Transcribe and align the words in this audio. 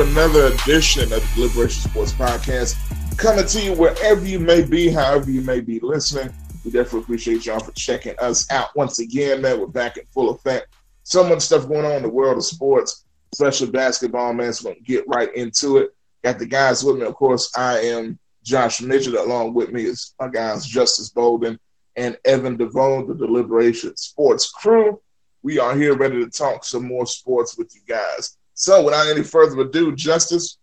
another 0.00 0.46
edition 0.46 1.12
of 1.12 1.20
the 1.20 1.30
Deliberation 1.34 1.90
Sports 1.90 2.12
Podcast. 2.12 2.76
Coming 3.18 3.46
to 3.46 3.60
you 3.60 3.72
wherever 3.74 4.24
you 4.24 4.40
may 4.40 4.62
be, 4.62 4.88
however 4.88 5.30
you 5.30 5.42
may 5.42 5.60
be 5.60 5.78
listening. 5.80 6.32
We 6.64 6.70
definitely 6.70 7.00
appreciate 7.00 7.44
y'all 7.44 7.60
for 7.60 7.72
checking 7.72 8.18
us 8.18 8.50
out 8.50 8.74
once 8.74 8.98
again, 9.00 9.42
man. 9.42 9.60
We're 9.60 9.66
back 9.66 9.98
in 9.98 10.04
full 10.06 10.30
effect. 10.30 10.68
So 11.02 11.22
much 11.28 11.42
stuff 11.42 11.68
going 11.68 11.84
on 11.84 11.92
in 11.92 12.02
the 12.02 12.08
world 12.08 12.38
of 12.38 12.44
sports, 12.44 13.04
especially 13.32 13.70
basketball, 13.70 14.32
man. 14.32 14.52
So 14.52 14.68
we're 14.68 14.74
going 14.74 14.84
to 14.84 14.92
get 14.92 15.04
right 15.08 15.34
into 15.34 15.76
it. 15.78 15.90
Got 16.24 16.38
the 16.38 16.46
guys 16.46 16.82
with 16.82 16.96
me. 16.96 17.04
Of 17.04 17.14
course, 17.14 17.52
I 17.56 17.80
am 17.80 18.18
Josh 18.44 18.80
Midget. 18.80 19.14
Along 19.14 19.52
with 19.52 19.72
me 19.72 19.84
is 19.84 20.14
my 20.18 20.28
guys, 20.28 20.64
Justice 20.64 21.10
Bolden 21.10 21.58
and 21.96 22.16
Evan 22.24 22.56
DeVone, 22.56 23.08
the 23.08 23.14
Deliberation 23.14 23.96
Sports 23.96 24.50
crew. 24.50 25.00
We 25.42 25.58
are 25.58 25.76
here 25.76 25.96
ready 25.96 26.24
to 26.24 26.30
talk 26.30 26.64
some 26.64 26.86
more 26.86 27.06
sports 27.06 27.58
with 27.58 27.74
you 27.74 27.82
guys. 27.86 28.38
So, 28.62 28.84
without 28.84 29.08
any 29.08 29.24
further 29.24 29.60
ado, 29.62 29.92
Justice, 29.92 30.58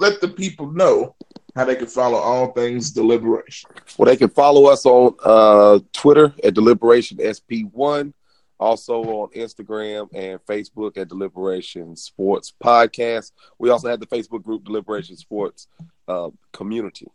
let 0.00 0.20
the 0.20 0.26
people 0.26 0.72
know 0.72 1.14
how 1.54 1.66
they 1.66 1.76
can 1.76 1.86
follow 1.86 2.18
all 2.18 2.50
things 2.50 2.90
Deliberation. 2.90 3.70
Well, 3.96 4.06
they 4.06 4.16
can 4.16 4.28
follow 4.28 4.66
us 4.66 4.84
on 4.84 5.14
uh, 5.24 5.78
Twitter 5.92 6.34
at 6.42 6.54
Deliberation 6.54 7.18
SP1, 7.18 8.12
also 8.58 9.04
on 9.04 9.28
Instagram 9.36 10.08
and 10.12 10.40
Facebook 10.46 10.96
at 10.96 11.06
Deliberation 11.06 11.94
Sports 11.94 12.52
Podcast. 12.60 13.30
We 13.56 13.70
also 13.70 13.88
have 13.88 14.00
the 14.00 14.06
Facebook 14.08 14.42
group 14.42 14.64
Deliberation 14.64 15.16
Sports 15.16 15.68
uh, 16.08 16.30
Community. 16.52 17.06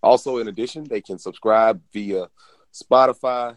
Also, 0.00 0.38
in 0.38 0.46
addition, 0.46 0.84
they 0.84 1.00
can 1.00 1.18
subscribe 1.18 1.82
via 1.92 2.28
Spotify, 2.72 3.56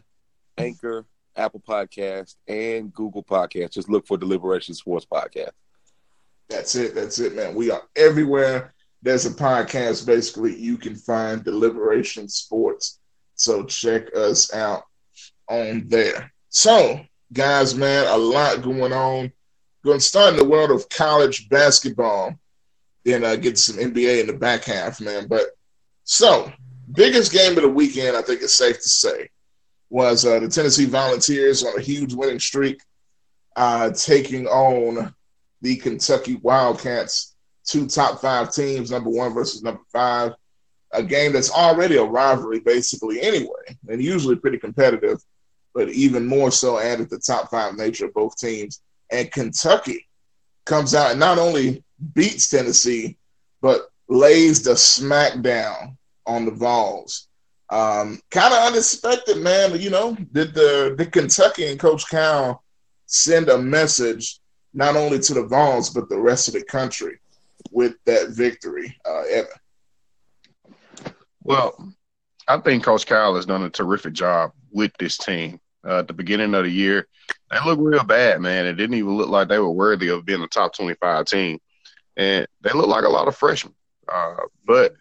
Anchor, 0.57 1.05
Apple 1.35 1.61
Podcast, 1.61 2.33
and 2.47 2.91
Google 2.91 3.23
Podcast. 3.23 3.73
Just 3.73 3.89
look 3.89 4.07
for 4.07 4.17
Deliberation 4.17 4.73
Sports 4.73 5.05
Podcast. 5.05 5.51
That's 6.49 6.75
it. 6.75 6.95
That's 6.95 7.19
it, 7.19 7.35
man. 7.35 7.53
We 7.55 7.69
are 7.71 7.83
everywhere. 7.95 8.73
There's 9.01 9.25
a 9.25 9.31
podcast. 9.31 10.05
Basically, 10.05 10.55
you 10.55 10.77
can 10.77 10.95
find 10.95 11.43
Deliberation 11.43 12.27
Sports. 12.27 12.99
So 13.35 13.63
check 13.63 14.13
us 14.15 14.53
out 14.53 14.83
on 15.47 15.87
there. 15.87 16.33
So, 16.49 16.99
guys, 17.31 17.75
man, 17.75 18.07
a 18.07 18.17
lot 18.17 18.61
going 18.61 18.91
on. 18.91 19.31
Going 19.85 19.99
to 19.99 20.03
start 20.03 20.33
in 20.33 20.39
the 20.39 20.45
world 20.45 20.71
of 20.71 20.89
college 20.89 21.47
basketball, 21.47 22.37
then 23.05 23.23
uh, 23.23 23.37
get 23.37 23.57
some 23.57 23.77
NBA 23.77 24.19
in 24.19 24.27
the 24.27 24.33
back 24.33 24.65
half, 24.65 24.99
man. 24.99 25.27
But 25.27 25.51
so, 26.03 26.51
biggest 26.91 27.31
game 27.31 27.55
of 27.55 27.63
the 27.63 27.69
weekend, 27.69 28.17
I 28.17 28.21
think 28.21 28.41
it's 28.41 28.57
safe 28.57 28.75
to 28.75 28.89
say, 28.89 29.29
was 29.89 30.25
uh, 30.25 30.39
the 30.39 30.49
Tennessee 30.49 30.85
Volunteers 30.85 31.63
on 31.63 31.77
a 31.77 31.81
huge 31.81 32.13
winning 32.13 32.39
streak, 32.39 32.81
uh, 33.55 33.91
taking 33.91 34.47
on 34.47 35.13
the 35.61 35.75
Kentucky 35.75 36.35
Wildcats, 36.35 37.35
two 37.65 37.87
top 37.87 38.21
five 38.21 38.53
teams, 38.53 38.91
number 38.91 39.09
one 39.09 39.33
versus 39.33 39.63
number 39.63 39.81
five. 39.91 40.33
A 40.93 41.03
game 41.03 41.33
that's 41.33 41.51
already 41.51 41.97
a 41.97 42.03
rivalry, 42.03 42.59
basically, 42.61 43.21
anyway, 43.21 43.77
and 43.87 44.01
usually 44.01 44.35
pretty 44.35 44.57
competitive, 44.57 45.19
but 45.75 45.89
even 45.89 46.25
more 46.25 46.49
so 46.49 46.79
added 46.79 47.09
the 47.09 47.19
top 47.19 47.51
five 47.51 47.75
nature 47.75 48.05
of 48.05 48.13
both 48.13 48.35
teams. 48.37 48.81
And 49.11 49.31
Kentucky 49.31 50.07
comes 50.65 50.95
out 50.95 51.11
and 51.11 51.19
not 51.19 51.37
only 51.37 51.83
beats 52.13 52.49
Tennessee, 52.49 53.17
but 53.61 53.89
lays 54.07 54.63
the 54.63 54.71
smackdown 54.71 55.95
on 56.25 56.45
the 56.45 56.51
Vols. 56.51 57.27
Um, 57.69 58.19
kind 58.31 58.53
of 58.53 58.67
unexpected, 58.67 59.37
man. 59.37 59.79
You 59.79 59.91
know, 59.91 60.15
did 60.31 60.55
the 60.55 60.95
did 60.97 61.11
Kentucky 61.11 61.67
and 61.67 61.79
Coach 61.79 62.09
Cal 62.09 62.63
send 63.05 63.49
a 63.49 63.57
message 63.57 64.38
not 64.73 64.95
only 64.95 65.19
to 65.19 65.33
the 65.33 65.43
Vols 65.43 65.89
but 65.89 66.09
the 66.09 66.19
rest 66.19 66.47
of 66.47 66.53
the 66.53 66.63
country 66.63 67.19
with 67.71 67.95
that 68.05 68.29
victory, 68.29 68.95
uh, 69.05 69.23
Evan? 69.29 69.51
Well, 71.43 71.93
I 72.47 72.57
think 72.57 72.83
Coach 72.83 73.05
Cal 73.05 73.35
has 73.35 73.45
done 73.45 73.63
a 73.63 73.69
terrific 73.69 74.13
job 74.13 74.51
with 74.71 74.91
this 74.99 75.17
team. 75.17 75.59
Uh, 75.85 75.99
at 75.99 76.07
the 76.07 76.13
beginning 76.13 76.53
of 76.55 76.65
the 76.65 76.69
year, 76.69 77.07
they 77.51 77.57
looked 77.65 77.81
real 77.81 78.03
bad, 78.03 78.41
man. 78.41 78.65
It 78.65 78.73
didn't 78.73 78.95
even 78.95 79.15
look 79.15 79.29
like 79.29 79.47
they 79.47 79.59
were 79.59 79.71
worthy 79.71 80.09
of 80.09 80.25
being 80.25 80.41
a 80.41 80.47
top 80.47 80.75
25 80.75 81.25
team. 81.25 81.59
And 82.17 82.45
they 82.61 82.71
look 82.71 82.87
like 82.87 83.05
a 83.05 83.09
lot 83.09 83.27
of 83.27 83.35
freshmen. 83.35 83.73
Uh, 84.11 84.35
but 84.65 84.93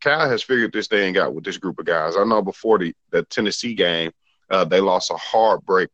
Cal 0.00 0.28
has 0.28 0.42
figured 0.42 0.72
this 0.72 0.86
thing 0.86 1.18
out 1.18 1.34
with 1.34 1.44
this 1.44 1.56
group 1.56 1.78
of 1.78 1.86
guys. 1.86 2.16
I 2.16 2.24
know 2.24 2.42
before 2.42 2.78
the, 2.78 2.94
the 3.10 3.24
Tennessee 3.24 3.74
game, 3.74 4.12
uh, 4.50 4.64
they 4.64 4.80
lost 4.80 5.10
a 5.10 5.16
heartbreak, 5.16 5.88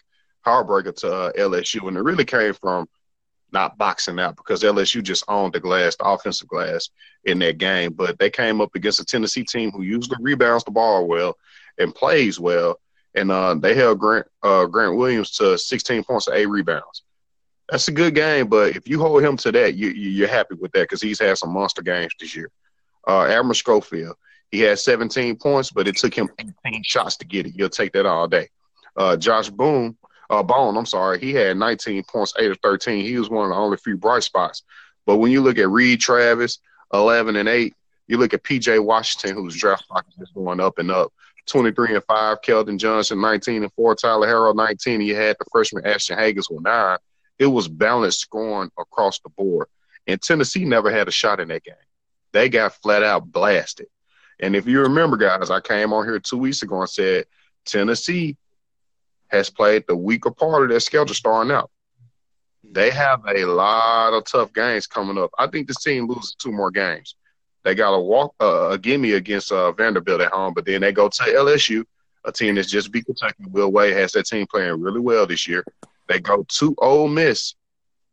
heartbreaker 0.45 0.95
to 0.97 1.13
uh, 1.13 1.33
LSU, 1.33 1.87
and 1.89 1.97
it 1.97 2.03
really 2.03 2.25
came 2.25 2.53
from 2.53 2.87
not 3.53 3.79
boxing 3.79 4.19
out 4.19 4.37
because 4.37 4.63
LSU 4.63 5.03
just 5.03 5.25
owned 5.29 5.53
the 5.53 5.61
glass, 5.61 5.97
the 5.97 6.05
offensive 6.05 6.49
glass 6.49 6.91
in 7.25 7.39
that 7.41 7.59
game. 7.59 7.93
But 7.93 8.19
they 8.19 8.31
came 8.31 8.61
up 8.61 8.75
against 8.75 9.01
a 9.01 9.05
Tennessee 9.05 9.45
team 9.45 9.71
who 9.71 9.83
usually 9.83 10.17
rebounds 10.21 10.65
the 10.65 10.71
ball 10.71 11.07
well 11.07 11.37
and 11.79 11.95
plays 11.95 12.39
well, 12.39 12.81
and 13.15 13.31
uh, 13.31 13.55
they 13.55 13.75
held 13.75 13.99
Grant 13.99 14.27
uh, 14.43 14.67
Grant 14.67 14.97
Williams 14.97 15.31
to 15.33 15.59
16 15.59 16.05
points 16.05 16.27
and 16.27 16.37
eight 16.37 16.47
rebounds. 16.47 17.03
That's 17.71 17.89
a 17.89 17.93
good 17.93 18.17
game, 18.17 18.49
but 18.49 18.75
if 18.75 18.89
you 18.89 18.99
hold 18.99 19.23
him 19.23 19.37
to 19.39 19.53
that, 19.53 19.75
you, 19.75 19.91
you're 19.91 20.27
happy 20.27 20.57
with 20.57 20.73
that 20.73 20.83
because 20.83 21.01
he's 21.01 21.21
had 21.21 21.39
some 21.39 21.53
monster 21.53 21.83
games 21.83 22.13
this 22.19 22.35
year. 22.35 22.51
Uh, 23.07 23.23
Admiral 23.23 23.55
Schofield, 23.55 24.17
he 24.51 24.61
had 24.61 24.81
17 24.81 25.37
points, 25.37 25.71
but 25.71 25.87
it 25.87 25.97
took 25.97 26.13
him 26.13 26.29
18 26.67 26.83
shots 26.83 27.17
to 27.19 27.25
get 27.25 27.47
it. 27.47 27.53
You'll 27.55 27.69
take 27.69 27.93
that 27.93 28.07
all 28.07 28.27
day. 28.27 28.49
Uh, 28.97 29.17
Josh 29.17 29.51
Boone, 29.51 29.97
uh, 30.31 30.43
Bone, 30.45 30.77
I'm 30.77 30.87
sorry, 30.87 31.19
he 31.19 31.33
had 31.33 31.57
19 31.57 32.05
points, 32.05 32.33
8 32.39 32.53
of 32.53 32.59
13. 32.63 33.05
He 33.05 33.19
was 33.19 33.29
one 33.29 33.47
of 33.47 33.51
the 33.51 33.57
only 33.57 33.77
few 33.77 33.97
bright 33.97 34.23
spots. 34.23 34.63
But 35.05 35.17
when 35.17 35.33
you 35.33 35.41
look 35.41 35.59
at 35.59 35.69
Reid 35.69 36.01
Travis, 36.01 36.61
11 36.95 37.35
and 37.35 37.49
8, 37.49 37.75
you 38.07 38.17
look 38.17 38.33
at 38.33 38.45
PJ 38.45 38.83
Washington, 38.83 39.37
whose 39.37 39.57
draft 39.57 39.85
stock 39.85 40.07
is 40.09 40.15
just 40.15 40.35
going 40.35 40.61
up 40.61 40.79
and 40.79 40.91
up. 40.91 41.13
23 41.47 41.97
and 41.97 42.05
5, 42.05 42.43
Keldon 42.43 42.79
Johnson, 42.79 43.21
19 43.21 43.65
and 43.65 43.73
4, 43.73 43.95
Tyler 43.97 44.29
Herro, 44.29 44.55
19. 44.55 45.01
You 45.01 45.17
had 45.17 45.37
the 45.39 45.47
freshman 45.51 45.85
Ashton 45.85 46.17
Hagans 46.17 46.49
with 46.49 46.63
9. 46.63 46.99
It 47.41 47.47
was 47.47 47.67
balanced 47.67 48.21
scoring 48.21 48.71
across 48.79 49.19
the 49.21 49.31
board. 49.31 49.67
And 50.07 50.23
Tennessee 50.23 50.65
never 50.65 50.91
had 50.91 51.09
a 51.09 51.13
shot 51.13 51.41
in 51.41 51.49
that 51.49 51.65
game. 51.65 51.75
They 52.33 52.49
got 52.49 52.75
flat 52.75 53.03
out 53.03 53.31
blasted. 53.33 53.89
And 54.39 54.55
if 54.55 54.67
you 54.67 54.83
remember, 54.83 55.17
guys, 55.17 55.51
I 55.51 55.61
came 55.61 55.93
on 55.93 56.05
here 56.05 56.21
two 56.21 56.39
weeks 56.39 56.63
ago 56.63 56.81
and 56.81 56.89
said 56.89 57.25
Tennessee 57.65 58.37
has 59.31 59.51
played 59.51 59.85
the 59.87 59.97
weaker 59.97 60.31
part 60.31 60.63
of 60.63 60.69
their 60.69 60.81
schedule 60.81 61.15
starting 61.15 61.53
out. 61.53 61.71
They 62.65 62.91
have 62.91 63.25
a 63.27 63.45
lot 63.45 64.13
of 64.13 64.25
tough 64.25 64.53
games 64.53 64.87
coming 64.87 65.19
up. 65.19 65.31
I 65.39 65.47
think 65.47 65.67
this 65.67 65.83
team 65.83 66.07
loses 66.07 66.35
two 66.35 66.53
more 66.53 66.71
games. 66.71 67.15
They 67.65 67.75
got 67.75 67.95
a 67.95 68.01
walk 68.01 68.35
uh, 68.41 68.71
a 68.71 68.79
gimme 68.79 69.13
against 69.13 69.53
uh, 69.53 69.73
Vanderbilt 69.73 70.21
at 70.21 70.33
home, 70.33 70.55
but 70.55 70.65
then 70.65 70.81
they 70.81 70.93
go 70.93 71.09
to 71.09 71.23
LSU, 71.23 71.85
a 72.25 72.33
team 72.33 72.55
that's 72.55 72.71
just 72.71 72.93
beat 72.93 73.07
Kentucky. 73.07 73.45
Will 73.51 73.73
Wade 73.73 73.97
has 73.97 74.13
that 74.13 74.27
team 74.27 74.47
playing 74.47 74.81
really 74.81 75.01
well 75.01 75.27
this 75.27 75.47
year. 75.47 75.65
They 76.09 76.21
go 76.21 76.45
to 76.47 76.75
Ole 76.79 77.09
Miss. 77.09 77.55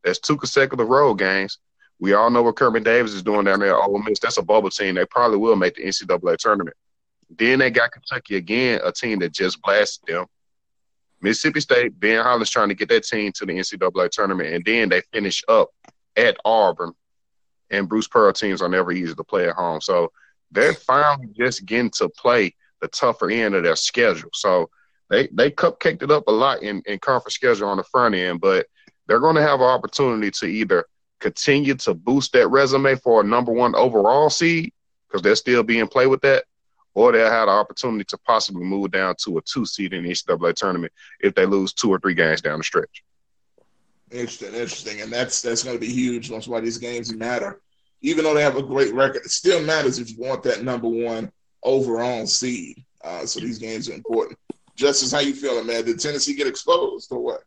That's 0.04 0.19
two 0.19 0.38
consecutive 0.38 0.88
road 0.88 1.16
games. 1.16 1.60
We 2.00 2.14
all 2.14 2.30
know 2.30 2.44
what 2.44 2.56
Kermit 2.56 2.84
Davis 2.84 3.14
is 3.14 3.24
doing 3.24 3.46
down 3.46 3.60
there 3.60 3.75
at 3.75 3.88
Ole 3.88 4.00
Miss. 4.00 4.19
That's 4.19 4.38
a 4.38 4.44
bubble 4.44 4.69
team. 4.69 4.96
They 4.96 5.06
probably 5.06 5.38
will 5.38 5.56
make 5.56 5.75
the 5.75 5.84
NCAA 5.84 6.38
tournament. 6.38 6.75
Then 7.30 7.60
they 7.60 7.69
got 7.69 7.92
Kentucky 7.92 8.36
again, 8.36 8.80
a 8.84 8.92
team 8.92 9.19
that 9.19 9.34
just 9.34 9.62
blasted 9.62 10.08
them. 10.08 10.25
Mississippi 11.22 11.62
State, 11.62 12.00
Ben 12.00 12.24
Howland 12.24 12.48
trying 12.48 12.69
to 12.69 12.75
get 12.75 12.90
that 12.90 13.04
team 13.04 13.31
to 13.34 13.46
the 13.46 13.54
NCAA 13.54 14.10
tournament, 14.10 14.54
and 14.54 14.64
then 14.64 14.90
they 14.90 15.02
finish 15.12 15.44
up 15.48 15.69
at 16.16 16.38
Auburn. 16.46 16.94
And 17.69 17.90
Bruce 17.90 18.08
Pearl 18.08 18.31
teams 18.31 18.62
are 18.62 18.69
never 18.69 18.92
easy 18.92 19.14
to 19.14 19.24
play 19.24 19.50
at 19.50 19.56
home, 19.56 19.81
so 19.81 20.12
they're 20.52 20.74
finally 20.74 21.28
just 21.38 21.66
getting 21.66 21.90
to 21.92 22.08
play 22.08 22.56
the 22.81 22.88
tougher 22.88 23.30
end 23.30 23.56
of 23.56 23.64
their 23.64 23.75
schedule. 23.75 24.30
So 24.34 24.69
they 25.10 25.28
they 25.34 25.52
cupcaked 25.52 26.04
it 26.04 26.12
up 26.12 26.28
a 26.28 26.31
lot 26.31 26.64
in, 26.64 26.81
in 26.86 27.00
conference 27.00 27.36
schedule 27.36 27.68
on 27.68 27.78
the 27.78 27.84
front 27.84 28.16
end, 28.16 28.40
but 28.40 28.68
they're 29.08 29.19
going 29.19 29.36
to 29.36 29.42
have 29.42 29.60
an 29.60 29.68
opportunity 29.68 30.31
to 30.31 30.46
either 30.46 30.86
continue 31.19 31.75
to 31.75 31.94
boost 31.94 32.34
that 32.34 32.50
resume 32.50 32.96
for 32.96 33.22
a 33.22 33.24
number 33.24 33.52
one 33.52 33.75
overall 33.75 34.30
seed 34.30 34.72
because 35.08 35.22
they're 35.22 35.36
still 35.36 35.64
being 35.64 35.88
played 35.88 36.08
with 36.08 36.22
that, 36.22 36.44
or 36.98 37.12
they'll 37.12 37.30
have 37.30 37.46
the 37.46 37.52
opportunity 37.52 38.04
to 38.04 38.18
possibly 38.18 38.64
move 38.64 38.90
down 38.90 39.14
to 39.16 39.38
a 39.38 39.42
two 39.44 39.68
seed 39.68 39.94
in 39.94 40.04
the 40.04 40.10
NCAA 40.10 40.56
tournament 40.56 40.92
if 41.20 41.36
they 41.36 41.46
lose 41.46 41.72
two 41.72 41.92
or 41.92 42.00
three 42.00 42.16
games 42.16 42.42
down 42.42 42.58
the 42.58 42.64
stretch. 42.64 43.04
Interesting, 44.10 44.56
interesting, 44.56 45.02
and 45.02 45.14
that's 45.14 45.44
that's 45.44 45.62
going 45.62 45.76
to 45.76 45.80
be 45.80 45.94
huge. 45.94 46.30
That's 46.30 46.48
why 46.48 46.60
these 46.60 46.80
games 46.80 47.14
matter. 47.14 47.62
Even 48.02 48.24
though 48.24 48.34
they 48.34 48.42
have 48.42 48.56
a 48.56 48.64
great 48.64 48.96
record, 48.96 49.22
it 49.26 49.30
still 49.30 49.62
matters 49.62 50.00
if 50.00 50.10
you 50.10 50.18
want 50.18 50.42
that 50.42 50.64
number 50.64 50.88
one 50.88 51.32
overall 51.62 52.26
seed. 52.26 52.84
Uh, 53.04 53.28
so 53.28 53.42
these 53.42 53.60
games 53.60 53.88
are 53.92 53.94
important. 53.94 54.40
Justice, 54.76 55.12
how 55.12 55.20
you 55.20 55.36
feeling, 55.36 55.68
man? 55.68 55.86
Did 55.86 56.00
Tennessee 56.00 56.34
get 56.34 56.48
exposed 56.48 57.12
or 57.12 57.20
what? 57.20 57.42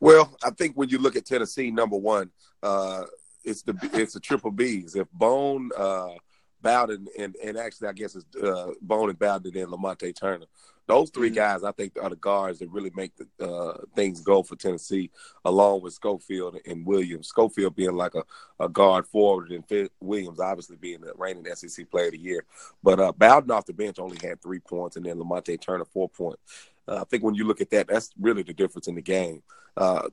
Well, 0.00 0.34
I 0.42 0.48
think 0.48 0.76
when 0.76 0.88
you 0.88 0.96
look 0.96 1.14
at 1.14 1.26
Tennessee, 1.26 1.70
number 1.70 1.98
one, 1.98 2.30
uh, 2.62 3.04
it's 3.44 3.60
the 3.60 3.76
it's 3.92 4.14
the 4.14 4.20
triple 4.20 4.52
Bs. 4.52 4.96
If 4.96 5.10
Bone, 5.10 5.68
uh, 5.76 6.14
Bowden, 6.62 7.06
and 7.18 7.36
and 7.42 7.56
actually 7.56 7.88
I 7.88 7.92
guess 7.92 8.14
it's 8.16 8.26
uh, 8.36 8.72
Bone 8.80 9.10
and 9.10 9.18
Bowden 9.18 9.56
and 9.56 9.72
Lamonte 9.72 10.14
Turner. 10.14 10.46
Those 10.86 11.10
3 11.10 11.28
mm-hmm. 11.28 11.34
guys, 11.34 11.64
I 11.64 11.72
think, 11.72 11.98
are 12.02 12.08
the 12.08 12.16
guards 12.16 12.60
that 12.60 12.70
really 12.70 12.90
make 12.96 13.12
the 13.16 13.46
uh, 13.46 13.76
things 13.94 14.22
go 14.22 14.42
for 14.42 14.56
Tennessee, 14.56 15.10
along 15.44 15.82
with 15.82 15.92
Schofield 15.92 16.56
and 16.64 16.86
Williams. 16.86 17.28
Schofield 17.28 17.76
being 17.76 17.94
like 17.94 18.14
a, 18.14 18.24
a 18.58 18.70
guard 18.70 19.06
forward, 19.06 19.50
and 19.50 19.90
Williams 20.00 20.40
obviously 20.40 20.76
being 20.76 21.02
the 21.02 21.12
reigning 21.18 21.44
SEC 21.54 21.90
Player 21.90 22.06
of 22.06 22.12
the 22.12 22.18
Year. 22.18 22.44
But 22.82 23.00
uh, 23.00 23.12
Bowden 23.12 23.50
off 23.50 23.66
the 23.66 23.74
bench 23.74 23.98
only 23.98 24.16
had 24.26 24.40
three 24.40 24.60
points, 24.60 24.96
and 24.96 25.04
then 25.04 25.18
Lamonte 25.18 25.60
Turner 25.60 25.84
four 25.84 26.08
points. 26.08 26.40
Uh, 26.88 27.02
I 27.02 27.04
think 27.04 27.22
when 27.22 27.34
you 27.34 27.44
look 27.44 27.60
at 27.60 27.68
that, 27.70 27.86
that's 27.86 28.10
really 28.18 28.42
the 28.42 28.54
difference 28.54 28.88
in 28.88 28.94
the 28.94 29.02
game. 29.02 29.42
Uh, 29.76 30.08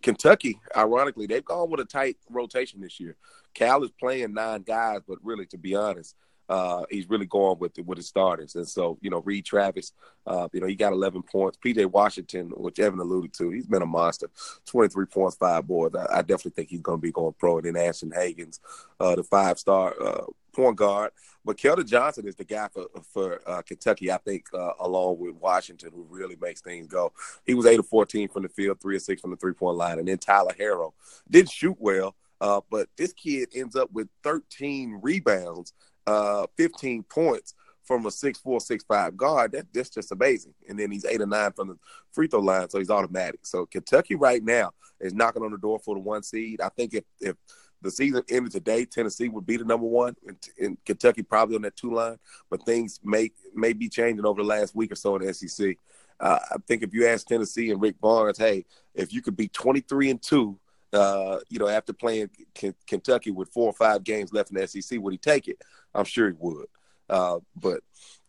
Kentucky, 0.00 0.58
ironically, 0.76 1.26
they've 1.26 1.44
gone 1.44 1.70
with 1.70 1.80
a 1.80 1.84
tight 1.84 2.16
rotation 2.28 2.80
this 2.80 3.00
year. 3.00 3.16
Cal 3.54 3.82
is 3.82 3.90
playing 3.98 4.34
nine 4.34 4.62
guys, 4.62 5.00
but 5.06 5.18
really, 5.22 5.46
to 5.46 5.58
be 5.58 5.74
honest, 5.74 6.14
uh, 6.50 6.84
he's 6.90 7.08
really 7.08 7.26
going 7.26 7.56
with 7.60 7.74
the, 7.74 7.82
with 7.82 7.96
his 7.96 8.08
starters. 8.08 8.56
And 8.56 8.68
so, 8.68 8.98
you 9.00 9.08
know, 9.08 9.20
Reid 9.20 9.44
Travis, 9.44 9.92
uh, 10.26 10.48
you 10.52 10.60
know, 10.60 10.66
he 10.66 10.74
got 10.74 10.92
11 10.92 11.22
points. 11.22 11.56
PJ 11.64 11.86
Washington, 11.86 12.48
which 12.56 12.80
Evan 12.80 12.98
alluded 12.98 13.32
to, 13.34 13.50
he's 13.50 13.68
been 13.68 13.82
a 13.82 13.86
monster. 13.86 14.28
23 14.66 15.06
points, 15.06 15.36
five 15.36 15.68
boards. 15.68 15.94
I, 15.94 16.18
I 16.18 16.22
definitely 16.22 16.52
think 16.52 16.70
he's 16.70 16.80
going 16.80 16.98
to 16.98 17.02
be 17.02 17.12
going 17.12 17.34
pro. 17.38 17.58
And 17.58 17.66
then 17.66 17.76
Ashton 17.76 18.10
Hagans, 18.10 18.58
uh, 18.98 19.14
the 19.14 19.22
five 19.22 19.60
star 19.60 19.94
uh, 20.02 20.24
point 20.52 20.76
guard. 20.76 21.12
But 21.44 21.56
Keldon 21.56 21.86
Johnson 21.86 22.28
is 22.28 22.36
the 22.36 22.44
guy 22.44 22.68
for 22.68 22.86
for 23.12 23.40
uh, 23.46 23.62
Kentucky, 23.62 24.12
I 24.12 24.18
think, 24.18 24.46
uh, 24.52 24.72
along 24.80 25.18
with 25.18 25.34
Washington, 25.36 25.90
who 25.94 26.06
really 26.08 26.36
makes 26.40 26.60
things 26.60 26.86
go. 26.86 27.12
He 27.46 27.54
was 27.54 27.66
8 27.66 27.80
of 27.80 27.86
14 27.86 28.28
from 28.28 28.42
the 28.42 28.48
field, 28.48 28.80
3 28.80 28.96
of 28.96 29.02
6 29.02 29.20
from 29.20 29.30
the 29.30 29.36
three 29.36 29.54
point 29.54 29.76
line. 29.76 29.98
And 29.98 30.08
then 30.08 30.18
Tyler 30.18 30.54
Herro 30.58 30.92
didn't 31.30 31.50
shoot 31.50 31.76
well, 31.78 32.14
uh, 32.40 32.60
but 32.70 32.88
this 32.96 33.12
kid 33.12 33.48
ends 33.54 33.76
up 33.76 33.90
with 33.92 34.08
13 34.22 35.00
rebounds 35.02 35.72
uh, 36.06 36.46
15 36.56 37.04
points 37.04 37.54
from 37.84 38.06
a 38.06 38.10
six 38.10 38.38
four 38.38 38.60
six 38.60 38.84
five 38.84 39.16
guard. 39.16 39.52
That 39.52 39.66
that's 39.72 39.90
just 39.90 40.12
amazing. 40.12 40.54
And 40.68 40.78
then 40.78 40.90
he's 40.90 41.04
eight 41.04 41.20
or 41.20 41.26
nine 41.26 41.52
from 41.52 41.68
the 41.68 41.78
free 42.12 42.28
throw 42.28 42.40
line, 42.40 42.70
so 42.70 42.78
he's 42.78 42.90
automatic. 42.90 43.40
So 43.42 43.66
Kentucky 43.66 44.14
right 44.14 44.42
now 44.44 44.70
is 45.00 45.12
knocking 45.12 45.42
on 45.42 45.50
the 45.50 45.58
door 45.58 45.80
for 45.80 45.96
the 45.96 46.00
one 46.00 46.22
seed. 46.22 46.60
I 46.60 46.68
think 46.68 46.94
if 46.94 47.04
if 47.20 47.36
the 47.82 47.90
season 47.90 48.22
ended 48.28 48.52
today, 48.52 48.84
Tennessee 48.84 49.28
would 49.28 49.46
be 49.46 49.56
the 49.56 49.64
number 49.64 49.86
one, 49.86 50.14
and, 50.26 50.36
and 50.58 50.84
Kentucky 50.84 51.22
probably 51.22 51.56
on 51.56 51.62
that 51.62 51.76
two 51.76 51.94
line. 51.94 52.18
But 52.50 52.64
things 52.64 53.00
may 53.02 53.30
may 53.54 53.72
be 53.72 53.88
changing 53.88 54.26
over 54.26 54.42
the 54.42 54.48
last 54.48 54.74
week 54.74 54.92
or 54.92 54.96
so 54.96 55.16
in 55.16 55.26
the 55.26 55.34
SEC. 55.34 55.76
Uh, 56.18 56.38
I 56.50 56.56
think 56.66 56.82
if 56.82 56.92
you 56.92 57.06
ask 57.06 57.26
Tennessee 57.26 57.70
and 57.70 57.80
Rick 57.80 58.00
Barnes, 58.00 58.38
hey, 58.38 58.66
if 58.94 59.12
you 59.12 59.22
could 59.22 59.36
be 59.36 59.48
twenty 59.48 59.80
three 59.80 60.10
and 60.10 60.20
two 60.20 60.58
uh, 60.92 61.38
you 61.48 61.58
know, 61.58 61.68
after 61.68 61.92
playing 61.92 62.30
K- 62.54 62.74
Kentucky 62.86 63.30
with 63.30 63.48
four 63.50 63.66
or 63.66 63.72
five 63.72 64.04
games 64.04 64.32
left 64.32 64.50
in 64.50 64.56
the 64.56 64.66
SEC, 64.66 64.98
would 65.00 65.12
he 65.12 65.18
take 65.18 65.48
it? 65.48 65.62
I'm 65.94 66.04
sure 66.04 66.28
he 66.28 66.34
would. 66.38 66.66
Uh, 67.08 67.40
but 67.56 67.80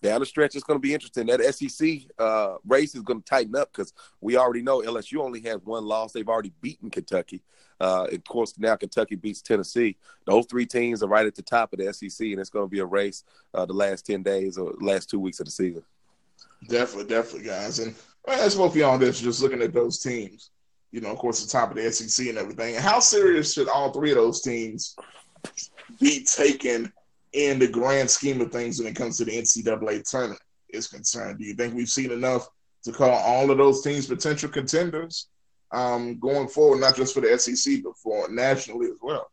down 0.02 0.20
the 0.20 0.26
stretch, 0.26 0.56
it's 0.56 0.64
going 0.64 0.80
to 0.80 0.82
be 0.82 0.94
interesting. 0.94 1.28
That 1.28 1.44
SEC 1.54 2.00
uh, 2.18 2.56
race 2.66 2.96
is 2.96 3.02
going 3.02 3.22
to 3.22 3.30
tighten 3.30 3.56
up 3.56 3.72
because 3.72 3.94
we 4.20 4.38
already 4.38 4.62
know 4.62 4.82
LSU 4.82 5.20
only 5.20 5.42
has 5.42 5.62
one 5.64 5.86
loss. 5.86 6.12
They've 6.12 6.28
already 6.28 6.54
beaten 6.62 6.90
Kentucky. 6.90 7.44
Uh, 7.82 8.06
of 8.12 8.24
course, 8.26 8.54
now 8.60 8.76
Kentucky 8.76 9.16
beats 9.16 9.42
Tennessee. 9.42 9.98
Those 10.28 10.46
three 10.46 10.68
teams 10.68 11.02
are 11.02 11.08
right 11.08 11.26
at 11.26 11.34
the 11.34 11.42
top 11.42 11.74
of 11.74 11.80
the 11.80 11.92
SEC, 11.92 12.28
and 12.28 12.40
it's 12.40 12.52
going 12.52 12.68
to 12.68 12.72
be 12.72 12.78
a 12.78 12.86
race 12.86 13.24
uh, 13.56 13.66
the 13.66 13.74
last 13.74 14.06
10 14.06 14.22
days 14.22 14.60
or 14.60 14.76
last 14.80 15.10
two 15.10 15.20
weeks 15.20 15.40
of 15.40 15.48
the 15.48 15.52
season. 15.52 15.82
Definitely, 16.68 17.10
definitely, 17.10 17.48
guys. 17.48 17.80
And 17.80 17.96
both 18.24 18.56
of 18.56 18.76
y'all 18.76 19.00
this, 19.00 19.20
just 19.20 19.42
looking 19.42 19.64
at 19.64 19.74
those 19.74 19.98
teams, 19.98 20.52
you 20.92 21.02
know, 21.02 21.10
of 21.10 21.18
course, 21.18 21.44
the 21.44 21.52
top 21.52 21.72
of 21.72 21.78
the 21.78 21.92
SEC 21.92 22.28
and 22.28 22.38
everything. 22.38 22.76
How 22.76 23.00
serious 23.00 23.54
should 23.54 23.68
all 23.68 23.92
three 23.92 24.12
of 24.12 24.18
those 24.18 24.42
teams 24.42 24.96
be 26.00 26.24
taken 26.24 26.94
in 27.34 27.58
the 27.58 27.68
grand 27.68 28.12
scheme 28.12 28.42
of 28.42 28.52
things 28.52 28.78
when 28.78 28.90
it 28.90 28.96
comes 28.96 29.18
to 29.18 29.26
the 29.26 29.32
NCAA 29.32 30.08
tournament 30.08 30.42
is 30.70 30.88
concerned? 30.88 31.40
Do 31.40 31.46
you 31.46 31.56
think 31.56 31.74
we've 31.74 31.90
seen 31.90 32.12
enough 32.12 32.48
to 32.84 32.92
call 32.92 33.10
all 33.10 33.50
of 33.50 33.58
those 33.58 33.82
teams 33.82 34.06
potential 34.06 34.50
contenders 34.50 35.30
um, 35.72 36.20
going 36.20 36.48
forward, 36.48 36.80
not 36.80 36.96
just 36.96 37.14
for 37.14 37.22
the 37.22 37.38
SEC, 37.38 37.84
but 37.84 37.98
for 37.98 38.30
nationally 38.30 38.88
as 38.88 38.98
well? 39.02 39.32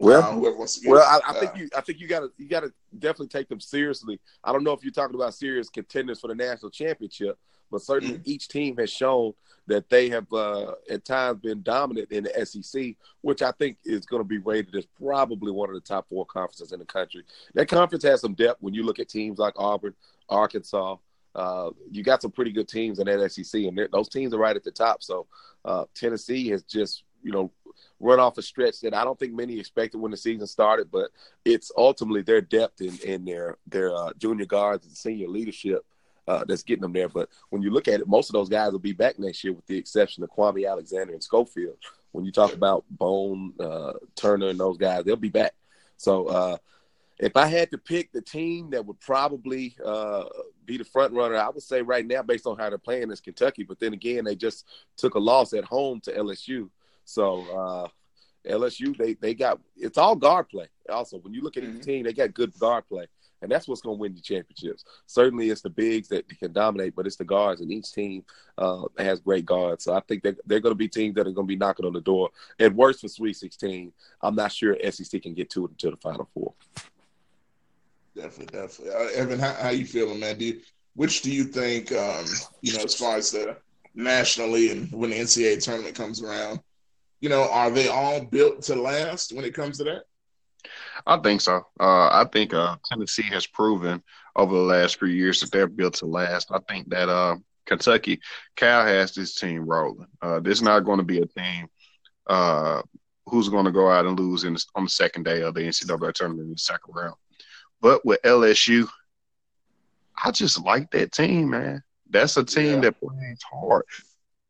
Well, 0.00 0.46
uh, 0.46 0.66
well, 0.86 1.02
I, 1.02 1.20
I 1.26 1.30
uh, 1.30 1.40
think 1.40 1.56
you, 1.56 1.68
I 1.76 1.80
think 1.80 1.98
you 1.98 2.06
got 2.06 2.20
to, 2.20 2.30
you 2.36 2.48
got 2.48 2.60
to 2.60 2.72
definitely 2.96 3.28
take 3.28 3.48
them 3.48 3.60
seriously. 3.60 4.20
I 4.44 4.52
don't 4.52 4.62
know 4.62 4.72
if 4.72 4.84
you're 4.84 4.92
talking 4.92 5.16
about 5.16 5.34
serious 5.34 5.68
contenders 5.68 6.20
for 6.20 6.28
the 6.28 6.36
national 6.36 6.70
championship, 6.70 7.36
but 7.70 7.82
certainly 7.82 8.14
mm-hmm. 8.14 8.30
each 8.30 8.46
team 8.46 8.76
has 8.76 8.90
shown 8.90 9.34
that 9.66 9.90
they 9.90 10.08
have 10.08 10.32
uh, 10.32 10.72
at 10.88 11.04
times 11.04 11.40
been 11.40 11.62
dominant 11.62 12.10
in 12.12 12.24
the 12.24 12.46
SEC, 12.46 12.94
which 13.20 13.42
I 13.42 13.50
think 13.52 13.76
is 13.84 14.06
going 14.06 14.22
to 14.22 14.28
be 14.28 14.38
rated 14.38 14.74
as 14.76 14.86
probably 14.86 15.52
one 15.52 15.68
of 15.68 15.74
the 15.74 15.80
top 15.80 16.08
four 16.08 16.24
conferences 16.24 16.72
in 16.72 16.78
the 16.78 16.86
country. 16.86 17.24
That 17.54 17.68
conference 17.68 18.04
has 18.04 18.20
some 18.20 18.34
depth 18.34 18.62
when 18.62 18.74
you 18.74 18.84
look 18.84 18.98
at 19.00 19.08
teams 19.08 19.38
like 19.38 19.54
Auburn, 19.56 19.94
Arkansas. 20.28 20.96
Uh, 21.38 21.70
you 21.92 22.02
got 22.02 22.20
some 22.20 22.32
pretty 22.32 22.50
good 22.50 22.66
teams 22.66 22.98
in 22.98 23.06
that 23.06 23.30
SEC, 23.30 23.62
and 23.62 23.78
those 23.92 24.08
teams 24.08 24.34
are 24.34 24.38
right 24.38 24.56
at 24.56 24.64
the 24.64 24.72
top. 24.72 25.04
So 25.04 25.26
uh, 25.64 25.84
Tennessee 25.94 26.48
has 26.48 26.64
just 26.64 27.04
you 27.22 27.30
know 27.30 27.52
run 28.00 28.18
off 28.18 28.38
a 28.38 28.42
stretch 28.42 28.80
that 28.80 28.92
I 28.92 29.04
don't 29.04 29.16
think 29.18 29.34
many 29.34 29.58
expected 29.58 29.98
when 29.98 30.10
the 30.10 30.16
season 30.16 30.48
started, 30.48 30.90
but 30.90 31.10
it's 31.44 31.70
ultimately 31.76 32.22
their 32.22 32.40
depth 32.40 32.80
in, 32.80 32.98
in 33.04 33.24
their 33.24 33.56
their 33.68 33.94
uh, 33.94 34.12
junior 34.18 34.46
guards 34.46 34.84
and 34.84 34.96
senior 34.96 35.28
leadership 35.28 35.84
uh, 36.26 36.44
that's 36.44 36.64
getting 36.64 36.82
them 36.82 36.92
there. 36.92 37.08
But 37.08 37.28
when 37.50 37.62
you 37.62 37.70
look 37.70 37.86
at 37.86 38.00
it, 38.00 38.08
most 38.08 38.30
of 38.30 38.32
those 38.32 38.48
guys 38.48 38.72
will 38.72 38.80
be 38.80 38.92
back 38.92 39.20
next 39.20 39.44
year, 39.44 39.52
with 39.52 39.66
the 39.66 39.78
exception 39.78 40.24
of 40.24 40.30
Kwame 40.30 40.68
Alexander 40.68 41.12
and 41.12 41.22
Schofield. 41.22 41.76
When 42.10 42.24
you 42.24 42.32
talk 42.32 42.52
about 42.52 42.84
Bone, 42.90 43.52
uh, 43.60 43.92
Turner, 44.16 44.48
and 44.48 44.58
those 44.58 44.76
guys, 44.76 45.04
they'll 45.04 45.14
be 45.14 45.28
back. 45.28 45.54
So 45.98 46.26
uh, 46.26 46.56
if 47.18 47.36
I 47.36 47.46
had 47.46 47.70
to 47.72 47.78
pick 47.78 48.12
the 48.12 48.22
team 48.22 48.70
that 48.70 48.84
would 48.84 49.00
probably 49.00 49.76
uh, 49.84 50.24
be 50.64 50.78
the 50.78 50.84
front 50.84 51.12
runner, 51.12 51.36
I 51.36 51.48
would 51.48 51.62
say 51.62 51.82
right 51.82 52.06
now, 52.06 52.22
based 52.22 52.46
on 52.46 52.58
how 52.58 52.68
they're 52.68 52.78
playing, 52.78 53.10
is 53.10 53.20
Kentucky. 53.20 53.64
But 53.64 53.80
then 53.80 53.92
again, 53.92 54.24
they 54.24 54.36
just 54.36 54.66
took 54.96 55.14
a 55.14 55.18
loss 55.18 55.52
at 55.52 55.64
home 55.64 56.00
to 56.02 56.12
LSU. 56.12 56.70
So 57.04 57.40
uh, 57.56 57.88
LSU, 58.48 58.96
they 58.96 59.14
they 59.14 59.34
got 59.34 59.60
it's 59.76 59.98
all 59.98 60.16
guard 60.16 60.48
play. 60.48 60.68
Also, 60.88 61.18
when 61.18 61.34
you 61.34 61.42
look 61.42 61.56
at 61.56 61.64
mm-hmm. 61.64 61.78
the 61.78 61.84
team, 61.84 62.04
they 62.04 62.12
got 62.12 62.34
good 62.34 62.56
guard 62.58 62.84
play 62.88 63.06
and 63.42 63.50
that's 63.50 63.68
what's 63.68 63.80
going 63.80 63.96
to 63.96 64.00
win 64.00 64.14
the 64.14 64.20
championships. 64.20 64.84
Certainly, 65.06 65.50
it's 65.50 65.60
the 65.60 65.70
bigs 65.70 66.08
that 66.08 66.28
can 66.38 66.52
dominate, 66.52 66.94
but 66.94 67.06
it's 67.06 67.16
the 67.16 67.24
guards, 67.24 67.60
and 67.60 67.70
each 67.70 67.92
team 67.92 68.24
uh, 68.56 68.82
has 68.98 69.20
great 69.20 69.46
guards. 69.46 69.84
So 69.84 69.94
I 69.94 70.00
think 70.00 70.22
they're, 70.22 70.36
they're 70.46 70.60
going 70.60 70.72
to 70.72 70.78
be 70.78 70.88
teams 70.88 71.14
that 71.14 71.26
are 71.26 71.32
going 71.32 71.46
to 71.46 71.52
be 71.52 71.56
knocking 71.56 71.86
on 71.86 71.92
the 71.92 72.00
door. 72.00 72.30
At 72.58 72.74
worst, 72.74 73.00
for 73.00 73.08
Sweet 73.08 73.36
16, 73.36 73.92
I'm 74.22 74.34
not 74.34 74.52
sure 74.52 74.76
SEC 74.90 75.22
can 75.22 75.34
get 75.34 75.50
to 75.50 75.66
it 75.66 75.70
until 75.70 75.92
the 75.92 75.96
Final 75.98 76.28
Four. 76.34 76.54
Definitely, 78.18 78.58
definitely. 78.58 78.94
Uh, 78.94 79.08
Evan, 79.14 79.38
how, 79.38 79.52
how 79.54 79.68
you 79.68 79.86
feeling, 79.86 80.18
man? 80.18 80.38
Do 80.38 80.44
you, 80.44 80.60
which 80.94 81.22
do 81.22 81.30
you 81.30 81.44
think, 81.44 81.92
um, 81.92 82.24
you 82.62 82.76
know, 82.76 82.82
as 82.82 82.96
far 82.96 83.16
as 83.16 83.30
the 83.30 83.56
nationally 83.94 84.70
and 84.72 84.90
when 84.90 85.10
the 85.10 85.20
NCAA 85.20 85.62
tournament 85.62 85.94
comes 85.94 86.20
around, 86.20 86.58
you 87.20 87.28
know, 87.28 87.48
are 87.48 87.70
they 87.70 87.86
all 87.86 88.20
built 88.24 88.62
to 88.62 88.74
last 88.74 89.32
when 89.32 89.44
it 89.44 89.54
comes 89.54 89.78
to 89.78 89.84
that? 89.84 90.02
I 91.06 91.18
think 91.18 91.40
so. 91.40 91.62
Uh, 91.78 92.08
I 92.08 92.26
think 92.32 92.52
uh, 92.52 92.76
Tennessee 92.84 93.22
has 93.22 93.46
proven 93.46 94.02
over 94.34 94.52
the 94.52 94.62
last 94.62 94.98
few 94.98 95.08
years 95.08 95.40
that 95.40 95.52
they're 95.52 95.68
built 95.68 95.94
to 95.94 96.06
last. 96.06 96.50
I 96.50 96.58
think 96.68 96.88
that 96.90 97.08
uh, 97.08 97.36
Kentucky, 97.66 98.20
Cal 98.56 98.84
has 98.84 99.14
this 99.14 99.36
team 99.36 99.64
rolling. 99.64 100.08
Uh, 100.20 100.40
this 100.40 100.58
is 100.58 100.62
not 100.62 100.80
going 100.80 100.98
to 100.98 101.04
be 101.04 101.20
a 101.20 101.26
team 101.26 101.68
uh, 102.26 102.82
who's 103.26 103.48
going 103.48 103.66
to 103.66 103.72
go 103.72 103.88
out 103.88 104.06
and 104.06 104.18
lose 104.18 104.42
in 104.42 104.56
on 104.74 104.84
the 104.84 104.90
second 104.90 105.22
day 105.22 105.42
of 105.42 105.54
the 105.54 105.60
NCAA 105.60 106.12
tournament 106.14 106.46
in 106.46 106.52
the 106.52 106.58
second 106.58 106.92
round. 106.96 107.14
But 107.80 108.04
with 108.04 108.20
LSU, 108.22 108.88
I 110.22 110.30
just 110.30 110.62
like 110.64 110.90
that 110.90 111.12
team, 111.12 111.50
man. 111.50 111.82
That's 112.10 112.36
a 112.36 112.44
team 112.44 112.76
yeah. 112.76 112.80
that 112.80 113.00
plays 113.00 113.42
hard. 113.50 113.84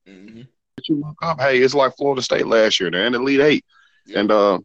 Mm-hmm. 0.07 0.43
You 0.89 0.97
look 0.97 1.17
up, 1.23 1.41
hey, 1.41 1.59
it's 1.59 1.75
like 1.75 1.97
Florida 1.97 2.23
State 2.23 2.47
last 2.47 2.81
year. 2.81 2.91
They're 2.91 3.07
in 3.07 3.13
the 3.13 3.21
Elite 3.21 3.41
Eight. 3.41 3.65
Yeah. 4.07 4.21
And 4.21 4.31
uh, 4.31 4.59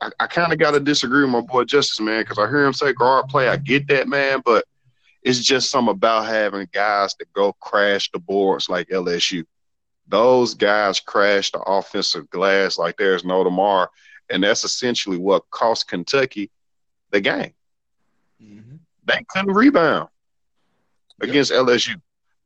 I, 0.00 0.10
I 0.20 0.26
kind 0.26 0.52
of 0.52 0.58
got 0.58 0.70
to 0.70 0.80
disagree 0.80 1.22
with 1.22 1.30
my 1.30 1.40
boy 1.40 1.64
Justice, 1.64 2.00
man, 2.00 2.22
because 2.22 2.38
I 2.38 2.46
hear 2.48 2.64
him 2.64 2.72
say 2.72 2.92
guard 2.92 3.28
play. 3.28 3.48
I 3.48 3.56
get 3.56 3.88
that, 3.88 4.08
man, 4.08 4.40
but 4.44 4.64
it's 5.22 5.44
just 5.44 5.70
something 5.70 5.92
about 5.92 6.26
having 6.26 6.68
guys 6.72 7.14
that 7.18 7.32
go 7.32 7.52
crash 7.54 8.10
the 8.12 8.18
boards 8.18 8.68
like 8.68 8.88
LSU. 8.88 9.44
Those 10.06 10.54
guys 10.54 11.00
crash 11.00 11.50
the 11.50 11.60
offensive 11.60 12.30
glass 12.30 12.78
like 12.78 12.96
there's 12.96 13.24
no 13.24 13.44
tomorrow, 13.44 13.88
and 14.30 14.42
that's 14.42 14.64
essentially 14.64 15.18
what 15.18 15.50
cost 15.50 15.88
Kentucky 15.88 16.50
the 17.10 17.20
game. 17.20 17.52
Mm-hmm. 18.42 18.76
They 19.04 19.24
couldn't 19.28 19.54
rebound 19.54 20.08
yep. 21.20 21.30
against 21.30 21.52
LSU. 21.52 22.00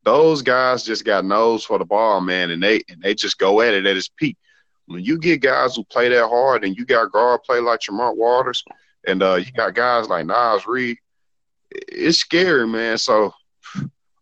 Those 0.05 0.43
guys 0.43 0.85
just 0.85 1.05
got 1.05 1.25
nose 1.25 1.65
for 1.65 1.79
the 1.79 1.85
ball, 1.85 2.21
man, 2.21 2.51
and 2.51 2.63
they 2.63 2.83
and 2.89 3.01
they 3.01 3.15
just 3.15 3.39
go 3.39 3.61
at 3.61 3.75
it 3.75 3.87
at 3.87 3.97
its 3.97 4.09
peak 4.09 4.37
when 4.87 5.05
you 5.05 5.19
get 5.19 5.41
guys 5.41 5.77
who 5.77 5.85
play 5.85 6.09
that 6.09 6.29
hard 6.29 6.65
and 6.65 6.77
you 6.77 6.85
got 6.85 7.13
guard 7.13 7.43
play 7.45 7.61
like 7.61 7.81
Tremont 7.81 8.17
Waters 8.17 8.65
and 9.07 9.23
uh, 9.23 9.35
you 9.35 9.51
got 9.53 9.75
guys 9.75 10.09
like 10.09 10.27
Naz 10.27 10.67
Reid, 10.67 10.99
it's 11.71 12.19
scary, 12.19 12.67
man. 12.67 12.99
So 12.99 13.33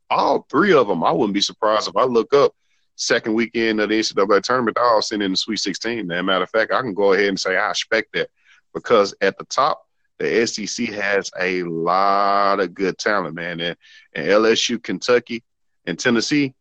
all 0.09 0.47
three 0.50 0.73
of 0.73 0.89
them, 0.89 1.05
I 1.05 1.12
wouldn't 1.12 1.35
be 1.35 1.41
surprised 1.41 1.89
if 1.89 1.97
I 1.97 2.05
look 2.05 2.33
up 2.33 2.53
second 2.97 3.35
weekend 3.35 3.81
of 3.81 3.89
the 3.89 3.99
NCAA 3.99 4.43
tournament, 4.43 4.79
all 4.79 5.03
sitting 5.03 5.25
in 5.25 5.33
the 5.33 5.37
Sweet 5.37 5.59
16. 5.59 6.07
Man, 6.07 6.27
matter 6.27 6.45
of 6.45 6.50
fact, 6.50 6.73
I 6.73 6.83
can 6.83 6.95
go 6.95 7.12
ahead 7.12 7.29
and 7.29 7.41
say 7.41 7.57
I 7.57 7.71
expect 7.71 8.12
that 8.15 8.29
because 8.75 9.15
at 9.21 9.39
the 9.39 9.45
top, 9.45 9.83
the 10.21 10.47
SEC 10.47 10.89
has 10.89 11.31
a 11.41 11.62
lot 11.62 12.61
of 12.61 12.75
good 12.75 12.99
talent, 12.99 13.35
man. 13.35 13.59
And, 13.59 13.77
and 14.12 14.27
LSU, 14.27 14.81
Kentucky, 14.81 15.43
and 15.87 15.99
Tennessee, 15.99 16.55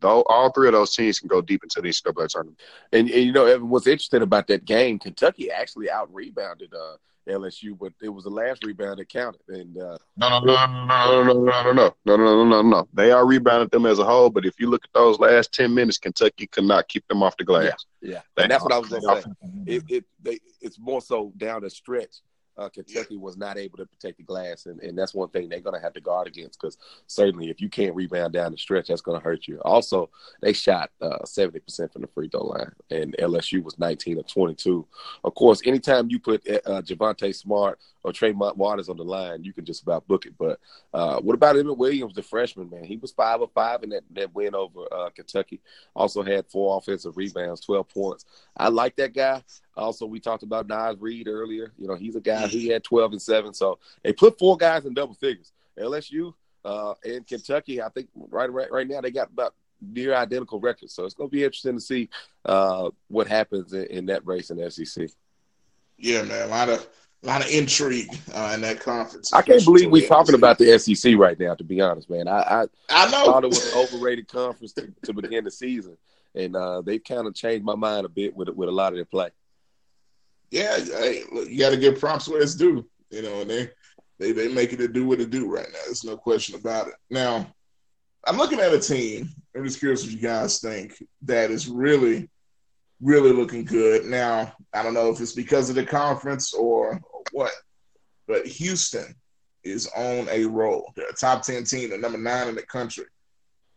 though 0.00 0.24
all 0.24 0.50
three 0.50 0.66
of 0.66 0.72
those 0.72 0.94
teams 0.94 1.20
can 1.20 1.28
go 1.28 1.40
deep 1.40 1.62
into 1.62 1.80
the 1.80 1.88
NCAA 1.88 2.28
tournament. 2.28 2.60
And, 2.92 3.08
and 3.08 3.24
you 3.24 3.32
know, 3.32 3.46
Evan, 3.46 3.68
what's 3.68 3.86
interesting 3.86 4.22
about 4.22 4.48
that 4.48 4.64
game, 4.64 4.98
Kentucky 4.98 5.52
actually 5.52 5.88
out 5.88 6.12
rebounded 6.12 6.74
uh, 6.74 6.96
LSU, 7.28 7.78
but 7.78 7.92
it 8.02 8.08
was 8.08 8.24
the 8.24 8.30
last 8.30 8.64
rebound 8.64 8.98
that 8.98 9.08
counted. 9.08 9.40
And 9.46 9.78
uh, 9.78 9.96
no, 10.16 10.40
no, 10.40 10.40
no, 10.40 11.22
no, 11.22 11.22
no, 11.22 11.32
no, 11.32 11.42
no, 11.42 11.72
no, 11.72 11.72
no, 11.72 12.16
no, 12.16 12.16
no, 12.16 12.44
no, 12.44 12.62
no. 12.62 12.88
They 12.92 13.12
are 13.12 13.24
rebounded 13.24 13.70
them 13.70 13.86
as 13.86 14.00
a 14.00 14.04
whole, 14.04 14.30
but 14.30 14.44
if 14.44 14.58
you 14.58 14.68
look 14.68 14.82
at 14.84 14.92
those 14.92 15.20
last 15.20 15.54
ten 15.54 15.72
minutes, 15.72 15.98
Kentucky 15.98 16.48
could 16.48 16.64
not 16.64 16.88
keep 16.88 17.06
them 17.06 17.22
off 17.22 17.36
the 17.36 17.44
glass. 17.44 17.86
Yeah, 18.02 18.14
yeah. 18.36 18.42
and 18.42 18.50
that's 18.50 18.64
what 18.64 18.72
I 18.72 18.78
was 18.78 18.88
going 18.88 19.02
to 19.02 19.22
say. 19.22 19.30
It, 19.64 19.84
it, 19.88 20.04
they, 20.20 20.40
it's 20.60 20.78
more 20.78 21.00
so 21.00 21.32
down 21.36 21.62
the 21.62 21.70
stretch 21.70 22.16
uh, 22.56 22.68
Kentucky 22.68 23.16
was 23.16 23.36
not 23.36 23.58
able 23.58 23.78
to 23.78 23.86
protect 23.86 24.18
the 24.18 24.22
glass, 24.22 24.66
and, 24.66 24.80
and 24.80 24.96
that's 24.96 25.14
one 25.14 25.28
thing 25.28 25.48
they're 25.48 25.60
going 25.60 25.74
to 25.74 25.82
have 25.82 25.94
to 25.94 26.00
guard 26.00 26.26
against 26.26 26.60
because 26.60 26.78
certainly 27.06 27.50
if 27.50 27.60
you 27.60 27.68
can't 27.68 27.94
rebound 27.94 28.32
down 28.32 28.52
the 28.52 28.58
stretch, 28.58 28.88
that's 28.88 29.00
going 29.00 29.18
to 29.18 29.24
hurt 29.24 29.46
you. 29.48 29.60
Also, 29.64 30.10
they 30.40 30.52
shot 30.52 30.90
uh, 31.00 31.24
seventy 31.24 31.58
uh, 31.58 31.62
percent 31.62 31.92
from 31.92 32.02
the 32.02 32.08
free 32.08 32.28
throw 32.28 32.44
line, 32.44 32.72
and 32.90 33.16
LSU 33.18 33.62
was 33.62 33.78
nineteen 33.78 34.18
of 34.18 34.26
twenty-two. 34.26 34.86
Of 35.24 35.34
course, 35.34 35.62
anytime 35.64 36.10
you 36.10 36.18
put 36.18 36.46
uh, 36.48 36.82
Javonte 36.82 37.34
Smart 37.34 37.78
or 38.04 38.12
Tremont 38.12 38.56
Waters 38.56 38.88
on 38.88 38.96
the 38.96 39.04
line, 39.04 39.42
you 39.42 39.52
can 39.52 39.64
just 39.64 39.82
about 39.82 40.06
book 40.06 40.26
it. 40.26 40.34
But 40.38 40.60
uh, 40.92 41.20
what 41.20 41.34
about 41.34 41.56
Emmitt 41.56 41.78
Williams, 41.78 42.14
the 42.14 42.22
freshman 42.22 42.70
man? 42.70 42.84
He 42.84 42.98
was 42.98 43.12
five 43.12 43.40
of 43.40 43.50
five 43.52 43.82
in 43.82 43.90
that, 43.90 44.04
that 44.10 44.34
win 44.34 44.54
over 44.54 44.80
uh, 44.92 45.10
Kentucky. 45.10 45.60
Also 45.94 46.22
had 46.22 46.46
four 46.46 46.76
offensive 46.78 47.16
rebounds, 47.16 47.62
twelve 47.62 47.88
points. 47.88 48.26
I 48.56 48.68
like 48.68 48.94
that 48.96 49.14
guy. 49.14 49.42
Also, 49.76 50.06
we 50.06 50.20
talked 50.20 50.42
about 50.42 50.68
Naz 50.68 50.96
Reid 51.00 51.26
earlier. 51.26 51.72
You 51.78 51.88
know, 51.88 51.96
he's 51.96 52.14
a 52.14 52.20
guy. 52.20 52.46
He 52.46 52.68
had 52.68 52.84
twelve 52.84 53.12
and 53.12 53.22
seven. 53.22 53.54
So 53.54 53.78
they 54.02 54.12
put 54.12 54.38
four 54.38 54.56
guys 54.56 54.84
in 54.84 54.94
double 54.94 55.14
figures. 55.14 55.52
LSU 55.78 56.34
uh, 56.64 56.94
and 57.04 57.26
Kentucky, 57.26 57.82
I 57.82 57.88
think 57.88 58.08
right, 58.14 58.52
right 58.52 58.70
right 58.70 58.86
now 58.86 59.00
they 59.00 59.10
got 59.10 59.30
about 59.30 59.54
near 59.80 60.14
identical 60.14 60.60
records. 60.60 60.94
So 60.94 61.04
it's 61.04 61.14
going 61.14 61.28
to 61.28 61.32
be 61.32 61.44
interesting 61.44 61.74
to 61.74 61.80
see 61.80 62.08
uh, 62.44 62.90
what 63.08 63.26
happens 63.26 63.72
in, 63.72 63.84
in, 63.86 64.06
that 64.06 64.26
race 64.26 64.50
in 64.50 64.70
SEC. 64.70 65.08
Yeah, 65.98 66.22
man, 66.22 66.46
a 66.46 66.50
lot 66.50 66.68
of 66.68 66.88
a 67.24 67.26
lot 67.26 67.42
of 67.42 67.50
intrigue 67.50 68.18
uh, 68.34 68.52
in 68.54 68.60
that 68.60 68.80
conference. 68.80 69.32
I 69.32 69.40
can't 69.42 69.64
believe 69.64 69.90
we're 69.90 70.06
talking 70.06 70.34
about 70.34 70.58
the 70.58 70.78
SEC 70.78 71.16
right 71.16 71.38
now. 71.38 71.54
To 71.54 71.64
be 71.64 71.80
honest, 71.80 72.10
man, 72.10 72.28
I 72.28 72.40
I, 72.40 72.64
I 72.90 73.10
know. 73.10 73.24
thought 73.24 73.44
it 73.44 73.48
was 73.48 73.72
an 73.72 73.78
overrated 73.78 74.28
conference 74.28 74.74
to, 74.74 74.92
to 75.04 75.12
begin 75.14 75.44
the 75.44 75.50
season, 75.50 75.96
and 76.34 76.54
uh, 76.54 76.82
they've 76.82 77.02
kind 77.02 77.26
of 77.26 77.34
changed 77.34 77.64
my 77.64 77.74
mind 77.74 78.04
a 78.04 78.10
bit 78.10 78.36
with 78.36 78.50
with 78.50 78.68
a 78.68 78.72
lot 78.72 78.92
of 78.92 78.96
their 78.96 79.06
play. 79.06 79.30
Yeah, 80.50 80.78
hey, 80.78 81.22
you 81.48 81.58
got 81.58 81.70
to 81.70 81.78
give 81.78 81.98
props 81.98 82.28
where 82.28 82.42
it's 82.42 82.54
due. 82.54 82.86
You 83.10 83.22
know, 83.22 83.40
and 83.40 83.50
they 83.50 83.70
they 84.18 84.32
they 84.32 84.48
making 84.52 84.82
it 84.82 84.92
do 84.92 85.06
what 85.06 85.20
it 85.20 85.30
do 85.30 85.50
right 85.50 85.66
now. 85.72 85.78
There's 85.86 86.04
no 86.04 86.18
question 86.18 86.56
about 86.56 86.88
it. 86.88 86.94
Now, 87.08 87.46
I'm 88.26 88.36
looking 88.36 88.60
at 88.60 88.74
a 88.74 88.80
team. 88.80 89.30
I'm 89.56 89.64
just 89.64 89.78
curious 89.78 90.02
what 90.02 90.12
you 90.12 90.20
guys 90.20 90.60
think 90.60 91.02
that 91.22 91.50
is 91.50 91.68
really 91.68 92.28
really 93.00 93.32
looking 93.32 93.64
good. 93.64 94.06
Now, 94.06 94.52
I 94.72 94.82
don't 94.82 94.94
know 94.94 95.10
if 95.10 95.20
it's 95.20 95.32
because 95.32 95.68
of 95.68 95.76
the 95.76 95.84
conference 95.84 96.54
or 96.54 97.00
what, 97.34 97.52
but 98.28 98.46
Houston 98.46 99.14
is 99.64 99.88
on 99.96 100.28
a 100.30 100.44
roll. 100.44 100.92
They're 100.94 101.08
a 101.08 101.14
top 101.14 101.42
10 101.42 101.64
team, 101.64 101.90
they're 101.90 101.98
number 101.98 102.18
nine 102.18 102.48
in 102.48 102.54
the 102.54 102.62
country 102.62 103.06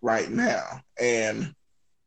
right 0.01 0.29
now. 0.29 0.81
And 1.01 1.53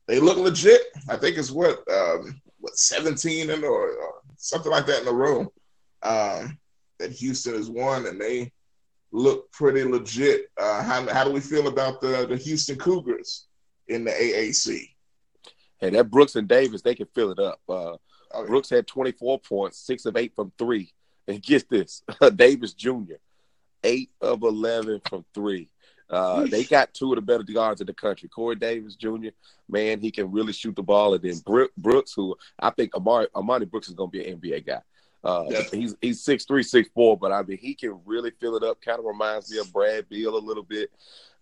they 0.06 0.20
look 0.20 0.38
legit. 0.38 0.82
I 1.08 1.16
think 1.16 1.36
it's 1.36 1.50
what, 1.50 1.78
um, 1.90 2.40
what 2.58 2.76
17 2.76 3.50
in 3.50 3.64
or, 3.64 3.90
or, 3.90 4.14
something 4.36 4.72
like 4.72 4.86
that 4.86 5.02
in 5.02 5.08
a 5.08 5.12
row 5.12 5.40
um, 6.02 6.58
that 6.98 7.12
Houston 7.12 7.54
has 7.54 7.68
won, 7.68 8.06
and 8.06 8.18
they 8.18 8.50
look 9.12 9.52
pretty 9.52 9.84
legit. 9.84 10.46
Uh, 10.58 10.82
how, 10.82 11.06
how 11.12 11.24
do 11.24 11.30
we 11.30 11.40
feel 11.40 11.68
about 11.68 12.00
the, 12.00 12.26
the 12.26 12.36
Houston 12.36 12.76
Cougars 12.76 13.48
in 13.88 14.04
the 14.04 14.10
AAC? 14.12 14.88
Hey, 15.78 15.90
that 15.90 16.10
Brooks 16.10 16.36
and 16.36 16.48
Davis, 16.48 16.80
they 16.80 16.94
can 16.94 17.06
fill 17.14 17.32
it 17.32 17.38
up. 17.38 17.60
Uh, 17.68 17.96
okay. 18.34 18.46
Brooks 18.46 18.70
had 18.70 18.86
24 18.86 19.40
points, 19.40 19.78
six 19.78 20.06
of 20.06 20.16
eight 20.16 20.32
from 20.34 20.52
three. 20.58 20.92
And 21.30 21.42
get 21.42 21.68
this, 21.68 22.02
Davis 22.34 22.72
Jr., 22.74 23.14
eight 23.84 24.10
of 24.20 24.42
11 24.42 25.00
from 25.08 25.24
three. 25.32 25.68
Uh, 26.08 26.44
they 26.46 26.64
got 26.64 26.92
two 26.92 27.12
of 27.12 27.16
the 27.16 27.22
better 27.22 27.44
guards 27.44 27.80
in 27.80 27.86
the 27.86 27.94
country. 27.94 28.28
Corey 28.28 28.56
Davis 28.56 28.96
Jr., 28.96 29.28
man, 29.68 30.00
he 30.00 30.10
can 30.10 30.32
really 30.32 30.52
shoot 30.52 30.74
the 30.74 30.82
ball. 30.82 31.14
And 31.14 31.22
then 31.22 31.40
Brooks, 31.76 32.12
who 32.14 32.36
I 32.58 32.70
think 32.70 32.96
Amari, 32.96 33.28
Amari 33.34 33.64
Brooks 33.66 33.88
is 33.88 33.94
going 33.94 34.10
to 34.10 34.18
be 34.18 34.26
an 34.26 34.40
NBA 34.40 34.66
guy. 34.66 34.80
Uh. 35.22 35.44
He's 35.70 35.94
he's 36.00 36.22
six 36.22 36.44
three, 36.44 36.62
six 36.62 36.88
four, 36.94 37.16
but 37.16 37.32
I 37.32 37.42
mean 37.42 37.58
he 37.58 37.74
can 37.74 38.00
really 38.04 38.32
fill 38.40 38.56
it 38.56 38.62
up. 38.62 38.80
Kind 38.80 38.98
of 38.98 39.04
reminds 39.04 39.50
me 39.50 39.58
of 39.58 39.72
Brad 39.72 40.08
Beal 40.08 40.36
a 40.36 40.38
little 40.38 40.62
bit. 40.62 40.90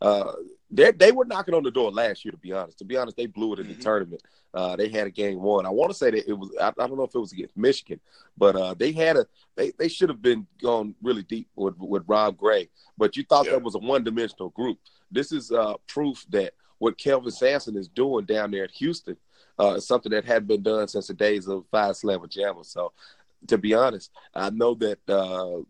Uh, 0.00 0.32
they 0.70 0.90
they 0.92 1.12
were 1.12 1.24
knocking 1.24 1.54
on 1.54 1.62
the 1.62 1.70
door 1.70 1.90
last 1.90 2.24
year. 2.24 2.32
To 2.32 2.38
be 2.38 2.52
honest, 2.52 2.78
to 2.78 2.84
be 2.84 2.96
honest, 2.96 3.16
they 3.16 3.26
blew 3.26 3.52
it 3.52 3.60
in 3.60 3.68
the 3.68 3.74
mm-hmm. 3.74 3.82
tournament. 3.82 4.22
Uh, 4.54 4.76
they 4.76 4.88
had 4.88 5.06
a 5.06 5.10
game 5.10 5.40
one. 5.40 5.66
I 5.66 5.70
want 5.70 5.90
to 5.90 5.96
say 5.96 6.10
that 6.10 6.28
it 6.28 6.32
was. 6.32 6.50
I, 6.60 6.68
I, 6.68 6.86
don't 6.86 6.96
know 6.96 7.04
if 7.04 7.14
it 7.14 7.18
was 7.18 7.32
against 7.32 7.56
Michigan, 7.56 8.00
but 8.36 8.56
uh, 8.56 8.74
they 8.74 8.92
had 8.92 9.16
a. 9.16 9.26
They, 9.56 9.72
they 9.78 9.88
should 9.88 10.08
have 10.08 10.22
been 10.22 10.46
gone 10.62 10.94
really 11.02 11.22
deep 11.22 11.48
with 11.54 11.76
with 11.78 12.04
Rob 12.06 12.36
Gray. 12.36 12.68
But 12.96 13.16
you 13.16 13.24
thought 13.24 13.46
yeah. 13.46 13.52
that 13.52 13.62
was 13.62 13.74
a 13.74 13.78
one 13.78 14.04
dimensional 14.04 14.50
group. 14.50 14.78
This 15.10 15.32
is 15.32 15.52
uh, 15.52 15.74
proof 15.86 16.24
that 16.30 16.54
what 16.78 16.98
Kelvin 16.98 17.30
Sampson 17.30 17.76
is 17.76 17.88
doing 17.88 18.24
down 18.24 18.50
there 18.50 18.64
at 18.64 18.70
Houston 18.72 19.16
uh, 19.58 19.74
is 19.74 19.86
something 19.86 20.10
that 20.12 20.24
hadn't 20.24 20.48
been 20.48 20.62
done 20.62 20.88
since 20.88 21.08
the 21.08 21.14
days 21.14 21.48
of 21.48 21.64
Phi 21.70 21.90
Slama 21.90 22.28
Jama. 22.28 22.64
So 22.64 22.92
to 23.46 23.58
be 23.58 23.74
honest. 23.74 24.10
I 24.34 24.50
know 24.50 24.74
that 24.74 24.98
uh, 25.08 25.62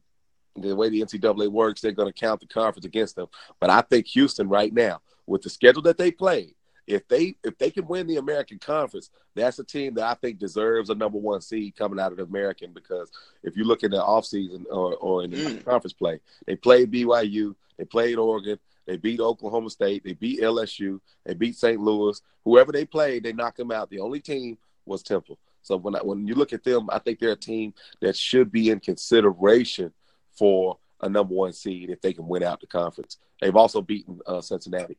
the 0.56 0.74
way 0.74 0.88
the 0.88 1.02
NCAA 1.02 1.48
works, 1.48 1.80
they're 1.80 1.92
going 1.92 2.12
to 2.12 2.18
count 2.18 2.40
the 2.40 2.46
conference 2.46 2.86
against 2.86 3.16
them. 3.16 3.28
But 3.60 3.70
I 3.70 3.82
think 3.82 4.06
Houston 4.08 4.48
right 4.48 4.72
now, 4.72 5.00
with 5.26 5.42
the 5.42 5.50
schedule 5.50 5.82
that 5.82 5.98
they 5.98 6.10
played, 6.10 6.54
if 6.86 7.06
they 7.06 7.36
if 7.44 7.58
they 7.58 7.70
can 7.70 7.86
win 7.86 8.06
the 8.06 8.16
American 8.16 8.58
Conference, 8.58 9.10
that's 9.34 9.58
a 9.58 9.64
team 9.64 9.94
that 9.94 10.04
I 10.04 10.14
think 10.14 10.38
deserves 10.38 10.88
a 10.88 10.94
number 10.94 11.18
one 11.18 11.42
seed 11.42 11.76
coming 11.76 12.00
out 12.00 12.12
of 12.12 12.18
the 12.18 12.24
American. 12.24 12.72
Because 12.72 13.10
if 13.42 13.56
you 13.56 13.64
look 13.64 13.82
in 13.82 13.90
the 13.90 13.98
offseason 13.98 14.64
or, 14.70 14.96
or 14.96 15.24
in 15.24 15.30
the 15.30 15.36
mm. 15.36 15.64
conference 15.64 15.92
play, 15.92 16.18
they 16.46 16.56
played 16.56 16.90
BYU, 16.90 17.54
they 17.76 17.84
played 17.84 18.16
Oregon, 18.16 18.58
they 18.86 18.96
beat 18.96 19.20
Oklahoma 19.20 19.68
State, 19.68 20.02
they 20.02 20.14
beat 20.14 20.40
LSU, 20.40 20.98
they 21.26 21.34
beat 21.34 21.56
St. 21.56 21.78
Louis. 21.78 22.20
Whoever 22.44 22.72
they 22.72 22.86
played, 22.86 23.22
they 23.22 23.34
knocked 23.34 23.58
them 23.58 23.70
out. 23.70 23.90
The 23.90 24.00
only 24.00 24.20
team 24.20 24.56
was 24.86 25.02
Temple. 25.02 25.38
So 25.68 25.76
when 25.76 25.94
I, 25.94 25.98
when 25.98 26.26
you 26.26 26.34
look 26.34 26.54
at 26.54 26.64
them, 26.64 26.88
I 26.90 26.98
think 26.98 27.18
they're 27.18 27.32
a 27.32 27.36
team 27.36 27.74
that 28.00 28.16
should 28.16 28.50
be 28.50 28.70
in 28.70 28.80
consideration 28.80 29.92
for 30.32 30.78
a 31.02 31.08
number 31.10 31.34
one 31.34 31.52
seed 31.52 31.90
if 31.90 32.00
they 32.00 32.14
can 32.14 32.26
win 32.26 32.42
out 32.42 32.60
the 32.60 32.66
conference. 32.66 33.18
They've 33.40 33.54
also 33.54 33.82
beaten 33.82 34.18
uh, 34.26 34.40
Cincinnati. 34.40 34.96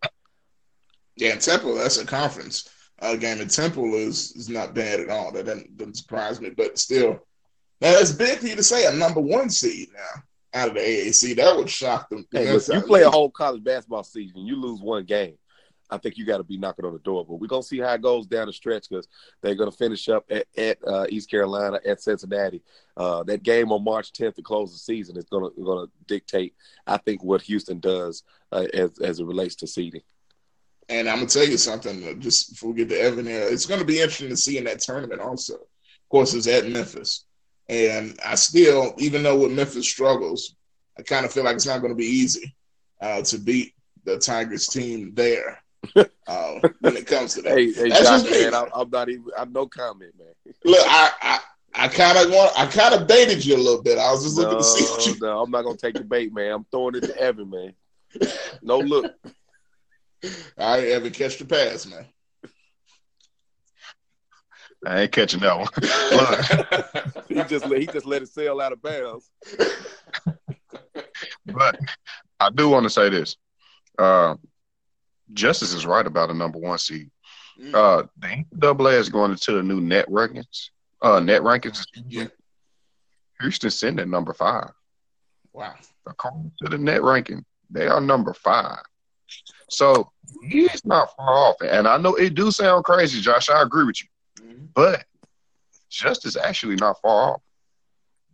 Yeah, 1.16 1.36
Temple, 1.36 1.74
that's 1.74 1.98
a 1.98 2.06
conference 2.06 2.70
uh, 3.02 3.16
game. 3.16 3.42
And 3.42 3.50
Temple 3.50 3.96
is 3.96 4.32
is 4.36 4.48
not 4.48 4.76
bad 4.76 5.00
at 5.00 5.10
all. 5.10 5.32
That 5.32 5.48
doesn't, 5.48 5.76
doesn't 5.76 5.98
surprise 5.98 6.40
me, 6.40 6.52
but 6.52 6.78
still, 6.78 7.14
now 7.82 7.94
that's 7.94 8.12
big 8.12 8.38
for 8.38 8.48
you 8.48 8.56
to 8.56 8.64
say 8.64 8.86
a 8.86 8.94
number 8.96 9.22
one 9.22 9.50
seed 9.50 9.90
now 9.92 10.24
out 10.54 10.70
of 10.70 10.76
the 10.76 10.82
AAC. 10.82 11.36
That 11.36 11.58
would 11.58 11.70
shock 11.70 12.10
them. 12.10 12.28
Hey, 12.32 12.54
you 12.54 12.82
play 12.82 13.02
a 13.02 13.10
whole 13.10 13.32
college 13.32 13.64
basketball 13.64 14.04
season, 14.04 14.46
you 14.46 14.56
lose 14.56 14.82
one 14.82 15.06
game. 15.06 15.40
I 15.90 15.98
think 15.98 16.18
you 16.18 16.26
got 16.26 16.38
to 16.38 16.44
be 16.44 16.58
knocking 16.58 16.86
on 16.86 16.94
the 16.94 17.00
door. 17.00 17.26
But 17.26 17.36
we're 17.36 17.48
gonna 17.48 17.64
see 17.64 17.80
how 17.80 17.94
it 17.94 18.02
goes 18.02 18.28
down 18.28 18.48
the 18.48 18.54
stretch 18.54 18.90
because 18.90 19.08
they're 19.42 19.56
gonna 19.56 19.72
finish 19.72 20.08
up 20.10 20.26
at, 20.30 20.48
at 20.58 20.78
uh, 20.86 21.06
East 21.10 21.30
Carolina 21.30 21.80
at 21.86 22.02
Cincinnati. 22.02 22.62
Uh, 22.96 23.24
that 23.24 23.44
game 23.44 23.72
on 23.72 23.84
March 23.84 24.12
10th 24.14 24.36
to 24.36 24.42
close 24.42 24.72
the 24.72 24.80
season 24.80 25.18
is 25.18 25.26
gonna 25.26 25.50
gonna 25.64 25.88
dictate, 26.08 26.54
I 26.86 26.98
think, 26.98 27.24
what 27.24 27.42
Houston 27.44 27.80
does 27.80 28.24
uh, 28.52 28.66
as 28.74 29.00
as 29.00 29.20
it 29.20 29.26
relates 29.26 29.56
to 29.56 29.68
seeding. 29.68 30.02
And 30.88 31.08
I'm 31.10 31.18
gonna 31.18 31.28
tell 31.28 31.48
you 31.48 31.58
something. 31.58 32.08
Uh, 32.08 32.14
just 32.14 32.52
before 32.52 32.72
we 32.72 32.78
get 32.78 32.90
to 32.90 33.00
Evan, 33.00 33.26
here, 33.26 33.48
it's 33.50 33.66
gonna 33.66 33.86
be 33.86 34.00
interesting 34.00 34.30
to 34.30 34.38
see 34.38 34.58
in 34.58 34.66
that 34.66 34.80
tournament. 34.80 35.22
Also, 35.22 35.56
of 35.56 36.10
course, 36.10 36.34
it's 36.34 36.48
at 36.48 36.68
Memphis, 36.68 37.26
and 37.68 38.20
I 38.26 38.36
still, 38.36 38.94
even 38.98 39.24
though 39.24 39.40
with 39.40 39.52
Memphis 39.52 39.90
struggles, 39.90 40.56
I 41.00 41.02
kind 41.02 41.26
of 41.26 41.32
feel 41.32 41.46
like 41.46 41.56
it's 41.56 41.66
not 41.66 41.80
going 41.80 41.94
to 41.94 41.98
be 41.98 42.06
easy 42.06 42.54
uh, 43.00 43.22
to 43.22 43.38
beat 43.38 43.74
the 44.04 44.18
Tigers 44.18 44.68
team 44.68 45.14
there 45.14 45.64
uh, 45.96 46.60
when 46.82 46.98
it 46.98 47.08
comes 47.08 47.36
to 47.36 47.42
that. 47.44 47.58
Hey, 47.58 47.72
hey 47.72 47.90
That's 47.90 48.24
Josh, 48.24 48.32
man, 48.32 48.54
I'm, 48.54 48.68
I'm, 48.74 48.90
not 48.90 49.10
even. 49.10 49.26
I'm 49.38 49.52
no 49.52 49.68
comment, 49.68 50.14
man. 50.18 50.54
Look, 50.64 50.86
I, 50.88 51.12
I 51.22 51.40
I 51.74 51.88
kind 51.88 52.18
of 52.18 52.32
want. 52.32 52.58
I 52.58 52.66
kind 52.66 52.94
of 52.94 53.08
baited 53.08 53.46
you 53.46 53.56
a 53.56 53.58
little 53.58 53.82
bit. 53.82 53.98
I 53.98 54.12
was 54.12 54.24
just 54.24 54.38
no, 54.38 54.44
looking 54.44 54.58
to 54.58 54.64
see. 54.64 54.86
What 54.86 55.06
you... 55.06 55.16
No, 55.22 55.42
I'm 55.42 55.52
not 55.52 55.64
gonna 55.64 55.78
take 55.78 55.96
the 55.96 56.04
bait, 56.04 56.34
man. 56.34 56.52
I'm 56.52 56.66
throwing 56.72 56.96
it 56.96 57.04
to 57.04 57.18
Evan, 57.18 57.50
man. 57.50 57.74
No 58.62 58.80
look. 58.80 59.14
All 60.24 60.30
right, 60.58 60.84
Evan, 60.86 61.14
catch 61.14 61.38
the 61.38 61.46
pass, 61.46 61.86
man. 61.86 62.06
I 64.86 65.02
ain't 65.02 65.12
catching 65.12 65.42
that 65.42 65.58
one. 65.58 65.68
he 67.28 67.36
just 67.44 67.66
he 67.66 67.86
just 67.86 68.06
let 68.06 68.22
it 68.22 68.30
sail 68.30 68.62
out 68.62 68.72
of 68.72 68.82
bounds. 68.82 69.30
but 71.46 71.80
I 72.40 72.50
do 72.50 72.70
want 72.70 72.84
to 72.84 72.90
say 72.90 73.10
this. 73.10 73.38
Uh, 73.98 74.36
Justice 75.34 75.74
is 75.74 75.86
right 75.86 76.06
about 76.06 76.30
a 76.30 76.34
number 76.34 76.60
one 76.60 76.78
seed. 76.78 77.10
Mm. 77.60 77.74
Uh, 77.74 78.08
the 78.18 78.28
NCAA 78.28 79.00
is 79.00 79.10
going 79.10 79.32
into 79.32 79.54
the 79.54 79.64
new 79.64 79.82
net 79.82 80.08
rankings. 80.08 80.70
Uh, 81.02 81.20
net 81.20 81.42
rankings. 81.42 81.86
Yeah. 82.08 82.28
Houston 83.42 83.70
sitting 83.70 84.00
at 84.00 84.08
number 84.08 84.34
five. 84.34 84.72
Wow. 85.54 85.76
According 86.06 86.52
to 86.62 86.70
the 86.70 86.78
net 86.78 87.04
ranking, 87.04 87.46
they 87.70 87.88
are 87.88 88.02
number 88.02 88.34
five. 88.34 88.80
So 89.70 90.12
he's 90.42 90.84
not 90.86 91.16
far 91.16 91.30
off. 91.30 91.56
And 91.62 91.88
I 91.88 91.98
know 91.98 92.16
it 92.16 92.34
do 92.34 92.52
sound 92.52 92.84
crazy, 92.84 93.22
Josh. 93.22 93.50
I 93.50 93.62
agree 93.62 93.86
with 93.86 94.02
you. 94.02 94.08
Mm-hmm. 94.44 94.66
But 94.74 95.06
Justice 95.90 96.36
is 96.36 96.38
actually 96.38 96.76
not 96.76 97.00
far 97.02 97.34
off. 97.34 97.42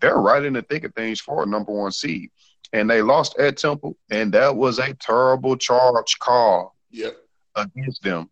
They're 0.01 0.17
right 0.17 0.43
in 0.43 0.53
the 0.53 0.61
thick 0.61 0.83
of 0.83 0.93
things 0.93 1.19
for 1.19 1.43
a 1.43 1.45
number 1.45 1.71
one 1.71 1.91
seed. 1.91 2.29
And 2.73 2.89
they 2.89 3.01
lost 3.01 3.37
at 3.37 3.57
Temple, 3.57 3.95
and 4.09 4.33
that 4.33 4.55
was 4.55 4.79
a 4.79 4.93
terrible 4.95 5.55
charge 5.55 6.19
call 6.19 6.74
Yep. 6.95 7.17
against 7.55 8.03
them. 8.03 8.29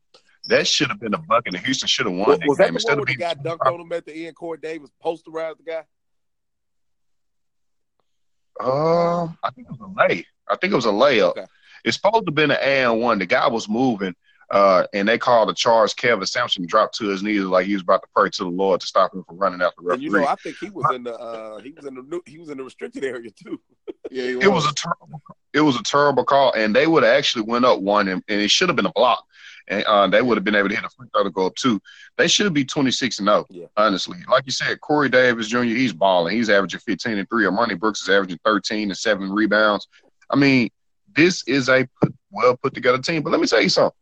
That 0.47 0.67
should 0.67 0.89
have 0.89 0.99
been 0.99 1.13
a 1.13 1.17
bucket, 1.17 1.55
and 1.55 1.65
Houston 1.65 1.87
should 1.87 2.05
have 2.05 2.15
won 2.15 2.27
Was, 2.27 2.39
that 2.39 2.47
was 2.47 2.57
game 2.57 2.65
that 2.65 2.67
the 2.67 2.75
instead 2.75 2.97
one 2.97 2.97
where 2.99 3.05
the 3.05 3.15
guy 3.15 3.33
dunked 3.35 3.73
on 3.73 3.79
him 3.79 3.91
at 3.91 4.05
the 4.05 4.27
end? 4.27 4.35
Corey 4.35 4.57
Davis 4.57 4.89
posterized 5.03 5.57
the 5.57 5.63
guy. 5.63 5.83
Um, 8.59 9.37
I 9.43 9.49
think 9.51 9.67
it 9.67 9.71
was 9.71 9.79
a 9.79 9.99
lay. 9.99 10.25
I 10.47 10.55
think 10.57 10.73
it 10.73 10.75
was 10.75 10.85
a 10.85 10.89
layup. 10.89 11.31
Okay. 11.31 11.45
It's 11.85 11.97
supposed 11.97 12.25
to 12.25 12.29
have 12.29 12.35
been 12.35 12.51
an 12.51 12.57
and 12.61 13.01
one. 13.01 13.19
The 13.19 13.25
guy 13.25 13.47
was 13.47 13.67
moving, 13.67 14.15
uh, 14.51 14.85
and 14.93 15.07
they 15.07 15.17
called 15.17 15.49
a 15.49 15.53
charge. 15.53 15.95
Kevin 15.95 16.25
Sampson 16.25 16.65
dropped 16.65 16.97
to 16.97 17.07
his 17.07 17.23
knees 17.23 17.43
like 17.43 17.65
he 17.65 17.73
was 17.73 17.81
about 17.81 18.01
to 18.03 18.07
pray 18.15 18.29
to 18.29 18.43
the 18.43 18.49
Lord 18.49 18.81
to 18.81 18.87
stop 18.87 19.13
him 19.13 19.23
from 19.23 19.37
running 19.37 19.61
out 19.61 19.73
the 19.77 19.93
And 19.93 20.01
you 20.01 20.11
know, 20.11 20.25
I 20.25 20.35
think 20.35 20.57
he 20.59 20.69
was 20.69 20.85
in 20.93 21.03
the 21.03 21.15
uh, 21.15 21.59
he 21.59 21.71
was 21.71 21.85
in 21.85 21.95
the 21.95 22.21
he 22.25 22.37
was 22.37 22.49
in 22.49 22.57
the 22.57 22.63
restricted 22.63 23.03
area 23.03 23.31
too. 23.31 23.59
Yeah, 24.11 24.23
he 24.23 24.31
it 24.33 24.51
was 24.51 24.65
a 24.65 24.73
terrible, 24.73 25.21
it 25.53 25.61
was 25.61 25.75
a 25.75 25.83
terrible 25.83 26.23
call, 26.23 26.53
and 26.53 26.75
they 26.75 26.87
would 26.87 27.03
have 27.03 27.15
actually 27.15 27.43
went 27.43 27.65
up 27.65 27.79
one, 27.79 28.07
and, 28.07 28.23
and 28.27 28.41
it 28.41 28.49
should 28.49 28.69
have 28.69 28.75
been 28.75 28.85
a 28.85 28.91
block, 28.91 29.23
and 29.67 29.83
uh, 29.83 30.07
they 30.07 30.21
would 30.21 30.37
have 30.37 30.43
been 30.43 30.55
able 30.55 30.69
to 30.69 30.75
hit 30.75 30.83
a 30.83 30.89
free 30.89 31.07
throw 31.13 31.23
to 31.23 31.29
go 31.29 31.45
up 31.47 31.55
two. 31.55 31.79
They 32.17 32.27
should 32.27 32.53
be 32.53 32.65
twenty 32.65 32.91
six 32.91 33.19
and 33.19 33.27
zero. 33.27 33.45
Yeah. 33.49 33.65
Honestly, 33.77 34.17
like 34.29 34.45
you 34.45 34.51
said, 34.51 34.81
Corey 34.81 35.09
Davis 35.09 35.47
Jr. 35.47 35.63
He's 35.63 35.93
balling. 35.93 36.35
He's 36.35 36.49
averaging 36.49 36.79
fifteen 36.81 37.17
and 37.17 37.29
three. 37.29 37.45
Armoni 37.45 37.79
Brooks 37.79 38.01
is 38.01 38.09
averaging 38.09 38.39
thirteen 38.43 38.89
and 38.89 38.97
seven 38.97 39.31
rebounds. 39.31 39.87
I 40.29 40.35
mean, 40.35 40.69
this 41.15 41.43
is 41.47 41.69
a 41.69 41.87
put, 42.01 42.13
well 42.31 42.57
put 42.57 42.73
together 42.73 42.97
team. 42.97 43.21
But 43.21 43.31
let 43.31 43.39
me 43.41 43.47
tell 43.47 43.61
you 43.61 43.69
something. 43.69 43.97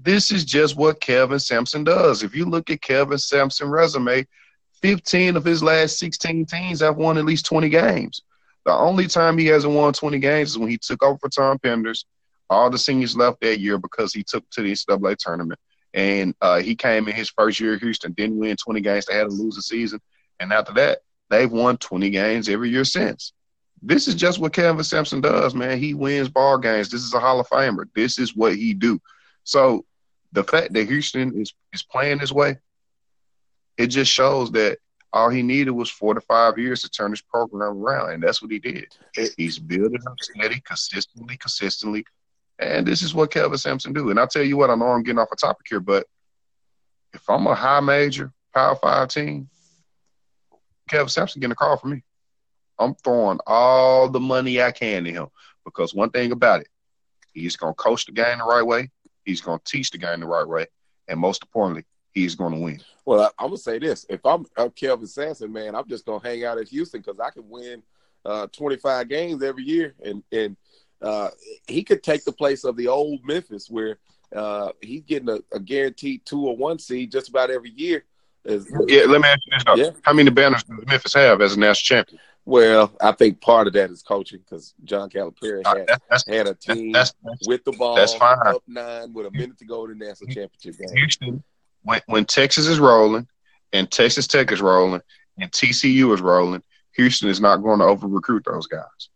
This 0.00 0.30
is 0.30 0.44
just 0.44 0.76
what 0.76 1.00
Kevin 1.00 1.38
Sampson 1.38 1.84
does. 1.84 2.22
If 2.22 2.34
you 2.34 2.44
look 2.44 2.70
at 2.70 2.82
Kevin 2.82 3.18
Sampson's 3.18 3.70
resume, 3.70 4.26
15 4.82 5.36
of 5.36 5.44
his 5.44 5.62
last 5.62 5.98
16 5.98 6.46
teams 6.46 6.80
have 6.80 6.96
won 6.96 7.16
at 7.16 7.24
least 7.24 7.46
20 7.46 7.68
games. 7.68 8.22
The 8.64 8.72
only 8.72 9.06
time 9.06 9.36
he 9.36 9.46
hasn't 9.46 9.74
won 9.74 9.92
20 9.92 10.18
games 10.18 10.50
is 10.50 10.58
when 10.58 10.70
he 10.70 10.78
took 10.78 11.02
over 11.02 11.18
for 11.18 11.28
Tom 11.28 11.58
Penders. 11.58 12.04
All 12.48 12.70
the 12.70 12.78
seniors 12.78 13.16
left 13.16 13.40
that 13.40 13.60
year 13.60 13.78
because 13.78 14.12
he 14.12 14.22
took 14.22 14.48
to 14.50 14.62
the 14.62 14.72
NCAA 14.72 15.16
tournament. 15.16 15.60
And 15.92 16.34
uh, 16.40 16.60
he 16.60 16.74
came 16.74 17.06
in 17.08 17.14
his 17.14 17.30
first 17.30 17.60
year 17.60 17.74
at 17.74 17.82
Houston, 17.82 18.12
didn't 18.12 18.38
win 18.38 18.56
20 18.56 18.80
games. 18.80 19.06
They 19.06 19.14
had 19.14 19.28
to 19.28 19.34
lose 19.34 19.54
the 19.54 19.62
season. 19.62 20.00
And 20.40 20.52
after 20.52 20.72
that, 20.74 21.00
they've 21.30 21.50
won 21.50 21.76
20 21.76 22.10
games 22.10 22.48
every 22.48 22.70
year 22.70 22.84
since. 22.84 23.32
This 23.80 24.08
is 24.08 24.14
just 24.14 24.38
what 24.38 24.54
Kevin 24.54 24.82
Sampson 24.82 25.20
does, 25.20 25.54
man. 25.54 25.78
He 25.78 25.94
wins 25.94 26.28
ball 26.28 26.58
games. 26.58 26.88
This 26.88 27.02
is 27.02 27.14
a 27.14 27.20
Hall 27.20 27.38
of 27.38 27.48
Famer. 27.48 27.84
This 27.94 28.18
is 28.18 28.34
what 28.34 28.56
he 28.56 28.72
do. 28.72 28.98
So 29.44 29.84
the 30.32 30.42
fact 30.42 30.72
that 30.72 30.88
Houston 30.88 31.40
is, 31.40 31.52
is 31.72 31.82
playing 31.82 32.18
this 32.18 32.32
way, 32.32 32.56
it 33.76 33.88
just 33.88 34.10
shows 34.10 34.50
that 34.52 34.78
all 35.14 35.30
he 35.30 35.42
needed 35.44 35.70
was 35.70 35.88
four 35.88 36.12
to 36.12 36.20
five 36.20 36.58
years 36.58 36.82
to 36.82 36.90
turn 36.90 37.12
his 37.12 37.22
program 37.22 37.78
around, 37.78 38.10
and 38.10 38.22
that's 38.22 38.42
what 38.42 38.50
he 38.50 38.58
did. 38.58 38.88
He's 39.36 39.60
building 39.60 40.02
up 40.08 40.16
steady, 40.20 40.60
consistently, 40.66 41.36
consistently, 41.36 42.04
and 42.58 42.84
this 42.84 43.00
is 43.00 43.14
what 43.14 43.30
Kevin 43.30 43.56
Sampson 43.56 43.92
do. 43.92 44.10
And 44.10 44.18
I'll 44.18 44.26
tell 44.26 44.42
you 44.42 44.56
what, 44.56 44.70
I 44.70 44.74
know 44.74 44.86
I'm 44.86 45.04
getting 45.04 45.20
off 45.20 45.28
a 45.32 45.36
topic 45.36 45.66
here, 45.68 45.78
but 45.78 46.08
if 47.12 47.22
I'm 47.30 47.46
a 47.46 47.54
high 47.54 47.78
major 47.78 48.32
Power 48.52 48.74
Five 48.74 49.06
team, 49.06 49.48
Kevin 50.88 51.08
Sampson 51.08 51.40
getting 51.40 51.52
a 51.52 51.56
call 51.56 51.76
from 51.76 51.90
me. 51.90 52.02
I'm 52.76 52.96
throwing 52.96 53.38
all 53.46 54.08
the 54.08 54.18
money 54.18 54.60
I 54.60 54.72
can 54.72 55.04
to 55.04 55.12
him 55.12 55.28
because 55.64 55.94
one 55.94 56.10
thing 56.10 56.32
about 56.32 56.62
it, 56.62 56.68
he's 57.32 57.54
gonna 57.54 57.74
coach 57.74 58.06
the 58.06 58.12
game 58.12 58.38
the 58.38 58.44
right 58.44 58.66
way, 58.66 58.90
he's 59.24 59.40
gonna 59.40 59.60
teach 59.64 59.92
the 59.92 59.98
game 59.98 60.18
the 60.18 60.26
right 60.26 60.46
way, 60.46 60.66
and 61.06 61.20
most 61.20 61.44
importantly, 61.44 61.84
he's 62.14 62.34
gonna 62.34 62.58
win. 62.58 62.80
Well, 63.04 63.20
I, 63.22 63.42
I'm 63.42 63.48
gonna 63.48 63.58
say 63.58 63.78
this: 63.78 64.06
if 64.08 64.24
I'm, 64.24 64.46
I'm 64.56 64.70
Kelvin 64.70 65.06
Sampson, 65.06 65.52
man, 65.52 65.74
I'm 65.74 65.88
just 65.88 66.06
gonna 66.06 66.22
hang 66.26 66.44
out 66.44 66.58
at 66.58 66.68
Houston 66.68 67.00
because 67.00 67.20
I 67.20 67.30
can 67.30 67.48
win 67.48 67.82
uh, 68.24 68.46
25 68.48 69.08
games 69.08 69.42
every 69.42 69.64
year, 69.64 69.94
and 70.04 70.22
and 70.32 70.56
uh, 71.02 71.28
he 71.66 71.82
could 71.82 72.02
take 72.02 72.24
the 72.24 72.32
place 72.32 72.64
of 72.64 72.76
the 72.76 72.88
old 72.88 73.20
Memphis, 73.24 73.68
where 73.68 73.98
uh, 74.34 74.70
he's 74.80 75.02
getting 75.02 75.28
a, 75.28 75.38
a 75.52 75.60
guaranteed 75.60 76.24
two 76.24 76.46
or 76.46 76.56
one 76.56 76.78
seed 76.78 77.12
just 77.12 77.28
about 77.28 77.50
every 77.50 77.70
year. 77.70 78.04
As- 78.46 78.66
Yeah, 78.86 79.04
let 79.04 79.20
me 79.20 79.28
ask 79.28 79.40
you 79.46 79.52
this. 79.76 79.86
Yeah. 79.86 80.00
How 80.02 80.12
many 80.12 80.30
banners 80.30 80.62
does 80.64 80.78
Memphis 80.86 81.14
have 81.14 81.40
as 81.40 81.56
a 81.56 81.58
national 81.58 81.96
champion? 81.98 82.20
Well, 82.46 82.94
I 83.00 83.12
think 83.12 83.40
part 83.40 83.66
of 83.66 83.72
that 83.72 83.90
is 83.90 84.02
coaching 84.02 84.40
because 84.40 84.74
John 84.84 85.08
Calipari 85.08 85.62
Uh, 85.64 85.76
had, 85.76 85.86
that's, 85.86 86.04
that's, 86.10 86.24
had 86.28 86.46
a 86.46 86.54
team 86.54 86.92
that's, 86.92 87.14
that's 87.24 87.48
with 87.48 87.64
the 87.64 87.72
ball 87.72 87.96
that's 87.96 88.12
fine. 88.14 88.36
up 88.46 88.62
nine 88.66 89.14
with 89.14 89.26
a 89.26 89.30
minute 89.30 89.56
to 89.58 89.64
go 89.64 89.84
in 89.86 89.96
the 89.98 90.04
national 90.06 90.28
championship 90.28 90.78
game. 90.78 90.94
Houston. 90.96 91.42
When, 91.84 92.00
when 92.06 92.24
Texas 92.24 92.66
is 92.66 92.80
rolling 92.80 93.28
and 93.72 93.90
Texas 93.90 94.26
Tech 94.26 94.50
is 94.50 94.60
rolling 94.60 95.02
and 95.38 95.50
TCU 95.50 96.12
is 96.14 96.20
rolling, 96.20 96.62
Houston 96.92 97.28
is 97.28 97.40
not 97.40 97.58
going 97.58 97.78
to 97.80 97.84
over 97.84 98.06
recruit 98.06 98.44
those 98.44 98.66
guys. 98.66 99.08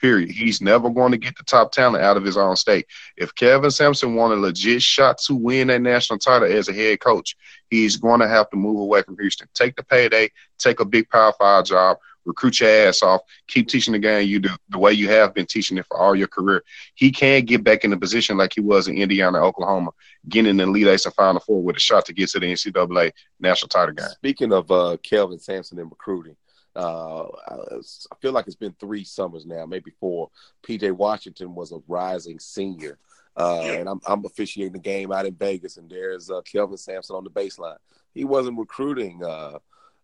Period. 0.00 0.30
He's 0.30 0.62
never 0.62 0.88
going 0.88 1.12
to 1.12 1.18
get 1.18 1.36
the 1.36 1.44
top 1.44 1.72
talent 1.72 2.02
out 2.02 2.16
of 2.16 2.24
his 2.24 2.38
own 2.38 2.56
state. 2.56 2.86
If 3.18 3.34
Kevin 3.34 3.70
Sampson 3.70 4.14
want 4.14 4.32
a 4.32 4.36
legit 4.36 4.80
shot 4.80 5.18
to 5.26 5.34
win 5.34 5.68
a 5.68 5.78
national 5.78 6.18
title 6.18 6.50
as 6.50 6.68
a 6.68 6.72
head 6.72 7.00
coach, 7.00 7.36
he's 7.68 7.98
going 7.98 8.20
to 8.20 8.28
have 8.28 8.48
to 8.50 8.56
move 8.56 8.80
away 8.80 9.02
from 9.02 9.18
Houston. 9.18 9.48
Take 9.52 9.76
the 9.76 9.82
payday, 9.82 10.30
take 10.58 10.80
a 10.80 10.86
big 10.86 11.08
power 11.10 11.34
five 11.38 11.66
job, 11.66 11.98
recruit 12.24 12.60
your 12.60 12.70
ass 12.70 13.02
off, 13.02 13.22
keep 13.46 13.68
teaching 13.68 13.92
the 13.92 13.98
game 13.98 14.28
you 14.28 14.40
do 14.40 14.50
the 14.68 14.78
way 14.78 14.92
you 14.92 15.08
have 15.08 15.34
been 15.34 15.46
teaching 15.46 15.78
it 15.78 15.86
for 15.86 15.98
all 15.98 16.14
your 16.14 16.28
career. 16.28 16.62
He 16.94 17.10
can't 17.10 17.46
get 17.46 17.64
back 17.64 17.84
in 17.84 17.90
the 17.90 17.96
position 17.96 18.36
like 18.36 18.52
he 18.54 18.60
was 18.60 18.88
in 18.88 18.96
Indiana, 18.96 19.38
Oklahoma, 19.38 19.90
getting 20.28 20.56
the 20.56 20.64
Elite 20.64 20.86
Eight 20.86 21.04
and 21.04 21.14
Final 21.14 21.40
Four 21.40 21.62
with 21.62 21.76
a 21.76 21.80
shot 21.80 22.06
to 22.06 22.12
get 22.12 22.28
to 22.30 22.40
the 22.40 22.46
NCAA 22.46 23.12
national 23.38 23.68
title 23.68 23.94
game. 23.94 24.08
Speaking 24.12 24.52
of 24.52 24.70
uh, 24.70 24.96
Kelvin 25.02 25.38
Sampson 25.38 25.78
and 25.78 25.90
recruiting, 25.90 26.36
uh, 26.76 27.24
I 27.24 28.16
feel 28.20 28.32
like 28.32 28.46
it's 28.46 28.56
been 28.56 28.74
three 28.78 29.04
summers 29.04 29.44
now, 29.44 29.66
maybe 29.66 29.90
four. 29.98 30.30
PJ 30.62 30.92
Washington 30.92 31.54
was 31.54 31.72
a 31.72 31.80
rising 31.88 32.38
senior, 32.38 32.98
uh, 33.36 33.60
and 33.62 33.88
I'm, 33.88 34.00
I'm 34.06 34.24
officiating 34.24 34.74
the 34.74 34.78
game 34.78 35.12
out 35.12 35.26
in 35.26 35.34
Vegas, 35.34 35.78
and 35.78 35.90
there's 35.90 36.30
uh, 36.30 36.42
Kelvin 36.42 36.76
Sampson 36.76 37.16
on 37.16 37.24
the 37.24 37.30
baseline. 37.30 37.76
He 38.14 38.24
wasn't 38.24 38.58
recruiting 38.58 39.22
uh, 39.24 39.58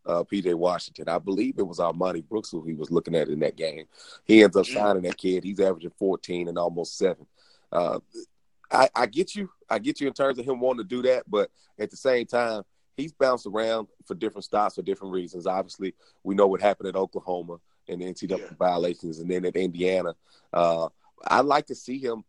uh, 0.07 0.23
PJ 0.25 0.55
Washington. 0.55 1.09
I 1.09 1.19
believe 1.19 1.59
it 1.59 1.66
was 1.66 1.79
Armoni 1.79 2.27
Brooks 2.27 2.51
who 2.51 2.62
he 2.64 2.75
was 2.75 2.90
looking 2.90 3.14
at 3.14 3.29
in 3.29 3.40
that 3.40 3.57
game. 3.57 3.85
He 4.25 4.42
ends 4.42 4.57
up 4.57 4.66
signing 4.66 5.03
that 5.03 5.19
kid. 5.19 5.45
He's 5.45 5.61
averaging 5.61 5.92
14 5.99 6.49
and 6.49 6.59
almost 6.59 6.97
seven. 6.97 7.27
Uh, 7.73 7.99
I, 8.71 8.88
I 8.95 9.07
get 9.07 9.35
you. 9.35 9.51
I 9.69 9.79
get 9.79 10.01
you 10.01 10.07
in 10.07 10.12
terms 10.12 10.38
of 10.38 10.45
him 10.45 10.61
wanting 10.61 10.85
to 10.85 10.88
do 10.88 11.03
that, 11.03 11.25
but 11.29 11.51
at 11.79 11.90
the 11.90 11.97
same 11.97 12.27
time, 12.27 12.62
he's 12.97 13.12
bounced 13.12 13.47
around 13.47 13.88
for 14.07 14.14
different 14.14 14.45
stops 14.45 14.77
for 14.77 14.83
different 14.83 15.12
reasons. 15.12 15.47
Obviously, 15.47 15.95
we 16.25 16.35
know 16.35 16.47
what 16.47 16.61
happened 16.61 16.88
at 16.88 16.97
Oklahoma 16.97 17.59
and 17.88 18.01
the 18.01 18.07
NCAA 18.07 18.38
Yeah. 18.38 18.47
violations, 18.59 19.19
and 19.19 19.31
then 19.31 19.45
at 19.45 19.57
Indiana. 19.57 20.14
Uh, 20.53 20.88
I'd 21.27 21.45
like 21.47 21.66
to 21.66 21.75
see 21.75 21.99
him 21.99 22.25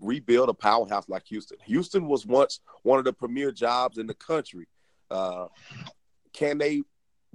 rebuild 0.00 0.48
a 0.48 0.54
powerhouse 0.54 1.08
like 1.08 1.26
Houston. 1.26 1.58
Houston 1.64 2.06
was 2.08 2.24
once 2.26 2.60
one 2.82 2.98
of 2.98 3.04
the 3.04 3.12
premier 3.12 3.52
jobs 3.52 3.98
in 3.98 4.06
the 4.06 4.14
country. 4.14 4.66
Uh, 5.10 5.48
can 6.32 6.56
they 6.56 6.82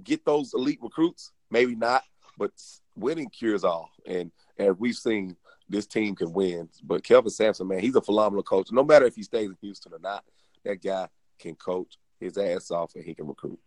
get 0.02 0.24
those 0.24 0.54
elite 0.54 0.80
recruits? 0.82 1.32
Maybe 1.50 1.74
not, 1.74 2.02
but 2.38 2.52
winning 2.96 3.30
cures 3.30 3.64
all. 3.64 3.90
And 4.06 4.30
as 4.58 4.74
we've 4.78 4.96
seen, 4.96 5.36
this 5.68 5.86
team 5.86 6.14
can 6.14 6.32
win. 6.32 6.68
But 6.82 7.04
Kelvin 7.04 7.30
Sampson, 7.30 7.68
man, 7.68 7.80
he's 7.80 7.96
a 7.96 8.00
phenomenal 8.00 8.42
coach. 8.42 8.72
No 8.72 8.84
matter 8.84 9.06
if 9.06 9.14
he 9.14 9.22
stays 9.22 9.48
in 9.48 9.56
Houston 9.60 9.92
or 9.92 9.98
not, 9.98 10.24
that 10.64 10.82
guy 10.82 11.08
can 11.38 11.54
coach 11.54 11.96
his 12.20 12.36
ass 12.36 12.70
off 12.70 12.94
and 12.94 13.04
he 13.04 13.14
can 13.14 13.26
recruit. 13.26 13.58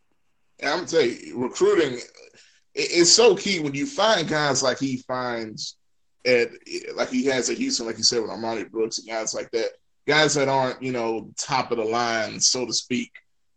And 0.60 0.70
I'm 0.70 0.78
gonna 0.78 0.88
tell 0.88 1.02
you, 1.02 1.42
recruiting 1.42 1.94
it, 1.94 2.04
it's 2.74 3.12
so 3.12 3.36
key 3.36 3.60
when 3.60 3.74
you 3.74 3.86
find 3.86 4.28
guys 4.28 4.64
like 4.64 4.80
he 4.80 4.98
finds 4.98 5.78
at 6.26 6.50
like 6.96 7.10
he 7.10 7.26
has 7.26 7.50
at 7.50 7.58
Houston, 7.58 7.86
like 7.86 7.98
you 7.98 8.04
said 8.04 8.22
with 8.22 8.32
Armoni 8.32 8.70
Brooks 8.70 9.00
and 9.00 9.08
guys 9.08 9.34
like 9.34 9.50
that, 9.52 9.72
guys 10.08 10.34
that 10.36 10.48
aren't 10.48 10.82
you 10.82 10.92
know 10.92 11.32
top 11.38 11.72
of 11.72 11.78
the 11.78 11.84
line, 11.84 12.40
so 12.40 12.66
to 12.66 12.74
speak, 12.74 13.12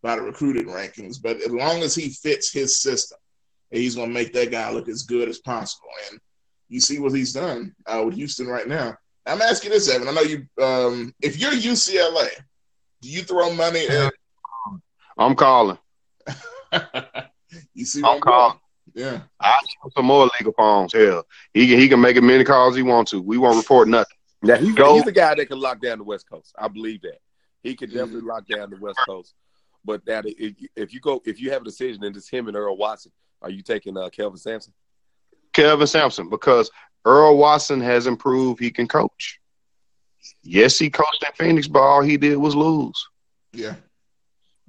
by 0.05 0.17
the 0.17 0.23
recruiting 0.23 0.67
rankings. 0.67 1.17
But 1.21 1.39
as 1.39 1.51
long 1.51 1.83
as 1.83 1.95
he 1.95 2.11
fits 2.11 2.53
his 2.53 2.81
system, 2.81 3.19
he's 3.71 3.97
gonna 3.97 4.13
make 4.13 4.33
that 4.35 4.51
guy 4.53 4.71
look 4.71 4.89
as 4.89 5.03
good 5.03 5.29
as 5.29 5.39
possible. 5.39 5.89
And 6.11 6.21
you 6.69 6.81
see 6.81 6.99
what 7.01 7.13
he's 7.13 7.33
done 7.33 7.75
uh, 7.87 8.03
with 8.05 8.15
Houston 8.15 8.47
right 8.47 8.69
now. 8.69 8.95
I'm 9.27 9.41
asking 9.41 9.71
this, 9.71 9.89
Evan. 9.89 10.07
I 10.07 10.13
know 10.13 10.21
you. 10.21 10.47
Um, 10.63 11.15
if 11.23 11.39
you're 11.39 11.53
UCLA, 11.53 12.29
do 13.01 13.09
you 13.09 13.23
throw 13.23 13.53
money 13.55 13.89
at? 13.89 14.13
I'm 15.17 15.35
calling. 15.35 15.79
you 17.75 17.85
see 17.87 18.01
I'm 18.01 18.17
I'm 18.17 18.21
calling. 18.21 18.59
Yeah. 18.95 19.23
I 19.41 19.59
some 19.97 20.07
more 20.07 20.29
legal 20.39 20.53
phones. 20.57 20.93
Hell, 20.93 21.25
he 21.55 21.67
can 21.69 21.79
he 21.79 21.89
can 21.89 22.01
make 22.01 22.17
as 22.17 22.23
many 22.23 22.45
calls 22.45 22.77
he 22.77 22.83
wants 22.83 23.11
to. 23.13 23.23
We 23.23 23.39
won't 23.39 23.57
report 23.57 23.89
nothing. 23.89 24.17
Yeah, 24.43 24.59
he's, 24.59 24.75
Go. 24.75 24.95
he's 24.95 25.05
the 25.05 25.13
guy 25.13 25.35
that 25.35 25.47
can 25.47 25.59
lock 25.59 25.81
down 25.81 25.97
the 25.99 26.05
West 26.05 26.29
Coast. 26.29 26.55
I 26.59 26.69
believe 26.69 27.01
that 27.03 27.19
he 27.63 27.75
can 27.75 27.89
definitely 27.89 28.19
Mm-hmm. 28.21 28.29
lock 28.29 28.47
down 28.47 28.69
the 28.71 28.77
West 28.77 28.99
Coast. 29.09 29.33
But 29.85 30.05
that 30.07 30.25
if, 30.27 30.55
if 30.77 30.95
you 30.95 31.01
go 31.01 31.23
if 31.25 31.41
you 31.41 31.51
have 31.51 31.63
a 31.63 31.65
decision 31.65 32.05
and 32.05 32.17
it's 32.17 32.29
him 32.29 32.49
and 32.49 32.57
Earl 32.57 32.77
Watson, 32.77 33.13
are 33.43 33.51
you 33.51 33.63
taking 33.63 33.97
uh, 33.97 34.09
Kelvin 34.11 34.39
Sampson? 34.39 34.73
Kelvin 35.53 35.87
Sampson 35.87 36.29
because 36.31 36.71
Earl 37.05 37.37
Watson 37.37 37.81
has 37.81 38.07
improved. 38.07 38.61
He 38.61 38.71
can 38.71 38.89
coach. 38.89 39.39
Yes, 40.43 40.79
he 40.79 40.89
coached 40.89 41.23
in 41.27 41.33
Phoenix, 41.35 41.69
but 41.69 41.81
all 41.81 42.01
he 42.01 42.17
did 42.17 42.37
was 42.37 42.57
lose. 42.57 43.07
Yeah. 43.53 43.75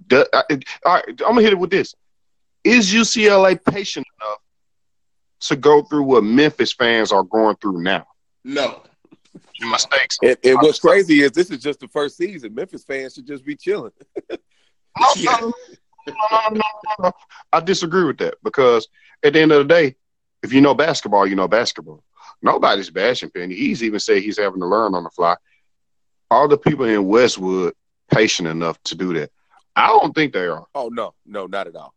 The- 0.10 0.28
I- 0.34 0.60
all 0.86 0.93
right, 0.95 1.04
I'm 1.08 1.15
gonna 1.15 1.41
hit 1.41 1.54
it 1.54 1.60
with 1.60 1.69
this: 1.71 1.95
Is 2.65 2.93
UCLA 2.93 3.58
patient 3.63 4.06
enough 4.19 4.39
to 5.41 5.56
go 5.56 5.82
through 5.84 6.04
what 6.04 6.23
Memphis 6.25 6.73
fans 6.73 7.12
are 7.13 7.23
going 7.23 7.56
through 7.58 7.82
now? 7.82 8.06
No. 8.43 8.84
Mistakes. 9.62 10.17
And, 10.21 10.38
and 10.43 10.58
what's 10.62 10.80
crazy 10.80 11.21
is 11.21 11.32
this 11.32 11.49
is 11.49 11.60
just 11.62 11.80
the 11.80 11.88
first 11.88 12.17
season. 12.17 12.54
Memphis 12.54 12.84
fans 12.84 13.13
should 13.13 13.25
just 13.28 13.45
be 13.45 13.56
chilling. 13.56 13.91
No, 14.99 15.53
no, 16.51 16.62
no. 16.99 17.12
I 17.51 17.60
disagree 17.60 18.03
with 18.03 18.17
that 18.19 18.36
because 18.43 18.88
at 19.23 19.34
the 19.34 19.41
end 19.41 19.51
of 19.51 19.67
the 19.67 19.73
day, 19.73 19.95
if 20.43 20.53
you 20.53 20.62
know 20.62 20.73
basketball, 20.75 21.27
you 21.27 21.36
know 21.36 21.47
basketball. 21.47 22.03
Nobody's 22.41 22.89
bashing 22.89 23.31
Penny. 23.31 23.55
He's 23.55 23.84
even 23.84 23.99
said 23.99 24.21
he's 24.21 24.38
having 24.38 24.60
to 24.60 24.67
learn 24.67 24.93
on 24.93 25.03
the 25.03 25.10
fly. 25.10 25.36
All 26.29 26.47
the 26.47 26.58
people 26.58 26.86
in 26.86 27.08
Westwood 27.08 27.73
patient 28.12 28.47
enough 28.47 28.81
to 28.84 28.95
do 28.95 29.13
that. 29.13 29.31
I 29.75 29.88
don't 29.88 30.13
think 30.13 30.34
they 30.34 30.45
are. 30.45 30.65
Oh 30.75 30.89
no, 30.89 31.13
no, 31.25 31.47
not 31.47 31.67
at 31.67 31.75
all. 31.75 31.93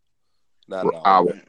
Not 0.66 0.86
at 0.86 0.94
all. 0.94 1.28
I 1.28 1.42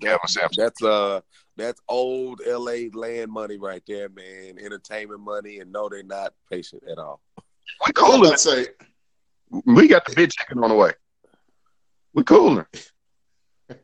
Kevin 0.00 0.18
Sampson. 0.26 0.62
That's 0.62 0.82
uh 0.82 1.20
that's 1.56 1.80
old 1.88 2.40
LA 2.46 2.88
land 2.92 3.30
money 3.30 3.56
right 3.56 3.82
there, 3.86 4.08
man. 4.08 4.58
Entertainment 4.58 5.20
money, 5.20 5.60
and 5.60 5.72
no, 5.72 5.88
they're 5.88 6.02
not 6.02 6.34
patient 6.50 6.82
at 6.90 6.98
all. 6.98 7.20
We 7.36 7.88
I 7.88 7.92
cooling. 7.92 8.20
would 8.20 8.38
say 8.38 8.66
We 9.64 9.88
got 9.88 10.06
the 10.06 10.14
big 10.14 10.30
chicken 10.30 10.62
on 10.62 10.70
the 10.70 10.76
way. 10.76 10.92
We 12.12 12.24
cooling. 12.24 12.66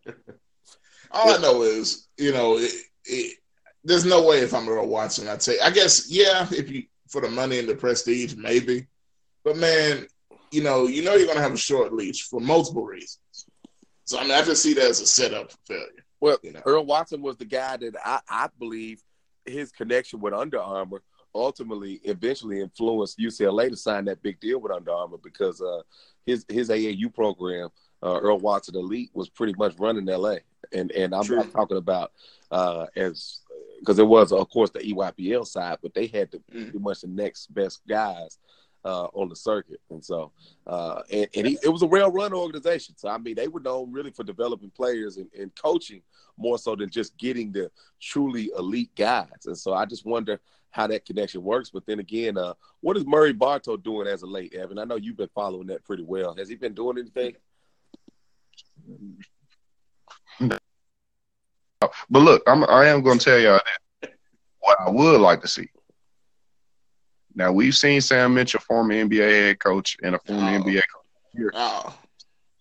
all 1.10 1.34
I 1.34 1.38
know 1.38 1.62
is, 1.62 2.08
you 2.16 2.32
know, 2.32 2.58
it, 2.58 2.72
it, 3.04 3.38
there's 3.84 4.04
no 4.04 4.22
way 4.22 4.40
if 4.40 4.54
I'm 4.54 4.68
Earl 4.68 4.88
Watson, 4.88 5.28
I'd 5.28 5.42
say, 5.42 5.58
I 5.60 5.70
guess, 5.70 6.10
yeah, 6.10 6.46
if 6.50 6.70
you 6.70 6.84
for 7.08 7.20
the 7.20 7.28
money 7.28 7.58
and 7.58 7.68
the 7.68 7.74
prestige, 7.74 8.36
maybe. 8.36 8.86
But 9.44 9.56
man, 9.56 10.06
you 10.52 10.62
know, 10.62 10.86
you 10.86 11.02
know, 11.02 11.14
you're 11.14 11.26
gonna 11.26 11.40
have 11.40 11.54
a 11.54 11.58
short 11.58 11.92
leash 11.92 12.22
for 12.28 12.40
multiple 12.40 12.84
reasons. 12.84 13.46
So 14.04 14.18
I 14.18 14.22
mean, 14.22 14.32
I 14.32 14.42
just 14.42 14.62
see 14.62 14.74
that 14.74 14.84
as 14.84 15.00
a 15.00 15.06
setup 15.06 15.50
for 15.50 15.58
failure. 15.66 16.04
Well, 16.20 16.38
You 16.42 16.52
know, 16.52 16.62
Earl 16.66 16.84
Watson 16.84 17.22
was 17.22 17.36
the 17.36 17.46
guy 17.46 17.76
that 17.78 17.94
I, 18.04 18.20
I 18.28 18.48
believe 18.58 19.02
his 19.44 19.72
connection 19.72 20.20
with 20.20 20.34
Under 20.34 20.60
Armour 20.60 21.02
ultimately 21.34 22.00
eventually 22.04 22.60
influenced 22.60 23.18
UCLA 23.18 23.68
to 23.70 23.76
sign 23.76 24.04
that 24.06 24.22
big 24.22 24.40
deal 24.40 24.60
with 24.60 24.72
Under 24.72 24.92
Armour 24.92 25.18
because 25.22 25.60
uh, 25.60 25.82
his 26.26 26.44
his 26.48 26.68
AAU 26.68 27.12
program, 27.14 27.68
uh, 28.02 28.18
Earl 28.20 28.38
Watson 28.38 28.76
Elite, 28.76 29.10
was 29.14 29.28
pretty 29.28 29.54
much 29.58 29.74
running 29.78 30.06
LA, 30.06 30.36
and 30.72 30.90
and 30.92 31.14
I'm 31.14 31.24
True. 31.24 31.36
not 31.36 31.50
talking 31.52 31.76
about 31.76 32.12
uh, 32.50 32.86
as 32.96 33.40
because 33.78 33.98
it 33.98 34.06
was 34.06 34.32
of 34.32 34.48
course 34.50 34.70
the 34.70 34.80
EYBL 34.80 35.46
side, 35.46 35.78
but 35.82 35.94
they 35.94 36.06
had 36.06 36.30
the 36.30 36.38
Mm. 36.38 36.64
pretty 36.64 36.78
much 36.78 37.00
the 37.02 37.06
next 37.08 37.52
best 37.54 37.80
guys 37.88 38.38
uh, 38.84 39.06
on 39.12 39.28
the 39.28 39.36
circuit, 39.36 39.80
and 39.90 40.04
so 40.04 40.32
uh, 40.66 41.02
and, 41.12 41.28
and 41.34 41.46
he, 41.46 41.58
it 41.62 41.68
was 41.68 41.82
a 41.82 41.86
well-run 41.86 42.32
organization. 42.32 42.94
So 42.96 43.08
I 43.08 43.18
mean, 43.18 43.34
they 43.34 43.48
were 43.48 43.60
known 43.60 43.92
really 43.92 44.10
for 44.10 44.24
developing 44.24 44.70
players 44.70 45.16
and, 45.16 45.28
and 45.38 45.54
coaching 45.54 46.02
more 46.38 46.58
so 46.58 46.74
than 46.74 46.88
just 46.88 47.16
getting 47.18 47.52
the 47.52 47.70
truly 48.00 48.50
elite 48.56 48.94
guys. 48.96 49.46
And 49.46 49.56
so 49.56 49.74
I 49.74 49.84
just 49.84 50.06
wonder 50.06 50.40
how 50.70 50.86
that 50.86 51.04
connection 51.04 51.42
works. 51.42 51.70
But 51.70 51.84
then 51.86 51.98
again, 51.98 52.38
uh, 52.38 52.54
what 52.80 52.96
is 52.96 53.04
Murray 53.04 53.32
Bartow 53.32 53.76
doing 53.76 54.06
as 54.06 54.22
a 54.22 54.26
late 54.26 54.54
Evan? 54.54 54.78
I 54.78 54.84
know 54.84 54.96
you've 54.96 55.16
been 55.16 55.30
following 55.34 55.66
that 55.66 55.84
pretty 55.84 56.04
well. 56.04 56.34
Has 56.36 56.48
he 56.48 56.54
been 56.54 56.74
doing 56.74 56.98
anything? 56.98 57.34
But 61.80 62.22
look, 62.22 62.42
I'm 62.46 62.64
I 62.64 62.86
am 62.86 63.02
going 63.02 63.18
to 63.18 63.24
tell 63.24 63.38
y'all 63.38 63.60
that 64.02 64.12
what 64.60 64.78
I 64.80 64.90
would 64.90 65.20
like 65.20 65.40
to 65.42 65.48
see. 65.48 65.68
Now 67.34 67.52
we've 67.52 67.74
seen 67.74 68.00
Sam 68.00 68.34
Mitchell, 68.34 68.60
former 68.60 68.94
NBA 68.94 69.30
head 69.30 69.60
coach 69.60 69.96
and 70.02 70.14
a 70.14 70.18
former 70.20 70.50
Oh. 70.50 70.62
NBA 70.62 70.82
coach, 70.92 71.50
oh 71.54 71.94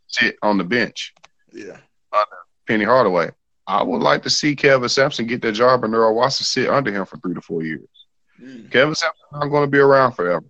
sit 0.08 0.38
on 0.42 0.58
the 0.58 0.64
bench. 0.64 1.14
yeah, 1.54 1.78
under 2.12 2.26
Penny 2.68 2.84
Hardaway. 2.86 3.30
I 3.68 3.84
would 3.84 4.02
like 4.02 4.24
to 4.24 4.30
see 4.30 4.56
Kevin 4.56 4.90
Sampson 4.90 5.28
get 5.28 5.42
that 5.44 5.52
job 5.52 5.84
and 5.84 5.94
Earl 5.94 6.16
Watson 6.16 6.44
sit 6.46 6.70
under 6.70 6.92
him 6.92 7.06
for 7.06 7.18
three 7.18 7.36
to 7.36 7.42
four 7.42 7.62
years. 7.64 7.88
Mm. 8.42 8.72
Kevin 8.72 8.96
Sampson's 8.96 9.32
not 9.32 9.48
going 9.48 9.64
to 9.64 9.70
be 9.72 9.78
around 9.78 10.14
forever. 10.14 10.46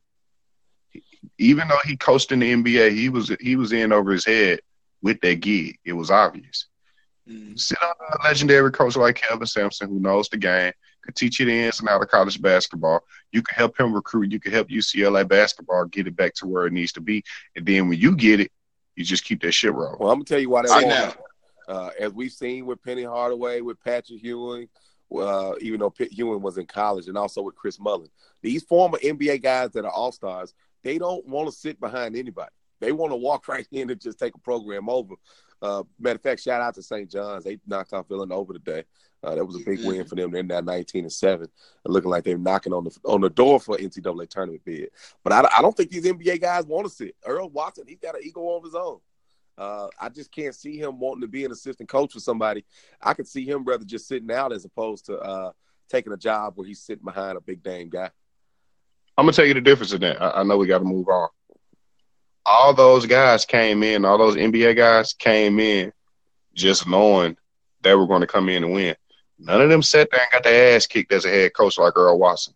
Even 1.38 1.68
though 1.68 1.80
he 1.86 1.98
coached 1.98 2.32
in 2.32 2.40
the 2.40 2.54
NBA, 2.54 2.92
he 2.94 3.10
was 3.10 3.32
he 3.42 3.56
was 3.58 3.74
in 3.74 3.92
over 3.92 4.12
his 4.12 4.26
head 4.26 4.60
with 5.02 5.20
that 5.22 5.42
gig. 5.42 5.78
It 5.86 5.94
was 5.94 6.10
obvious. 6.12 6.68
Mm. 7.28 7.60
Sit 7.60 7.78
under 7.82 8.16
a 8.20 8.24
legendary 8.24 8.72
coach 8.72 8.96
like 8.96 9.16
Kevin 9.16 9.46
Sampson, 9.48 9.90
who 9.90 10.00
knows 10.00 10.30
the 10.30 10.38
game, 10.38 10.72
could 11.02 11.16
teach 11.16 11.40
you 11.40 11.46
the 11.46 11.54
ins 11.54 11.80
and 11.80 11.90
out 11.90 12.02
of 12.02 12.10
college 12.10 12.42
basketball. 12.42 13.02
You 13.32 13.42
can 13.42 13.56
help 13.56 13.80
him 13.80 13.94
recruit. 13.94 14.32
You 14.32 14.40
can 14.40 14.52
help 14.52 14.70
UCLA 14.70 15.28
basketball 15.28 15.86
get 15.86 16.08
it 16.08 16.16
back 16.16 16.34
to 16.36 16.48
where 16.48 16.66
it 16.68 16.74
needs 16.74 16.92
to 16.94 17.02
be. 17.02 17.24
And 17.56 17.66
then 17.66 17.90
when 17.90 18.00
you 18.00 18.16
get 18.16 18.40
it, 18.40 18.52
you 18.96 19.06
just 19.06 19.24
keep 19.24 19.42
that 19.42 19.54
shit 19.54 19.74
rolling. 19.74 19.98
Well, 20.00 20.12
I'm 20.12 20.18
gonna 20.18 20.26
tell 20.26 20.40
you 20.40 20.50
why 20.50 20.64
that 20.64 20.88
now. 20.88 21.74
Uh, 21.74 21.92
as 22.00 22.12
we've 22.12 22.32
seen 22.32 22.66
with 22.66 22.84
Penny 22.84 23.04
Hardaway, 23.04 23.62
with 23.62 23.82
Patrick 23.84 24.24
Ewing, 24.24 24.68
uh, 25.16 25.54
even 25.62 25.80
though 25.80 25.90
Pitt 25.90 26.12
Ewing 26.12 26.42
was 26.42 26.58
in 26.58 26.66
college, 26.66 27.08
and 27.08 27.18
also 27.18 27.42
with 27.42 27.56
Chris 27.56 27.80
Mullin, 27.80 28.10
these 28.42 28.64
former 28.64 28.98
NBA 28.98 29.42
guys 29.42 29.72
that 29.72 29.86
are 29.86 29.92
all 29.92 30.12
stars, 30.12 30.54
they 30.84 30.98
don't 30.98 31.26
want 31.28 31.48
to 31.48 31.56
sit 31.56 31.80
behind 31.80 32.16
anybody. 32.16 32.52
They 32.80 32.92
want 32.92 33.12
to 33.12 33.18
walk 33.18 33.48
right 33.48 33.68
in 33.72 33.90
and 33.90 34.02
just 34.02 34.20
take 34.20 34.36
a 34.36 34.40
program 34.40 34.90
over. 34.90 35.16
Uh, 35.62 35.84
matter 36.00 36.16
of 36.16 36.22
fact, 36.22 36.42
shout 36.42 36.62
out 36.62 36.74
to 36.76 36.82
St. 36.82 37.10
John's. 37.10 37.44
They 37.44 37.60
knocked 37.68 37.94
off 37.94 38.08
Villanova 38.08 38.54
today. 38.54 38.84
Uh, 39.22 39.36
that 39.36 39.46
was 39.46 39.58
a 39.58 39.66
big 39.66 39.84
win 39.84 40.06
for 40.06 40.16
them. 40.16 40.32
They're 40.32 40.44
now 40.44 40.62
19 40.62 41.04
and 41.04 41.12
seven, 41.12 41.48
looking 41.86 42.10
like 42.10 42.24
they're 42.24 42.38
knocking 42.38 42.72
on 42.72 42.86
the 42.86 42.98
on 43.04 43.20
the 43.20 43.30
door 43.30 43.60
for 43.60 43.78
NCAA 43.78 44.30
tournament 44.30 44.64
bid. 44.64 44.92
But 45.24 45.34
I, 45.34 45.58
I 45.58 45.62
don't 45.62 45.76
think 45.76 45.90
these 45.90 46.06
NBA 46.06 46.40
guys 46.40 46.66
want 46.66 46.88
to 46.88 46.94
sit. 46.94 47.16
Earl 47.26 47.50
Watson, 47.50 47.86
he's 47.88 48.00
got 48.00 48.16
an 48.16 48.22
ego 48.24 48.56
of 48.56 48.64
his 48.64 48.76
own. 48.76 49.00
Uh, 49.58 49.90
I 50.00 50.08
just 50.08 50.32
can't 50.32 50.56
see 50.56 50.78
him 50.78 51.00
wanting 51.00 51.22
to 51.22 51.28
be 51.28 51.44
an 51.44 51.52
assistant 51.52 51.90
coach 51.90 52.14
for 52.14 52.22
somebody. 52.22 52.64
I 53.02 53.14
could 53.14 53.28
see 53.28 53.44
him 53.44 53.66
rather 53.66 53.84
just 53.84 54.08
sitting 54.08 54.32
out 54.32 54.54
as 54.54 54.64
opposed 54.64 55.08
to 55.08 55.20
uh, 55.20 55.52
taking 55.90 56.14
a 56.14 56.18
job 56.18 56.54
where 56.56 56.66
he's 56.66 56.82
sitting 56.82 57.04
behind 57.04 57.38
a 57.38 57.42
big 57.42 57.64
name 57.66 57.90
guy. 57.90 58.10
I'm 59.18 59.26
gonna 59.26 59.34
tell 59.34 59.46
you 59.46 59.54
the 59.54 59.60
difference 59.60 59.92
in 59.92 60.00
that. 60.00 60.22
I, 60.22 60.40
I 60.40 60.44
know 60.44 60.58
we 60.58 60.66
got 60.66 60.80
to 60.80 60.86
move 60.86 61.10
on. 61.10 61.28
All 62.46 62.74
those 62.74 63.06
guys 63.06 63.44
came 63.44 63.84
in. 63.84 64.06
All 64.06 64.18
those 64.18 64.38
NBA 64.38 64.78
guys 64.78 65.12
came 65.12 65.60
in, 65.60 65.92
just 66.54 66.88
knowing 66.88 67.36
they 67.82 67.94
were 67.96 68.08
going 68.08 68.22
to 68.22 68.28
come 68.28 68.48
in 68.48 68.64
and 68.64 68.74
win. 68.74 68.96
None 69.40 69.62
of 69.62 69.70
them 69.70 69.82
sat 69.82 70.10
there 70.12 70.22
and 70.22 70.32
got 70.32 70.44
their 70.44 70.76
ass 70.76 70.86
kicked 70.86 71.12
as 71.12 71.26
a 71.26 71.30
head 71.30 71.54
coach 71.54 71.78
like 71.78 71.96
Earl 71.96 72.20
Watson. 72.20 72.54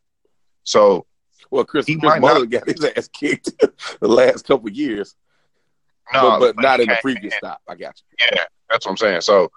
So 0.63 1.05
Well, 1.49 1.63
Chris, 1.63 1.87
He 1.87 1.95
Chris 1.95 2.09
might 2.09 2.21
Mullin 2.21 2.49
got 2.49 2.67
his 2.67 2.83
ass 2.83 3.07
kicked 3.07 3.51
the 3.99 4.07
last 4.07 4.45
couple 4.45 4.67
of 4.67 4.75
years, 4.75 5.15
no, 6.13 6.39
but, 6.39 6.55
but 6.55 6.61
not 6.61 6.79
in 6.79 6.89
the 6.89 6.97
previous 7.01 7.35
stop. 7.35 7.61
I 7.67 7.75
got 7.75 7.95
you. 7.97 8.27
Yeah, 8.33 8.43
that's 8.69 8.85
what 8.85 8.91
I'm 8.91 8.97
saying. 8.97 9.21
So 9.21 9.51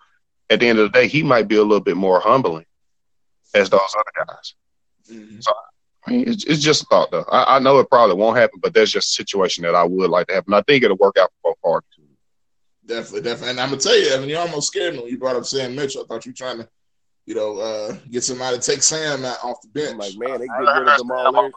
at 0.51 0.61
the 0.61 0.69
end 0.69 0.79
of 0.79 0.93
the 0.93 0.99
day, 0.99 1.09
he 1.09 1.23
might 1.23 1.49
be 1.49 1.57
a 1.57 1.63
little 1.63 1.81
bit 1.81 1.97
more 1.97 2.21
humbling 2.21 2.67
as 3.55 3.71
those 3.71 3.81
other 3.81 4.27
guys. 4.27 4.55
Mm. 5.11 5.45
I 6.07 6.11
mean, 6.11 6.29
it's, 6.29 6.45
it's 6.45 6.63
just 6.63 6.83
a 6.83 6.87
thought, 6.87 7.11
though. 7.11 7.25
I, 7.31 7.57
I 7.57 7.59
know 7.59 7.79
it 7.81 7.91
probably 7.91 8.15
won't 8.15 8.37
happen, 8.37 8.61
but 8.63 8.73
that's 8.73 8.93
just 8.93 9.11
a 9.11 9.15
situation 9.15 9.65
that 9.65 9.75
I 9.75 9.83
would 9.83 10.11
like 10.11 10.29
to 10.29 10.35
happen. 10.35 10.55
I 10.55 10.63
think 10.63 10.85
it'll 10.85 10.97
work 10.97 11.17
out 11.19 11.31
for 11.43 11.51
both 11.51 11.63
parties. 11.63 12.07
Definitely, 12.87 13.23
definitely. 13.23 13.51
And 13.51 13.61
I'm 13.61 13.71
gonna 13.71 13.81
tell 13.81 13.99
you, 13.99 14.09
Evan, 14.11 14.29
you 14.29 14.39
almost 14.39 14.69
scared 14.69 14.95
me 14.95 15.01
when 15.01 15.11
you 15.11 15.19
brought 15.19 15.35
up 15.35 15.45
Sam 15.45 15.75
Mitchell. 15.75 16.05
I 16.05 16.07
thought 16.07 16.25
you 16.25 16.31
were 16.31 16.37
trying 16.37 16.59
to, 16.59 16.69
you 17.27 17.35
know, 17.35 17.59
uh, 17.59 17.97
get 18.11 18.23
somebody 18.25 18.57
to 18.57 18.63
take 18.63 18.83
Sam 18.83 19.25
out 19.25 19.43
off 19.43 19.61
the 19.61 19.69
bench. 19.69 19.93
I'm 19.93 19.99
like, 19.99 20.17
man, 20.17 20.41
they 20.41 20.47
get 20.47 20.81
rid 20.81 20.89
of 20.89 20.99
them 20.99 21.11
all. 21.11 21.51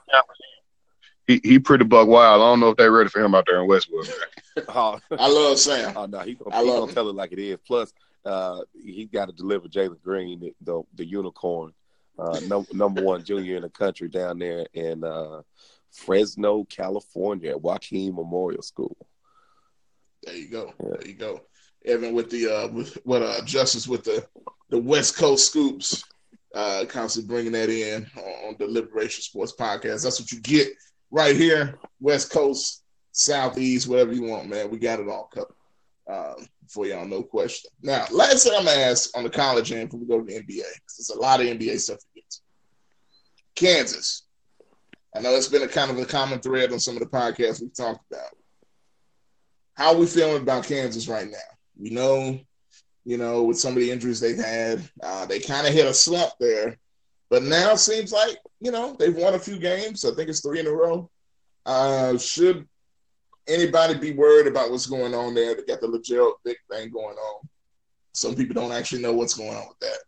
He 1.27 1.39
he 1.43 1.60
pretty 1.60 1.86
buck 1.86 2.08
wild. 2.08 2.41
I 2.41 2.45
don't 2.45 2.60
know 2.60 2.69
if 2.69 2.77
they're 2.77 2.91
ready 2.91 3.10
for 3.10 3.21
him 3.23 3.36
out 3.36 3.45
there 3.47 3.62
in 3.62 3.67
Westwood. 3.67 4.08
Oh, 4.67 4.99
I 5.17 5.29
love 5.29 5.58
Sam. 5.58 5.93
oh 5.95 6.05
no, 6.05 6.19
he 6.19 6.34
gonna, 6.34 6.53
I 6.53 6.63
he 6.63 6.67
love 6.67 6.79
gonna 6.79 6.89
him. 6.89 6.95
tell 6.95 7.08
it 7.10 7.15
like 7.15 7.32
it 7.32 7.39
is. 7.39 7.60
Plus, 7.65 7.93
uh, 8.25 8.60
he 8.73 9.05
got 9.05 9.27
to 9.27 9.32
deliver 9.32 9.69
Jalen 9.69 10.01
Green, 10.01 10.39
the, 10.41 10.53
the 10.62 10.82
the 10.95 11.05
unicorn, 11.05 11.71
uh, 12.17 12.41
num- 12.45 12.65
number 12.73 13.01
one 13.01 13.23
junior 13.23 13.55
in 13.55 13.62
the 13.62 13.69
country 13.69 14.10
down 14.10 14.38
there 14.39 14.65
in 14.73 15.05
uh, 15.05 15.43
Fresno, 15.91 16.65
California, 16.65 17.51
at 17.51 17.62
Joaquin 17.62 18.15
Memorial 18.15 18.63
School. 18.63 18.97
There 20.23 20.36
you 20.36 20.49
go. 20.49 20.73
There 20.77 21.08
you 21.08 21.13
go. 21.13 21.39
Evan 21.86 22.13
with 22.13 22.30
the 22.30 22.48
uh 22.48 22.68
with 22.70 22.98
what 23.04 23.22
uh 23.22 23.42
Justice 23.46 23.88
with 23.88 24.04
the 24.04 24.26
the 24.70 24.80
West 24.80 25.18
Coast 25.18 25.48
scoops, 25.48 26.04
uh 26.54 26.86
constantly 26.88 27.28
bringing 27.28 27.52
that 27.54 27.70
in 27.70 28.06
on, 28.18 28.56
the 28.60 28.68
Liberation 28.68 29.22
Sports 29.22 29.54
Podcast. 29.58 30.04
That's 30.04 30.20
what 30.20 30.32
you 30.32 30.39
get 30.42 30.70
right 31.12 31.36
here, 31.36 31.80
West 32.00 32.32
Coast, 32.32 32.84
Southeast, 33.12 33.88
whatever 33.88 34.13
you 34.13 34.24
want, 34.24 34.50
man. 34.50 34.70
We 34.70 34.78
got 34.78 35.00
it 35.00 35.10
all 35.10 35.30
covered. 35.34 35.54
Um, 36.08 36.48
for 36.68 36.86
y'all, 36.88 37.06
no 37.06 37.22
question. 37.24 37.70
Now, 37.82 38.06
last 38.12 38.44
thing 38.44 38.54
I'm 38.56 38.65
gonna 38.65 38.78
ask 38.78 39.15
on 39.15 39.24
the 39.24 39.30
college 39.30 39.72
end 39.72 39.89
before 39.89 40.00
we 40.00 40.06
go 40.08 40.20
to 40.20 40.26
the 40.26 40.36
NBA, 40.36 40.63
'cause 40.63 40.98
there's 40.98 41.10
a 41.18 41.20
lot 41.20 41.39
of 41.39 41.48
NBA 41.48 41.78
stuff 41.80 42.00
to 42.00 42.06
get 42.15 42.30
to. 42.30 42.39
Kansas. 43.56 44.24
I 45.15 45.20
know 45.22 45.36
it's 45.36 45.48
been 45.48 45.63
a 45.63 45.68
kind 45.68 45.89
of 45.92 45.98
a 45.98 46.06
common 46.06 46.39
thread 46.39 46.72
on 46.72 46.80
some 46.80 46.96
of 46.96 47.02
the 47.02 47.10
podcasts 47.10 47.62
we've 47.62 47.76
talked 47.76 48.04
about. 48.12 48.36
How 49.74 49.94
are 49.94 49.98
we 49.98 50.06
feeling 50.06 50.42
about 50.42 50.65
Kansas 50.65 51.08
right 51.08 51.28
now? 51.30 51.38
We 51.80 51.89
know 51.89 52.39
You 53.06 53.18
know, 53.18 53.44
with 53.44 53.58
some 53.60 53.74
of 53.74 53.80
the 53.80 53.89
injuries 53.89 54.20
they've 54.20 54.38
had, 54.38 54.88
uh, 55.02 55.26
they 55.26 55.39
kind 55.39 55.65
of 55.65 55.74
hit 55.74 55.88
a 55.88 55.94
slump 55.94 56.34
there. 56.39 56.78
But 57.30 57.44
now 57.44 57.72
it 57.72 57.80
seems 57.80 58.12
like 58.12 58.38
you 58.60 58.72
know 58.72 58.96
they've 59.00 59.15
won 59.15 59.34
a 59.34 59.39
few 59.39 59.58
games. 59.58 60.06
I 60.06 60.13
think 60.13 60.30
it's 60.30 60.42
three 60.42 60.60
in 60.60 60.68
a 60.68 60.72
row. 60.72 61.10
Uh, 61.65 62.18
should 62.18 62.68
anybody 63.48 63.96
be 63.98 64.12
worried 64.12 64.48
about 64.48 64.70
what's 64.70 64.86
going 64.86 65.13
on 65.15 65.34
there? 65.34 65.56
They 65.56 65.63
got 65.63 65.82
the 65.82 65.88
Lagerald 65.88 66.36
Vick 66.46 66.58
thing 66.70 66.92
going 66.92 67.15
on. 67.15 67.50
Some 68.13 68.36
people 68.36 68.56
don't 68.56 68.72
actually 68.74 69.02
know 69.02 69.13
what's 69.13 69.34
going 69.34 69.56
on 69.56 69.68
with 69.70 69.80
that. 69.80 70.00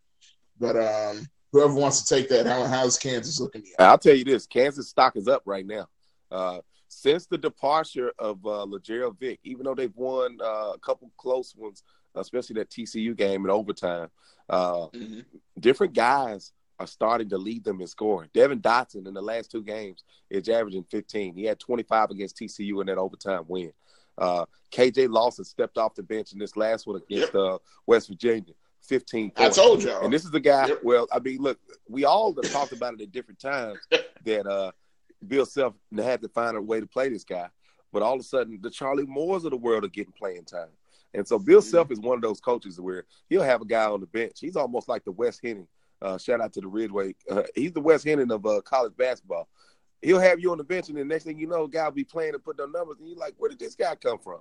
But 0.60 0.76
um, 0.78 1.26
whoever 1.52 1.74
wants 1.74 2.04
to 2.04 2.16
take 2.16 2.30
that, 2.30 2.46
how 2.46 2.66
how's 2.66 2.98
Kansas 2.98 3.40
looking? 3.40 3.64
I'll 3.80 3.98
tell 3.98 4.16
you 4.16 4.26
this: 4.26 4.46
Kansas 4.46 4.90
stock 4.90 5.16
is 5.16 5.28
up 5.28 5.44
right 5.46 5.66
now. 5.66 5.88
Uh, 6.30 6.60
since 7.02 7.26
the 7.26 7.38
departure 7.38 8.12
of 8.20 8.46
uh, 8.46 8.64
Lagerald 8.64 9.18
Vick, 9.20 9.40
even 9.44 9.66
though 9.66 9.74
they've 9.74 9.96
won 9.96 10.38
uh, 10.40 10.74
a 10.76 10.80
couple 10.84 11.12
close 11.18 11.56
ones, 11.56 11.82
especially 12.14 12.54
that 12.54 12.70
TCU 12.70 13.18
game 13.18 13.44
in 13.44 13.50
overtime, 13.50 14.10
uh, 14.50 14.86
mm-hmm. 14.94 15.22
different 15.60 15.96
guys 15.96 16.52
are 16.80 16.86
starting 16.86 17.28
to 17.30 17.40
lead 17.40 17.64
them 17.64 17.82
in 17.82 17.88
scoring. 17.88 18.30
Devon 18.36 18.60
Dotson 18.60 19.08
in 19.08 19.16
the 19.16 19.22
last 19.22 19.50
two 19.50 19.64
games 19.64 20.04
is 20.30 20.48
averaging 20.48 20.86
15. 20.92 21.34
He 21.34 21.44
had 21.44 21.60
25 21.60 22.12
against 22.12 22.38
TCU 22.38 22.82
in 22.82 22.86
that 22.86 23.00
overtime 23.00 23.46
win. 23.48 23.74
Uh, 24.20 24.46
KJ 24.72 25.10
Lawson 25.10 25.44
stepped 25.44 25.80
off 25.80 25.96
the 25.96 26.04
bench 26.04 26.34
in 26.34 26.38
this 26.38 26.56
last 26.56 26.86
one 26.86 26.98
against 26.98 27.34
yep. 27.34 27.36
uh, 27.36 27.58
West 27.88 28.10
Virginia. 28.10 28.54
15 28.84 29.32
points. 29.32 29.58
I 29.58 29.62
told 29.62 29.82
y'all. 29.82 30.04
And 30.04 30.14
this 30.14 30.26
is 30.26 30.32
the 30.32 30.40
guy, 30.40 30.68
yep. 30.68 30.82
well, 30.84 31.08
I 31.12 31.18
mean, 31.20 31.40
look, 31.40 31.60
we 31.90 32.06
all 32.06 32.36
have 32.36 32.52
talked 32.52 32.74
about 32.74 32.94
it 32.94 33.02
at 33.02 33.12
different 33.12 33.40
times 33.40 33.80
that 34.26 34.46
uh, 34.46 34.72
Bill 35.28 35.46
Self 35.46 35.74
had 35.96 36.22
to 36.22 36.30
find 36.30 36.58
a 36.58 36.62
way 36.62 36.80
to 36.80 36.88
play 36.88 37.10
this 37.10 37.24
guy. 37.24 37.48
But 37.94 38.02
all 38.02 38.14
of 38.14 38.22
a 38.22 38.24
sudden, 38.24 38.60
the 38.62 38.70
Charlie 38.70 39.06
Moores 39.06 39.44
of 39.44 39.52
the 39.52 39.58
world 39.58 39.84
are 39.84 39.90
getting 39.90 40.14
playing 40.14 40.46
time. 40.46 40.70
And 41.14 41.28
so 41.28 41.38
Bill 41.38 41.60
mm-hmm. 41.60 41.70
Self 41.70 41.92
is 41.92 42.00
one 42.00 42.16
of 42.16 42.22
those 42.22 42.40
coaches 42.40 42.80
where 42.80 43.06
he'll 43.30 43.44
have 43.44 43.62
a 43.62 43.66
guy 43.66 43.86
on 43.86 44.00
the 44.00 44.08
bench. 44.08 44.40
He's 44.40 44.56
almost 44.56 44.88
like 44.88 45.04
the 45.04 45.12
Wes 45.12 45.40
Henning. 45.44 45.68
Uh, 46.02 46.18
shout 46.18 46.42
out 46.42 46.54
to 46.54 46.62
the 46.62 46.68
Ridgeway. 46.68 47.16
Uh, 47.30 47.44
he's 47.54 47.74
the 47.74 47.82
Wes 47.82 48.04
Henning 48.04 48.32
of 48.32 48.46
uh, 48.46 48.62
college 48.62 48.96
basketball. 48.98 49.48
He'll 50.02 50.20
have 50.20 50.40
you 50.40 50.52
on 50.52 50.58
the 50.58 50.64
bench, 50.64 50.90
and 50.90 50.98
the 50.98 51.06
next 51.06 51.26
thing 51.26 51.38
you 51.38 51.46
know, 51.46 51.68
guy 51.68 51.86
will 51.86 51.92
be 51.92 52.04
playing 52.04 52.34
and 52.34 52.44
put 52.44 52.58
their 52.58 52.68
numbers, 52.68 52.98
and 53.00 53.08
you're 53.08 53.18
like, 53.18 53.36
where 53.38 53.50
did 53.50 53.60
this 53.60 53.76
guy 53.76 53.94
come 53.96 54.18
from? 54.18 54.40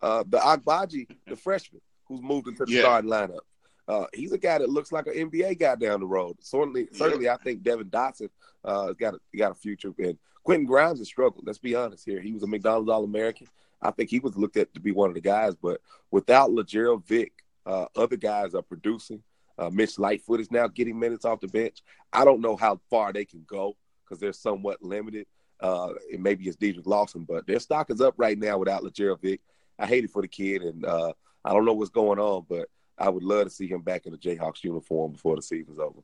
Uh, 0.00 0.24
the 0.26 0.38
Agbaji, 0.38 1.06
the 1.26 1.36
freshman, 1.36 1.82
who's 2.06 2.22
moved 2.22 2.48
into 2.48 2.64
the 2.64 2.72
yeah. 2.72 2.80
starting 2.80 3.10
lineup. 3.10 3.40
Uh, 3.86 4.06
he's 4.14 4.32
a 4.32 4.38
guy 4.38 4.58
that 4.58 4.70
looks 4.70 4.92
like 4.92 5.06
an 5.06 5.14
NBA 5.14 5.58
guy 5.58 5.74
down 5.74 6.00
the 6.00 6.06
road. 6.06 6.36
Certainly, 6.40 6.88
certainly, 6.92 7.28
I 7.28 7.36
think 7.36 7.62
Devon 7.62 7.90
Dotson 7.90 8.30
uh, 8.64 8.92
got 8.92 9.14
a, 9.14 9.36
got 9.36 9.52
a 9.52 9.54
future. 9.54 9.92
And 9.98 10.18
Quentin 10.42 10.66
Grimes 10.66 10.98
has 10.98 11.08
struggled. 11.08 11.46
Let's 11.46 11.58
be 11.58 11.74
honest 11.74 12.04
here. 12.04 12.20
He 12.20 12.32
was 12.32 12.42
a 12.42 12.46
McDonald's 12.46 12.90
All 12.90 13.04
American. 13.04 13.46
I 13.82 13.90
think 13.90 14.08
he 14.08 14.20
was 14.20 14.36
looked 14.36 14.56
at 14.56 14.72
to 14.74 14.80
be 14.80 14.92
one 14.92 15.10
of 15.10 15.14
the 15.14 15.20
guys. 15.20 15.54
But 15.54 15.80
without 16.10 16.50
Lagerald 16.50 17.06
Vick, 17.06 17.32
uh, 17.66 17.86
other 17.96 18.16
guys 18.16 18.54
are 18.54 18.62
producing. 18.62 19.22
Uh, 19.58 19.70
Mitch 19.70 19.98
Lightfoot 19.98 20.40
is 20.40 20.50
now 20.50 20.66
getting 20.66 20.98
minutes 20.98 21.24
off 21.24 21.40
the 21.40 21.48
bench. 21.48 21.82
I 22.12 22.24
don't 22.24 22.40
know 22.40 22.56
how 22.56 22.80
far 22.90 23.12
they 23.12 23.24
can 23.24 23.44
go 23.46 23.76
because 24.04 24.18
they're 24.18 24.32
somewhat 24.32 24.82
limited. 24.82 25.26
Uh, 25.60 25.92
and 26.12 26.22
maybe 26.22 26.44
it's 26.44 26.56
Dedric 26.56 26.86
Lawson, 26.86 27.24
but 27.24 27.46
their 27.46 27.60
stock 27.60 27.90
is 27.90 28.00
up 28.00 28.14
right 28.16 28.38
now 28.38 28.58
without 28.58 28.82
Lagerald 28.82 29.20
Vick. 29.20 29.40
I 29.78 29.86
hate 29.86 30.04
it 30.04 30.10
for 30.10 30.22
the 30.22 30.28
kid, 30.28 30.62
and 30.62 30.84
uh, 30.84 31.12
I 31.44 31.52
don't 31.52 31.64
know 31.64 31.72
what's 31.72 31.90
going 31.90 32.18
on, 32.18 32.44
but 32.48 32.68
I 32.98 33.08
would 33.08 33.22
love 33.22 33.44
to 33.44 33.50
see 33.50 33.66
him 33.66 33.82
back 33.82 34.06
in 34.06 34.12
the 34.12 34.18
Jayhawks 34.18 34.62
uniform 34.62 35.12
before 35.12 35.36
the 35.36 35.42
season's 35.42 35.78
over. 35.78 36.00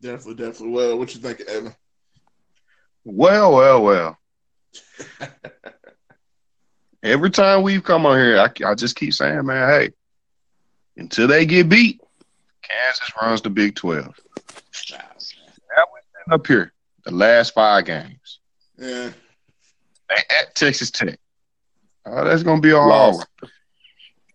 Definitely, 0.00 0.44
definitely. 0.44 0.74
Well, 0.74 0.98
what 0.98 1.14
you 1.14 1.20
think, 1.20 1.40
Evan? 1.42 1.74
Well, 3.04 3.54
well, 3.54 3.82
well. 3.82 4.18
Every 7.02 7.30
time 7.30 7.62
we've 7.62 7.84
come 7.84 8.06
on 8.06 8.18
here, 8.18 8.38
I, 8.38 8.70
I 8.70 8.74
just 8.74 8.96
keep 8.96 9.12
saying, 9.12 9.44
man, 9.44 9.68
hey, 9.68 9.90
until 10.96 11.26
they 11.26 11.44
get 11.44 11.68
beat, 11.68 12.00
Kansas 12.62 13.12
runs 13.20 13.42
the 13.42 13.50
Big 13.50 13.74
12. 13.74 14.06
That 14.06 15.16
was 15.16 16.02
up 16.30 16.46
here 16.46 16.72
the 17.04 17.10
last 17.10 17.54
five 17.54 17.84
games. 17.84 18.40
Yeah. 18.78 19.10
At 20.10 20.54
Texas 20.54 20.90
Tech. 20.90 21.18
Oh, 22.06 22.24
that's 22.24 22.42
gonna 22.42 22.60
be 22.60 22.72
all 22.72 22.92
over. 22.92 23.24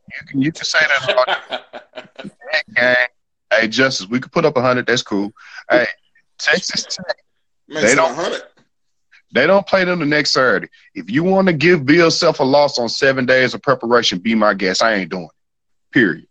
You 0.09 0.27
can 0.27 0.41
you 0.41 0.51
can 0.51 0.65
say 0.65 0.79
that 0.79 1.11
about 1.11 2.03
that 2.17 2.75
game. 2.75 3.07
Hey, 3.51 3.67
Justice, 3.67 4.07
we 4.07 4.19
could 4.19 4.31
put 4.31 4.45
up 4.45 4.57
hundred. 4.57 4.85
That's 4.85 5.01
cool. 5.01 5.31
Hey, 5.69 5.87
Texas 6.37 6.85
Tech. 6.85 7.17
Man, 7.67 7.83
they 7.83 7.95
don't. 7.95 8.15
100. 8.15 8.43
They 9.31 9.45
don't 9.45 9.67
play 9.67 9.83
them 9.85 9.99
the 9.99 10.05
next 10.05 10.31
Saturday. 10.31 10.69
If 10.95 11.09
you 11.09 11.23
want 11.23 11.47
to 11.47 11.53
give 11.53 11.85
Bill 11.85 12.09
Self 12.09 12.39
a 12.39 12.43
loss 12.43 12.79
on 12.79 12.89
seven 12.89 13.25
days 13.25 13.53
of 13.53 13.61
preparation, 13.61 14.17
be 14.19 14.33
my 14.33 14.53
guest. 14.55 14.81
I 14.81 14.95
ain't 14.95 15.11
doing 15.11 15.25
it. 15.25 15.93
Period. 15.93 16.27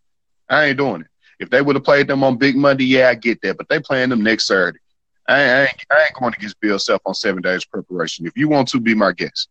I 0.49 0.67
ain't 0.67 0.79
doing 0.79 1.03
it. 1.03 1.07
If 1.39 1.51
they 1.51 1.63
would 1.63 1.77
have 1.77 1.85
played 1.85 2.09
them 2.09 2.25
on 2.25 2.37
Big 2.37 2.57
Monday, 2.57 2.85
yeah, 2.85 3.09
I 3.09 3.15
get 3.15 3.41
that. 3.43 3.57
But 3.57 3.69
they 3.69 3.79
playing 3.79 4.09
them 4.09 4.23
next 4.23 4.47
Saturday. 4.49 4.81
I 5.29 5.41
ain't, 5.43 5.51
I 5.51 5.61
ain't, 5.63 5.87
I 5.93 6.01
ain't 6.03 6.15
going 6.15 6.35
against 6.35 6.61
Bill 6.61 6.79
Self 6.79 7.03
on 7.07 7.15
seven 7.15 7.43
days 7.43 7.65
preparation. 7.65 8.27
If 8.27 8.37
you 8.37 8.49
want 8.49 8.69
to, 8.69 8.81
be 8.81 8.95
my 8.95 9.13
guest. 9.13 9.49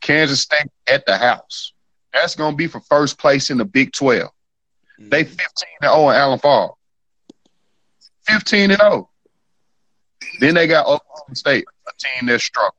Kansas 0.00 0.42
State 0.42 0.68
at 0.86 1.06
the 1.06 1.16
house. 1.16 1.72
That's 2.14 2.36
going 2.36 2.52
to 2.52 2.56
be 2.56 2.68
for 2.68 2.80
first 2.80 3.18
place 3.18 3.50
in 3.50 3.58
the 3.58 3.64
Big 3.64 3.92
12. 3.92 4.22
Mm-hmm. 4.22 5.08
They 5.10 5.24
15 5.24 5.38
and 5.82 5.90
0 5.90 6.08
in 6.10 6.16
Allen 6.16 6.38
Fall. 6.38 6.78
15 8.28 8.70
and 8.70 8.80
0. 8.80 9.10
Then 10.40 10.54
they 10.54 10.66
got 10.66 10.86
Oklahoma 10.86 11.34
State, 11.34 11.64
a 11.86 11.90
team 11.98 12.28
that's 12.28 12.44
struggle. 12.44 12.74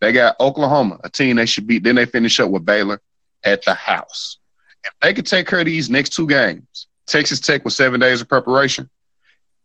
They 0.00 0.12
got 0.12 0.40
Oklahoma, 0.40 0.98
a 1.04 1.10
team 1.10 1.36
they 1.36 1.46
should 1.46 1.66
beat. 1.66 1.82
Then 1.82 1.96
they 1.96 2.06
finish 2.06 2.40
up 2.40 2.50
with 2.50 2.64
Baylor 2.64 3.00
at 3.44 3.64
the 3.64 3.74
house. 3.74 4.38
If 4.82 4.92
they 5.02 5.12
could 5.12 5.26
take 5.26 5.46
care 5.46 5.60
of 5.60 5.66
these 5.66 5.90
next 5.90 6.10
two 6.10 6.26
games, 6.26 6.86
Texas 7.06 7.40
Tech 7.40 7.64
with 7.64 7.74
seven 7.74 8.00
days 8.00 8.22
of 8.22 8.28
preparation, 8.28 8.88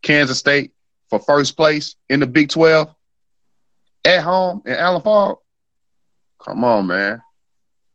Kansas 0.02 0.38
State 0.38 0.72
for 1.08 1.18
first 1.20 1.56
place 1.56 1.94
in 2.10 2.20
the 2.20 2.26
Big 2.26 2.50
12 2.50 2.94
at 4.04 4.22
home 4.22 4.62
in 4.66 4.74
Allen 4.74 5.00
Fall. 5.00 5.42
Come 6.38 6.64
on, 6.64 6.86
man. 6.86 7.22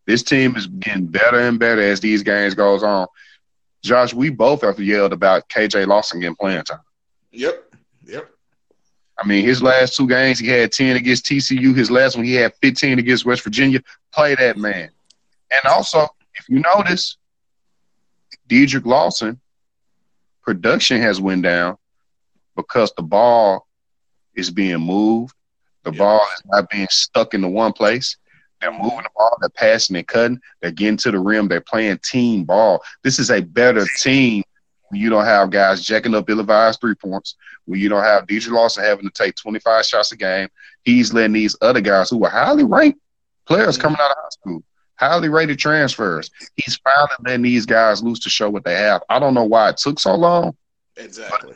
This 0.05 0.23
team 0.23 0.55
is 0.55 0.67
getting 0.67 1.05
better 1.05 1.39
and 1.39 1.59
better 1.59 1.81
as 1.81 1.99
these 1.99 2.23
games 2.23 2.53
goes 2.53 2.83
on. 2.83 3.07
Josh, 3.83 4.13
we 4.13 4.29
both 4.29 4.61
have 4.61 4.79
yelled 4.79 5.13
about 5.13 5.49
KJ 5.49 5.87
Lawson 5.87 6.19
getting 6.19 6.35
playing 6.35 6.63
time. 6.63 6.79
Yep. 7.31 7.73
Yep. 8.05 8.29
I 9.17 9.27
mean, 9.27 9.45
his 9.45 9.61
last 9.61 9.95
two 9.95 10.07
games, 10.07 10.39
he 10.39 10.47
had 10.47 10.71
10 10.71 10.95
against 10.95 11.25
TCU. 11.25 11.75
His 11.75 11.91
last 11.91 12.15
one, 12.15 12.25
he 12.25 12.33
had 12.33 12.53
15 12.61 12.99
against 12.99 13.25
West 13.25 13.43
Virginia. 13.43 13.81
Play 14.11 14.35
that 14.35 14.57
man. 14.57 14.89
And 15.51 15.71
also, 15.71 16.07
if 16.35 16.49
you 16.49 16.59
notice, 16.59 17.17
Dedric 18.49 18.85
Lawson 18.85 19.39
production 20.43 21.01
has 21.01 21.21
went 21.21 21.43
down 21.43 21.77
because 22.55 22.91
the 22.97 23.03
ball 23.03 23.67
is 24.35 24.49
being 24.49 24.79
moved. 24.79 25.33
The 25.83 25.91
ball 25.91 26.21
is 26.35 26.41
not 26.45 26.69
being 26.69 26.87
stuck 26.89 27.33
in 27.33 27.41
the 27.41 27.47
one 27.47 27.73
place. 27.73 28.17
They're 28.61 28.71
moving 28.71 29.03
the 29.03 29.09
ball, 29.15 29.37
they're 29.39 29.49
passing 29.49 29.95
and 29.95 30.07
cutting, 30.07 30.39
they're 30.61 30.71
getting 30.71 30.97
to 30.97 31.11
the 31.11 31.19
rim, 31.19 31.47
they're 31.47 31.61
playing 31.61 31.99
team 32.03 32.43
ball. 32.43 32.81
This 33.03 33.19
is 33.19 33.31
a 33.31 33.41
better 33.41 33.85
team 33.99 34.43
when 34.89 35.01
you 35.01 35.09
don't 35.09 35.25
have 35.25 35.49
guys 35.49 35.83
jacking 35.83 36.13
up 36.13 36.29
ill 36.29 36.45
three 36.73 36.95
points, 36.95 37.35
when 37.65 37.79
you 37.79 37.89
don't 37.89 38.03
have 38.03 38.27
DJ 38.27 38.51
Lawson 38.51 38.83
having 38.83 39.05
to 39.05 39.11
take 39.11 39.35
25 39.35 39.85
shots 39.85 40.11
a 40.11 40.17
game. 40.17 40.49
He's 40.83 41.13
letting 41.13 41.33
these 41.33 41.55
other 41.61 41.81
guys 41.81 42.09
who 42.09 42.23
are 42.23 42.29
highly 42.29 42.63
ranked 42.63 42.99
players 43.45 43.77
coming 43.77 43.97
out 43.99 44.11
of 44.11 44.17
high 44.17 44.29
school, 44.29 44.63
highly 44.95 45.29
rated 45.29 45.59
transfers. 45.59 46.29
He's 46.55 46.77
finally 46.77 47.09
letting 47.25 47.43
these 47.43 47.65
guys 47.65 48.03
loose 48.03 48.19
to 48.19 48.29
show 48.29 48.49
what 48.49 48.63
they 48.63 48.75
have. 48.75 49.01
I 49.09 49.19
don't 49.19 49.33
know 49.33 49.45
why 49.45 49.69
it 49.69 49.77
took 49.77 49.99
so 49.99 50.15
long. 50.15 50.55
Exactly. 50.97 51.53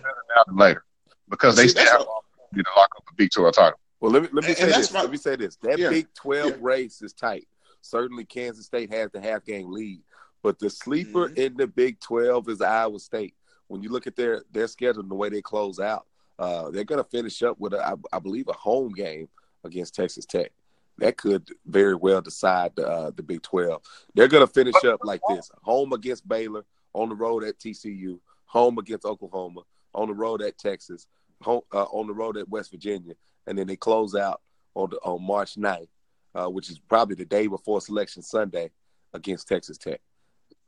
But 0.47 0.55
later 0.55 0.83
because 1.29 1.55
they 1.55 1.67
still 1.67 1.85
have 1.85 1.99
to 1.99 2.63
lock 2.75 2.89
up 2.97 3.03
a 3.09 3.15
Big 3.15 3.31
12 3.31 3.53
title. 3.53 3.79
Well, 4.05 4.13
let 4.13 4.21
me 4.21 4.29
let 4.33 4.43
me 4.43 4.49
and, 4.49 4.57
say 4.57 4.63
and 4.65 4.73
this. 4.73 4.93
My, 4.93 5.01
let 5.01 5.09
me 5.09 5.17
say 5.17 5.35
this. 5.35 5.55
That 5.63 5.79
yeah, 5.79 5.89
Big 5.89 6.13
Twelve 6.13 6.51
yeah. 6.51 6.57
race 6.61 7.01
is 7.01 7.11
tight. 7.11 7.47
Certainly, 7.81 8.25
Kansas 8.25 8.67
State 8.67 8.93
has 8.93 9.09
the 9.09 9.19
half 9.19 9.43
game 9.43 9.71
lead, 9.71 10.01
but 10.43 10.59
the 10.59 10.69
sleeper 10.69 11.27
mm-hmm. 11.27 11.41
in 11.41 11.57
the 11.57 11.65
Big 11.65 11.99
Twelve 11.99 12.47
is 12.47 12.61
Iowa 12.61 12.99
State. 12.99 13.33
When 13.67 13.81
you 13.81 13.89
look 13.89 14.05
at 14.05 14.15
their 14.15 14.43
their 14.51 14.67
schedule 14.67 15.01
and 15.01 15.09
the 15.09 15.15
way 15.15 15.29
they 15.29 15.41
close 15.41 15.79
out, 15.79 16.05
uh, 16.37 16.69
they're 16.69 16.83
going 16.83 17.03
to 17.03 17.09
finish 17.09 17.41
up 17.41 17.59
with, 17.59 17.73
a, 17.73 17.83
I, 17.83 17.93
I 18.13 18.19
believe, 18.19 18.47
a 18.47 18.53
home 18.53 18.93
game 18.93 19.27
against 19.63 19.95
Texas 19.95 20.27
Tech. 20.27 20.51
That 20.99 21.17
could 21.17 21.49
very 21.65 21.95
well 21.95 22.21
decide 22.21 22.77
uh, 22.77 23.09
the 23.09 23.23
Big 23.23 23.41
Twelve. 23.41 23.81
They're 24.13 24.27
going 24.27 24.45
to 24.45 24.53
finish 24.53 24.85
up 24.85 24.99
like 25.03 25.21
this: 25.29 25.49
home 25.63 25.93
against 25.93 26.27
Baylor, 26.27 26.63
on 26.93 27.09
the 27.09 27.15
road 27.15 27.43
at 27.43 27.57
TCU, 27.57 28.19
home 28.45 28.77
against 28.77 29.03
Oklahoma, 29.03 29.61
on 29.95 30.09
the 30.09 30.13
road 30.13 30.43
at 30.43 30.59
Texas, 30.59 31.07
home, 31.41 31.61
uh, 31.73 31.85
on 31.85 32.05
the 32.05 32.13
road 32.13 32.37
at 32.37 32.47
West 32.47 32.69
Virginia, 32.69 33.15
and 33.47 33.58
then 33.58 33.67
they 33.67 33.75
close 33.75 34.15
out 34.15 34.41
on 34.73 34.89
the, 34.89 34.97
on 34.97 35.25
March 35.25 35.55
9th, 35.55 35.88
uh, 36.34 36.47
which 36.47 36.69
is 36.69 36.79
probably 36.79 37.15
the 37.15 37.25
day 37.25 37.47
before 37.47 37.81
Selection 37.81 38.21
Sunday 38.21 38.71
against 39.13 39.47
Texas 39.47 39.77
Tech. 39.77 40.01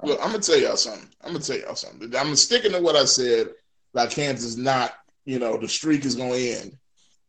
Well, 0.01 0.17
I'm 0.21 0.31
gonna 0.31 0.39
tell 0.39 0.59
y'all 0.59 0.77
something. 0.77 1.09
I'm 1.23 1.33
gonna 1.33 1.43
tell 1.43 1.57
y'all 1.57 1.75
something. 1.75 2.15
I'm 2.15 2.35
sticking 2.35 2.71
to 2.73 2.81
what 2.81 2.95
I 2.95 3.05
said. 3.05 3.49
Like 3.93 4.11
Kansas, 4.11 4.55
not 4.55 4.93
you 5.25 5.39
know 5.39 5.57
the 5.57 5.67
streak 5.67 6.05
is 6.05 6.15
gonna 6.15 6.35
end. 6.35 6.77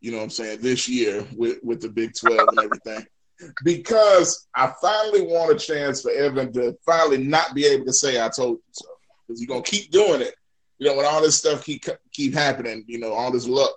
You 0.00 0.12
know 0.12 0.18
what 0.18 0.24
I'm 0.24 0.30
saying 0.30 0.60
this 0.60 0.88
year 0.88 1.26
with 1.34 1.58
with 1.62 1.80
the 1.80 1.88
Big 1.88 2.12
12 2.14 2.48
and 2.48 2.58
everything. 2.60 3.06
because 3.64 4.48
I 4.54 4.72
finally 4.82 5.22
want 5.22 5.54
a 5.54 5.58
chance 5.58 6.02
for 6.02 6.10
Evan 6.10 6.52
to 6.54 6.76
finally 6.84 7.18
not 7.18 7.54
be 7.54 7.64
able 7.66 7.86
to 7.86 7.92
say 7.92 8.22
I 8.22 8.28
told 8.28 8.56
you 8.58 8.72
so. 8.72 8.86
Because 9.26 9.40
you're 9.40 9.48
gonna 9.48 9.62
keep 9.62 9.90
doing 9.90 10.20
it. 10.20 10.34
You 10.78 10.88
know, 10.88 10.96
when 10.96 11.06
all 11.06 11.22
this 11.22 11.38
stuff 11.38 11.64
keep 11.64 11.84
keep 12.12 12.34
happening, 12.34 12.84
you 12.86 12.98
know, 12.98 13.12
all 13.12 13.32
this 13.32 13.48
luck. 13.48 13.72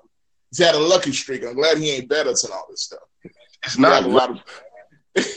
He's 0.52 0.66
had 0.66 0.76
a 0.76 0.80
lucky 0.80 1.14
streak. 1.14 1.44
I'm 1.46 1.56
glad 1.56 1.78
he 1.78 1.92
ain't 1.92 2.10
better 2.10 2.32
than 2.32 2.52
all 2.52 2.68
this 2.70 2.84
stuff. 2.84 3.00
It's 3.64 3.78
not 3.78 4.04
a 4.04 4.08
lot 4.08 4.32
of. 4.32 4.40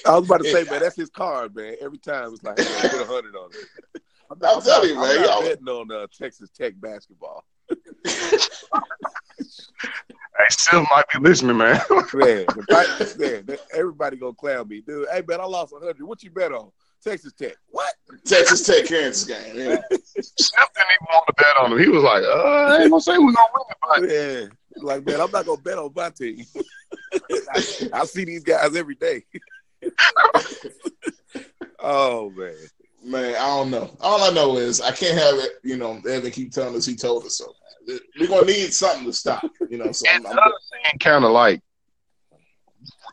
I 0.07 0.19
was 0.19 0.27
about 0.27 0.43
to 0.43 0.51
say, 0.51 0.65
man, 0.65 0.81
that's 0.81 0.97
his 0.97 1.11
card, 1.11 1.55
man. 1.55 1.75
Every 1.81 1.99
time 1.99 2.33
it's 2.33 2.43
like, 2.43 2.59
hey, 2.59 2.89
put 2.89 3.01
a 3.01 3.07
hundred 3.07 3.37
on 3.37 3.51
it. 3.53 4.03
I'm, 4.31 4.39
I'm 4.43 4.63
telling 4.63 4.91
you, 4.91 4.97
I'm 4.97 5.03
man. 5.03 5.17
not 5.23 5.27
Y'all, 5.27 5.43
betting 5.43 5.69
on 5.69 5.93
uh, 5.93 6.07
Texas 6.17 6.51
Tech 6.51 6.75
basketball. 6.81 7.45
Hey, 10.37 10.45
still 10.51 10.85
might 10.91 11.05
be 11.13 11.21
listening, 11.21 11.57
man. 11.57 11.77
Man, 11.91 12.45
the 12.47 13.45
man, 13.47 13.59
everybody 13.73 14.17
gonna 14.17 14.35
clown 14.35 14.67
me, 14.67 14.81
dude. 14.81 15.07
Hey, 15.13 15.23
man, 15.29 15.41
I 15.41 15.45
lost 15.45 15.73
a 15.73 15.79
hundred. 15.79 16.03
What 16.03 16.25
you 16.25 16.31
bet 16.31 16.51
on? 16.53 16.73
Texas 17.05 17.33
Tech. 17.35 17.55
What? 17.71 17.95
Texas 18.25 18.67
Tech 18.67 18.87
Kansas 18.87 19.25
game. 19.25 19.55
Yeah. 19.55 19.77
Steph 20.19 20.75
didn't 20.75 20.91
even 20.91 21.07
want 21.13 21.25
to 21.29 21.35
bet 21.37 21.57
on 21.61 21.73
him. 21.73 21.79
He 21.79 21.89
was 21.89 22.03
like, 22.03 22.25
uh, 22.25 22.75
I 22.75 22.83
ain't 22.83 22.91
gonna 22.91 23.01
say 23.01 23.17
we're 23.17 23.33
gonna 23.33 23.49
win, 23.55 23.65
but 24.01 24.11
Yeah, 24.11 24.47
like 24.77 25.07
man, 25.07 25.21
I'm 25.21 25.31
not 25.31 25.47
gonna 25.47 25.61
bet 25.61 25.79
on 25.79 25.93
my 25.95 26.11
team. 26.11 26.45
I, 27.15 27.63
I 27.93 28.05
see 28.05 28.25
these 28.25 28.45
guys 28.45 28.75
every 28.77 28.95
day. 28.95 29.25
oh 31.81 32.31
man, 32.31 32.55
Man, 33.05 33.35
I 33.35 33.47
don't 33.47 33.71
know. 33.71 33.95
All 34.01 34.25
I 34.25 34.31
know 34.31 34.57
is 34.57 34.81
I 34.81 34.91
can't 34.91 35.19
have 35.19 35.35
it. 35.35 35.53
You 35.63 35.77
know, 35.77 36.01
Evan 36.09 36.31
keep 36.31 36.53
telling 36.53 36.75
us 36.75 36.87
he 36.87 36.97
told 36.97 37.25
us 37.27 37.37
so. 37.37 37.53
We're 38.19 38.29
gonna 38.29 38.47
need 38.47 38.73
something 38.73 39.05
to 39.05 39.13
stop. 39.13 39.45
You 39.69 39.77
know, 39.77 39.93
so 39.93 40.07
and 40.11 40.27
I'm, 40.27 40.35
the 40.35 40.41
I'm, 40.91 40.99
kind 40.99 41.25
of 41.25 41.33
like 41.33 41.61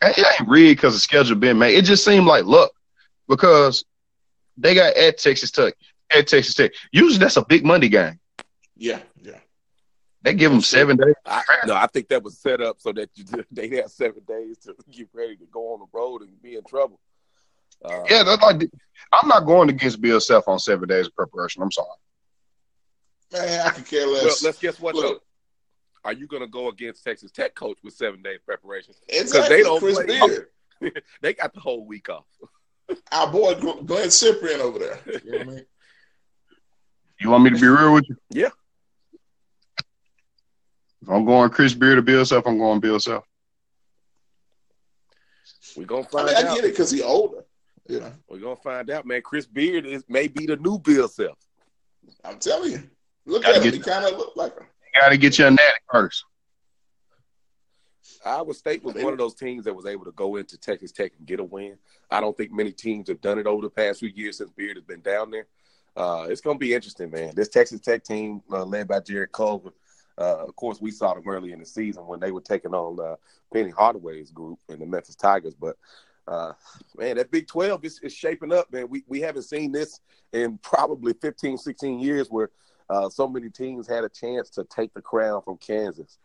it 0.01 0.25
ain't 0.39 0.49
rigged 0.49 0.77
because 0.77 0.93
the 0.93 0.99
schedule 0.99 1.35
been 1.35 1.59
made. 1.59 1.75
It 1.75 1.83
just 1.83 2.05
seemed 2.05 2.25
like 2.25 2.45
look 2.45 2.71
because 3.27 3.83
they 4.55 4.73
got 4.73 4.95
at 4.95 5.17
Texas 5.17 5.51
Tech, 5.51 5.73
at 6.15 6.27
Texas 6.27 6.55
Tech. 6.55 6.71
Usually 6.93 7.19
that's 7.19 7.35
a 7.35 7.45
big 7.45 7.65
Monday 7.65 7.89
game. 7.89 8.17
yeah, 8.77 8.93
yeah. 8.97 8.99
They 10.23 10.33
give 10.35 10.51
them 10.51 10.61
seven 10.61 10.97
days. 10.97 11.15
I, 11.25 11.41
no, 11.65 11.73
I 11.75 11.87
think 11.87 12.07
that 12.09 12.21
was 12.23 12.37
set 12.37 12.61
up 12.61 12.79
so 12.79 12.91
that 12.93 13.09
you, 13.15 13.25
they 13.51 13.69
had 13.69 13.89
seven 13.89 14.21
days 14.27 14.57
to 14.59 14.75
get 14.91 15.09
ready 15.13 15.35
to 15.37 15.45
go 15.51 15.73
on 15.73 15.79
the 15.79 15.87
road 15.97 16.21
and 16.21 16.41
be 16.41 16.55
in 16.55 16.63
trouble. 16.63 16.99
Uh, 17.83 18.03
Yeah, 18.09 18.23
that's 18.23 18.41
like 18.43 18.69
I'm 19.11 19.27
not 19.27 19.45
going 19.47 19.69
against 19.69 19.99
Bill 20.01 20.19
Self 20.19 20.47
on 20.47 20.59
seven 20.59 20.87
days 20.87 21.07
of 21.07 21.15
preparation. 21.15 21.63
I'm 21.63 21.71
sorry. 21.71 21.87
Man, 23.33 23.65
I 23.65 23.69
could 23.71 23.87
care 23.87 24.05
Well, 24.07 24.25
less. 24.25 24.43
let's 24.43 24.59
guess 24.59 24.79
what 24.79 24.93
though. 24.95 25.01
Look. 25.01 25.23
Are 26.03 26.13
you 26.13 26.25
going 26.27 26.41
to 26.41 26.47
go 26.47 26.67
against 26.69 27.03
Texas 27.03 27.31
Tech 27.31 27.53
coach 27.55 27.77
with 27.83 27.93
seven 27.93 28.21
days 28.23 28.39
preparation? 28.45 28.93
exactly, 29.07 29.57
they 29.57 29.63
don't 29.63 29.79
Chris 29.79 29.95
play. 30.03 30.05
Beard, 30.81 31.03
they 31.21 31.33
got 31.33 31.53
the 31.53 31.59
whole 31.59 31.85
week 31.85 32.09
off. 32.09 32.25
our 33.11 33.31
boy 33.31 33.53
Glenn 33.85 34.09
Cyprian 34.11 34.61
over 34.61 34.79
there. 34.79 34.99
You 35.23 35.31
know 35.31 35.37
what 35.39 35.47
I 35.47 35.49
mean? 35.51 35.65
You 37.19 37.29
want 37.29 37.43
me 37.43 37.49
to 37.51 37.55
be 37.59 37.67
real 37.67 37.93
with 37.93 38.05
you? 38.09 38.15
Yeah. 38.31 38.49
If 41.01 41.09
I'm 41.09 41.25
going 41.25 41.49
Chris 41.49 41.73
Beard 41.73 41.97
or 41.97 42.01
Bill 42.01 42.25
Self, 42.25 42.45
I'm 42.45 42.57
going 42.57 42.79
Bill 42.79 42.99
Self. 42.99 43.23
We're 45.75 45.85
gonna 45.85 46.01
I 46.01 46.05
find 46.05 46.29
out. 46.29 46.35
I 46.35 46.55
get 46.55 46.65
it 46.65 46.71
because 46.71 46.91
he's 46.91 47.01
older. 47.01 47.43
You 47.87 48.01
know, 48.01 48.13
We're 48.29 48.39
gonna 48.39 48.55
find 48.57 48.89
out, 48.89 49.05
man. 49.05 49.21
Chris 49.21 49.45
Beard 49.45 49.85
is 49.85 50.03
may 50.07 50.27
be 50.27 50.45
the 50.45 50.57
new 50.57 50.77
Bill 50.79 51.07
Self. 51.07 51.37
I'm 52.23 52.37
telling 52.39 52.71
you. 52.71 52.83
Look 53.25 53.43
Gotta 53.43 53.57
at 53.57 53.63
him. 53.63 53.71
get- 53.71 53.73
He 53.75 53.79
kind 53.79 54.05
of 54.05 54.17
look 54.17 54.35
like 54.35 54.57
him. 54.57 54.65
You 54.93 55.01
got 55.01 55.09
to 55.09 55.17
get 55.17 55.39
your 55.39 55.49
natty 55.49 55.77
first. 55.89 56.25
Iowa 58.25 58.53
State 58.53 58.83
was 58.83 58.95
one 58.95 59.13
of 59.13 59.17
those 59.19 59.35
teams 59.35 59.63
that 59.65 59.73
was 59.73 59.85
able 59.85 60.03
to 60.05 60.11
go 60.11 60.35
into 60.35 60.57
Texas 60.57 60.91
Tech 60.91 61.13
and 61.17 61.25
get 61.25 61.39
a 61.39 61.43
win. 61.43 61.77
I 62.09 62.19
don't 62.19 62.35
think 62.35 62.51
many 62.51 62.71
teams 62.73 63.07
have 63.07 63.21
done 63.21 63.39
it 63.39 63.47
over 63.47 63.61
the 63.61 63.69
past 63.69 64.01
few 64.01 64.09
years 64.09 64.37
since 64.37 64.51
Beard 64.51 64.75
has 64.75 64.83
been 64.83 64.99
down 65.01 65.31
there. 65.31 65.47
Uh, 65.95 66.27
it's 66.29 66.41
going 66.41 66.55
to 66.57 66.59
be 66.59 66.73
interesting, 66.73 67.09
man. 67.09 67.33
This 67.35 67.47
Texas 67.47 67.79
Tech 67.79 68.03
team, 68.03 68.41
uh, 68.51 68.65
led 68.65 68.87
by 68.87 68.99
Jarrett 68.99 69.31
Culver, 69.31 69.71
uh, 70.17 70.45
of 70.47 70.55
course, 70.55 70.81
we 70.81 70.91
saw 70.91 71.13
them 71.13 71.23
early 71.27 71.51
in 71.51 71.59
the 71.59 71.65
season 71.65 72.05
when 72.05 72.19
they 72.19 72.31
were 72.31 72.41
taking 72.41 72.73
on 72.73 72.99
uh, 72.99 73.15
Penny 73.53 73.71
Hardaway's 73.71 74.31
group 74.31 74.59
in 74.69 74.79
the 74.79 74.85
Memphis 74.85 75.15
Tigers. 75.15 75.55
But 75.55 75.77
uh, 76.27 76.53
man, 76.97 77.17
that 77.17 77.31
Big 77.31 77.47
12 77.47 77.83
is, 77.85 77.99
is 78.03 78.13
shaping 78.13 78.53
up, 78.53 78.71
man. 78.71 78.87
We, 78.89 79.03
we 79.07 79.21
haven't 79.21 79.43
seen 79.43 79.71
this 79.71 79.99
in 80.33 80.57
probably 80.59 81.13
15, 81.13 81.57
16 81.57 81.99
years 81.99 82.27
where 82.29 82.49
uh, 82.89 83.09
so 83.09 83.27
many 83.27 83.49
teams 83.49 83.87
had 83.87 84.03
a 84.03 84.09
chance 84.09 84.49
to 84.51 84.63
take 84.65 84.93
the 84.93 85.01
crown 85.01 85.41
from 85.41 85.57
Kansas. 85.57 86.17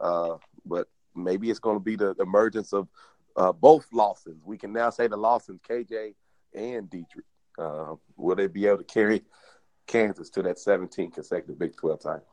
Uh, 0.00 0.36
but 0.64 0.88
maybe 1.14 1.50
it's 1.50 1.58
going 1.58 1.76
to 1.76 1.84
be 1.84 1.96
the, 1.96 2.14
the 2.14 2.22
emergence 2.22 2.72
of 2.72 2.88
uh, 3.36 3.52
both 3.52 3.86
Lawsons. 3.92 4.42
We 4.44 4.56
can 4.56 4.72
now 4.72 4.90
say 4.90 5.08
the 5.08 5.16
Lawsons, 5.16 5.60
KJ 5.68 6.14
and 6.54 6.88
Dedric. 6.88 7.98
Will 8.16 8.36
they 8.36 8.46
be 8.46 8.66
able 8.66 8.78
to 8.78 8.84
carry 8.84 9.22
Kansas 9.86 10.30
to 10.30 10.42
that 10.42 10.58
17 10.58 11.10
consecutive 11.10 11.58
Big 11.58 11.76
12 11.76 12.00
title? 12.00 12.31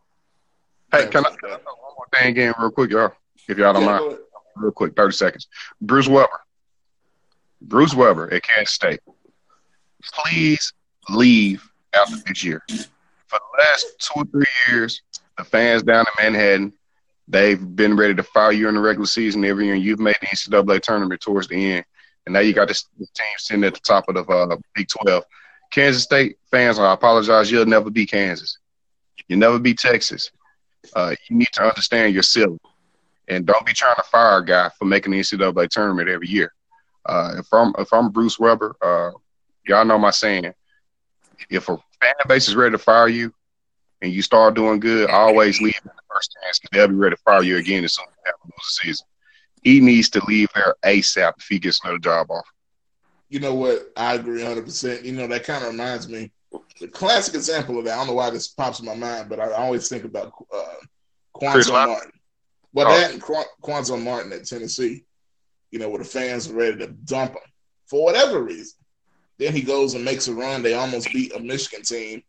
Hey, 0.91 1.07
can 1.07 1.25
I, 1.25 1.29
can 1.29 1.49
I 1.51 1.53
one 1.53 1.93
more 1.97 2.07
thing 2.13 2.35
in 2.37 2.53
real 2.59 2.71
quick, 2.71 2.91
y'all? 2.91 3.11
If 3.47 3.57
y'all 3.57 3.73
don't 3.73 3.83
Yeah, 3.83 3.99
mind, 3.99 4.17
real 4.55 4.71
quick, 4.71 4.95
30 4.95 5.15
seconds. 5.15 5.47
Bruce 5.81 6.07
Weber. 6.07 6.27
Bruce 7.61 7.93
Weber 7.93 8.33
at 8.33 8.43
Kansas 8.43 8.73
State. 8.73 8.99
Please 10.03 10.73
leave 11.09 11.67
after 11.93 12.17
this 12.27 12.43
year. 12.43 12.63
For 12.69 13.39
the 13.39 13.63
last 13.63 13.85
two 13.99 14.21
or 14.21 14.25
three 14.25 14.45
years, 14.67 15.01
the 15.37 15.43
fans 15.43 15.83
down 15.83 16.05
in 16.19 16.23
Manhattan, 16.33 16.73
they've 17.27 17.75
been 17.75 17.95
ready 17.95 18.15
to 18.15 18.23
fire 18.23 18.51
you 18.51 18.67
in 18.69 18.75
the 18.75 18.81
regular 18.81 19.05
season 19.05 19.45
every 19.45 19.65
year, 19.65 19.75
and 19.75 19.83
you've 19.83 19.99
made 19.99 20.15
the 20.21 20.27
NCAA 20.27 20.81
tournament 20.81 21.21
towards 21.21 21.47
the 21.47 21.73
end. 21.73 21.85
And 22.25 22.33
now 22.33 22.39
you 22.39 22.53
got 22.53 22.67
this, 22.67 22.85
this 22.97 23.09
team 23.11 23.27
sitting 23.37 23.63
at 23.63 23.73
the 23.73 23.79
top 23.81 24.05
of 24.07 24.15
the 24.15 24.23
uh, 24.23 24.57
Big 24.73 24.87
12. 24.87 25.23
Kansas 25.71 26.03
State 26.03 26.37
fans, 26.49 26.79
I 26.79 26.93
apologize, 26.93 27.51
you'll 27.51 27.65
never 27.65 27.89
be 27.91 28.05
Kansas. 28.05 28.57
You'll 29.27 29.39
never 29.39 29.59
be 29.59 29.73
Texas. 29.73 30.31
Uh, 30.95 31.15
you 31.27 31.35
need 31.35 31.49
to 31.53 31.63
understand 31.63 32.13
your 32.13 32.23
ceiling. 32.23 32.59
And 33.27 33.45
don't 33.45 33.65
be 33.65 33.73
trying 33.73 33.95
to 33.95 34.03
fire 34.03 34.39
a 34.39 34.45
guy 34.45 34.69
for 34.77 34.85
making 34.85 35.11
the 35.11 35.19
NCAA 35.19 35.69
tournament 35.69 36.09
every 36.09 36.27
year. 36.27 36.51
Uh, 37.05 37.35
if 37.37 37.47
I'm 37.53 37.73
if 37.77 37.93
I'm 37.93 38.09
Bruce 38.09 38.39
Weber, 38.39 38.75
uh, 38.81 39.11
y'all 39.65 39.85
know 39.85 39.97
my 39.97 40.11
saying. 40.11 40.53
If 41.49 41.69
a 41.69 41.77
fan 42.01 42.13
base 42.27 42.47
is 42.47 42.55
ready 42.55 42.73
to 42.73 42.77
fire 42.77 43.07
you, 43.07 43.33
and 44.01 44.11
you 44.11 44.21
start 44.21 44.55
doing 44.55 44.79
good, 44.79 45.09
always 45.09 45.61
leave 45.61 45.79
in 45.83 45.91
the 45.95 46.01
first 46.13 46.35
chance 46.41 46.59
because 46.59 46.77
they'll 46.77 46.87
be 46.87 46.95
ready 46.95 47.15
to 47.15 47.21
fire 47.21 47.43
you 47.43 47.57
again 47.57 47.83
as 47.83 47.95
soon 47.95 48.05
as 48.05 48.13
you 48.17 48.23
have 48.25 48.35
the 48.45 48.53
season. 48.61 49.07
He 49.63 49.79
needs 49.81 50.09
to 50.11 50.23
leave 50.25 50.49
there 50.55 50.75
ASAP 50.85 51.33
if 51.37 51.47
he 51.47 51.59
gets 51.59 51.83
another 51.83 51.99
job 51.99 52.31
off. 52.31 52.47
You 53.29 53.39
know 53.39 53.53
what? 53.53 53.91
I 53.95 54.15
agree 54.15 54.41
100%. 54.41 55.03
You 55.03 55.11
know, 55.11 55.27
that 55.27 55.43
kind 55.43 55.63
of 55.63 55.71
reminds 55.71 56.07
me. 56.07 56.31
The 56.79 56.87
classic 56.87 57.35
example 57.35 57.77
of 57.77 57.85
that, 57.85 57.93
I 57.93 57.97
don't 57.97 58.07
know 58.07 58.13
why 58.13 58.29
this 58.29 58.47
pops 58.47 58.79
in 58.79 58.85
my 58.85 58.95
mind, 58.95 59.29
but 59.29 59.39
I 59.39 59.51
always 59.53 59.89
think 59.89 60.03
about 60.05 60.31
uh, 60.53 60.63
Cuonzo 61.35 61.71
Martin. 61.87 62.11
Well, 62.73 62.87
Oh. 62.87 62.97
that 62.99 63.11
and 63.11 63.21
Quan- 63.21 63.45
Cuonzo 63.63 64.01
Martin 64.01 64.31
at 64.33 64.45
Tennessee, 64.45 65.03
you 65.71 65.79
know, 65.79 65.89
where 65.89 65.99
the 65.99 66.05
fans 66.05 66.47
were 66.47 66.55
ready 66.59 66.77
to 66.77 66.87
dump 66.87 67.31
him 67.31 67.41
for 67.87 68.03
whatever 68.05 68.41
reason. 68.43 68.77
Then 69.39 69.53
he 69.53 69.61
goes 69.61 69.93
and 69.93 70.05
makes 70.05 70.27
a 70.27 70.33
run. 70.33 70.61
They 70.61 70.73
almost 70.73 71.11
beat 71.13 71.33
a 71.35 71.39
Michigan 71.39 71.83
team. 71.83 72.23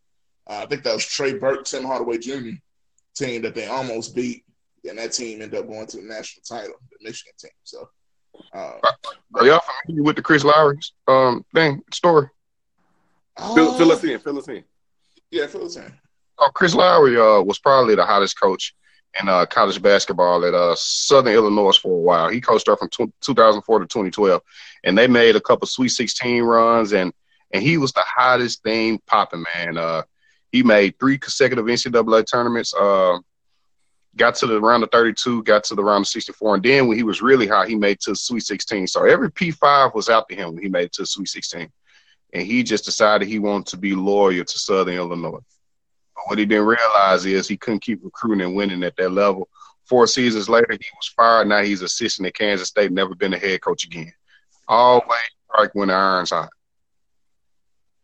Uh, 0.48 0.60
I 0.62 0.66
think 0.66 0.82
that 0.84 0.94
was 0.94 1.04
Trey 1.06 1.34
Burke, 1.38 1.64
Tim 1.64 1.84
Hardaway 1.84 2.18
Jr. 2.18 2.50
team 3.14 3.42
that 3.42 3.54
they 3.54 3.66
almost 3.66 4.14
beat. 4.14 4.44
And 4.88 4.96
that 4.98 5.12
team 5.12 5.42
ended 5.42 5.60
up 5.60 5.68
going 5.68 5.86
to 5.88 5.96
the 5.98 6.02
national 6.04 6.42
title, 6.48 6.74
the 6.90 6.98
Michigan 7.08 7.34
team. 7.38 7.50
So, 7.64 7.88
uh, 8.54 8.78
Are 9.34 9.44
y'all 9.46 9.60
familiar 9.84 10.02
with 10.04 10.16
the 10.16 10.22
Chris 10.22 10.42
Lowery's 10.44 10.92
um 11.06 11.44
thing 11.54 11.82
story? 11.92 12.28
Fill, 13.40 13.68
oh, 13.68 13.78
fill 13.78 13.92
us 13.92 14.04
in. 14.04 14.18
Fill 14.18 14.38
us 14.38 14.48
in. 14.48 14.64
Yeah, 15.30 15.46
fill 15.46 15.66
us 15.66 15.76
in. 15.76 15.92
Oh, 16.38 16.50
Chris 16.54 16.74
Lowery 16.74 17.16
uh, 17.16 17.42
was 17.42 17.58
probably 17.58 17.94
the 17.94 18.04
hottest 18.04 18.38
coach 18.38 18.74
in 19.20 19.28
uh, 19.28 19.46
college 19.46 19.80
basketball 19.82 20.44
at 20.44 20.54
uh, 20.54 20.74
Southern 20.76 21.32
Illinois 21.32 21.76
for 21.76 21.92
a 21.92 22.00
while. 22.00 22.28
He 22.28 22.40
coached 22.40 22.66
there 22.66 22.76
from 22.76 22.88
tw 22.88 23.12
2004 23.20 23.80
to 23.80 23.86
2012, 23.86 24.42
and 24.84 24.96
they 24.96 25.06
made 25.06 25.36
a 25.36 25.40
couple 25.40 25.66
Sweet 25.66 25.88
16 25.88 26.42
runs, 26.42 26.92
and 26.92 27.12
and 27.52 27.62
he 27.62 27.78
was 27.78 27.92
the 27.92 28.04
hottest 28.06 28.62
thing 28.62 29.00
popping, 29.06 29.44
man. 29.54 29.76
Uh, 29.76 30.02
he 30.52 30.62
made 30.62 30.98
three 30.98 31.18
consecutive 31.18 31.64
NCAA 31.64 32.30
tournaments. 32.30 32.72
Uh, 32.74 33.18
got 34.16 34.34
to 34.36 34.46
the 34.46 34.60
round 34.60 34.82
of 34.82 34.90
32, 34.90 35.42
got 35.44 35.64
to 35.64 35.74
the 35.74 35.82
round 35.82 36.04
of 36.04 36.08
64, 36.08 36.56
and 36.56 36.64
then 36.64 36.86
when 36.86 36.96
he 36.96 37.02
was 37.02 37.22
really 37.22 37.46
hot, 37.46 37.68
he 37.68 37.74
made 37.74 38.00
to 38.00 38.14
Sweet 38.14 38.44
16. 38.44 38.86
So 38.86 39.04
every 39.04 39.30
P5 39.30 39.94
was 39.94 40.08
out 40.08 40.28
to 40.28 40.34
him 40.34 40.54
when 40.54 40.62
he 40.62 40.68
made 40.68 40.86
it 40.86 40.92
to 40.94 41.06
Sweet 41.06 41.28
16, 41.28 41.70
and 42.32 42.46
he 42.46 42.62
just 42.62 42.84
decided 42.84 43.26
he 43.26 43.38
wanted 43.38 43.66
to 43.68 43.76
be 43.76 43.94
loyal 43.94 44.44
to 44.44 44.58
Southern 44.58 44.94
Illinois. 44.94 45.40
But 46.14 46.24
what 46.26 46.38
he 46.38 46.46
didn't 46.46 46.66
realize 46.66 47.26
is 47.26 47.48
he 47.48 47.56
couldn't 47.56 47.82
keep 47.82 48.00
recruiting 48.02 48.46
and 48.46 48.54
winning 48.54 48.82
at 48.82 48.96
that 48.96 49.10
level. 49.10 49.48
Four 49.84 50.06
seasons 50.06 50.48
later, 50.48 50.68
he 50.70 50.78
was 50.78 51.08
fired. 51.16 51.48
Now 51.48 51.62
he's 51.62 51.82
assistant 51.82 52.28
at 52.28 52.34
Kansas 52.34 52.68
State, 52.68 52.92
never 52.92 53.14
been 53.14 53.34
a 53.34 53.38
head 53.38 53.60
coach 53.60 53.84
again. 53.84 54.12
Always 54.68 55.20
strike 55.52 55.74
when 55.74 55.88
the 55.88 55.94
iron's 55.94 56.30
hot. 56.30 56.50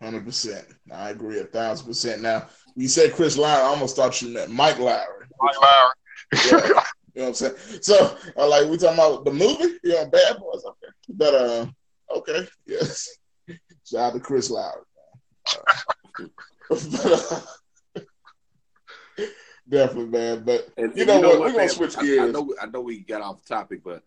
Hundred 0.03 0.25
percent. 0.25 0.67
I 0.93 1.11
agree 1.11 1.41
a 1.41 1.45
thousand 1.45 1.87
percent. 1.87 2.23
Now, 2.23 2.49
you 2.75 2.89
said 2.89 3.15
Chris 3.15 3.39
Lowery, 3.39 3.63
I 3.63 3.67
almost 3.67 3.97
thought 3.97 4.21
you 4.21 4.29
meant 4.29 4.51
Mike 4.51 4.77
Lowrey. 4.77 5.27
Mike 5.41 5.61
Lowry. 5.61 5.93
Yeah. 6.51 6.83
You 7.15 7.23
know 7.23 7.29
what 7.29 7.29
I'm 7.29 7.35
saying? 7.35 7.81
So, 7.81 8.19
uh, 8.37 8.47
like, 8.47 8.69
we 8.69 8.77
talking 8.77 8.99
about 8.99 9.25
the 9.25 9.33
movie? 9.33 9.79
You 9.83 9.95
know, 9.95 10.07
Bad 10.07 10.39
Boys. 10.39 10.63
Okay. 10.67 10.93
But 11.09 11.35
uh, 11.35 11.67
okay, 12.15 12.47
yes. 12.67 13.09
Shout 13.87 14.01
out 14.01 14.13
to 14.15 14.21
Chris 14.21 14.51
Lowery. 14.51 14.83
Uh, 16.69 16.75
uh, 16.75 17.41
definitely, 19.69 20.07
man. 20.07 20.43
But 20.45 20.69
And, 20.77 20.95
you 20.97 21.03
and 21.03 21.23
know 21.23 21.29
what? 21.29 21.41
We're 21.41 21.47
man? 21.49 21.57
gonna 21.57 21.69
switch 21.69 21.97
I- 21.97 22.03
gears. 22.03 22.21
I, 22.21 22.31
know, 22.33 22.55
I 22.61 22.67
know 22.67 22.81
we 22.81 23.01
got 23.01 23.23
off 23.23 23.45
topic, 23.45 23.83
but 23.85 24.03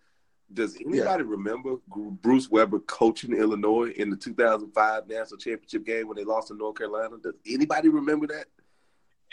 does 0.54 0.76
anybody 0.84 1.24
remember 1.24 1.76
Bruce 1.88 2.50
Weber 2.50 2.80
coaching 2.80 3.34
Illinois 3.36 3.92
in 3.96 4.10
the 4.10 4.16
2005 4.18 5.08
national 5.08 5.38
championship 5.38 5.86
game 5.86 6.08
when 6.08 6.18
they 6.18 6.24
lost 6.24 6.48
to 6.50 6.56
North 6.56 6.76
Carolina? 6.78 7.18
Does 7.22 7.36
anybody 7.48 7.90
remember 7.90 8.28
that? 8.28 8.46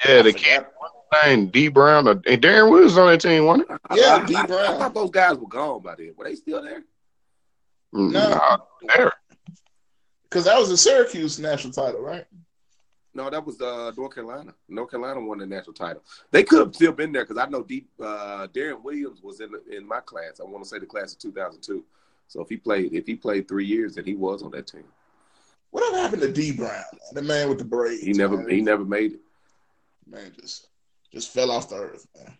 Yeah, 0.07 0.21
the 0.23 0.29
I 0.29 0.33
kid 0.33 0.67
forgot. 0.67 1.27
name 1.27 1.47
Dee 1.49 1.69
Brown 1.69 2.07
or 2.07 2.11
and 2.27 2.43
Deron 2.43 2.71
Williams 2.71 2.99
on 2.99 3.07
that 3.09 3.21
team, 3.23 3.47
wasn't 3.47 3.71
it? 3.71 3.81
Yeah, 3.95 4.17
I, 4.23 4.27
D. 4.27 4.35
I- 4.37 4.43
I 4.43 4.47
Brown. 4.47 4.75
I 4.75 4.79
thought 4.79 4.95
those 4.95 5.11
guys 5.11 5.37
were 5.39 5.49
gone 5.49 5.81
by 5.83 5.95
then. 5.97 6.13
Were 6.17 6.25
they 6.27 6.35
still 6.35 6.63
there? 6.63 6.85
No, 7.93 8.09
No. 8.11 8.67
there. 8.95 9.13
Because 10.37 10.45
that 10.45 10.59
was 10.59 10.69
the 10.69 10.77
Syracuse 10.77 11.39
national 11.39 11.73
title, 11.73 12.03
right? 12.03 12.27
No, 13.15 13.31
that 13.31 13.43
was 13.43 13.59
uh, 13.59 13.91
North 13.97 14.15
Carolina. 14.15 14.53
North 14.69 14.91
Carolina 14.91 15.19
won 15.19 15.39
the 15.39 15.47
national 15.47 15.73
title. 15.73 16.03
They 16.31 16.43
could 16.43 16.59
have 16.59 16.75
still 16.75 16.93
been 16.93 17.11
there 17.11 17.25
because 17.25 17.39
I 17.39 17.49
know 17.49 17.63
deep. 17.63 17.89
Uh, 17.99 18.47
Deron 18.49 18.83
Williams 18.83 19.23
was 19.23 19.41
in 19.41 19.49
in 19.73 19.89
my 19.89 20.01
class. 20.01 20.39
I 20.39 20.45
want 20.45 20.63
to 20.63 20.69
say 20.69 20.79
the 20.79 20.85
class 20.85 21.15
of 21.15 21.21
2002. 21.21 21.83
So 22.29 22.43
if 22.43 22.51
he 22.51 22.59
played, 22.59 22.93
if 22.93 23.07
he 23.07 23.15
played 23.15 23.49
three 23.49 23.65
years, 23.65 23.95
then 23.95 24.05
he 24.05 24.15
was 24.15 24.43
on 24.43 24.51
that 24.51 24.67
team. 24.67 24.85
Whatever 25.71 25.97
happened 25.97 26.21
to 26.21 26.31
Dee 26.31 26.53
Brown, 26.53 26.85
the 27.13 27.23
man 27.23 27.49
with 27.49 27.57
the 27.57 27.65
braids? 27.65 28.03
He 28.03 28.13
never, 28.13 28.37
man? 28.37 28.51
he 28.51 28.61
never 28.61 28.85
made 28.85 29.13
it. 29.15 29.21
man 30.07 30.33
just 30.39 30.69
just 31.11 31.33
fell 31.33 31.51
off 31.51 31.71
the 31.71 31.77
earth, 31.77 32.07
man. 32.15 32.37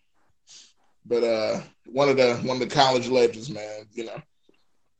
But 1.03 1.23
uh, 1.23 1.61
one 1.87 2.09
of 2.09 2.17
the 2.17 2.35
one 2.43 2.61
of 2.61 2.69
the 2.69 2.75
college 2.75 3.07
legends, 3.07 3.49
man. 3.49 3.87
You 3.91 4.05
know. 4.05 4.21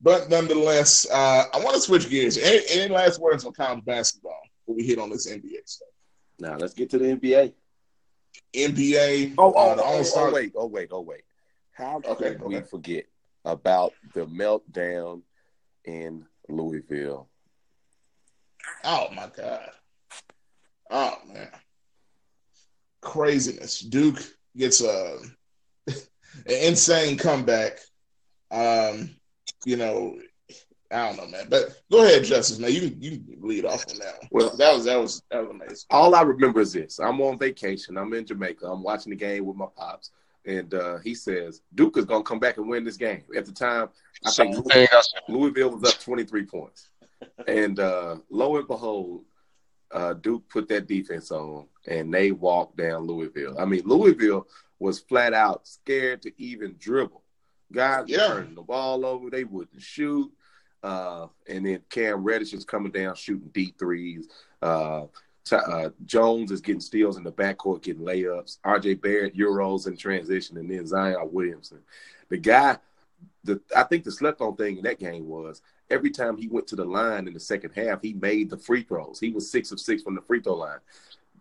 But 0.00 0.30
nonetheless, 0.30 1.06
uh, 1.10 1.44
I 1.52 1.58
want 1.58 1.74
to 1.74 1.80
switch 1.80 2.08
gears. 2.08 2.38
Any, 2.38 2.60
any 2.70 2.92
last 2.94 3.20
words 3.20 3.44
on 3.44 3.52
college 3.52 3.84
basketball 3.84 4.40
before 4.60 4.76
we 4.76 4.84
hit 4.86 4.98
on 4.98 5.10
this 5.10 5.28
NBA 5.30 5.66
stuff? 5.66 5.88
Now 6.38 6.56
let's 6.56 6.74
get 6.74 6.90
to 6.90 6.98
the 6.98 7.16
NBA. 7.16 7.52
NBA. 8.54 9.34
Oh, 9.38 9.50
uh, 9.50 9.54
oh, 9.56 9.76
the 9.76 9.82
oh, 9.82 10.04
oh, 10.14 10.32
wait, 10.32 10.52
oh, 10.56 10.66
wait, 10.66 10.88
oh, 10.92 11.00
wait. 11.00 11.22
How 11.72 12.00
can 12.00 12.12
Okay, 12.12 12.36
we 12.40 12.56
okay. 12.56 12.66
forget 12.66 13.04
about 13.44 13.92
the 14.14 14.26
meltdown 14.26 15.22
in 15.84 16.26
Louisville? 16.48 17.28
Oh 18.84 19.08
my 19.14 19.28
god. 19.36 19.70
Oh 20.90 21.14
man. 21.26 21.48
Craziness. 23.00 23.80
Duke 23.80 24.18
gets 24.56 24.82
a 24.82 25.18
an 25.86 25.94
insane 26.46 27.16
comeback. 27.16 27.78
Um, 28.50 29.17
you 29.68 29.76
know, 29.76 30.18
I 30.90 31.08
don't 31.08 31.18
know, 31.18 31.26
man. 31.26 31.46
But 31.50 31.82
go 31.90 32.02
ahead, 32.02 32.24
Justice. 32.24 32.58
Man, 32.58 32.72
you 32.72 32.80
can 32.80 33.02
you 33.02 33.22
lead 33.38 33.66
off 33.66 33.84
on 33.90 33.98
that 33.98 34.18
one. 34.20 34.28
Well- 34.30 34.56
that 34.56 34.74
was 34.74 34.84
that 34.86 34.98
was 34.98 35.22
that 35.30 35.40
was 35.40 35.50
amazing. 35.50 35.86
All 35.90 36.14
I 36.14 36.22
remember 36.22 36.60
is 36.60 36.72
this: 36.72 36.98
I'm 36.98 37.20
on 37.20 37.38
vacation. 37.38 37.98
I'm 37.98 38.14
in 38.14 38.24
Jamaica. 38.24 38.66
I'm 38.66 38.82
watching 38.82 39.10
the 39.10 39.16
game 39.16 39.44
with 39.44 39.56
my 39.56 39.66
pops, 39.76 40.10
and 40.46 40.72
uh, 40.72 40.98
he 41.04 41.14
says 41.14 41.60
Duke 41.74 41.98
is 41.98 42.06
gonna 42.06 42.24
come 42.24 42.38
back 42.38 42.56
and 42.56 42.66
win 42.66 42.82
this 42.82 42.96
game. 42.96 43.24
At 43.36 43.44
the 43.44 43.52
time, 43.52 43.90
I 44.24 44.30
think 44.30 44.54
Same 44.54 44.64
thing 44.64 44.88
I. 44.90 45.02
Louisville 45.28 45.76
was 45.76 45.92
up 45.92 46.00
23 46.00 46.46
points. 46.46 46.88
And 47.46 47.78
uh, 47.78 48.16
lo 48.30 48.56
and 48.56 48.66
behold, 48.66 49.24
uh, 49.90 50.14
Duke 50.14 50.48
put 50.48 50.68
that 50.68 50.86
defense 50.86 51.30
on 51.30 51.66
and 51.86 52.14
they 52.14 52.30
walked 52.30 52.76
down 52.78 53.06
Louisville. 53.06 53.56
I 53.58 53.64
mean, 53.64 53.82
Louisville 53.84 54.46
was 54.78 55.00
flat 55.00 55.34
out 55.34 55.66
scared 55.66 56.22
to 56.22 56.32
even 56.40 56.76
dribble. 56.78 57.22
Guys 57.72 58.04
Yeah. 58.08 58.28
turning 58.28 58.54
the 58.54 58.62
ball 58.62 59.04
over, 59.04 59.30
they 59.30 59.44
wouldn't 59.44 59.82
shoot. 59.82 60.32
Uh, 60.82 61.26
and 61.48 61.66
then 61.66 61.82
Cam 61.90 62.22
Reddish 62.22 62.52
is 62.54 62.64
coming 62.64 62.92
down 62.92 63.14
shooting 63.14 63.50
deep 63.52 63.78
threes. 63.78 64.28
Uh, 64.62 65.06
uh, 65.50 65.90
Jones 66.04 66.50
is 66.50 66.60
getting 66.60 66.80
steals 66.80 67.16
in 67.16 67.24
the 67.24 67.32
backcourt, 67.32 67.82
getting 67.82 68.02
layups. 68.02 68.58
RJ 68.64 69.00
Barrett, 69.00 69.36
Euros 69.36 69.86
in 69.86 69.96
transition, 69.96 70.56
and 70.58 70.70
then 70.70 70.86
Zion 70.86 71.32
Williamson. 71.32 71.80
The 72.28 72.36
guy, 72.36 72.78
the 73.44 73.60
I 73.74 73.84
think 73.84 74.04
the 74.04 74.12
slept 74.12 74.40
on 74.40 74.56
thing 74.56 74.76
in 74.76 74.84
that 74.84 74.98
game 74.98 75.26
was 75.26 75.62
every 75.90 76.10
time 76.10 76.36
he 76.36 76.48
went 76.48 76.66
to 76.68 76.76
the 76.76 76.84
line 76.84 77.26
in 77.26 77.34
the 77.34 77.40
second 77.40 77.72
half, 77.74 78.02
he 78.02 78.12
made 78.12 78.50
the 78.50 78.58
free 78.58 78.82
throws. 78.82 79.18
He 79.18 79.30
was 79.30 79.50
six 79.50 79.72
of 79.72 79.80
six 79.80 80.02
from 80.02 80.14
the 80.14 80.20
free 80.22 80.40
throw 80.40 80.54
line. 80.56 80.80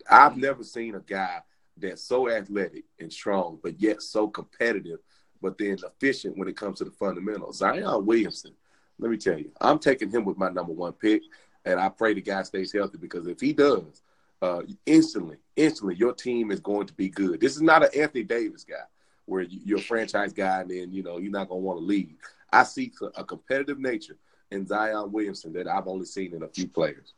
I've 0.10 0.38
never 0.38 0.64
seen 0.64 0.96
a 0.96 1.02
guy 1.02 1.42
that's 1.76 2.02
so 2.02 2.30
athletic 2.30 2.86
and 3.00 3.12
strong, 3.12 3.60
but 3.62 3.80
yet 3.80 4.02
so 4.02 4.28
competitive, 4.30 5.00
but 5.42 5.58
then 5.58 5.78
efficient 5.86 6.38
when 6.38 6.48
it 6.48 6.58
comes 6.58 6.80
to 6.80 6.86
the 6.86 6.92
fundamentals. 6.92 7.58
Zion 7.58 8.06
Williamson, 8.06 8.52
let 9.00 9.12
me 9.12 9.18
tell 9.18 9.38
you, 9.38 9.52
I'm 9.62 9.80
taking 9.80 10.10
him 10.10 10.26
with 10.26 10.38
my 10.38 10.50
number 10.50 10.74
one 10.74 10.94
pick, 10.94 11.22
and 11.66 11.80
I 11.80 11.90
pray 11.90 12.14
the 12.14 12.22
guy 12.22 12.44
stays 12.44 12.72
healthy 12.72 12.98
because 12.98 13.28
if 13.28 13.40
he 13.40 13.54
does, 13.54 14.02
uh, 14.42 14.62
instantly, 14.86 15.38
instantly, 15.56 15.96
your 15.96 16.14
team 16.14 16.52
is 16.52 16.60
going 16.60 16.88
to 16.88 16.94
be 16.94 17.10
good. 17.10 17.40
This 17.40 17.56
is 17.56 17.62
not 17.62 17.84
an 17.84 17.90
Anthony 18.00 18.24
Davis 18.24 18.64
guy 18.64 18.84
where 19.26 19.42
you- 19.42 19.62
you're 19.66 19.80
a 19.80 19.82
franchise 19.82 20.32
guy 20.32 20.62
and 20.62 20.70
then 20.72 20.92
you 20.92 21.04
know 21.04 21.18
you're 21.18 21.32
not 21.32 21.50
going 21.50 21.62
to 21.62 21.66
want 21.66 21.80
to 21.80 21.86
leave. 21.86 22.16
I 22.52 22.64
see 22.64 22.94
a 23.16 23.24
competitive 23.24 23.80
nature 23.80 24.16
in 24.52 24.66
Zion 24.66 25.12
Williamson 25.12 25.52
that 25.54 25.68
I've 25.68 25.88
only 25.88 26.06
seen 26.06 26.34
in 26.34 26.44
a 26.44 26.48
few 26.48 26.68
players. 26.68 27.14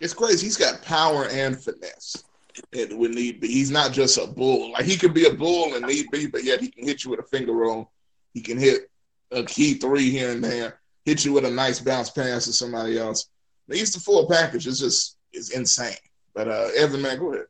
It's 0.00 0.14
crazy. 0.14 0.46
He's 0.46 0.56
got 0.56 0.82
power 0.82 1.26
and 1.30 1.58
finesse. 1.60 2.24
And 2.72 2.98
when 2.98 3.12
need 3.12 3.40
be, 3.40 3.48
he's 3.48 3.70
not 3.70 3.92
just 3.92 4.18
a 4.18 4.26
bull. 4.26 4.72
Like 4.72 4.84
he 4.84 4.96
could 4.96 5.14
be 5.14 5.26
a 5.26 5.32
bull 5.32 5.74
and 5.74 5.86
need 5.86 6.10
be, 6.10 6.26
but 6.26 6.44
yet 6.44 6.60
he 6.60 6.68
can 6.68 6.86
hit 6.86 7.04
you 7.04 7.10
with 7.10 7.20
a 7.20 7.24
finger 7.24 7.52
roll. 7.52 7.90
He 8.34 8.40
can 8.40 8.58
hit 8.58 8.90
a 9.30 9.42
key 9.42 9.74
three 9.74 10.10
here 10.10 10.30
and 10.30 10.42
there. 10.42 10.80
Hit 11.04 11.24
you 11.24 11.32
with 11.32 11.44
a 11.44 11.50
nice 11.50 11.80
bounce 11.80 12.10
pass 12.10 12.44
to 12.46 12.52
somebody 12.52 12.98
else. 12.98 13.28
He's 13.70 13.92
the 13.92 14.00
full 14.00 14.28
package. 14.28 14.66
It's 14.66 14.80
just 14.80 15.16
it's 15.32 15.50
insane. 15.50 15.94
But 16.34 16.48
uh, 16.48 16.68
Evan, 16.76 17.02
man, 17.02 17.18
go 17.18 17.32
ahead. 17.32 17.46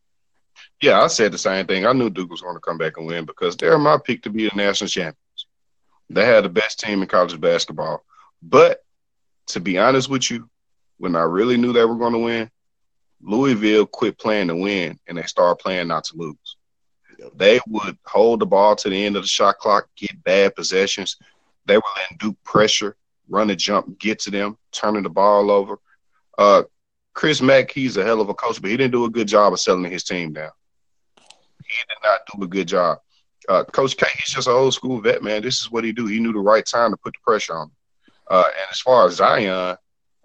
Yeah, 0.83 1.01
I 1.01 1.07
said 1.07 1.33
the 1.33 1.39
same 1.39 1.67
thing. 1.67 1.87
I 1.87 1.93
knew 1.93 2.11
Duke 2.11 2.31
was 2.31 2.43
going 2.43 2.55
to 2.55 2.61
come 2.61 2.79
back 2.79 2.97
and 2.97 3.07
win 3.07 3.25
because 3.25 3.57
they're 3.57 3.79
my 3.79 3.99
pick 3.99 4.23
to 4.23 4.31
be 4.31 4.49
the 4.49 4.57
national 4.57 4.89
champions. 4.89 5.47
They 6.11 6.25
had 6.25 6.45
the 6.45 6.49
best 6.49 6.81
team 6.81 7.03
in 7.03 7.09
college 7.09 7.39
basketball. 7.41 8.05
But 8.43 8.85
to 9.49 9.61
be 9.61 9.79
honest 9.79 10.09
with 10.09 10.31
you, 10.31 10.49
when 10.99 11.17
I 11.17 11.23
really 11.23 11.57
knew 11.57 11.73
they 11.73 11.85
were 11.85 11.97
going 11.97 12.13
to 12.13 12.19
win, 12.19 12.51
Louisville 13.27 13.87
quit 13.87 14.18
playing 14.18 14.49
to 14.49 14.57
win 14.57 14.99
and 15.09 15.18
they 15.18 15.22
started 15.22 15.61
playing 15.61 15.89
not 15.89 16.05
to 16.05 16.16
lose. 16.16 16.57
Yep. 17.18 17.33
They 17.37 17.61
would 17.66 17.99
hold 18.07 18.41
the 18.41 18.47
ball 18.47 18.77
to 18.77 18.89
the 18.89 19.05
end 19.05 19.16
of 19.16 19.22
the 19.22 19.29
shot 19.29 19.59
clock, 19.59 19.89
get 19.97 20.22
bad 20.22 20.55
possessions. 20.55 21.16
They 21.66 21.77
were 21.77 21.83
letting 21.97 22.18
Duke 22.18 22.43
pressure, 22.45 22.97
run 23.29 23.51
a 23.51 23.57
jump, 23.57 23.99
get 23.99 24.20
to 24.20 24.31
them, 24.31 24.57
turning 24.70 25.03
the 25.03 25.11
ball 25.11 25.51
over. 25.51 25.79
Uh, 26.39 26.62
Chris 27.14 27.41
Mack, 27.43 27.72
he's 27.72 27.97
a 27.97 28.05
hell 28.05 28.20
of 28.20 28.29
a 28.29 28.35
coach, 28.35 28.61
but 28.61 28.70
he 28.70 28.77
didn't 28.77 28.93
do 28.93 29.07
a 29.07 29.11
good 29.11 29.27
job 29.27 29.53
of 29.53 29.61
selling 29.61 29.91
his 29.91 30.05
team 30.05 30.33
down. 30.33 30.51
He 31.16 31.85
did 31.89 31.99
not 32.05 32.20
do 32.33 32.45
a 32.45 32.47
good 32.47 32.68
job. 32.68 32.99
Uh, 33.49 33.64
coach 33.64 33.97
K, 33.97 34.07
he's 34.18 34.35
just 34.35 34.47
an 34.47 34.55
old 34.55 34.74
school 34.74 35.01
vet, 35.01 35.22
man. 35.22 35.43
This 35.43 35.61
is 35.61 35.70
what 35.70 35.83
he 35.83 35.93
do. 35.93 36.07
He 36.07 36.20
knew 36.20 36.33
the 36.33 36.39
right 36.39 36.64
time 36.64 36.93
to 36.93 36.97
put 36.97 37.14
the 37.14 37.18
pressure 37.24 37.57
on. 37.57 37.70
Uh, 38.31 38.45
and 38.47 38.66
as 38.70 38.81
far 38.81 39.07
as 39.07 39.16
Zion, 39.16 39.77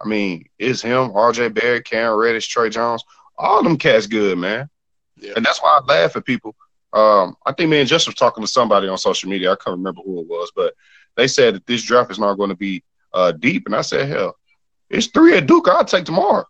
I 0.02 0.08
mean, 0.08 0.46
it's 0.58 0.82
him, 0.82 1.10
RJ 1.10 1.54
Barrett, 1.54 1.84
Cam 1.84 2.14
Reddish, 2.14 2.48
Tre 2.48 2.68
Jones. 2.68 3.04
All 3.38 3.62
them 3.62 3.76
cats 3.76 4.06
good, 4.06 4.38
man. 4.38 4.68
Yeah. 5.16 5.32
And 5.36 5.44
that's 5.44 5.62
why 5.62 5.80
I 5.80 5.84
laugh 5.84 6.16
at 6.16 6.24
people. 6.24 6.54
Um, 6.92 7.36
I 7.46 7.52
think 7.52 7.70
me 7.70 7.80
and 7.80 7.88
Jess 7.88 8.06
was 8.06 8.16
talking 8.16 8.44
to 8.44 8.50
somebody 8.50 8.88
on 8.88 8.98
social 8.98 9.30
media. 9.30 9.52
I 9.52 9.56
can't 9.56 9.76
remember 9.76 10.02
who 10.04 10.20
it 10.20 10.26
was, 10.26 10.52
but 10.54 10.74
they 11.16 11.26
said 11.28 11.54
that 11.54 11.66
this 11.66 11.82
draft 11.82 12.10
is 12.10 12.18
not 12.18 12.34
going 12.34 12.50
to 12.50 12.56
be 12.56 12.82
uh, 13.14 13.32
deep. 13.32 13.66
And 13.66 13.74
I 13.74 13.82
said, 13.82 14.08
hell, 14.08 14.36
it's 14.90 15.06
three 15.06 15.36
at 15.36 15.46
Duke. 15.46 15.68
I'll 15.68 15.84
take 15.84 16.04
tomorrow. 16.04 16.44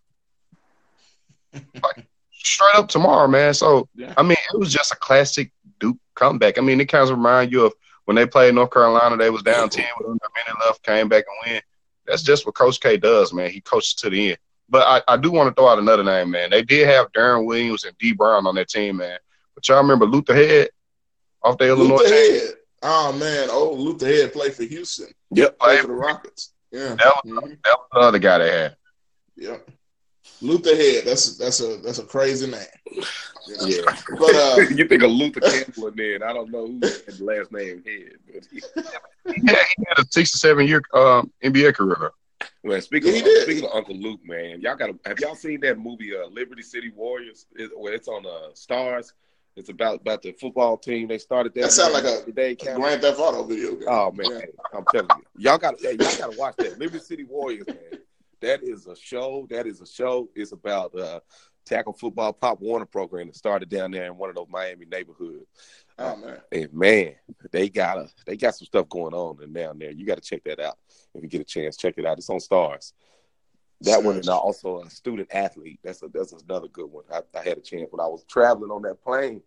like, 1.53 2.07
straight 2.33 2.75
up 2.75 2.89
tomorrow, 2.89 3.29
man. 3.29 3.55
So, 3.55 3.89
Yeah. 3.95 4.15
I 4.17 4.23
mean, 4.23 4.39
it 4.53 4.59
was 4.59 4.73
just 4.73 4.93
a 4.93 4.97
classic 4.97 5.53
Duke 5.79 5.99
comeback. 6.15 6.59
I 6.59 6.61
mean, 6.61 6.81
it 6.81 6.87
kind 6.87 7.05
of 7.05 7.11
reminds 7.11 7.53
you 7.53 7.67
of 7.67 7.75
when 8.05 8.17
they 8.17 8.27
played 8.27 8.55
North 8.55 8.73
Carolina. 8.73 9.17
They 9.17 9.31
was 9.31 9.43
down 9.43 9.69
10 9.69 9.85
with 9.99 10.09
a 10.09 10.11
minute 10.11 10.67
left, 10.67 10.83
came 10.83 11.09
back 11.09 11.25
and 11.29 11.53
win. 11.53 11.63
That's 12.07 12.23
just 12.23 12.45
what 12.47 12.55
Coach 12.55 12.81
K 12.81 12.97
does, 12.97 13.33
man. 13.33 13.51
He 13.51 13.61
coaches 13.61 13.95
to 13.95 14.11
the 14.11 14.31
end. 14.31 14.39
But 14.69 14.87
I, 15.09 15.15
I 15.15 15.17
do 15.17 15.31
want 15.31 15.49
to 15.55 15.61
throw 15.61 15.69
out 15.69 15.79
another 15.79 16.03
name, 16.05 16.31
man. 16.31 16.51
They 16.51 16.63
did 16.63 16.87
have 16.89 17.13
Deron 17.13 17.45
Williams 17.47 17.85
and 17.85 17.97
Dee 17.99 18.13
Brown 18.13 18.47
on 18.47 18.55
their 18.55 18.65
team, 18.65 18.97
man. 18.97 19.19
But 19.55 19.69
y'all 19.69 19.79
remember 19.83 20.07
Luther 20.07 20.35
Head 20.35 20.71
off 21.43 21.59
the 21.59 21.69
Illinois 21.69 21.97
Luther 21.97 22.09
team? 22.09 22.41
Head. 22.41 22.55
Oh 22.85 23.13
man, 23.13 23.49
oh 23.51 23.75
Luther 23.75 24.07
Head 24.07 24.33
played 24.33 24.55
for 24.55 24.65
Houston. 24.65 25.09
Yep. 25.31 25.59
Played 25.59 25.81
for 25.83 25.87
the 25.89 25.93
Rockets. 25.93 26.53
Yeah. 26.73 26.95
That 26.97 27.15
was, 27.25 27.33
Mhm. 27.33 27.59
that 27.65 27.77
was 27.79 27.87
the 27.93 27.99
other 27.99 28.19
guy 28.19 28.39
they 28.39 28.51
had. 28.51 28.77
Yep. 29.37 29.69
Luther 30.43 30.75
Head. 30.77 31.05
That's 31.07 31.37
that's 31.37 31.61
a 31.61 31.77
that's 31.79 31.99
a 31.99 32.05
crazy 32.05 32.51
name. 32.51 32.61
Yeah. 33.47 33.57
Yeah. 33.61 33.95
But 34.19 34.35
uh, 34.35 34.57
you 34.75 34.87
think 34.87 35.03
of 35.03 35.11
Luther 35.11 35.41
Campbell 35.41 35.89
and 35.89 35.97
then 35.97 36.23
I 36.23 36.33
don't 36.33 36.51
know 36.51 36.67
who 36.67 36.81
had 37.07 37.19
the 37.19 37.25
last 37.25 37.53
name 37.53 37.83
Head. 37.85 38.13
But 38.33 38.45
he, 38.51 38.63
Yeah, 39.27 39.63
he 39.77 39.85
had 39.89 39.99
a 39.99 40.05
six 40.11 40.31
to 40.33 40.39
seven 40.39 40.67
year 40.67 40.83
um, 40.95 41.31
NBA 41.43 41.75
career. 41.75 42.13
well, 42.63 42.81
speaking 42.81 43.15
Yeah, 43.15 43.21
of, 43.23 43.43
speaking 43.43 43.65
of 43.65 43.71
Uncle 43.75 43.97
Luke, 43.97 44.21
man, 44.25 44.61
y'all 44.61 44.77
got 44.77 44.91
have 45.07 45.19
y'all 45.19 45.35
seen 45.35 45.61
that 45.61 45.79
movie 45.79 46.13
uh, 46.17 46.27
Liberty 46.29 46.63
City 46.63 46.91
Warriors? 46.95 47.47
It, 47.57 47.71
well, 47.77 47.93
it's 47.93 48.09
on 48.09 48.27
uh, 48.27 48.51
Starz. 48.55 49.13
It's 49.55 49.69
about 49.69 50.01
about 50.01 50.23
the 50.23 50.33
football 50.33 50.79
team. 50.79 51.09
They 51.09 51.19
started 51.19 51.53
That 51.55 51.73
sound 51.73 51.93
like 51.93 52.05
a, 52.05 52.25
today. 52.25 52.53
a 52.53 52.75
Grand 52.75 53.03
Theft 53.03 53.19
Auto 53.19 53.45
video 53.45 53.75
game. 53.75 53.89
Oh 53.89 54.11
man, 54.13 54.31
Yeah. 54.31 54.39
hey, 54.41 54.47
I'm 54.73 54.85
telling 54.87 55.11
you, 55.15 55.23
y'all 55.37 55.59
got 55.59 55.79
to 55.79 55.89
y'all 55.89 56.17
got 56.17 56.31
to 56.33 56.39
watch 56.39 56.57
that 56.59 56.79
Liberty 56.79 57.01
City 57.01 57.25
Warriors, 57.25 57.67
man. 57.67 57.77
That 58.43 58.63
is 58.63 58.87
a 58.87 58.95
show. 58.97 59.47
That 59.51 59.67
is 59.67 59.81
a 59.81 59.87
show. 59.87 60.29
It's 60.35 60.53
about 60.53 60.95
uh, 60.99 61.21
tackle 61.65 61.93
football 61.93 62.33
Pop 62.33 62.61
Warner 62.61 62.85
program 62.87 63.29
that 63.29 63.37
started 63.37 63.69
down 63.69 63.91
there 63.93 64.07
in 64.07 64.17
one 64.17 64.29
of 64.29 64.37
those 64.37 64.49
Miami 64.51 64.85
neighborhoods. 64.87 65.47
Oh 65.99 66.17
man. 66.17 66.39
And 66.51 66.73
man, 66.73 67.15
they 67.51 67.69
got 67.69 67.99
a 67.99 68.09
they 68.27 68.37
got 68.37 68.55
some 68.55 68.67
stuff 68.67 68.89
going 68.89 69.15
on 69.15 69.43
and 69.43 69.55
down 69.55 69.79
there. 69.79 69.93
You 69.93 70.05
got 70.05 70.17
to 70.17 70.29
check 70.29 70.43
that 70.45 70.61
out 70.61 70.79
if 71.15 71.23
you 71.23 71.29
get 71.29 71.41
a 71.41 71.45
chance. 71.45 71.77
Check 71.77 71.95
it 71.97 72.07
out. 72.07 72.19
It's 72.19 72.31
on 72.31 72.39
Starz. 72.39 72.93
That 73.83 74.03
one 74.03 74.17
and 74.17 74.29
also 74.29 74.81
a 74.83 74.91
student 74.91 75.29
athlete. 75.33 75.81
That's 75.83 76.03
a 76.03 76.09
that's 76.09 76.33
another 76.33 76.69
good 76.69 76.91
one. 76.91 77.05
I, 77.13 77.21
I 77.37 77.43
had 77.43 77.59
a 77.59 77.63
chance 77.63 77.89
when 77.91 78.01
I 78.01 78.07
was 78.09 78.25
traveling 78.25 78.71
on 78.71 78.83
that 78.83 79.03
plane 79.03 79.43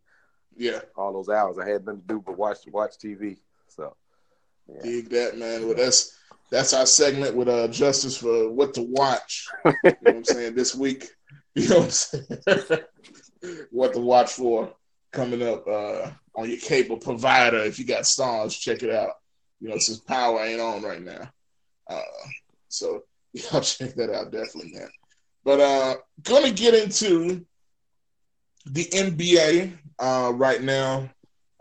Yeah. 0.57 0.81
all 0.95 1.13
those 1.13 1.29
hours. 1.29 1.57
I 1.57 1.67
had 1.67 1.85
nothing 1.85 2.01
to 2.01 2.07
do 2.07 2.23
but 2.25 2.37
watch 2.37 2.57
watch 2.67 2.97
TV. 2.97 3.37
Yeah. 4.67 4.81
Dig 4.83 5.09
that, 5.09 5.37
man. 5.37 5.65
Well, 5.65 5.75
that's 5.75 6.17
that's 6.51 6.73
our 6.73 6.85
segment 6.85 7.35
with 7.35 7.47
uh 7.49 7.67
justice 7.67 8.17
for 8.17 8.51
what 8.51 8.73
to 8.75 8.81
watch. 8.81 9.47
You 9.65 9.71
know 9.83 9.95
what 10.01 10.15
I'm 10.15 10.23
saying 10.25 10.55
this 10.55 10.75
week. 10.75 11.07
You 11.57 11.69
know 11.69 11.77
what 11.77 11.85
I'm 11.85 11.91
saying? 11.91 12.81
what 13.71 13.93
to 13.93 14.01
watch 14.01 14.33
for 14.33 14.73
coming 15.13 15.41
up 15.41 15.65
uh 15.67 16.11
on 16.35 16.49
your 16.49 16.59
cable 16.59 16.97
provider. 16.97 17.59
If 17.59 17.79
you 17.79 17.85
got 17.85 18.03
Starz, 18.03 18.59
check 18.59 18.83
it 18.83 18.89
out. 18.89 19.11
You 19.61 19.69
know, 19.69 19.77
since 19.77 19.99
power 19.99 20.43
ain't 20.43 20.59
on 20.59 20.81
right 20.83 21.01
now. 21.01 21.31
Uh 21.89 22.01
so 22.67 23.03
y'all 23.31 23.61
check 23.61 23.95
that 23.95 24.09
out 24.13 24.31
definitely, 24.33 24.73
man. 24.73 24.89
But 25.45 25.59
uh 25.61 25.95
gonna 26.23 26.51
get 26.51 26.73
into 26.73 27.45
the 28.65 28.83
NBA 28.85 29.77
uh 29.99 30.33
right 30.35 30.61
now 30.61 31.09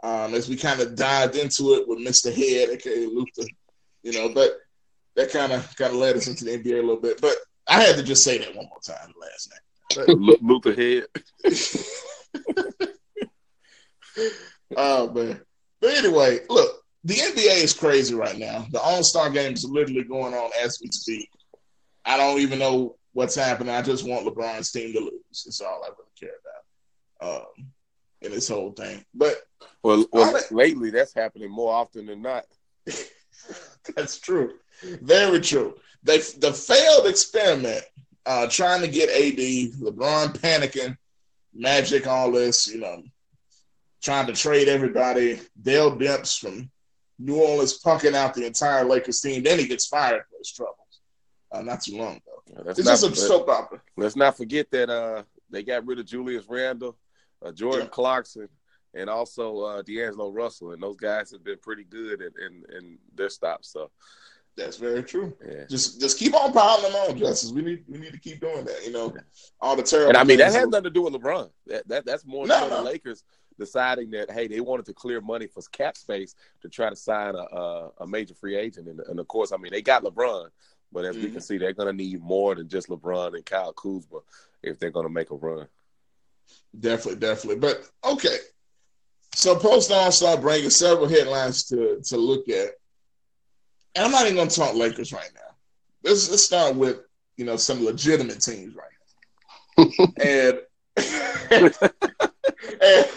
um, 0.05 0.35
as 0.35 0.49
we 0.49 0.57
kind 0.57 0.81
of 0.81 0.95
dived 0.95 1.35
into 1.35 1.75
it 1.75 1.89
with 1.89 1.99
Mr. 1.99 2.33
Head, 2.33 2.69
aka 2.69 3.07
Luther, 3.07 3.49
you 4.03 4.13
know, 4.13 4.29
but 4.29 4.59
that 5.17 5.33
kind 5.33 5.53
of 5.53 5.75
kind 5.77 5.93
of 5.93 5.99
led 5.99 6.17
us 6.17 6.29
into 6.29 6.45
the 6.45 6.59
NBA 6.59 6.75
a 6.79 6.83
little 6.83 7.01
bit. 7.01 7.21
But 7.21 7.37
I 7.67 7.83
had 7.83 7.97
to 7.97 8.03
just 8.03 8.23
say 8.23 8.39
that 8.39 8.55
one 8.55 8.67
more 8.67 8.81
time 8.87 9.13
last 9.21 9.51
night. 9.51 10.09
Lu- 10.09 10.37
Luther 10.43 10.75
Head. 10.75 11.07
Oh 14.77 15.11
man. 15.11 15.41
But 15.81 15.91
anyway, 15.95 16.41
look, 16.49 16.83
the 17.05 17.15
NBA 17.15 17.63
is 17.63 17.73
crazy 17.73 18.15
right 18.15 18.39
now. 18.39 18.67
The 18.71 18.81
All 18.81 19.03
Star 19.03 19.31
game 19.31 19.53
is 19.53 19.65
literally 19.65 20.05
going 20.05 20.35
on 20.35 20.51
as 20.63 20.79
we 20.83 20.89
speak. 20.91 21.29
I 22.05 22.17
don't 22.17 22.41
even 22.41 22.59
know 22.59 22.97
what's 23.13 23.35
happening. 23.35 23.75
I 23.75 23.83
just 23.83 24.07
want 24.09 24.27
LeBron's 24.27 24.71
team 24.73 24.93
to 24.93 25.01
lose. 25.01 25.45
That's 25.45 25.61
all 25.61 25.83
I 25.85 25.89
really 25.89 26.11
care 26.19 26.31
about. 27.21 27.43
Um, 27.43 27.73
in 28.25 28.33
this 28.33 28.49
whole 28.49 28.73
thing. 28.73 29.05
But 29.15 29.35
Well, 29.83 30.07
well 30.13 30.41
lately 30.51 30.91
that's 30.91 31.15
happening 31.15 31.51
more 31.51 31.73
often 31.73 32.07
than 32.07 32.23
not. 32.23 32.45
That's 33.97 34.19
true. 34.19 34.55
Very 34.83 35.41
true. 35.41 35.75
They 36.03 36.19
the 36.19 36.53
failed 36.53 37.07
experiment, 37.07 37.83
uh, 38.27 38.47
trying 38.49 38.81
to 38.81 38.89
get 38.89 39.11
AD, 39.11 39.39
LeBron 39.81 40.39
panicking, 40.39 40.97
Magic, 41.55 42.07
all 42.07 42.33
this, 42.33 42.67
you 42.67 42.81
know, 42.81 43.03
trying 44.03 44.27
to 44.27 44.33
trade 44.33 44.69
everybody. 44.69 45.41
Dell 45.61 45.93
Demps 45.93 46.39
from 46.39 46.71
New 47.19 47.37
Orleans 47.37 47.81
punking 47.83 48.15
out 48.15 48.35
the 48.35 48.47
entire 48.47 48.85
Lakers 48.85 49.21
team. 49.21 49.43
Then 49.43 49.59
he 49.59 49.67
gets 49.67 49.87
fired 49.87 50.25
for 50.31 50.39
his 50.39 50.53
troubles. 50.53 50.79
Uh, 51.53 51.63
not 51.63 51.83
too 51.83 51.97
long 51.97 52.21
though. 52.27 52.63
Let's 52.65 52.79
It's 52.81 52.87
not, 52.87 53.01
just 53.01 53.05
a 53.05 53.17
soap 53.17 53.49
opera. 53.49 53.81
let's 53.97 54.17
not 54.17 54.37
forget 54.37 54.71
that 54.73 54.91
uh, 54.91 55.23
they 55.51 55.63
got 55.63 55.87
rid 55.87 55.99
of 55.99 56.07
Julius 56.07 56.47
Randle, 56.49 56.97
uh, 57.45 57.53
Jordan 57.53 57.83
Yeah. 57.83 57.89
Clarkson, 57.89 58.49
and 58.95 59.11
also 59.11 59.61
uh, 59.61 59.83
D'Angelo 59.83 60.31
Russell, 60.31 60.73
and 60.73 60.83
those 60.83 60.97
guys 60.97 61.31
have 61.33 61.45
been 61.45 61.59
pretty 61.59 61.85
good 61.85 62.21
in, 62.21 62.31
in, 62.45 62.77
in 62.77 62.99
their 63.15 63.29
stops. 63.31 63.69
So 63.73 63.91
That's 64.57 64.77
very 64.77 65.03
true. 65.03 65.37
yeah. 65.45 65.65
Just 65.69 66.01
just 66.01 66.19
keep 66.19 66.33
on 66.35 66.53
piling 66.53 66.93
on, 66.93 67.19
Justice. 67.19 67.51
We 67.53 67.63
need 67.63 67.85
we 67.89 67.99
need 67.99 68.13
to 68.13 68.21
keep 68.21 68.41
doing 68.41 68.65
that. 68.65 68.85
You 68.87 68.93
know, 68.93 69.15
all 69.61 69.75
the 69.77 69.83
terrible. 69.83 70.11
And 70.11 70.17
I 70.17 70.25
mean 70.25 70.39
that 70.39 70.53
has 70.53 70.69
nothing 70.69 70.85
to 70.85 70.91
do 70.91 71.03
with 71.03 71.15
LeBron. 71.15 71.51
That, 71.67 71.89
that 71.89 72.07
that's 72.07 72.25
more 72.25 72.47
No, 72.47 72.61
so 72.61 72.69
the. 72.69 72.83
Lakers 72.83 73.25
deciding 73.59 74.11
that 74.11 74.31
hey 74.31 74.47
they 74.49 74.61
wanted 74.61 74.87
to 74.87 74.93
clear 74.95 75.21
money 75.21 75.47
for 75.47 75.63
cap 75.73 75.97
space 75.97 76.35
to 76.63 76.69
try 76.69 76.89
to 76.89 76.97
sign 76.97 77.35
a 77.35 77.39
a, 77.57 77.91
a 78.01 78.07
major 78.07 78.35
free 78.35 78.57
agent, 78.57 78.89
and, 78.89 79.01
and 79.01 79.19
of 79.21 79.27
course 79.29 79.51
I 79.53 79.57
mean 79.57 79.73
they 79.73 79.83
got 79.83 80.03
LeBron, 80.05 80.49
but 80.93 81.05
as 81.05 81.17
we 81.17 81.27
Mhm. 81.27 81.33
can 81.33 81.41
see 81.41 81.59
they're 81.59 81.73
going 81.73 81.89
to 81.89 81.93
need 82.05 82.21
more 82.23 82.55
than 82.55 82.69
just 82.69 82.89
LeBron 82.89 83.35
and 83.35 83.45
Kyle 83.45 83.73
Kuzma 83.73 84.21
if 84.63 84.79
they're 84.79 84.91
going 84.91 85.07
to 85.07 85.13
make 85.13 85.31
a 85.31 85.35
run. 85.37 85.67
Definitely, 86.79 87.21
definitely. 87.21 87.61
But 87.61 87.89
okay. 88.05 88.37
So 89.35 89.57
post 89.57 89.91
All 89.91 90.13
Star 90.13 90.37
bringing 90.37 90.71
several 90.71 91.09
headlines 91.09 91.65
to 91.67 92.01
to 92.05 92.17
look 92.17 92.49
at. 92.49 92.71
And 93.95 94.05
I'm 94.05 94.11
not 94.11 94.25
even 94.25 94.37
gonna 94.37 94.51
talk 94.51 94.75
Lakers 94.75 95.13
right 95.13 95.31
now. 95.35 95.55
Let's 96.03 96.31
let's 96.31 96.45
start 96.45 96.77
with, 96.77 96.99
you 97.37 97.45
know, 97.45 97.57
some 97.57 97.85
legitimate 97.85 98.41
teams 98.41 98.75
right 98.75 98.87
now. 98.89 98.95
and, 100.23 100.61
and 101.51 103.09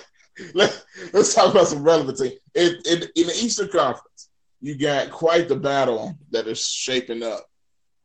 let, 0.53 0.86
us 1.13 1.34
talk 1.34 1.51
about 1.51 1.67
some 1.67 1.84
relevant 1.84 2.17
teams. 2.17 2.39
In, 2.55 2.78
in, 2.89 3.03
in 3.15 3.28
the 3.28 3.39
Eastern 3.39 3.69
Conference, 3.69 4.30
you 4.61 4.78
got 4.78 5.11
quite 5.11 5.47
the 5.47 5.55
battle 5.55 6.17
that 6.32 6.47
is 6.47 6.65
shaping 6.65 7.23
up 7.23 7.45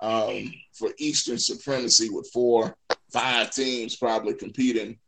um, 0.00 0.52
for 0.72 0.90
Eastern 0.98 1.38
supremacy 1.38 2.10
with 2.10 2.28
four, 2.32 2.76
five 3.12 3.50
teams 3.50 3.96
probably 3.96 4.34
competing 4.34 4.98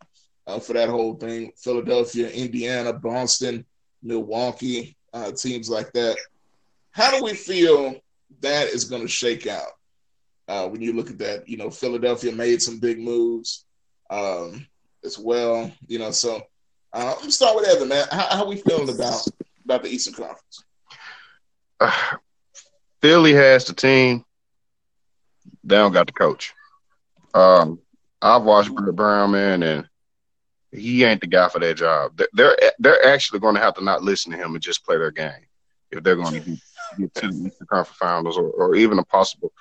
uh, 0.47 0.59
for 0.59 0.75
that 0.75 0.89
whole 0.89 1.15
thing. 1.15 1.53
Philadelphia, 1.57 2.29
Indiana, 2.31 2.93
Boston, 2.93 3.65
Milwaukee, 4.03 4.97
uh, 5.13 5.33
teams 5.33 5.69
like 5.69 5.93
that. 5.93 6.17
How 6.91 7.17
do 7.17 7.25
we 7.25 7.35
feel 7.35 7.97
that 8.41 8.69
is 8.69 8.85
going 8.85 9.03
to 9.03 9.09
shake 9.09 9.47
out 9.47 9.73
uh, 10.49 10.69
when 10.69 10.83
you 10.83 10.93
look 10.93 11.11
at 11.11 11.19
that? 11.19 11.49
You 11.49 11.57
know, 11.57 11.71
Philadelphia 11.71 12.33
made 12.33 12.63
some 12.63 12.79
big 12.79 12.99
moves 12.99 13.65
um, 14.11 14.67
as 15.05 15.19
well. 15.19 15.71
You 15.89 15.99
know, 15.99 16.11
so 16.11 16.43
uh, 16.93 17.15
me 17.25 17.31
start 17.31 17.57
with 17.57 17.69
Evan, 17.69 17.89
man. 17.89 18.07
How, 18.11 18.37
how 18.37 18.47
we 18.47 18.57
feeling 18.57 18.89
about 18.89 19.27
about 19.65 19.83
the 19.83 19.89
Eastern 19.89 20.15
Conference? 20.15 20.65
Philly 23.01 23.35
has 23.35 23.65
the 23.65 23.75
team. 23.75 24.25
They 25.65 25.77
don't 25.77 25.93
got 25.93 26.07
the 26.07 26.13
coach. 26.13 26.55
Um, 27.35 27.81
I've 28.23 28.45
watched 28.45 28.75
Brett 28.75 28.95
Brown, 28.95 29.33
man, 29.33 29.63
and 29.63 29.89
he 30.75 31.05
ain't 31.05 31.20
the 31.20 31.27
guy 31.27 31.49
for 31.49 31.59
that 31.61 31.77
job. 31.77 32.16
They- 32.16 32.27
They're 32.33 32.57
they're 32.79 33.07
actually 33.07 33.41
going 33.41 33.55
to 33.55 33.61
have 33.61 33.75
to 33.75 33.85
not 33.85 34.03
listen 34.03 34.33
to 34.33 34.39
him 34.39 34.55
and 34.55 34.62
just 34.62 34.85
play 34.85 34.97
their 34.99 35.11
game 35.11 35.47
if 35.91 36.03
they're 36.03 36.16
going 36.16 36.35
to 36.35 36.41
get, 36.41 36.59
get 36.99 37.14
to 37.14 37.29
the 37.29 37.47
Eastern 37.47 37.66
Conference 37.68 37.97
Finals 37.99 38.37
or, 38.37 38.49
or 38.51 38.75
even 38.75 38.99
a 38.99 39.05
possible 39.05 39.53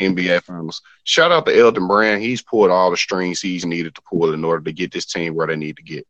NBA 0.00 0.42
Finals. 0.42 0.82
Shout 1.04 1.32
out 1.32 1.46
to 1.46 1.56
Elton 1.58 1.86
Brand. 1.86 2.20
He's 2.22 2.42
pulled 2.42 2.70
all 2.70 2.90
the 2.90 2.96
strings 2.96 3.40
he's 3.40 3.64
needed 3.64 3.94
to 3.94 4.02
pull 4.02 4.32
in 4.34 4.44
order 4.44 4.62
to 4.64 4.72
get 4.72 4.92
this 4.92 5.06
team 5.06 5.34
where 5.34 5.46
they 5.46 5.56
need 5.56 5.76
to 5.76 5.82
get. 5.82 6.06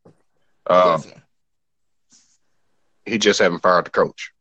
Um, 0.66 1.02
he 3.04 3.18
just 3.18 3.38
haven't 3.38 3.60
fired 3.62 3.86
the 3.86 3.90
coach, 3.90 4.32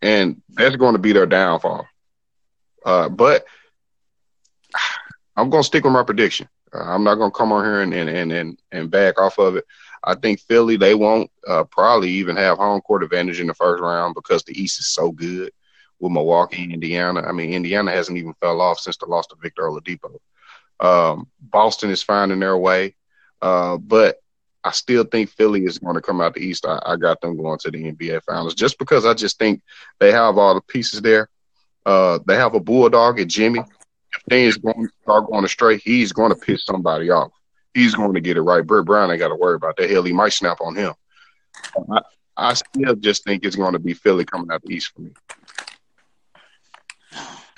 and 0.00 0.40
that's 0.50 0.76
going 0.76 0.92
to 0.92 1.00
be 1.00 1.12
their 1.12 1.26
downfall. 1.26 1.86
Uh, 2.84 3.08
but 3.08 3.44
I'm 5.36 5.50
going 5.50 5.62
to 5.62 5.66
stick 5.66 5.84
with 5.84 5.92
my 5.92 6.02
prediction. 6.04 6.48
I'm 6.72 7.04
not 7.04 7.16
to 7.16 7.30
come 7.30 7.52
on 7.52 7.64
here 7.64 7.80
and, 7.82 7.92
and 7.92 8.08
and 8.08 8.32
and 8.32 8.58
and 8.72 8.90
back 8.90 9.20
off 9.20 9.38
of 9.38 9.56
it. 9.56 9.64
I 10.04 10.14
think 10.14 10.40
Philly 10.40 10.76
they 10.76 10.94
won't 10.94 11.30
uh, 11.46 11.64
probably 11.64 12.10
even 12.10 12.36
have 12.36 12.58
home 12.58 12.80
court 12.80 13.02
advantage 13.02 13.40
in 13.40 13.46
the 13.46 13.54
first 13.54 13.82
round 13.82 14.14
because 14.14 14.42
the 14.42 14.60
East 14.60 14.80
is 14.80 14.88
so 14.88 15.12
good 15.12 15.52
with 16.00 16.12
Milwaukee 16.12 16.64
and 16.64 16.72
Indiana. 16.72 17.22
I 17.22 17.32
mean, 17.32 17.52
Indiana 17.52 17.92
hasn't 17.92 18.18
even 18.18 18.34
fell 18.34 18.60
off 18.60 18.80
since 18.80 18.96
the 18.96 19.06
loss 19.06 19.26
to 19.28 19.36
Victor 19.40 19.62
Oladipo. 19.62 20.18
Um, 20.80 21.28
Boston 21.40 21.90
is 21.90 22.02
finding 22.02 22.40
their 22.40 22.56
way, 22.56 22.96
uh, 23.40 23.76
but 23.76 24.16
I 24.64 24.72
still 24.72 25.04
think 25.04 25.30
Philly 25.30 25.64
is 25.64 25.78
going 25.78 25.94
to 25.94 26.00
come 26.00 26.20
out 26.20 26.34
the 26.34 26.40
East. 26.40 26.66
I, 26.66 26.80
I 26.84 26.96
got 26.96 27.20
them 27.20 27.36
going 27.36 27.58
to 27.60 27.70
the 27.70 27.92
NBA 27.92 28.22
Finals 28.24 28.54
just 28.54 28.78
because 28.78 29.06
I 29.06 29.14
just 29.14 29.38
think 29.38 29.62
they 30.00 30.12
have 30.12 30.38
all 30.38 30.54
the 30.54 30.60
pieces 30.60 31.00
there. 31.02 31.28
Uh, 31.84 32.18
they 32.26 32.36
have 32.36 32.54
a 32.54 32.60
bulldog 32.60 33.20
at 33.20 33.28
Jimmy. 33.28 33.60
If 34.14 34.22
things 34.28 34.56
going 34.58 34.88
start 35.02 35.28
going 35.30 35.44
astray, 35.44 35.78
he's 35.78 36.12
going 36.12 36.30
to 36.30 36.38
piss 36.38 36.64
somebody 36.64 37.10
off. 37.10 37.32
He's 37.74 37.94
going 37.94 38.14
to 38.14 38.20
get 38.20 38.36
it 38.36 38.42
right. 38.42 38.66
Brett 38.66 38.84
Brown 38.84 39.10
ain't 39.10 39.18
got 39.18 39.28
to 39.28 39.34
worry 39.34 39.54
about 39.54 39.76
that. 39.76 39.90
Hell, 39.90 40.02
he 40.02 40.12
might 40.12 40.32
snap 40.32 40.58
on 40.60 40.76
him. 40.76 40.92
I, 41.90 42.02
I 42.36 42.54
still 42.54 42.94
just 42.96 43.24
think 43.24 43.44
it's 43.44 43.56
going 43.56 43.72
to 43.72 43.78
be 43.78 43.94
Philly 43.94 44.24
coming 44.24 44.50
out 44.50 44.62
the 44.62 44.74
East 44.74 44.92
for 44.94 45.02
me. 45.02 45.10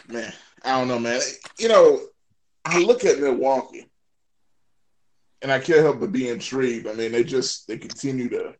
Man, 0.09 0.33
I 0.65 0.79
don't 0.79 0.89
know, 0.89 0.99
man. 0.99 1.21
You 1.59 1.69
know, 1.69 2.01
I 2.65 2.79
look 2.79 3.05
at 3.05 3.21
Milwaukee, 3.21 3.87
and 5.43 5.51
I 5.51 5.59
can't 5.59 5.81
help 5.81 6.01
but 6.01 6.13
be 6.13 6.29
intrigued. 6.29 6.87
I 6.87 6.93
mean, 6.93 7.13
they 7.13 7.25
just 7.25 7.67
they 7.67 7.79
continue 7.79 8.29
to 8.31 8.55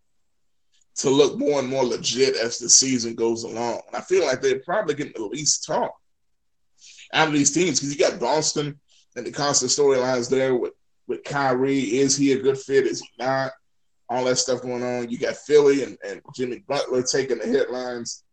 to 0.97 1.11
look 1.11 1.39
more 1.39 1.59
and 1.59 1.69
more 1.69 1.85
legit 1.85 2.37
as 2.37 2.59
the 2.59 2.71
season 2.71 3.15
goes 3.15 3.45
along. 3.45 3.83
I 3.93 4.01
feel 4.01 4.25
like 4.25 4.41
they're 4.41 4.61
probably 4.61 4.95
getting 4.95 5.13
the 5.17 5.27
least 5.27 5.65
talk 5.67 5.93
out 7.15 7.29
of 7.29 7.35
these 7.35 7.53
teams 7.53 7.81
because 7.81 7.95
you 7.95 7.99
got 7.99 8.21
Boston 8.21 8.79
and 9.17 9.27
the 9.27 9.31
constant 9.31 9.71
storylines 9.71 10.29
there 10.29 10.55
with 10.55 10.73
with 11.07 11.25
Kyrie. 11.25 11.99
Is 11.99 12.17
he 12.17 12.33
a 12.33 12.41
good 12.41 12.59
fit? 12.59 12.87
Is 12.87 13.01
he 13.01 13.09
not? 13.19 13.53
all 14.09 14.25
that 14.25 14.37
stuff 14.37 14.63
going 14.63 14.83
on. 14.83 15.11
You 15.11 15.19
got 15.19 15.37
Philly 15.37 15.83
and, 15.83 15.97
and 16.07 16.21
Jimmy 16.35 16.63
Butler 16.67 17.03
taking 17.03 17.39
the 17.39 17.47
headlines 17.47 18.25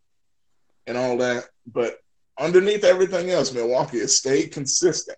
and 0.88 0.98
all 0.98 1.18
that. 1.18 1.46
But 1.66 1.98
underneath 2.40 2.84
everything 2.84 3.30
else, 3.30 3.54
Milwaukee 3.54 4.00
has 4.00 4.18
stayed 4.18 4.52
consistent 4.52 5.18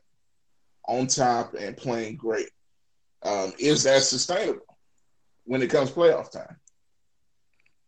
on 0.88 1.08
top 1.08 1.56
and 1.56 1.76
playing 1.76 2.18
great. 2.18 2.50
Um, 3.24 3.54
is 3.58 3.84
that 3.84 4.04
sustainable 4.04 4.78
when 5.46 5.62
it 5.62 5.70
comes 5.70 5.92
playoff 5.92 6.32
time? 6.32 6.58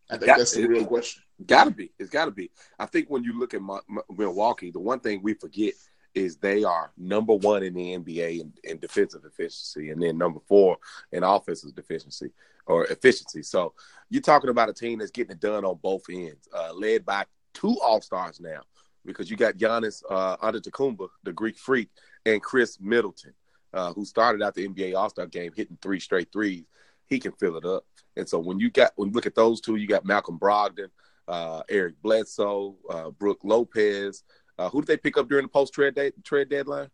I 0.09 0.17
think 0.17 0.27
got, 0.27 0.37
that's 0.37 0.53
the 0.53 0.65
real 0.65 0.85
question. 0.85 1.23
Got 1.45 1.65
to 1.65 1.71
be. 1.71 1.91
It's 1.99 2.09
got 2.09 2.25
to 2.25 2.31
be. 2.31 2.49
I 2.79 2.85
think 2.85 3.09
when 3.09 3.23
you 3.23 3.37
look 3.37 3.53
at 3.53 3.61
my, 3.61 3.79
my, 3.87 4.01
Milwaukee, 4.09 4.71
the 4.71 4.79
one 4.79 4.99
thing 4.99 5.21
we 5.21 5.33
forget 5.33 5.73
is 6.13 6.37
they 6.37 6.63
are 6.63 6.91
number 6.97 7.33
one 7.33 7.61
in 7.61 7.73
the 7.73 7.97
NBA 7.97 8.39
in, 8.39 8.53
in, 8.63 8.79
defensive 8.79 9.25
efficiency, 9.25 9.89
and 9.89 10.01
then 10.01 10.17
number 10.17 10.39
four 10.47 10.77
in 11.11 11.23
offensive 11.23 11.75
deficiency 11.75 12.31
or 12.65 12.85
efficiency. 12.85 13.43
So 13.43 13.73
you're 14.09 14.21
talking 14.21 14.49
about 14.49 14.69
a 14.69 14.73
team 14.73 14.99
that's 14.99 15.11
getting 15.11 15.33
it 15.33 15.41
done 15.41 15.65
on 15.65 15.77
both 15.83 16.03
ends, 16.09 16.47
uh, 16.53 16.73
led 16.73 17.05
by 17.05 17.25
two 17.53 17.77
All 17.81 17.99
Stars 17.99 18.39
now, 18.39 18.61
because 19.03 19.29
you 19.29 19.35
got 19.35 19.57
Giannis 19.57 20.03
uh, 20.09 20.37
Antetokounmpo, 20.37 21.09
the 21.23 21.33
Greek 21.33 21.57
Freak, 21.57 21.89
and 22.25 22.41
Khris 22.41 22.79
Middleton, 22.79 23.33
uh, 23.73 23.91
who 23.91 24.05
started 24.05 24.41
out 24.41 24.55
the 24.55 24.67
NBA 24.69 24.95
All 24.95 25.09
Star 25.09 25.25
game 25.25 25.51
hitting 25.53 25.77
three 25.81 25.99
straight 25.99 26.31
threes. 26.31 26.63
He 27.07 27.19
can 27.19 27.33
fill 27.33 27.57
it 27.57 27.65
up, 27.65 27.85
and 28.15 28.27
so 28.27 28.39
when 28.39 28.59
you 28.59 28.71
got 28.71 28.93
when 28.95 29.09
you 29.09 29.13
look 29.13 29.27
at 29.27 29.35
those 29.35 29.59
two, 29.59 29.75
you 29.75 29.85
got 29.85 30.05
Malcolm 30.05 30.39
Brogdon, 30.39 30.87
uh, 31.27 31.61
Eric 31.69 31.95
Bledsoe, 32.01 32.75
uh, 32.89 33.09
Brook 33.11 33.39
Lopez. 33.43 34.23
Uh, 34.57 34.69
who 34.69 34.81
did 34.81 34.87
they 34.87 34.97
pick 34.97 35.17
up 35.17 35.27
during 35.27 35.45
the 35.45 35.49
post 35.49 35.73
trade 35.73 35.97
trade 36.23 36.49
deadline? 36.49 36.89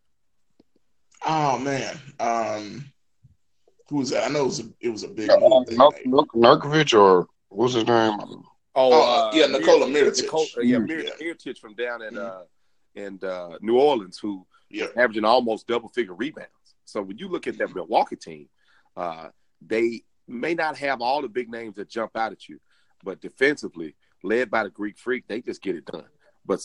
Oh 1.24 1.58
man, 1.58 1.96
um, 2.18 2.84
who 3.88 3.98
was 3.98 4.10
that? 4.10 4.24
I 4.24 4.28
know 4.32 4.40
it 4.40 4.44
was 4.44 4.60
a, 4.60 4.68
it 4.80 4.88
was 4.88 5.02
a 5.04 5.08
big. 5.08 5.30
Uh, 5.30 5.38
Nurkovic 5.38 6.98
or 6.98 7.28
what's 7.48 7.74
his 7.74 7.86
name? 7.86 8.18
Oh, 8.74 8.92
uh, 8.92 9.28
uh, 9.28 9.30
yeah, 9.34 9.46
Nikola 9.46 9.86
Mirotic. 9.86 10.22
Nicole, 10.22 10.46
uh, 10.56 10.62
yeah, 10.62 10.78
Mirotic 10.78 11.58
from 11.58 11.74
down 11.74 12.02
in 12.02 12.18
uh, 12.18 12.42
in 12.94 13.20
uh, 13.22 13.58
New 13.60 13.78
Orleans, 13.78 14.18
who 14.18 14.46
yeah. 14.70 14.86
averaging 14.96 15.24
almost 15.24 15.66
double 15.66 15.88
figure 15.88 16.14
rebounds. 16.14 16.48
So 16.84 17.02
when 17.02 17.18
you 17.18 17.28
look 17.28 17.46
at 17.46 17.58
that 17.58 17.74
Milwaukee 17.74 18.16
team, 18.16 18.48
uh, 18.96 19.28
they 19.64 20.02
may 20.26 20.54
not 20.54 20.76
have 20.78 21.00
all 21.00 21.22
the 21.22 21.28
big 21.28 21.50
names 21.50 21.76
that 21.76 21.88
jump 21.88 22.16
out 22.16 22.32
at 22.32 22.48
you, 22.48 22.58
but 23.04 23.20
defensively, 23.20 23.94
led 24.22 24.50
by 24.50 24.64
the 24.64 24.70
Greek 24.70 24.98
Freak, 24.98 25.24
they 25.28 25.40
just 25.40 25.62
get 25.62 25.76
it 25.76 25.86
done. 25.86 26.04
But 26.44 26.60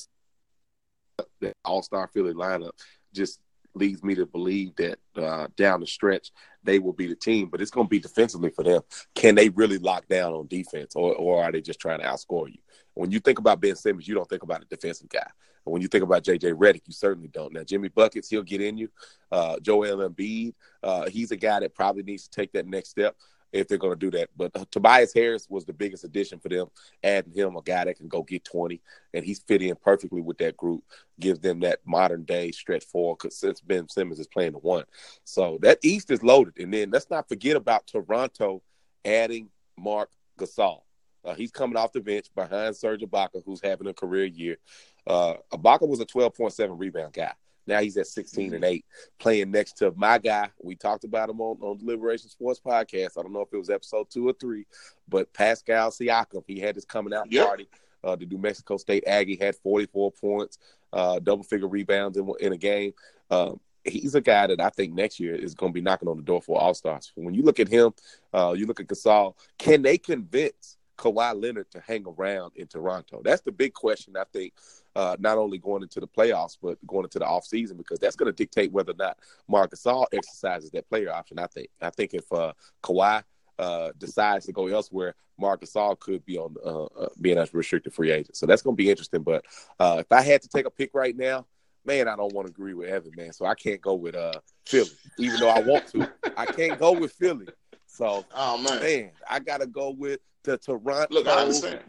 the 1.39 1.53
All 1.65 1.81
Star 1.81 2.07
Philly 2.07 2.33
lineup 2.33 2.71
just 3.13 3.39
leads 3.73 4.03
me 4.03 4.15
to 4.15 4.25
believe 4.25 4.75
that 4.75 4.99
uh, 5.15 5.47
down 5.55 5.79
the 5.79 5.87
stretch 5.87 6.31
they 6.63 6.79
will 6.79 6.93
be 6.93 7.07
the 7.07 7.15
team. 7.15 7.49
But 7.49 7.61
it's 7.61 7.71
going 7.71 7.87
to 7.87 7.89
be 7.89 7.99
defensively 7.99 8.49
for 8.49 8.63
them. 8.63 8.81
Can 9.15 9.35
they 9.35 9.49
really 9.49 9.77
lock 9.77 10.07
down 10.07 10.33
on 10.33 10.47
defense, 10.47 10.95
or, 10.95 11.15
or 11.15 11.43
are 11.43 11.51
they 11.51 11.61
just 11.61 11.79
trying 11.79 11.99
to 11.99 12.05
outscore 12.05 12.49
you? 12.49 12.59
When 12.93 13.11
you 13.11 13.19
think 13.19 13.39
about 13.39 13.61
Ben 13.61 13.75
Simmons, 13.75 14.07
you 14.07 14.15
don't 14.15 14.27
think 14.27 14.43
about 14.43 14.63
a 14.63 14.65
defensive 14.65 15.09
guy. 15.09 15.29
And 15.65 15.73
when 15.73 15.81
you 15.81 15.87
think 15.87 16.03
about 16.03 16.23
JJ 16.23 16.53
Redick, 16.53 16.81
you 16.85 16.93
certainly 16.93 17.27
don't. 17.27 17.53
Now 17.53 17.63
Jimmy 17.63 17.89
buckets, 17.89 18.29
he'll 18.29 18.41
get 18.41 18.61
in 18.61 18.77
you. 18.77 18.89
Uh, 19.31 19.59
Joel 19.59 20.09
Embiid, 20.09 20.53
uh, 20.81 21.09
he's 21.09 21.31
a 21.31 21.37
guy 21.37 21.59
that 21.59 21.75
probably 21.75 22.03
needs 22.03 22.23
to 22.23 22.29
take 22.29 22.51
that 22.53 22.67
next 22.67 22.89
step 22.89 23.15
if 23.51 23.67
they're 23.67 23.77
going 23.77 23.97
to 23.97 24.11
do 24.11 24.17
that. 24.17 24.29
But 24.35 24.51
uh, 24.55 24.65
Tobias 24.71 25.13
Harris 25.13 25.47
was 25.49 25.65
the 25.65 25.73
biggest 25.73 26.03
addition 26.03 26.39
for 26.39 26.49
them, 26.49 26.67
adding 27.03 27.33
him 27.33 27.55
a 27.55 27.61
guy 27.61 27.85
that 27.85 27.97
can 27.97 28.07
go 28.07 28.23
get 28.23 28.43
20, 28.43 28.81
and 29.13 29.25
he's 29.25 29.39
fit 29.39 29.61
in 29.61 29.75
perfectly 29.75 30.21
with 30.21 30.37
that 30.39 30.57
group, 30.57 30.83
gives 31.19 31.39
them 31.39 31.59
that 31.61 31.79
modern 31.85 32.23
day 32.23 32.51
stretch 32.51 32.85
forward 32.85 33.17
because 33.21 33.37
since 33.37 33.61
Ben 33.61 33.87
Simmons 33.89 34.19
is 34.19 34.27
playing 34.27 34.53
the 34.53 34.59
one. 34.59 34.85
So 35.23 35.57
that 35.61 35.79
East 35.83 36.11
is 36.11 36.23
loaded. 36.23 36.57
And 36.59 36.73
then 36.73 36.91
let's 36.91 37.09
not 37.09 37.27
forget 37.29 37.55
about 37.55 37.87
Toronto 37.87 38.61
adding 39.05 39.49
Marc 39.77 40.09
Gasol. 40.37 40.81
Uh, 41.23 41.33
he's 41.35 41.51
coming 41.51 41.75
off 41.75 41.91
the 41.91 41.99
bench 41.99 42.27
behind 42.35 42.75
Serge 42.75 43.01
Ibaka, 43.01 43.43
who's 43.45 43.61
having 43.61 43.87
a 43.87 43.93
career 43.93 44.25
year. 44.25 44.57
Uh, 45.05 45.35
Ibaka 45.51 45.87
was 45.87 45.99
a 45.99 46.05
12.7 46.05 46.77
rebound 46.77 47.13
guy. 47.13 47.33
Now 47.67 47.81
he's 47.81 47.97
at 47.97 48.07
16 48.07 48.53
and 48.53 48.63
8, 48.63 48.85
playing 49.19 49.51
next 49.51 49.73
to 49.79 49.93
my 49.95 50.17
guy. 50.17 50.49
We 50.61 50.75
talked 50.75 51.03
about 51.03 51.29
him 51.29 51.41
on, 51.41 51.57
on 51.61 51.79
Liberation 51.81 52.29
Sports 52.29 52.61
Podcast. 52.65 53.17
I 53.17 53.21
don't 53.21 53.33
know 53.33 53.41
if 53.41 53.53
it 53.53 53.57
was 53.57 53.69
episode 53.69 54.09
two 54.09 54.27
or 54.27 54.33
three, 54.33 54.65
but 55.07 55.31
Pascal 55.33 55.91
Siakam, 55.91 56.43
he 56.47 56.59
had 56.59 56.75
his 56.75 56.85
coming 56.85 57.13
out 57.13 57.31
yep. 57.31 57.47
party. 57.47 57.69
Uh, 58.03 58.15
the 58.15 58.25
New 58.25 58.37
Mexico 58.37 58.77
State 58.77 59.03
Aggie 59.05 59.35
had 59.35 59.55
44 59.55 60.11
points, 60.11 60.59
uh, 60.93 61.19
double 61.19 61.43
figure 61.43 61.67
rebounds 61.67 62.17
in, 62.17 62.31
in 62.39 62.53
a 62.53 62.57
game. 62.57 62.93
Um, 63.29 63.59
he's 63.83 64.15
a 64.15 64.21
guy 64.21 64.47
that 64.47 64.59
I 64.59 64.69
think 64.69 64.93
next 64.93 65.19
year 65.19 65.35
is 65.35 65.53
going 65.53 65.71
to 65.71 65.73
be 65.73 65.81
knocking 65.81 66.07
on 66.07 66.17
the 66.17 66.23
door 66.23 66.41
for 66.41 66.59
All 66.59 66.73
Stars. 66.73 67.11
When 67.15 67.33
you 67.33 67.43
look 67.43 67.59
at 67.59 67.67
him, 67.67 67.91
uh, 68.33 68.53
you 68.57 68.65
look 68.65 68.79
at 68.79 68.87
Gasol, 68.87 69.35
can 69.57 69.81
they 69.81 69.97
convince 69.97 70.77
Kawhi 70.97 71.39
Leonard 71.41 71.71
to 71.71 71.79
hang 71.79 72.05
around 72.07 72.53
in 72.55 72.67
Toronto? 72.67 73.21
That's 73.23 73.41
the 73.41 73.51
big 73.51 73.73
question, 73.73 74.15
I 74.17 74.23
think, 74.31 74.53
uh, 74.97 75.15
not 75.19 75.37
only 75.37 75.59
going 75.59 75.83
into 75.83 75.99
the 75.99 76.07
playoffs, 76.07 76.57
but 76.59 76.75
going 76.87 77.03
into 77.03 77.19
the 77.19 77.25
offseason, 77.25 77.77
because 77.77 77.99
that's 77.99 78.15
going 78.15 78.25
to 78.25 78.35
dictate 78.35 78.71
whether 78.71 78.93
or 78.93 78.95
not 78.97 79.19
Marc 79.47 79.71
Gasol 79.71 80.07
exercises 80.11 80.71
that 80.71 80.89
player 80.89 81.13
option. 81.13 81.37
I 81.37 81.45
think. 81.45 81.69
I 81.79 81.91
think 81.91 82.15
if 82.15 82.29
uh, 82.33 82.53
Kawhi 82.83 83.21
uh, 83.59 83.91
decides 83.99 84.47
to 84.47 84.51
go 84.51 84.65
elsewhere, 84.65 85.13
Marc 85.37 85.61
Gasol 85.61 85.99
could 85.99 86.25
be 86.25 86.39
on 86.39 86.55
uh, 86.65 86.85
uh, 86.85 87.09
being 87.21 87.37
a 87.37 87.47
restricted 87.53 87.93
free 87.93 88.11
agent. 88.11 88.35
So 88.35 88.47
that's 88.47 88.63
going 88.63 88.75
to 88.75 88.83
be 88.83 88.89
interesting. 88.89 89.21
But 89.21 89.45
uh, 89.79 89.97
if 89.99 90.11
I 90.11 90.21
had 90.21 90.41
to 90.41 90.49
take 90.49 90.65
a 90.65 90.71
pick 90.71 90.89
right 90.95 91.15
now, 91.15 91.45
man, 91.85 92.07
I 92.07 92.15
don't 92.15 92.33
want 92.33 92.47
to 92.47 92.51
agree 92.51 92.73
with 92.73 92.89
Evan, 92.89 93.11
man. 93.15 93.33
So 93.33 93.45
I 93.45 93.53
can't 93.53 93.79
go 93.79 93.93
with 93.93 94.15
uh, 94.15 94.33
Philly, 94.65 94.89
even 95.19 95.39
though 95.39 95.49
I 95.49 95.59
want 95.59 95.87
to. 95.89 96.11
I 96.35 96.47
can't 96.47 96.79
go 96.79 96.93
with 96.93 97.11
Philly. 97.11 97.45
So, 97.85 98.25
oh 98.35 98.57
man, 98.57 98.81
man 98.81 99.11
I 99.29 99.37
got 99.39 99.61
to 99.61 99.67
go 99.67 99.91
with 99.91 100.21
the 100.43 100.57
Toronto 100.57 101.13
Look, 101.13 101.25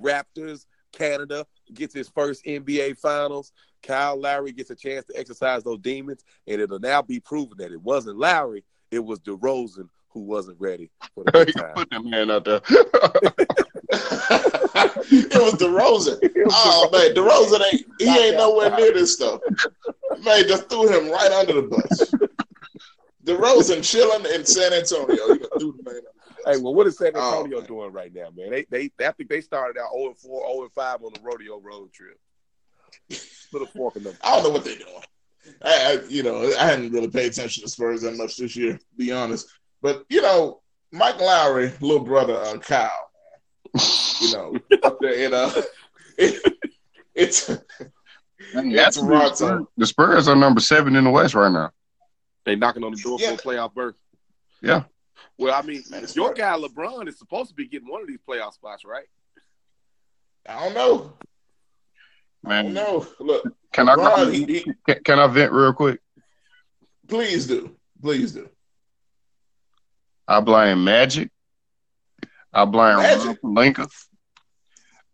Raptors 0.03 0.67
Canada 0.93 1.47
gets 1.74 1.95
his 1.95 2.09
first 2.09 2.45
NBA 2.45 2.99
Finals. 2.99 3.53
Kyle 3.82 4.20
Lowry 4.20 4.53
gets 4.53 4.70
a 4.70 4.74
chance 4.74 5.05
to 5.07 5.18
exercise 5.18 5.62
those 5.62 5.78
demons, 5.78 6.24
and 6.47 6.61
it'll 6.61 6.80
now 6.80 7.03
be 7.03 7.20
proven 7.20 7.59
that 7.59 7.72
it 7.72 7.80
wasn't 7.80 8.18
Lowry, 8.18 8.64
it 8.91 8.99
was 8.99 9.20
DeRozan 9.20 9.89
who 10.09 10.20
wasn't 10.20 10.59
ready 10.59 10.91
for 11.14 11.24
the 11.24 11.39
you 11.57 11.62
put 11.74 11.91
that 11.91 12.05
man 12.05 12.30
out 12.30 12.45
there. 12.45 12.61
it 15.11 15.43
was 15.43 15.55
DeRozan. 15.55 16.18
oh 16.51 16.89
man, 16.93 17.14
DeRozan 17.14 17.72
ain't 17.72 17.86
he 17.99 18.26
ain't 18.26 18.36
nowhere 18.36 18.74
near 18.76 18.93
this 18.93 19.14
stuff. 19.14 19.41
Man, 20.24 20.49
just 20.49 20.68
threw 20.68 20.89
him 20.89 21.11
right 21.11 21.30
under 21.32 21.55
the 21.55 21.62
bus. 21.62 22.14
DeRozan 23.24 23.84
chilling 23.89 24.24
in 24.34 24.45
San 24.45 24.72
Antonio. 24.72 25.34
He 25.34 25.39
threw 25.59 25.76
the 25.76 25.82
man 25.84 26.01
Hey, 26.49 26.57
well, 26.57 26.75
what 26.75 26.87
is 26.87 26.97
San 26.97 27.13
oh, 27.15 27.41
Antonio 27.41 27.59
oh, 27.59 27.63
doing 27.63 27.93
right 27.93 28.13
now, 28.15 28.29
man? 28.35 28.51
They, 28.51 28.67
they, 28.71 28.91
they, 28.97 29.07
I 29.07 29.13
think 29.13 29.29
they 29.29 29.43
started 29.43 29.79
out 29.79 29.91
0 29.93 30.15
4, 30.15 30.53
0 30.55 30.69
5 30.75 31.03
on 31.03 31.13
the 31.13 31.21
rodeo 31.21 31.61
road 31.61 31.93
trip. 31.93 32.19
Put 33.53 33.63
a 33.63 33.67
fork 33.67 33.97
in 33.97 34.05
them. 34.05 34.17
I 34.23 34.35
don't 34.35 34.45
know 34.45 34.51
what 34.51 34.65
they're 34.65 34.79
doing. 34.79 35.03
I, 35.63 36.01
I, 36.03 36.09
you 36.09 36.23
know, 36.23 36.51
I 36.59 36.65
hadn't 36.65 36.93
really 36.93 37.09
paid 37.09 37.33
attention 37.33 37.65
to 37.65 37.69
Spurs 37.69 38.01
that 38.03 38.17
much 38.17 38.39
this 38.39 38.57
year, 38.57 38.79
be 38.97 39.13
honest. 39.13 39.47
But 39.83 40.07
you 40.09 40.23
know, 40.23 40.63
Mike 40.91 41.19
Lowrey, 41.19 41.79
little 41.83 42.05
brother 42.05 42.37
uh, 42.37 42.57
Kyle, 42.59 43.11
you 44.21 44.33
know, 44.33 44.57
up 44.83 44.99
there 45.01 45.13
in 45.13 45.35
uh, 45.35 45.53
it, 46.19 46.55
it's. 47.15 47.47
that's 48.55 48.97
Toronto. 48.97 49.69
The 49.77 49.87
Spurs 49.87 50.29
are 50.29 50.37
number 50.37 50.61
seven 50.61 50.97
in 50.97 51.05
the 51.05 51.11
West 51.11 51.35
right 51.35 51.53
now. 51.53 51.73
They 52.45 52.57
knocking 52.57 52.85
on 52.85 52.93
the 52.93 53.03
door 53.03 53.19
yeah. 53.21 53.29
for 53.29 53.35
a 53.35 53.55
playoff 53.55 53.75
berth. 53.75 53.97
Yeah. 54.63 54.85
Well, 55.39 55.55
I 55.55 55.62
mean, 55.62 55.84
your 56.14 56.34
guy 56.34 56.59
LeBron 56.59 57.09
is 57.09 57.16
supposed 57.16 57.51
to 57.51 57.55
be 57.55 57.68
getting 57.68 57.89
one 57.89 58.03
of 58.03 58.09
these 58.09 58.18
playoff 58.28 58.55
spots, 58.55 58.84
right? 58.84 59.07
I 60.49 60.64
don't 60.64 60.74
know. 60.74 61.12
Man, 62.43 62.72
no. 62.72 63.07
Look, 63.20 63.45
can 63.72 63.86
LeBron, 63.86 64.28
I 64.28 64.30
he, 64.32 64.64
he, 64.86 64.95
can 64.97 65.18
I 65.20 65.26
vent 65.28 65.53
real 65.53 65.72
quick? 65.72 66.01
Please 67.07 67.47
do. 67.47 67.76
Please 68.03 68.32
do. 68.32 68.49
I 70.26 70.41
blame 70.41 70.82
Magic. 70.82 71.30
I 72.53 72.64
blame 72.64 72.97
Magic. 72.97 73.39
Lincoln. 73.43 73.86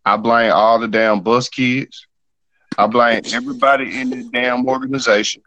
I 0.04 0.16
blame 0.16 0.52
all 0.52 0.78
the 0.78 0.88
damn 0.88 1.20
Buss 1.20 1.48
kids. 1.48 2.06
I 2.76 2.86
blame 2.86 3.22
everybody 3.32 4.00
in 4.00 4.10
the 4.10 4.28
damn 4.32 4.66
organization 4.66 5.42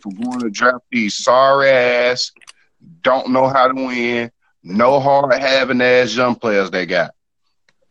for 0.00 0.12
going 0.12 0.40
to 0.40 0.50
draft 0.50 0.84
these 0.90 1.16
sorry 1.16 1.70
ass 1.70 2.30
don't 3.02 3.30
know 3.30 3.48
how 3.48 3.68
to 3.68 3.74
win, 3.74 4.30
no 4.62 5.00
hard 5.00 5.32
having 5.32 5.80
ass 5.80 6.16
young 6.16 6.34
players 6.34 6.70
they 6.70 6.86
got. 6.86 7.14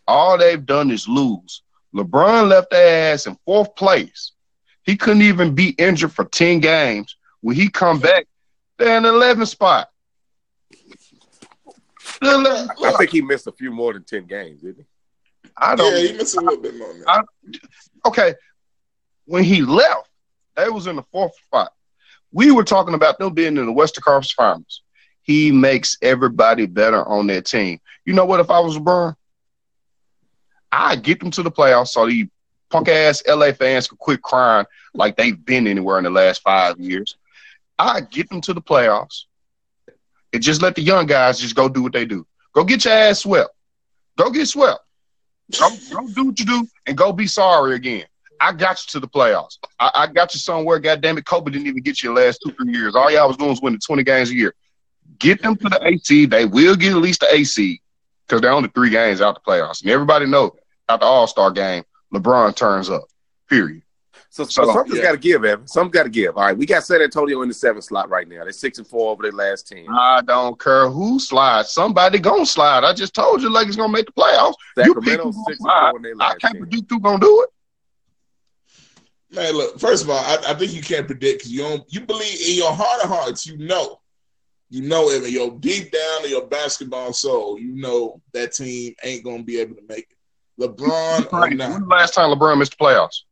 All 0.08 0.38
they've 0.38 0.66
done 0.66 0.92
is 0.92 1.08
lose. 1.08 1.62
LeBron 1.94 2.50
left 2.50 2.72
their 2.72 3.14
ass 3.14 3.28
in 3.28 3.38
fourth 3.46 3.76
place. 3.76 4.34
He 4.84 4.98
couldn't 4.98 5.24
even 5.24 5.56
be 5.56 5.70
injured 5.70 6.12
for 6.12 6.26
10 6.26 6.60
games. 6.60 7.16
When 7.42 7.56
he 7.56 7.70
come 7.70 8.00
back, 8.00 8.28
they're 8.78 8.98
in 8.98 9.04
the 9.04 9.10
11th 9.10 9.48
spot. 9.48 9.90
I 12.22 12.94
think 12.98 13.12
he 13.12 13.22
missed 13.22 13.48
a 13.48 13.52
few 13.52 13.72
more 13.72 13.94
than 13.94 14.04
10 14.04 14.26
games, 14.26 14.62
didn't 14.62 14.78
he? 14.80 15.50
I 15.58 15.76
don't. 15.76 15.92
Yeah, 15.94 16.08
he 16.08 16.14
missed 16.14 16.38
a 16.38 16.42
little 16.42 16.62
bit 16.62 16.76
more. 16.78 16.94
I, 17.08 17.22
okay. 18.06 18.36
When 19.26 19.44
he 19.44 19.62
left, 19.62 20.10
they 20.56 20.70
was 20.70 20.88
in 20.88 20.98
the 20.98 21.04
fourth 21.04 21.34
spot. 21.46 21.72
We 22.36 22.52
were 22.52 22.66
talking 22.66 22.96
about 22.96 23.18
them 23.18 23.34
being 23.34 23.56
in 23.56 23.66
the 23.66 23.72
Western 23.72 24.02
Conference 24.02 24.34
Finals. 24.34 24.82
he 25.22 25.54
makes 25.54 25.98
everybody 26.02 26.66
better 26.66 27.02
on 27.08 27.28
that 27.28 27.46
team. 27.46 27.80
You 28.04 28.14
know 28.14 28.26
what? 28.26 28.42
If 28.42 28.52
I 28.52 28.60
was 28.60 28.78
LeBron, 28.78 29.16
I'd 30.70 31.02
get 31.02 31.22
them 31.22 31.32
to 31.32 31.44
the 31.44 31.50
playoffs 31.50 31.88
so 31.88 32.06
these 32.06 32.28
punk 32.70 32.90
ass 32.90 33.24
LA 33.26 33.54
fans 33.54 33.88
could 33.88 34.00
quit 34.00 34.22
crying 34.22 34.66
like 34.94 35.16
they've 35.16 35.46
been 35.46 35.66
anywhere 35.66 35.98
in 35.98 36.04
the 36.04 36.10
last 36.10 36.42
five 36.42 36.78
years. 36.78 37.16
I'd 37.80 38.12
get 38.12 38.30
them 38.30 38.42
to 38.42 38.54
the 38.54 38.62
playoffs 38.62 39.24
and 40.34 40.44
just 40.44 40.62
let 40.62 40.76
the 40.76 40.82
young 40.82 41.06
guys 41.06 41.40
just 41.40 41.56
go 41.56 41.70
do 41.70 41.84
what 41.84 41.94
they 41.94 42.06
do. 42.06 42.28
Go 42.54 42.66
get 42.66 42.84
your 42.84 42.94
ass 42.94 43.22
swept. 43.22 43.52
Go 44.18 44.30
get 44.30 44.48
swept. 44.48 44.82
Go, 45.58 45.70
go 45.94 46.08
do 46.10 46.26
what 46.26 46.40
you 46.40 46.46
do 46.46 46.68
and 46.86 46.98
go 46.98 47.14
be 47.14 47.28
sorry 47.28 47.76
again. 47.76 48.06
I 48.40 48.52
got 48.52 48.80
you 48.82 48.92
to 48.92 49.00
the 49.00 49.08
playoffs. 49.08 49.58
I, 49.80 49.92
I 49.96 50.08
got 50.08 50.34
you 50.34 50.40
somewhere. 50.40 50.80
God 50.80 51.02
damn 51.02 51.18
it, 51.18 51.26
Kobe 51.26 51.52
didn't 51.52 51.68
even 51.68 51.82
get 51.82 52.02
you 52.04 52.14
the 52.14 52.22
last 52.22 52.40
two, 52.46 52.52
three 52.54 52.74
years. 52.74 52.96
All 52.96 53.12
y'all 53.12 53.28
was 53.28 53.38
doing 53.38 53.50
was 53.50 53.62
winning 53.62 53.80
20 53.80 54.04
games 54.04 54.30
a 54.30 54.36
year. 54.36 54.54
Get 55.20 55.42
them 55.42 55.56
to 55.56 55.70
the 55.70 55.80
AC. 55.86 56.26
They 56.26 56.46
will 56.46 56.76
get 56.76 56.92
at 56.92 56.98
least 56.98 57.22
the 57.22 57.34
AC 57.34 57.82
because 58.28 58.42
they're 58.42 58.52
only 58.52 58.70
three 58.70 58.90
games 58.90 59.22
out 59.22 59.36
the 59.36 59.42
playoffs. 59.50 59.82
And 59.82 59.92
everybody 59.92 60.26
know 60.26 60.56
at 60.90 61.00
the 61.00 61.06
All 61.06 61.28
Star 61.28 61.52
game, 61.52 61.84
LeBron 62.14 62.56
turns 62.56 62.90
up. 62.90 63.04
Period. 63.50 63.84
So, 64.30 64.44
so, 64.44 64.66
So, 64.66 64.74
something's 64.74 64.98
yeah. 64.98 65.04
got 65.04 65.12
to 65.14 65.18
give, 65.18 65.46
Evan. 65.46 65.66
Something's 65.66 65.94
got 65.94 66.04
to 66.04 66.10
give. 66.10 66.36
All 66.36 66.44
right, 66.44 66.58
we 66.58 66.66
got 66.66 66.84
San 66.84 67.02
Antonio 67.02 67.42
in 67.42 67.48
the 67.48 67.54
seventh 67.54 67.86
slot 67.86 68.10
right 68.10 68.28
now. 68.28 68.44
They're 68.44 68.52
six 68.52 68.78
and 68.80 68.86
four 68.86 69.12
over 69.12 69.24
their 69.24 69.32
last 69.32 69.70
ten. 69.70 69.86
I 69.90 70.22
don't 70.24 70.60
care 70.60 70.90
who 70.90 71.20
slides. 71.20 71.70
Somebody 71.72 72.20
gonna 72.20 72.46
slide. 72.46 72.84
I 72.84 72.92
just 72.94 73.14
told 73.14 73.42
you 73.42 73.50
Lakers 73.50 73.78
gonna 73.78 73.94
make 73.94 74.08
the 74.08 74.12
playoffs. 74.12 74.56
You 74.76 74.84
Sacramento 74.84 75.24
people 75.24 75.44
six 75.48 75.60
and 75.62 75.90
four 75.90 75.98
in 75.98 76.02
their 76.02 76.14
I 76.20 76.36
can't 76.36 76.58
predict 76.60 76.90
who 76.90 77.00
gonna 77.00 77.20
do 77.20 77.44
it. 77.44 77.50
Man, 79.36 79.54
look. 79.54 79.80
First 79.80 80.04
of 80.04 80.10
all, 80.10 80.18
I, 80.18 80.38
I 80.48 80.54
think 80.54 80.74
you 80.74 80.82
can't 80.82 81.08
predict 81.08 81.40
because 81.40 81.52
you 81.52 81.60
don't. 81.60 81.84
You 81.94 82.02
believe 82.02 82.40
in 82.48 82.56
your 82.56 82.72
heart 82.72 83.04
of 83.04 83.10
hearts. 83.10 83.46
You 83.46 83.58
know, 83.58 84.00
you 84.70 84.82
know, 84.82 85.10
in 85.10 85.30
your 85.32 85.52
deep 85.60 85.92
down 85.92 86.24
in 86.26 86.30
your 86.32 86.48
basketball 86.48 87.14
soul, 87.14 87.60
you 87.60 87.74
know 87.76 88.22
that 88.34 88.54
team 88.54 88.94
ain't 89.04 89.24
gonna 89.24 89.44
be 89.44 89.60
able 89.60 89.76
to 89.76 89.84
make 89.88 90.08
it. 90.10 90.18
LeBron 90.62 91.32
or 91.34 91.42
When's 91.42 91.58
not, 91.58 91.80
the 91.82 91.86
last 91.86 92.14
time 92.14 92.30
LeBron 92.30 92.58
missed 92.60 92.78
the 92.78 92.84
playoffs? 92.84 93.24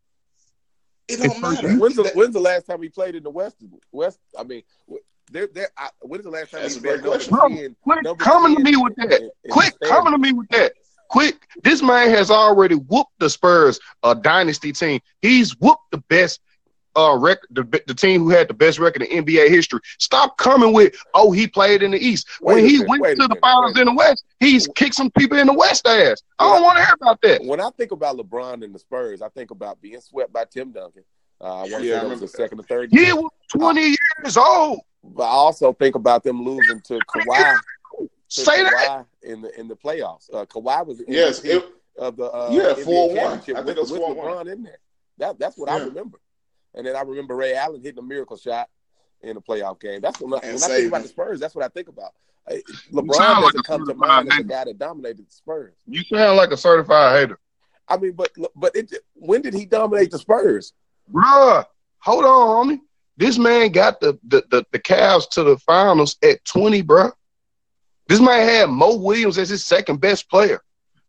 it 1.08 1.18
don't 1.20 1.40
matter. 1.42 1.74
When's 1.78 1.96
the 1.96 2.12
When's 2.14 2.34
the 2.34 2.40
last 2.40 2.66
time 2.68 2.82
he 2.82 2.90
played 2.90 3.16
in 3.16 3.24
the 3.24 3.30
West? 3.30 3.58
West. 3.92 4.20
I 4.38 4.44
mean, 4.44 4.64
they're, 5.32 5.48
they're, 5.48 5.70
I, 5.78 5.90
when's 6.02 6.24
the 6.26 6.30
last 6.30 6.52
time 6.52 6.62
That's 6.62 6.76
he 6.76 6.80
a 6.80 6.84
great 6.84 7.02
been 7.02 7.12
number 7.12 7.38
question. 7.38 7.58
10? 7.58 7.76
Quit 7.82 8.04
Number 8.04 8.24
coming 8.24 8.56
to 8.58 8.64
me 8.64 8.76
with 8.76 8.96
that. 8.98 9.12
in- 9.22 9.32
in 9.44 9.52
Quick 9.52 9.74
coming 9.86 10.12
to 10.14 10.18
me 10.20 10.34
with 10.34 10.50
that. 10.50 10.74
Quick. 11.14 11.48
This 11.64 11.82
man 11.84 12.10
has 12.10 12.32
already 12.32 12.76
whooped 12.76 13.12
the 13.20 13.30
Spurs, 13.30 13.80
a 14.02 14.16
dynasty 14.16 14.72
team. 14.74 15.00
He's 15.22 15.52
whooped 15.60 15.92
the 15.92 16.00
best 16.10 16.42
uh 16.96 17.16
record, 17.20 17.48
the, 17.52 17.64
the 17.88 17.94
team 17.94 18.22
who 18.22 18.30
had 18.30 18.48
the 18.48 18.54
best 18.54 18.78
record 18.80 19.02
in 19.04 19.24
NBA 19.26 19.50
history. 19.50 19.80
Stop 20.00 20.38
coming 20.38 20.74
with, 20.74 20.96
oh, 21.14 21.32
he 21.32 21.48
played 21.48 21.82
in 21.84 21.92
the 21.92 21.98
East. 21.98 22.28
Wait 22.42 22.56
when 22.56 22.64
a 22.64 22.68
he 22.68 22.74
minute, 22.80 22.90
went 22.90 23.04
to 23.04 23.16
the 23.16 23.28
minute, 23.30 23.42
finals 23.42 23.80
in 23.80 23.86
the 23.86 23.94
West, 23.94 24.24
he's 24.40 24.68
kicked 24.76 24.96
some 24.96 25.10
people 25.12 25.38
in 25.38 25.48
the 25.48 25.54
West 25.54 25.88
ass. 25.88 26.22
I 26.40 26.54
don't 26.54 26.64
want 26.64 26.78
to 26.78 26.86
hear 26.86 26.94
about 27.02 27.22
that. 27.22 27.44
When 27.44 27.60
I 27.60 27.70
think 27.72 27.92
about 27.92 28.18
LeBron 28.18 28.64
and 28.64 28.74
the 28.76 28.80
Spurs, 28.80 29.22
I 29.22 29.30
think 29.30 29.52
about 29.52 29.82
being 29.82 30.02
swept 30.02 30.34
by 30.34 30.46
Tim 30.46 30.72
Duncan. 30.72 31.04
Uh, 31.42 31.46
I 31.46 31.62
want 31.62 31.70
to 31.70 31.72
Yeah, 31.72 31.80
say 31.80 31.88
that 31.90 31.94
was 31.96 32.04
remember 32.04 32.26
the 32.26 32.28
second 32.28 32.60
or 32.60 32.64
third 32.64 32.90
He 32.92 33.06
year. 33.06 33.16
was 33.16 33.32
20 33.50 33.82
years 34.22 34.38
old. 34.38 34.80
But 35.04 35.24
I 35.24 35.28
also 35.32 35.74
think 35.74 35.96
about 35.96 36.24
them 36.24 36.44
losing 36.44 36.80
to 36.82 37.00
Kawhi. 37.00 37.60
To 38.34 38.42
Say 38.42 38.64
that. 38.64 39.06
Kawhi 39.22 39.32
in 39.32 39.42
the 39.42 39.60
in 39.60 39.68
the 39.68 39.76
playoffs. 39.76 40.34
Uh, 40.34 40.46
Kawhi 40.46 40.86
was 40.88 40.98
the 40.98 41.06
Yes, 41.08 41.44
it, 41.44 41.64
of 41.98 42.18
the 42.18 42.26
uh, 42.26 42.50
Yeah, 42.52 42.74
4-1. 42.84 43.28
I 43.28 43.38
think 43.38 43.66
with, 43.66 43.70
it 43.70 43.80
was 43.82 43.92
4-1. 43.92 44.16
LeBron 44.18 44.52
in 44.52 44.64
there. 44.64 44.80
That 45.20 45.38
that's 45.38 45.56
what 45.58 45.70
I 45.70 45.78
remember. 45.78 46.20
And 46.74 46.88
then 46.88 46.96
I 46.96 47.02
remember 47.02 47.36
Ray 47.36 47.54
Allen 47.54 47.82
hitting 47.82 48.00
a 48.00 48.02
miracle 48.02 48.36
shot 48.38 48.70
in 49.22 49.38
a 49.38 49.42
playoff 49.42 49.80
game. 49.80 50.02
That's 50.02 50.20
when, 50.20 50.34
I- 50.34 50.46
when 50.48 50.56
I 50.56 50.68
think 50.68 50.88
about 50.88 51.04
the 51.04 51.08
Spurs. 51.10 51.40
That's 51.40 51.54
what 51.54 51.64
I 51.64 51.68
think 51.68 51.88
about. 51.88 52.14
LeBron 52.92 53.42
doesn't 53.42 53.60
a 53.60 53.64
come 53.64 53.82
to 53.82 53.86
certified 53.86 54.08
mind 54.08 54.32
as 54.32 54.38
the 54.40 54.44
guy 54.44 54.64
that 54.66 54.78
dominated 54.80 55.28
the 55.28 55.32
Spurs. 55.32 55.76
You 55.86 56.04
sound 56.04 56.36
like 56.36 56.52
a 56.52 56.58
certified 56.58 57.20
hater. 57.20 57.40
I 57.88 57.98
mean, 57.98 58.14
but 58.14 58.32
but 58.56 58.76
it, 58.76 58.92
when 59.14 59.42
did 59.42 59.54
he 59.54 59.66
dominate 59.66 60.12
the 60.12 60.18
Spurs? 60.20 60.74
Bruh, 61.14 61.66
hold 62.00 62.26
on, 62.26 62.68
homie. 62.68 62.80
This 63.16 63.38
man 63.38 63.72
got 63.72 64.00
the, 64.02 64.18
the, 64.24 64.44
the, 64.50 64.66
the 64.72 64.80
Cavs 64.80 65.30
to 65.32 65.44
the 65.44 65.58
finals 65.60 66.18
at 66.24 66.44
20, 66.46 66.82
bruh. 66.82 67.12
This 68.08 68.20
man 68.20 68.48
had 68.48 68.70
Mo 68.70 68.96
Williams 68.98 69.38
as 69.38 69.50
his 69.50 69.64
second 69.64 70.02
best 70.02 70.30
player. 70.30 70.62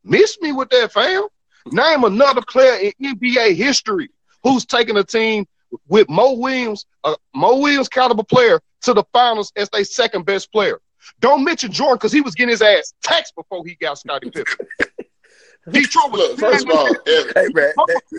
Miss 0.04 0.38
me 0.40 0.52
with 0.52 0.68
that, 0.70 0.92
fam. 0.92 1.24
Name 1.66 2.04
another 2.04 2.42
player 2.48 2.90
in 3.00 3.16
NBA 3.16 3.54
history 3.54 4.10
who's 4.42 4.64
taken 4.66 4.96
a 4.96 5.04
team 5.04 5.46
with 5.88 6.08
Mo 6.08 6.34
Williams, 6.34 6.86
a 7.04 7.16
Mo 7.34 7.58
Williams 7.58 7.88
caliber 7.88 8.22
player, 8.22 8.60
to 8.82 8.92
the 8.92 9.04
finals 9.12 9.50
as 9.56 9.68
their 9.70 9.84
second 9.84 10.26
best 10.26 10.52
player. 10.52 10.78
Don't 11.20 11.42
mention 11.42 11.72
Jordan 11.72 11.96
because 11.96 12.12
he 12.12 12.20
was 12.20 12.34
getting 12.34 12.50
his 12.50 12.62
ass 12.62 12.92
taxed 13.02 13.34
before 13.34 13.64
he 13.66 13.74
got 13.76 13.98
Scottie 13.98 14.30
Pippen. 14.30 14.66
Detroit 15.70 16.12
was 16.12 16.20
look. 16.20 16.38
First 16.38 16.66
of 16.68 16.76
all, 16.76 16.86
Hey 17.06 17.48
man, 17.54 17.72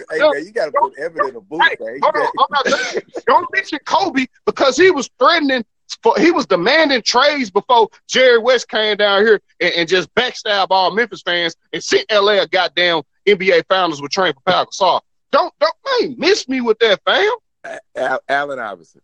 hey 0.09 0.19
man, 0.19 0.45
you 0.45 0.51
got 0.51 0.65
to 0.65 0.71
put 0.71 0.97
Evan 0.97 1.29
in 1.29 1.35
a 1.35 1.41
booth, 1.41 1.61
Hey, 1.61 1.77
man. 1.79 1.99
hold 2.01 2.15
on, 2.15 2.27
I'm 2.39 2.45
not. 2.49 3.03
Don't 3.27 3.47
mention 3.53 3.77
Kobe 3.85 4.25
because 4.45 4.77
he 4.77 4.89
was 4.89 5.09
threatening. 5.19 5.63
For, 6.01 6.13
he 6.17 6.31
was 6.31 6.45
demanding 6.45 7.01
trades 7.03 7.51
before 7.51 7.89
Jerry 8.07 8.39
West 8.39 8.67
came 8.69 8.97
down 8.97 9.25
here 9.25 9.39
and, 9.59 9.73
and 9.75 9.89
just 9.89 10.13
backstab 10.15 10.67
all 10.71 10.91
Memphis 10.91 11.21
fans 11.21 11.55
and 11.73 11.83
sent 11.83 12.05
LA 12.11 12.33
a 12.41 12.47
goddamn 12.47 13.01
NBA 13.27 13.63
Finals 13.69 14.01
with 14.01 14.11
Train 14.11 14.33
for 14.33 14.41
Pau 14.45 14.65
Gasol. 14.65 15.01
Don't 15.31 15.53
don't 15.59 15.73
hey, 15.99 16.15
miss 16.17 16.47
me 16.49 16.61
with 16.61 16.79
that, 16.79 16.99
fam. 17.05 17.79
Al- 17.95 18.19
Allen 18.29 18.59
Iverson. 18.59 19.01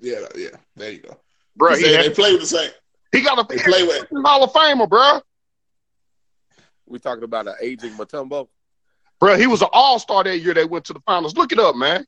yeah, 0.00 0.20
yeah, 0.36 0.48
there 0.76 0.90
you 0.92 0.98
go. 1.00 1.16
Bro, 1.56 1.74
He 1.76 1.78
he, 1.78 1.82
said 1.84 1.94
had- 1.96 2.04
they 2.10 2.14
play 2.14 2.32
with 2.32 2.40
the 2.42 2.46
same. 2.46 2.70
he 3.12 3.20
got 3.22 3.38
a 3.38 3.46
They 3.48 3.62
play 3.62 3.84
with. 3.84 4.06
Hall 4.24 4.44
of 4.44 4.52
Famer, 4.52 4.88
bro. 4.88 5.20
We 6.86 6.98
talking 6.98 7.24
about 7.24 7.46
an 7.48 7.54
aging 7.62 7.92
Mutombo. 7.92 8.48
Bro, 9.20 9.38
he 9.38 9.46
was 9.46 9.62
an 9.62 9.68
All 9.72 9.98
Star 9.98 10.22
that 10.24 10.38
year. 10.40 10.52
They 10.54 10.64
went 10.66 10.84
to 10.86 10.92
the 10.92 11.00
finals. 11.00 11.36
Look 11.36 11.52
it 11.52 11.58
up, 11.58 11.76
man. 11.76 12.04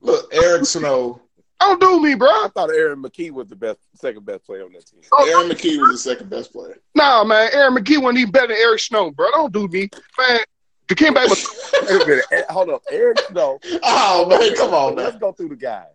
Look, 0.00 0.28
Eric 0.32 0.66
Snow. 0.66 1.22
Don't 1.60 1.80
do 1.80 2.00
me, 2.02 2.14
bro. 2.14 2.28
I 2.28 2.48
thought 2.54 2.70
Aaron 2.70 3.02
McKie 3.02 3.30
was 3.30 3.48
the 3.48 3.56
best, 3.56 3.78
second 3.94 4.26
best 4.26 4.44
player 4.44 4.64
on 4.64 4.72
that 4.72 4.86
team. 4.86 5.00
Aaron 5.26 5.48
McKie 5.48 5.78
was 5.80 5.90
the 5.92 5.98
second 5.98 6.28
best 6.30 6.52
player. 6.52 6.76
Nah, 6.94 7.24
man. 7.24 7.48
Aaron 7.52 7.74
McKie 7.74 8.00
wasn't 8.00 8.18
even 8.18 8.30
better 8.32 8.48
than 8.48 8.56
Eric 8.56 8.80
Snow, 8.80 9.10
bro. 9.10 9.30
Don't 9.32 9.52
do 9.52 9.66
me, 9.68 9.88
man. 10.18 10.40
Dikembe 10.88 11.28
was 11.28 11.70
Wait 11.90 12.02
a 12.02 12.06
minute, 12.06 12.24
eh, 12.30 12.42
hold 12.48 12.70
on, 12.70 12.78
Eric 12.92 13.18
Snow. 13.30 13.58
oh 13.82 14.26
man, 14.28 14.54
come 14.54 14.72
on, 14.72 14.94
Let's 14.94 15.14
man. 15.14 15.20
go 15.20 15.32
through 15.32 15.48
the 15.48 15.56
guys. 15.56 15.86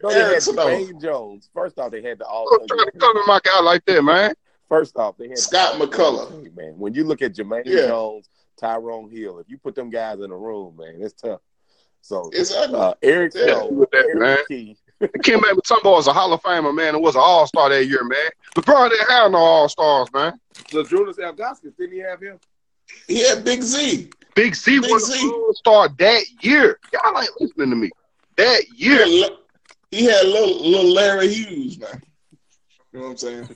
No, 0.00 0.10
they 0.10 0.20
Eric 0.20 0.34
had 0.34 0.42
Snow. 0.44 0.66
Jumaine 0.68 1.02
Jones. 1.02 1.50
First 1.52 1.76
off, 1.80 1.90
they 1.90 2.02
had 2.02 2.18
the 2.18 2.26
all. 2.26 2.46
trying 2.68 2.84
to 2.86 2.98
cover 2.98 3.18
my 3.26 3.40
guy 3.42 3.60
like 3.62 3.84
that, 3.86 4.00
man. 4.02 4.34
First 4.68 4.96
off, 4.96 5.16
they 5.16 5.28
had 5.28 5.38
Scott 5.38 5.74
McCullough. 5.80 6.44
Hey, 6.44 6.50
man, 6.54 6.78
when 6.78 6.94
you 6.94 7.02
look 7.02 7.20
at 7.22 7.32
Jermaine 7.34 7.62
Yeah. 7.64 7.86
Jones, 7.88 8.28
Tyrone 8.60 9.10
Hill, 9.10 9.40
if 9.40 9.48
you 9.48 9.58
put 9.58 9.74
them 9.74 9.90
guys 9.90 10.20
in 10.20 10.30
a 10.30 10.36
room, 10.36 10.76
man, 10.76 10.98
it's 11.00 11.14
tough. 11.20 11.40
So 12.00 12.30
Exactly. 12.32 12.78
uh, 12.78 12.94
Eric 13.02 13.32
Yeah, 13.34 13.44
Snow, 13.46 13.68
with 13.70 13.90
that, 13.90 14.04
Aaron 14.04 14.36
man. 15.00 15.08
McKee, 15.10 15.22
Kim 15.22 15.40
Mutombo 15.40 15.92
was 15.92 16.06
a 16.06 16.12
Hall 16.12 16.32
of 16.32 16.42
Famer, 16.42 16.74
man, 16.74 16.94
and 16.94 17.02
was 17.02 17.14
an 17.14 17.22
All 17.24 17.46
Star 17.46 17.68
that 17.68 17.86
year, 17.86 18.04
man. 18.04 18.30
LeBron 18.56 18.90
didn't 18.90 19.10
have 19.10 19.30
no 19.32 19.38
All 19.38 19.68
Stars, 19.68 20.08
man. 20.12 20.38
so 20.70 20.82
Julius 20.84 21.18
Algaskis, 21.18 21.76
didn't 21.76 21.92
he 21.92 21.98
have 21.98 22.20
him? 22.20 22.38
He 23.06 23.26
had 23.26 23.44
Big 23.44 23.62
Z. 23.62 24.10
Big 24.34 24.54
Z 24.54 24.80
Big 24.80 24.90
was 24.90 25.06
Z. 25.12 25.20
an 25.22 25.30
All 25.30 25.52
Star 25.54 25.88
that 25.98 26.24
year. 26.42 26.78
Y'all 26.92 27.20
ain't 27.20 27.30
listening 27.40 27.70
to 27.70 27.76
me. 27.76 27.90
That 28.36 28.62
He 28.76 28.86
year. 28.86 28.98
had, 29.24 29.32
he 29.90 30.04
had 30.04 30.26
little, 30.26 30.68
little 30.68 30.92
Larry 30.92 31.28
Hughes, 31.32 31.78
man. 31.78 32.02
You 32.92 33.00
know 33.00 33.04
what 33.06 33.10
I'm 33.10 33.16
saying? 33.18 33.48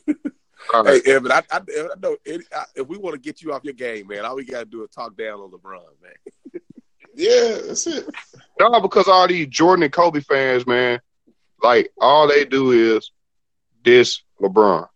All 0.75 0.85
right. 0.85 1.03
Hey, 1.05 1.13
Evan, 1.15 1.33
I, 1.33 1.43
I, 1.51 1.57
I 1.57 1.89
know 2.01 2.17
it, 2.25 2.43
I, 2.55 2.65
if 2.77 2.87
we 2.87 2.97
want 2.97 3.15
to 3.15 3.21
get 3.21 3.43
you 3.43 3.53
off 3.53 3.65
your 3.65 3.75
game, 3.75 4.07
man, 4.07 4.25
all 4.25 4.37
we 4.37 4.45
got 4.45 4.61
to 4.61 4.65
do 4.65 4.85
is 4.85 4.91
talk 4.91 5.17
down 5.17 5.41
on 5.41 5.51
LeBron, 5.51 5.81
man. 6.01 6.61
Yeah, 7.15 7.59
that's 7.67 7.87
it. 7.89 8.09
No, 8.61 8.81
because 8.81 9.09
all 9.09 9.27
these 9.27 9.49
Jordan 9.49 9.83
and 9.83 9.93
Kobe 9.93 10.21
fans, 10.21 10.67
man, 10.67 11.01
like 11.63 11.91
all 12.01 12.29
they 12.29 12.45
do 12.45 12.73
is 12.73 13.11
this 13.85 14.23
LeBron. 14.41 14.89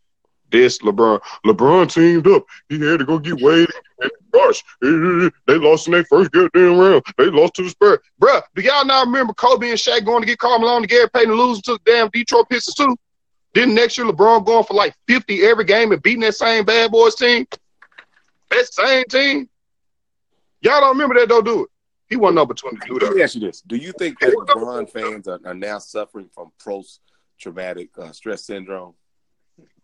This 0.51 0.79
LeBron. 0.79 1.21
LeBron 1.45 1.93
teamed 1.93 2.27
up. 2.29 2.45
He 2.69 2.81
had 2.81 3.01
to 3.01 3.05
go 3.05 3.19
get 3.19 3.41
Wade 3.41 3.69
and 4.01 4.11
Rush. 4.33 4.63
They 4.81 5.59
lost 5.59 5.87
in 5.87 5.93
their 5.93 6.05
first 6.05 6.31
goddamn 6.31 6.79
round. 6.79 7.03
They 7.19 7.27
lost 7.27 7.55
to 7.55 7.63
the 7.63 7.71
Spurs. 7.71 7.99
Bruh, 8.21 8.43
do 8.55 8.63
y'all 8.63 8.85
not 8.85 9.07
remember 9.07 9.33
Kobe 9.33 9.71
and 9.71 9.79
Shaq 9.79 10.05
going 10.05 10.21
to 10.21 10.27
get 10.27 10.39
Karl 10.39 10.59
Malone 10.59 10.83
and 10.83 10.89
Gary 10.89 11.09
Payton 11.11 11.35
losing 11.35 11.63
to 11.63 11.73
the 11.73 11.81
damn 11.85 12.09
Detroit 12.11 12.49
Pistons 12.49 12.75
too? 12.75 12.97
Then 13.55 13.75
next 13.75 13.97
year 13.97 14.07
LeBron 14.07 14.45
going 14.45 14.65
for 14.65 14.75
like 14.75 14.95
50 15.09 15.43
every 15.45 15.65
game 15.65 15.91
and 15.93 16.03
beating 16.03 16.21
that 16.21 16.35
same 16.35 16.65
bad 16.65 16.93
boys 16.93 17.15
team? 17.15 17.47
That 18.51 18.67
same 18.73 19.05
team? 19.09 19.49
Y'all 20.61 20.81
don't 20.81 20.91
remember 20.91 21.19
that, 21.19 21.29
don't 21.29 21.45
do 21.45 21.65
it. 21.65 21.71
He 22.09 22.17
wasn't 22.17 22.37
number 22.37 22.55
22 22.55 22.93
Let 22.95 23.01
though. 23.01 23.11
me 23.11 23.23
ask 23.23 23.35
you 23.35 23.41
this: 23.41 23.61
Do 23.63 23.77
you 23.77 23.93
think 23.99 24.19
that 24.21 24.33
LeBron 24.33 24.91
fans 24.91 25.27
are, 25.29 25.41
are 25.45 25.55
now 25.55 25.79
suffering 25.79 26.29
from 26.33 26.53
post-traumatic 26.63 27.91
uh, 27.99 28.13
stress 28.13 28.45
syndrome? 28.45 28.95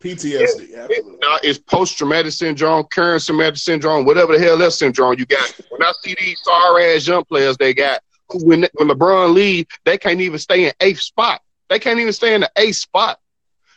PTSD. 0.00 0.76
Absolutely. 0.76 1.16
Now 1.20 1.38
it's 1.42 1.58
post 1.58 1.96
traumatic 1.96 2.32
syndrome, 2.32 2.84
current 2.84 3.24
traumatic 3.24 3.56
syndrome, 3.56 4.04
whatever 4.04 4.36
the 4.36 4.44
hell 4.44 4.58
that 4.58 4.72
syndrome 4.72 5.18
you 5.18 5.26
got. 5.26 5.48
When 5.70 5.82
I 5.82 5.92
see 6.02 6.14
these 6.18 6.40
sorry 6.42 6.94
ass 6.94 7.06
young 7.06 7.24
players 7.24 7.56
they 7.56 7.72
got, 7.72 8.02
who 8.28 8.44
when 8.44 8.66
when 8.74 8.88
LeBron 8.88 9.32
leave, 9.32 9.66
they 9.84 9.96
can't 9.98 10.20
even 10.20 10.38
stay 10.38 10.66
in 10.66 10.72
eighth 10.80 11.00
spot. 11.00 11.40
They 11.70 11.78
can't 11.78 11.98
even 11.98 12.12
stay 12.12 12.34
in 12.34 12.42
the 12.42 12.50
eighth 12.56 12.76
spot. 12.76 13.18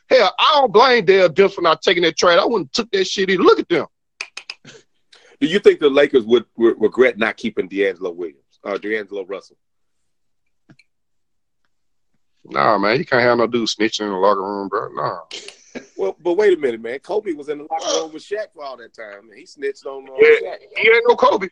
Hell, 0.09 0.33
I 0.37 0.59
don't 0.59 0.73
blame 0.73 1.05
Dell 1.05 1.29
Demps 1.29 1.53
for 1.53 1.61
not 1.61 1.81
taking 1.81 2.03
that 2.03 2.17
trade. 2.17 2.37
I 2.37 2.45
wouldn't 2.45 2.73
took 2.73 2.91
that 2.91 3.05
shit 3.05 3.29
either. 3.29 3.41
Look 3.41 3.59
at 3.59 3.69
them. 3.69 3.87
Do 5.41 5.47
you 5.47 5.59
think 5.59 5.79
the 5.79 5.89
Lakers 5.89 6.23
would, 6.25 6.45
would 6.57 6.79
regret 6.79 7.17
not 7.17 7.37
keeping 7.37 7.67
D'Angelo 7.67 8.11
Williams, 8.11 8.59
uh, 8.63 8.77
D'Angelo 8.77 9.25
Russell? 9.25 9.57
Nah, 12.45 12.77
man, 12.77 12.97
you 12.99 13.05
can't 13.05 13.23
have 13.23 13.37
no 13.39 13.47
dude 13.47 13.67
snitching 13.67 14.01
in 14.01 14.09
the 14.09 14.15
locker 14.17 14.41
room, 14.41 14.67
bro. 14.69 14.89
Nah. 14.89 15.19
Well, 15.97 16.15
but 16.21 16.35
wait 16.35 16.57
a 16.57 16.61
minute, 16.61 16.81
man. 16.81 16.99
Kobe 16.99 17.33
was 17.33 17.49
in 17.49 17.57
the 17.57 17.67
locker 17.69 17.99
room 17.99 18.13
with 18.13 18.23
Shaq 18.23 18.47
for 18.53 18.63
all 18.63 18.77
that 18.77 18.93
time, 18.93 19.29
and 19.29 19.37
he 19.37 19.45
snitched 19.45 19.85
on 19.85 20.07
uh, 20.07 20.13
Yeah, 20.17 20.51
Shaq. 20.53 20.57
he 20.77 20.89
ain't 20.89 21.03
no 21.05 21.15
Kobe. 21.17 21.47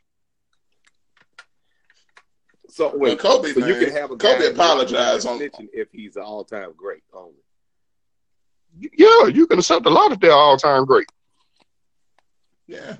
So 2.70 2.90
Well, 2.90 3.00
wait, 3.00 3.20
Kobe, 3.20 3.52
so 3.52 3.66
you 3.66 3.76
can 3.76 3.92
have 3.92 4.12
a 4.12 4.16
Kobe 4.16 4.48
apologize 4.48 5.26
on. 5.26 5.40
snitching 5.40 5.68
if 5.74 5.90
he's 5.92 6.16
an 6.16 6.22
all-time 6.24 6.72
great 6.78 7.04
only. 7.14 7.34
Yeah, 8.80 9.28
you 9.28 9.46
can 9.46 9.60
accept 9.60 9.86
a 9.86 9.90
lot 9.90 10.14
of 10.14 10.22
their 10.22 10.32
all 10.32 10.56
time 10.56 10.86
great. 10.86 11.08
Yeah. 12.66 12.96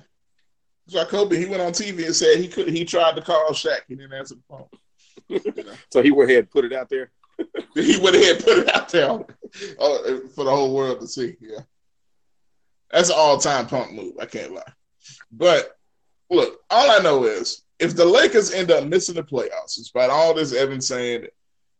So 0.88 1.04
Kobe, 1.06 1.36
he 1.36 1.46
went 1.46 1.62
on 1.62 1.72
TV 1.72 2.04
and 2.04 2.14
said 2.14 2.38
he 2.38 2.48
could. 2.48 2.68
He 2.68 2.84
tried 2.84 3.16
to 3.16 3.22
call 3.22 3.50
Shaq. 3.50 3.80
He 3.88 3.94
didn't 3.94 4.12
answer 4.12 4.34
the 4.34 4.42
phone. 4.48 4.66
You 5.28 5.64
know? 5.64 5.72
So 5.90 6.02
he 6.02 6.10
went 6.10 6.30
ahead 6.30 6.44
and 6.44 6.50
put 6.50 6.64
it 6.64 6.72
out 6.72 6.90
there. 6.90 7.10
he 7.74 7.98
went 7.98 8.16
ahead 8.16 8.36
and 8.36 8.44
put 8.44 8.58
it 8.58 8.74
out 8.74 8.88
there 8.90 9.08
oh, 9.78 10.20
for 10.34 10.44
the 10.44 10.50
whole 10.50 10.74
world 10.74 11.00
to 11.00 11.06
see. 11.06 11.36
Yeah, 11.40 11.60
that's 12.90 13.08
an 13.08 13.16
all-time 13.18 13.66
punk 13.66 13.92
move. 13.92 14.14
I 14.20 14.26
can't 14.26 14.52
lie. 14.52 14.62
But 15.32 15.76
look, 16.30 16.60
all 16.70 16.90
I 16.90 16.98
know 16.98 17.24
is 17.24 17.62
if 17.78 17.96
the 17.96 18.04
Lakers 18.04 18.52
end 18.52 18.70
up 18.70 18.84
missing 18.84 19.14
the 19.14 19.22
playoffs, 19.22 19.76
despite 19.76 20.10
all 20.10 20.34
this 20.34 20.54
Evan 20.54 20.80
saying, 20.80 21.26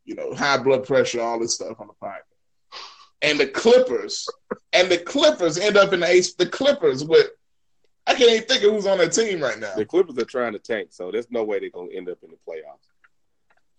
you 0.04 0.14
know, 0.14 0.34
high 0.34 0.58
blood 0.58 0.86
pressure, 0.86 1.20
all 1.20 1.38
this 1.38 1.54
stuff 1.54 1.80
on 1.80 1.88
the 1.88 1.94
podcast, 2.02 2.78
and 3.22 3.38
the 3.38 3.46
Clippers 3.46 4.28
and 4.72 4.90
the 4.90 4.98
Clippers 4.98 5.58
end 5.58 5.76
up 5.76 5.92
in 5.92 6.00
the 6.00 6.06
ace, 6.06 6.34
the 6.34 6.46
Clippers 6.46 7.04
with 7.04 7.28
I 8.06 8.14
can't 8.14 8.30
even 8.30 8.44
think 8.46 8.62
of 8.64 8.72
who's 8.72 8.86
on 8.86 8.98
that 8.98 9.12
team 9.12 9.40
right 9.40 9.58
now. 9.58 9.74
The 9.74 9.86
Clippers 9.86 10.18
are 10.18 10.24
trying 10.26 10.52
to 10.52 10.58
tank, 10.58 10.88
so 10.92 11.10
there's 11.10 11.30
no 11.30 11.42
way 11.44 11.58
they're 11.58 11.70
gonna 11.70 11.92
end 11.92 12.08
up 12.08 12.18
in 12.22 12.30
the 12.30 12.36
playoffs. 12.46 12.86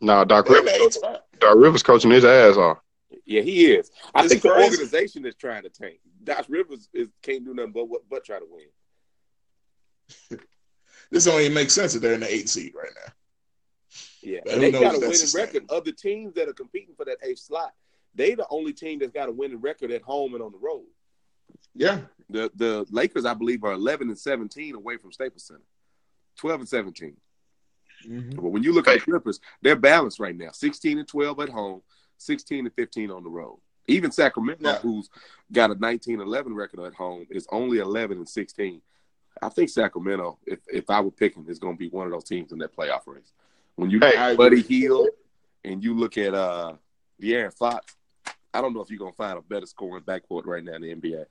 Nah, 0.02 0.24
Doc 0.24 0.48
They're 0.48 0.60
in 0.60 0.66
the 0.66 0.72
Rivers. 0.72 0.98
Doc 1.40 1.56
Rivers 1.58 1.84
coaching 1.84 2.12
his 2.12 2.26
ass 2.26 2.58
off. 2.58 2.80
Yeah, 3.26 3.42
he 3.42 3.68
is. 3.74 3.92
I 4.14 4.22
It's 4.24 4.30
think 4.30 4.42
the 4.44 4.52
organization 4.64 5.26
is 5.26 5.36
trying 5.36 5.64
to 5.64 5.70
tank. 5.70 6.00
Doc 6.24 6.46
Rivers 6.50 6.90
is, 6.94 7.08
can't 7.22 7.46
do 7.46 7.54
nothing 7.54 7.72
but 7.72 7.88
but 8.10 8.26
try 8.26 8.40
to 8.40 8.46
win. 8.50 8.66
This 11.12 11.26
don't 11.26 11.40
even 11.40 11.54
make 11.54 11.70
sense 11.70 11.94
that 11.94 12.00
they're 12.00 12.16
in 12.16 12.22
the 12.22 12.34
eighth 12.34 12.50
seed 12.50 12.74
right 12.76 12.90
now. 13.06 13.14
Yeah, 14.24 14.40
But 14.44 14.54
and 14.56 14.64
they 14.64 14.72
got 14.72 14.96
a 14.96 15.00
winning 15.00 15.02
that's 15.02 15.36
record. 15.36 15.54
sustainable. 15.54 15.76
Other 15.76 15.92
teams 15.92 16.34
that 16.34 16.50
are 16.50 16.54
competing 16.54 16.96
for 16.96 17.06
that 17.06 17.18
eighth 17.22 17.40
slot, 17.40 17.74
they 18.16 18.34
the 18.34 18.48
only 18.50 18.74
team 18.74 18.98
that's 19.00 19.12
got 19.12 19.30
a 19.30 19.32
winning 19.32 19.62
record 19.62 19.92
at 19.92 20.02
home 20.02 20.34
and 20.34 20.42
on 20.42 20.52
the 20.52 20.58
road. 20.58 20.86
Yeah, 21.76 22.02
The 22.30 22.52
the 22.56 22.86
Lakers, 22.90 23.26
I 23.26 23.34
believe, 23.34 23.64
are 23.64 23.74
eleven 23.74 24.10
and 24.10 24.18
seventeen 24.18 24.76
away 24.76 24.98
from 24.98 25.12
Staples 25.12 25.44
Center. 25.44 25.62
Twelve 26.38 26.60
and 26.60 26.70
17 26.70 27.16
Mm-hmm. 28.06 28.36
But 28.36 28.50
when 28.52 28.62
you 28.62 28.74
look 28.74 28.88
at 28.88 28.96
the 28.96 29.00
Clippers, 29.00 29.40
they're 29.62 29.76
balanced 29.76 30.20
right 30.20 30.36
now. 30.36 30.52
Sixteen 30.52 31.00
and 31.00 31.08
twelve 31.08 31.40
at 31.40 31.50
home, 31.50 31.82
sixteen 32.18 32.66
and 32.66 32.76
fifteen 32.76 33.10
on 33.10 33.24
the 33.24 33.30
road. 33.30 33.58
Even 33.88 34.12
Sacramento, 34.12 34.64
Yeah. 34.70 34.80
who's 34.80 35.10
got 35.52 35.72
a 35.72 35.76
19-11 35.76 36.56
record 36.56 36.80
at 36.82 36.94
home, 36.96 37.26
is 37.30 37.48
only 37.52 37.78
eleven 37.80 38.18
and 38.18 38.28
sixteen. 38.30 38.82
I 39.42 39.50
think 39.50 39.70
Sacramento, 39.70 40.38
if 40.46 40.60
if 40.72 40.90
I 40.90 41.00
were 41.02 41.10
picking, 41.12 41.46
is 41.48 41.58
going 41.58 41.76
to 41.76 41.80
be 41.80 41.90
one 41.90 42.06
of 42.06 42.12
those 42.12 42.26
teams 42.26 42.52
in 42.52 42.58
that 42.60 42.76
playoff 42.76 43.02
race. 43.08 43.32
When 43.76 43.90
you 43.90 44.00
Hey, 44.00 44.08
look 44.12 44.18
I 44.18 44.32
at. 44.32 44.38
Buddy 44.38 44.62
Hield 44.62 45.08
and 45.64 45.84
you 45.84 45.96
look 45.96 46.18
at 46.18 46.34
uh 46.34 46.74
De'Aaron 47.22 47.54
Fox, 47.54 47.96
I 48.54 48.62
don't 48.62 48.74
know 48.74 48.82
if 48.82 48.90
you're 48.90 49.00
going 49.00 49.14
to 49.14 49.18
find 49.18 49.38
a 49.38 49.42
better 49.42 49.66
scoring 49.66 50.04
backcourt 50.04 50.46
right 50.46 50.64
now 50.64 50.74
in 50.74 50.82
the 50.82 50.94
NBA. 50.96 51.26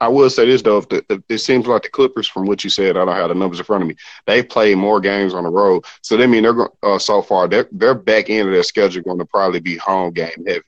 I 0.00 0.08
will 0.08 0.30
say 0.30 0.46
this 0.46 0.62
though, 0.62 0.78
if, 0.78 0.88
the, 0.88 1.04
if 1.08 1.22
it 1.28 1.38
seems 1.38 1.66
like 1.66 1.82
the 1.82 1.88
Clippers, 1.88 2.28
from 2.28 2.46
what 2.46 2.64
you 2.64 2.70
said, 2.70 2.96
I 2.96 3.04
don't 3.04 3.14
have 3.14 3.28
the 3.28 3.34
numbers 3.34 3.58
in 3.58 3.64
front 3.64 3.82
of 3.82 3.88
me. 3.88 3.96
They 4.26 4.42
play 4.42 4.74
more 4.74 5.00
games 5.00 5.34
on 5.34 5.44
the 5.44 5.50
road, 5.50 5.84
so 6.02 6.16
they 6.16 6.26
mean 6.26 6.42
they're 6.42 6.52
going 6.52 6.70
uh, 6.82 6.98
so 6.98 7.22
far. 7.22 7.48
Their 7.48 7.68
their 7.70 7.94
back 7.94 8.30
end 8.30 8.48
of 8.48 8.54
their 8.54 8.62
schedule 8.62 9.02
going 9.02 9.18
to 9.18 9.24
probably 9.24 9.60
be 9.60 9.76
home 9.76 10.12
game 10.12 10.44
heavy, 10.46 10.62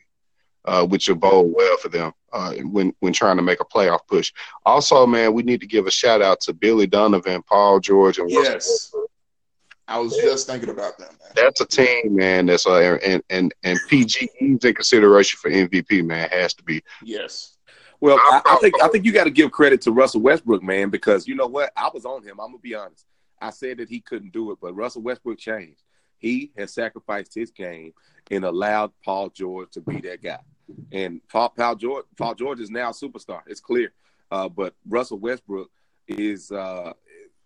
uh, 0.64 0.86
which 0.86 1.08
will 1.08 1.16
bode 1.16 1.52
well 1.54 1.76
for 1.78 1.88
them 1.88 2.12
uh, 2.32 2.54
when 2.54 2.94
when 3.00 3.12
trying 3.12 3.36
to 3.36 3.42
make 3.42 3.60
a 3.60 3.64
playoff 3.64 4.00
push. 4.08 4.32
Also, 4.64 5.06
man, 5.06 5.32
we 5.32 5.42
need 5.42 5.60
to 5.60 5.66
give 5.66 5.86
a 5.86 5.90
shout 5.90 6.22
out 6.22 6.40
to 6.42 6.52
Billy 6.52 6.86
Donovan, 6.86 7.42
Paul 7.42 7.80
George, 7.80 8.18
and 8.18 8.30
Russell 8.34 8.52
yes. 8.52 8.94
I 9.90 9.98
was 9.98 10.16
just 10.16 10.46
thinking 10.46 10.70
about 10.70 10.98
that, 10.98 11.10
man. 11.10 11.32
that's 11.34 11.60
a 11.60 11.66
team, 11.66 12.14
man. 12.14 12.46
That's 12.46 12.64
uh, 12.64 12.98
and 13.04 13.22
and 13.28 13.52
and 13.64 13.78
PG 13.88 14.30
he's 14.38 14.64
in 14.64 14.74
consideration 14.74 15.36
for 15.42 15.50
MVP, 15.50 16.04
man. 16.04 16.28
Has 16.30 16.54
to 16.54 16.62
be. 16.62 16.80
Yes. 17.02 17.56
Well, 18.00 18.16
I, 18.18 18.40
I- 18.44 18.56
think 18.60 18.82
I 18.82 18.88
think 18.88 19.04
you 19.04 19.12
got 19.12 19.24
to 19.24 19.30
give 19.30 19.50
credit 19.50 19.80
to 19.82 19.92
Russell 19.92 20.20
Westbrook, 20.22 20.62
man, 20.62 20.90
because 20.90 21.28
you 21.28 21.34
know 21.34 21.46
what? 21.46 21.72
I 21.76 21.90
was 21.92 22.04
on 22.04 22.22
him. 22.22 22.40
I'm 22.40 22.48
gonna 22.48 22.58
be 22.58 22.74
honest. 22.74 23.06
I 23.40 23.50
said 23.50 23.78
that 23.78 23.88
he 23.88 24.00
couldn't 24.00 24.32
do 24.32 24.50
it, 24.52 24.58
but 24.60 24.74
Russell 24.74 25.02
Westbrook 25.02 25.38
changed. 25.38 25.82
He 26.18 26.52
has 26.58 26.72
sacrificed 26.74 27.34
his 27.34 27.50
game 27.50 27.94
and 28.30 28.44
allowed 28.44 28.92
Paul 29.02 29.30
George 29.30 29.70
to 29.72 29.80
be 29.80 30.00
that 30.02 30.22
guy. 30.22 30.40
And 30.92 31.20
Paul, 31.28 31.48
Paul 31.50 31.74
George, 31.76 32.04
Paul 32.18 32.34
George 32.34 32.60
is 32.60 32.70
now 32.70 32.90
a 32.90 32.92
superstar. 32.92 33.40
It's 33.46 33.60
clear. 33.60 33.92
Uh, 34.30 34.48
but 34.48 34.74
Russell 34.86 35.18
Westbrook 35.18 35.70
is, 36.06 36.52
uh, 36.52 36.92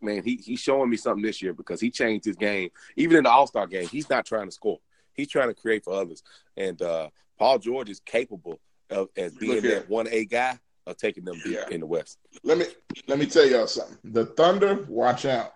man, 0.03 0.23
he 0.25 0.37
he's 0.37 0.61
showing 0.61 0.91
me 0.91 0.97
something 0.97 1.23
this 1.23 1.41
year 1.41 1.53
because 1.55 1.81
he 1.81 1.91
changed 1.91 2.25
his 2.27 2.37
game. 2.37 2.71
Even 2.97 3.17
in 3.19 3.25
the 3.25 3.31
All 3.31 3.47
Star 3.47 3.67
game, 3.69 3.87
he's 3.89 4.11
not 4.11 4.27
trying 4.27 4.47
to 4.47 4.53
score. 4.53 4.81
He's 5.15 5.29
trying 5.29 5.49
to 5.49 5.55
create 5.55 5.85
for 5.85 5.95
others. 5.95 6.23
And 6.57 6.81
uh, 6.83 7.09
Paul 7.39 7.61
George 7.61 7.89
is 7.89 8.01
capable 8.01 8.59
of 8.91 9.09
as 9.17 9.35
being 9.35 9.63
that 9.63 9.89
one 9.89 10.09
A 10.09 10.25
guy 10.25 10.59
of 10.87 10.97
taking 10.97 11.25
them 11.25 11.41
Yeah. 11.47 11.69
in 11.71 11.81
the 11.81 11.87
West. 11.87 12.19
Let 12.43 12.59
me 12.59 12.67
let 13.07 13.19
me 13.19 13.27
tell 13.27 13.47
y'all 13.47 13.67
something. 13.67 13.97
The 14.05 14.27
Thunder, 14.27 14.85
watch 14.89 15.25
out. 15.25 15.53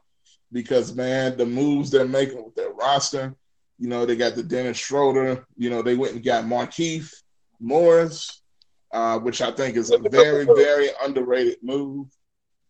Because 0.51 0.95
man, 0.95 1.37
the 1.37 1.45
moves 1.45 1.91
they're 1.91 2.07
making 2.07 2.43
with 2.43 2.55
their 2.55 2.71
roster, 2.71 3.35
you 3.79 3.89
know, 3.89 4.07
they 4.07 4.17
got 4.17 4.35
the 4.35 4.43
Dennis 4.43 4.79
Schroeder, 4.79 5.47
you 5.57 5.69
know, 5.69 5.83
they 5.83 5.95
went 5.95 6.15
and 6.15 6.25
got 6.25 6.45
Markieff 6.45 7.13
Morris, 7.61 8.43
uh, 8.93 9.19
which 9.19 9.43
I 9.43 9.51
think 9.51 9.77
is 9.77 9.91
a 9.91 9.99
very, 9.99 10.47
very 10.47 10.89
underrated 11.05 11.59
move. 11.63 12.09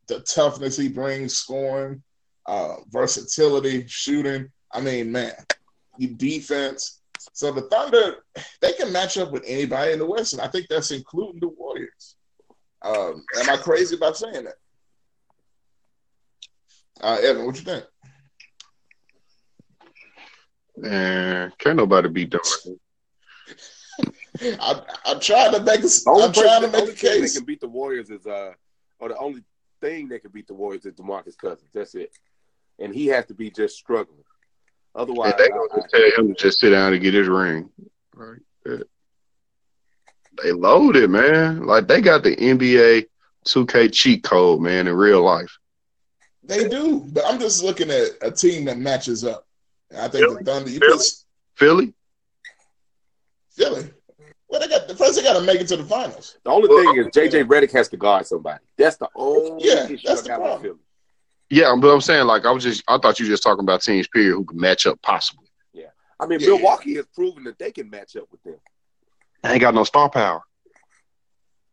The 0.09 0.20
toughness 0.20 0.76
he 0.76 0.88
brings, 0.88 1.36
scoring, 1.36 2.02
uh, 2.46 2.76
versatility, 2.88 3.84
shooting. 3.86 4.50
I 4.72 4.80
mean, 4.80 5.12
man, 5.12 5.34
defense. 6.16 6.97
So 7.33 7.53
the 7.53 7.62
Thunder, 7.62 8.25
they 8.61 8.73
can 8.75 8.93
match 8.93 9.19
up 9.19 9.31
with 9.33 9.45
anybody 9.47 9.93
in 9.93 9.99
the 9.99 10.07
West, 10.07 10.33
and 10.33 10.43
I 10.43 10.49
think 10.49 10.66
that's 10.69 10.91
including 10.91 11.41
the 11.41 11.49
Warriors. 11.49 12.16
Um, 12.83 13.25
am 13.39 13.51
I 13.51 13.57
crazy 13.57 13.97
about 13.97 14.16
saying 14.16 14.45
that? 14.45 14.55
Uh, 17.01 17.19
Evan, 17.23 17.47
what 17.47 17.57
you 17.57 17.62
think? 17.62 17.85
And 20.85 21.57
can't 21.59 21.77
nobody 21.77 22.09
beat 22.09 22.31
them. 22.31 22.41
I, 24.41 24.83
I'm 25.07 25.19
trying 25.21 25.53
to 25.53 25.61
make 25.62 25.81
a, 25.81 25.83
The 25.83 26.03
only 26.07 26.25
I'm 26.25 26.33
trying 26.33 26.62
to 26.62 26.69
person- 26.69 26.87
the 26.87 26.87
make 26.87 26.95
a 26.95 26.97
team 26.97 27.23
that 27.23 27.33
can 27.35 27.45
beat 27.45 27.61
the 27.61 27.69
Warriors 27.69 28.11
is 28.11 28.27
uh, 28.27 28.53
or 29.01 29.09
the 29.09 29.16
only 29.19 29.43
thing 29.81 30.09
that 30.09 30.23
can 30.23 30.31
beat 30.31 30.47
the 30.47 30.55
Warriors 30.55 30.87
is 30.87 30.95
Demarcus 30.95 31.37
Cousins. 31.37 31.71
That's 31.75 31.95
it, 31.97 32.12
and 32.79 32.95
he 32.95 33.07
has 33.07 33.27
to 33.27 33.35
be 33.35 33.51
just 33.51 33.77
struggling. 33.77 34.23
Otherwise, 34.99 35.32
And 35.32 35.40
they 35.44 35.49
gonna 35.49 35.62
I- 35.72 35.76
just 35.76 35.90
tell 35.90 36.11
him 36.24 36.34
to 36.34 36.34
just 36.34 36.61
sit 36.61 36.70
down 36.70 36.92
and 36.92 37.01
get 37.03 37.14
his 37.14 37.28
ring. 37.28 37.70
Right. 38.14 38.40
Yeah. 38.66 38.76
They 40.42 40.53
loaded, 40.53 41.09
man. 41.11 41.64
Like 41.66 41.86
they 41.88 42.01
got 42.01 42.22
the 42.24 42.34
NBA 42.36 43.07
2K 43.46 43.92
cheat 43.92 44.22
code, 44.24 44.61
man, 44.61 44.88
in 44.88 44.94
real 44.94 45.22
life. 45.22 45.57
They 46.42 46.68
do, 46.68 47.05
but 47.12 47.24
I'm 47.26 47.38
just 47.38 47.62
looking 47.62 47.90
at 47.90 48.09
a 48.22 48.30
team 48.30 48.64
that 48.66 48.78
matches 48.78 49.24
up. 49.24 49.46
I 49.96 50.09
think 50.09 50.24
Philly? 50.24 50.36
the 50.42 50.44
Thunder, 50.44 50.70
you 50.70 50.78
Philly? 50.80 50.92
put 50.96 51.05
Philly? 51.55 51.94
Philly. 53.51 53.90
Well, 54.49 54.61
they 54.61 54.68
got 54.68 54.88
the 54.88 54.96
first. 54.96 55.16
They 55.16 55.22
got 55.22 55.38
to 55.38 55.44
make 55.44 55.61
it 55.61 55.68
to 55.68 55.76
the 55.76 55.84
finals. 55.84 56.38
the 56.44 56.51
only 56.51 56.68
thing 56.68 56.96
is 56.96 57.07
JJ 57.09 57.44
Redick 57.49 57.70
has 57.72 57.88
to 57.90 57.96
guard 57.96 58.26
somebody. 58.26 58.64
That's 58.78 58.96
the 58.96 59.09
only 59.14 59.66
Yeah, 59.68 59.84
issue 59.84 59.99
that's 60.05 60.20
I 60.20 60.22
the 60.22 60.28
got 60.28 60.38
problem. 60.40 60.80
Philly. 61.51 61.61
Yeah, 61.62 61.76
but 61.80 61.88
I'm 61.88 62.01
saying 62.01 62.26
like 62.26 62.44
I 62.46 62.51
was 62.51 62.62
just 62.62 62.82
I 62.88 62.99
thought 62.99 63.18
you 63.18 63.26
were 63.26 63.30
just 63.30 63.42
talking 63.42 63.64
about 63.64 63.82
teams 63.82 64.09
period 64.09 64.34
who 64.34 64.44
could 64.44 64.57
match 64.59 64.86
up 64.86 65.01
possibly. 65.03 65.46
Yeah, 65.72 65.86
I 66.20 66.26
mean, 66.26 66.40
Yeah. 66.40 66.49
Milwaukee 66.49 66.94
has 66.96 67.07
proven 67.14 67.44
that 67.44 67.59
they 67.59 67.70
can 67.70 67.88
match 67.90 68.16
up 68.16 68.28
with 68.30 68.42
them. 68.42 68.57
They 69.42 69.53
ain't 69.53 69.61
got 69.61 69.74
no 69.74 69.84
star 69.84 70.11
power. 70.11 70.42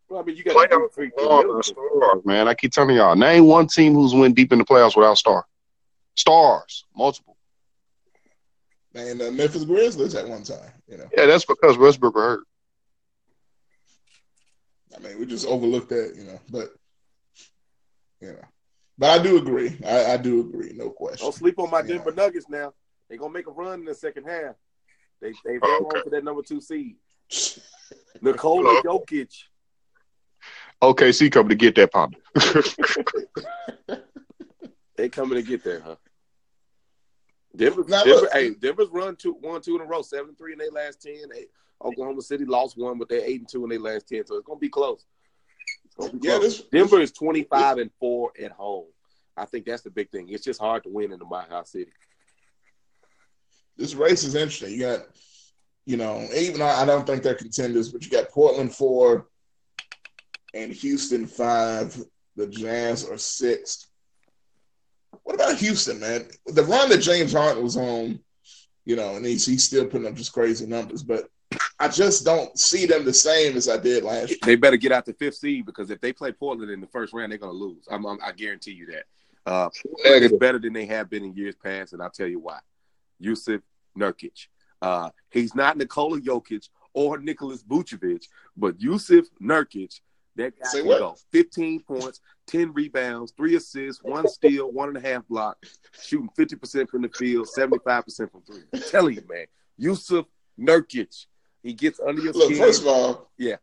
Well, 0.07 0.21
I 0.21 0.23
mean, 0.23 0.35
you 0.35 0.43
got 0.43 0.55
Playoff 0.55 0.93
stars, 1.19 1.67
stars, 1.67 2.25
man. 2.25 2.47
I 2.47 2.53
keep 2.53 2.71
telling 2.71 2.95
y'all, 2.95 3.15
name 3.15 3.47
one 3.47 3.67
team 3.67 3.93
who's 3.93 4.13
went 4.13 4.35
deep 4.35 4.53
in 4.53 4.59
the 4.59 4.65
playoffs 4.65 4.95
without 4.95 5.17
star. 5.17 5.45
Stars, 6.15 6.85
multiple. 6.95 7.35
Man, 8.93 9.17
the 9.17 9.31
Memphis 9.31 9.65
Grizzlies 9.65 10.13
at 10.15 10.27
one 10.27 10.43
time. 10.43 10.71
You 10.87 10.97
know, 10.97 11.05
Yeah, 11.17 11.25
that's 11.25 11.43
because 11.43 11.77
Westbrook 11.77 12.15
were 12.15 12.21
hurt. 12.21 12.43
I 14.95 14.99
mean, 14.99 15.19
we 15.19 15.25
just 15.25 15.45
overlooked 15.47 15.89
that. 15.89 16.13
You 16.15 16.23
know, 16.23 16.39
but 16.49 16.69
you 18.21 18.27
know, 18.29 18.43
but 18.97 19.09
I 19.19 19.23
do 19.23 19.37
agree. 19.37 19.77
I, 19.85 20.13
I 20.13 20.17
do 20.17 20.41
agree. 20.41 20.71
No 20.75 20.89
question. 20.89 21.25
Don't 21.25 21.33
sleep 21.35 21.59
on 21.59 21.69
my 21.69 21.79
Yeah. 21.81 21.87
Denver 21.95 22.11
Nuggets 22.13 22.47
now. 22.49 22.73
They're 23.09 23.17
gonna 23.17 23.33
make 23.33 23.47
a 23.47 23.51
run 23.51 23.79
in 23.79 23.85
the 23.85 23.93
second 23.95 24.25
half. 24.25 24.55
They 25.21 25.31
they 25.45 25.59
Oh, 25.61 25.67
held 25.67 25.85
okay. 25.87 25.97
on 25.99 26.03
to 26.05 26.09
that 26.11 26.23
number 26.23 26.41
two 26.41 26.59
seed. 26.61 26.95
Nikola 28.21 28.81
Jokic. 28.83 29.33
OKC 30.81 31.31
coming 31.31 31.49
to 31.49 31.55
get 31.55 31.75
that 31.75 31.91
pop. 31.91 32.13
They 34.97 35.09
coming 35.09 35.35
to 35.35 35.43
get 35.43 35.61
there, 35.61 35.81
huh? 35.81 35.95
Denver, 37.53 37.83
Now, 37.87 38.03
Denver 38.05 38.21
look- 38.21 38.31
hey, 38.33 38.51
Denver's 38.51 38.87
run 38.93 39.17
two, 39.17 39.33
one, 39.41 39.61
two 39.61 39.75
in 39.75 39.81
a 39.81 39.85
row, 39.85 40.01
seven 40.01 40.35
three 40.35 40.53
in 40.53 40.57
their 40.59 40.71
last 40.71 41.01
ten. 41.01 41.15
Eight, 41.35 41.49
Oklahoma 41.83 42.21
City 42.21 42.45
lost 42.45 42.77
one, 42.77 42.97
but 42.97 43.09
they're 43.09 43.19
eight 43.25 43.41
and 43.41 43.49
two 43.49 43.63
in 43.65 43.69
their 43.69 43.79
last 43.79 44.07
ten, 44.07 44.25
so 44.25 44.35
it's 44.37 44.45
gonna 44.47 44.57
be 44.59 44.69
close. 44.69 45.05
It's 45.97 46.07
gonna 46.07 46.19
be 46.19 46.27
Yeah, 46.27 46.39
this- 46.39 46.61
Denver 46.71 46.99
is 46.99 47.11
twenty 47.11 47.43
five 47.43 47.77
and 47.77 47.91
four 47.99 48.31
at 48.41 48.51
home. 48.51 48.87
I 49.37 49.45
think 49.45 49.65
that's 49.65 49.81
the 49.83 49.89
big 49.89 50.09
thing. 50.11 50.29
It's 50.29 50.45
just 50.45 50.59
hard 50.61 50.83
to 50.83 50.89
win 50.89 51.11
in 51.11 51.19
the 51.19 51.25
Mile 51.25 51.45
High 51.49 51.63
City. 51.63 51.91
this 53.77 53.93
race 53.93 54.23
is 54.23 54.35
interesting. 54.35 54.71
You 54.71 54.79
got, 54.79 54.99
you 55.85 55.97
know, 55.97 56.25
even 56.33 56.59
though 56.59 56.65
I 56.65 56.85
don't 56.85 57.05
think 57.05 57.23
they're 57.23 57.35
contenders, 57.35 57.91
but 57.91 58.05
you 58.05 58.09
got 58.09 58.29
Portland 58.29 58.73
four 58.73 59.27
and 60.53 60.71
Houston 60.71 61.27
five. 61.27 62.01
The 62.37 62.47
Jazz 62.47 63.09
are 63.09 63.17
sixth. 63.17 63.87
What 65.23 65.35
about 65.35 65.57
Houston, 65.57 65.99
man? 65.99 66.25
The 66.45 66.63
run 66.63 66.89
that 66.89 66.99
James 66.99 67.33
Harden 67.33 67.63
was 67.63 67.75
on, 67.77 68.19
you 68.85 68.95
know, 68.95 69.15
and 69.15 69.25
he's, 69.25 69.45
he's 69.45 69.65
still 69.65 69.85
putting 69.85 70.07
up 70.07 70.15
just 70.15 70.33
crazy 70.33 70.65
numbers, 70.65 71.01
but 71.03 71.29
I 71.79 71.89
just 71.89 72.23
don't 72.23 72.57
see 72.57 72.85
them 72.85 73.03
the 73.03 73.13
same 73.13 73.57
as 73.57 73.67
I 73.67 73.77
did 73.77 74.03
last 74.03 74.29
year. 74.29 74.39
They 74.43 74.55
better 74.55 74.77
get 74.77 74.91
out 74.91 75.05
the 75.05 75.13
fifth 75.13 75.35
seed 75.35 75.65
because 75.65 75.89
if 75.89 75.99
they 75.99 76.13
play 76.13 76.31
Portland 76.31 76.71
in 76.71 76.79
the 76.79 76.87
first 76.87 77.13
round, 77.13 77.31
they're 77.31 77.39
gonna 77.39 77.51
lose. 77.51 77.85
I'm, 77.89 78.05
I'm, 78.05 78.17
I 78.23 78.31
guarantee 78.31 78.71
you 78.71 78.87
that. 78.87 79.03
Uh, 79.45 79.69
is 80.05 80.31
better 80.33 80.57
than 80.57 80.73
they 80.73 80.85
have 80.85 81.09
been 81.09 81.23
in 81.23 81.35
years 81.35 81.55
past, 81.55 81.93
and 81.93 82.01
I'll 82.01 82.09
tell 82.09 82.27
you 82.27 82.39
why. 82.39 82.59
Yusuf 83.19 83.61
Nurkic. 83.97 84.47
Uh, 84.81 85.09
he's 85.29 85.53
not 85.53 85.77
Nikola 85.77 86.19
Jokic 86.19 86.69
or 86.93 87.17
Nicholas 87.19 87.63
Vucevic, 87.63 88.27
but 88.57 88.79
Yusuf 88.81 89.25
Nurkic. 89.41 89.99
That 90.35 90.57
guy 90.59 90.67
Say 90.67 90.81
what? 90.81 90.99
go 90.99 91.15
15 91.31 91.81
points, 91.83 92.19
10 92.47 92.73
rebounds, 92.73 93.33
three 93.37 93.55
assists, 93.55 94.03
one 94.03 94.27
steal, 94.27 94.71
one 94.71 94.89
and 94.89 94.97
a 94.97 95.01
half 95.01 95.25
block, 95.27 95.57
shooting 96.01 96.29
50% 96.37 96.89
from 96.89 97.03
the 97.03 97.09
field, 97.09 97.47
75% 97.57 98.31
from 98.31 98.41
three. 98.41 98.63
I'm 98.73 98.81
telling 98.89 99.15
you, 99.15 99.23
man, 99.29 99.45
Yusuf 99.77 100.25
Nurkic. 100.59 101.25
He 101.65 101.73
gets 101.73 101.99
under 101.99 102.21
your 102.21 102.31
Look, 102.33 102.45
skin. 102.45 102.57
first 102.57 102.81
of 102.83 102.87
all, 102.87 103.31
Yeah. 103.39 103.55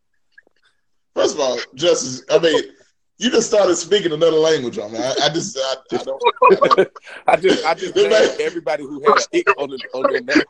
First 1.15 1.35
of 1.37 1.41
all, 1.41 1.57
Justice, 1.75 2.25
I 2.31 2.39
mean, 2.39 2.65
you 3.19 3.31
just 3.31 3.47
started 3.47 3.77
speaking 3.77 4.11
another 4.13 4.39
language 4.39 4.77
on 4.79 4.91
me. 4.93 4.99
I, 4.99 5.15
I 5.23 5.29
just, 5.29 5.57
I, 5.57 5.75
I 5.93 6.03
don't. 6.03 6.23
I 6.43 6.67
don't 6.67 6.91
I 7.29 7.37
just, 7.37 7.65
I 7.65 7.75
just 7.75 7.95
named 7.95 8.41
everybody 8.41 8.83
who 8.83 9.01
had 9.03 9.15
an 9.33 9.43
on, 9.57 9.71
the, 9.71 9.79
on 9.95 10.03
their 10.09 10.21
name. 10.23 10.43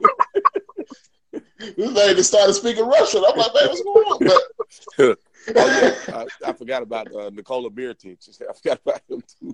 this 1.60 1.92
man 1.94 2.16
just 2.16 2.30
started 2.30 2.54
speaking 2.54 2.86
Russian. 2.86 3.22
I'm 3.28 3.36
like, 3.36 3.52
man, 3.54 3.68
what's 3.68 3.82
going 3.82 4.06
on? 4.06 4.18
But 4.98 5.18
Oh 5.56 5.96
yeah, 6.08 6.26
I, 6.44 6.48
I 6.48 6.52
forgot 6.54 6.82
about 6.82 7.12
uh, 7.14 7.28
Nikola 7.30 7.68
Mirotic. 7.68 8.16
I 8.48 8.52
forgot 8.54 8.80
about 8.86 9.00
him 9.10 9.22
too. 9.40 9.52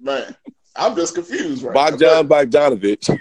man, 0.00 0.34
I'm 0.74 0.96
just 0.96 1.14
confused 1.14 1.62
right 1.62 1.74
now. 2.00 2.22
Bogdan 2.22 2.26
Bogdanovic. 2.50 3.18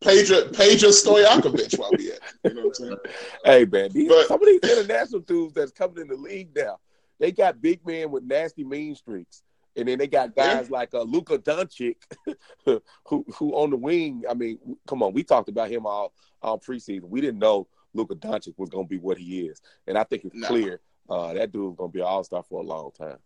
Pedro, 0.00 0.48
Pedro 0.50 0.90
Stojakovic 0.90 1.78
while 1.78 1.90
we 1.96 2.12
at. 2.12 2.18
it. 2.18 2.22
You 2.44 2.54
know 2.54 2.60
what 2.66 2.66
I'm 2.68 2.74
saying? 2.86 2.96
hey 3.44 3.64
man, 3.64 3.90
these, 3.92 4.08
But- 4.08 4.26
some 4.28 4.40
of 4.42 4.46
these 4.46 4.60
international 4.62 5.20
dudes 5.22 5.54
that's 5.54 5.72
coming 5.72 5.98
in 6.02 6.08
the 6.08 6.16
league 6.16 6.54
now, 6.54 6.78
they 7.18 7.32
got 7.32 7.60
big 7.60 7.84
men 7.86 8.10
with 8.10 8.22
nasty 8.22 8.62
mean 8.64 8.94
streaks, 8.94 9.42
and 9.76 9.88
then 9.88 9.98
they 9.98 10.06
got 10.06 10.36
guys 10.36 10.70
like 10.70 10.94
uh, 10.94 11.02
Luka 11.02 11.38
Doncic, 11.38 11.96
who 12.64 13.24
who 13.34 13.52
on 13.54 13.70
the 13.70 13.76
wing. 13.76 14.22
I 14.30 14.34
mean, 14.34 14.58
come 14.86 15.02
on, 15.02 15.12
we 15.12 15.24
talked 15.24 15.48
about 15.48 15.70
him 15.70 15.84
all 15.86 16.12
all 16.42 16.58
preseason. 16.60 17.08
We 17.08 17.20
didn't 17.20 17.40
know 17.40 17.66
Luka 17.94 18.14
Doncic 18.14 18.54
was 18.56 18.68
going 18.70 18.84
to 18.86 18.88
be 18.88 18.98
what 18.98 19.18
he 19.18 19.40
is, 19.46 19.60
and 19.88 19.98
I 19.98 20.04
think 20.04 20.24
it's 20.24 20.34
No. 20.36 20.46
clear 20.46 20.80
uh, 21.10 21.32
that 21.34 21.50
dude's 21.50 21.76
going 21.76 21.90
to 21.90 21.94
be 21.94 22.00
an 22.00 22.06
all 22.06 22.22
star 22.22 22.44
for 22.44 22.60
a 22.60 22.64
long 22.64 22.90
time. 22.96 23.18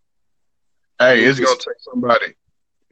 Hey, 0.99 1.23
it's 1.23 1.39
gonna 1.39 1.55
take 1.57 1.79
somebody. 1.79 2.33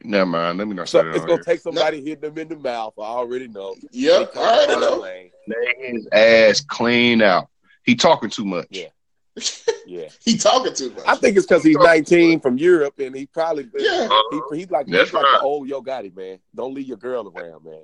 Never 0.04 0.26
mind. 0.26 0.58
Let 0.58 0.68
me 0.68 0.74
not 0.74 0.88
say 0.88 0.98
So 0.98 1.04
that. 1.04 1.10
it's 1.10 1.20
on 1.20 1.26
going 1.26 1.36
here. 1.38 1.44
to 1.44 1.50
take 1.50 1.60
somebody 1.60 2.02
hitting 2.02 2.20
them 2.20 2.38
in 2.38 2.48
the 2.48 2.56
mouth. 2.56 2.94
I 2.98 3.02
already 3.02 3.48
know. 3.48 3.74
Yep, 3.92 4.34
They 4.34 4.40
all 4.40 4.46
right, 4.46 4.60
I 4.60 4.66
come 4.66 4.80
down 4.80 4.90
know. 4.90 4.96
lane. 5.00 5.30
Lay 5.48 5.74
his 5.92 6.08
ass 6.12 6.60
clean 6.60 7.22
out. 7.22 7.48
He 7.84 7.94
talking 7.94 8.30
too 8.30 8.44
much. 8.44 8.66
Yeah. 8.70 8.88
Yeah, 9.84 10.08
He 10.24 10.36
talking 10.38 10.72
too 10.74 10.90
much. 10.92 11.02
I 11.06 11.16
think 11.16 11.36
it's 11.36 11.44
because 11.46 11.64
he's 11.64 11.76
19 11.76 12.40
from 12.40 12.56
Europe, 12.56 12.98
and 13.00 13.14
he 13.14 13.26
probably 13.26 13.68
Yeah. 13.76 14.08
he, 14.30 14.58
he's 14.58 14.70
like 14.70 14.86
That's 14.86 15.08
he's 15.08 15.12
like 15.14 15.24
right. 15.24 15.38
the 15.40 15.44
old 15.44 15.68
Yo 15.68 15.82
Gotti 15.82 16.14
man. 16.16 16.38
Don't 16.54 16.72
leave 16.72 16.86
your 16.86 16.96
girl 16.98 17.30
around, 17.34 17.64
man. 17.64 17.82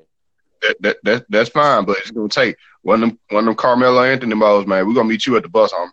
That, 0.63 0.77
that, 0.83 0.97
that, 1.03 1.25
that's 1.29 1.51
fine, 1.51 1.85
but 1.85 1.99
it's 1.99 2.11
gonna 2.13 2.29
take 2.29 2.57
one 2.83 3.03
of 3.03 3.09
them 3.11 3.19
one 3.31 3.41
of 3.41 3.47
them 3.47 3.55
Carmelo 3.57 4.03
Anthony 4.03 4.35
balls, 4.37 4.67
man. 4.67 4.87
We're 4.87 4.95
gonna 4.95 5.09
meet 5.09 5.27
you 5.27 5.37
at 5.37 5.43
the 5.43 5.49
bus, 5.49 5.73
homie. 5.73 5.91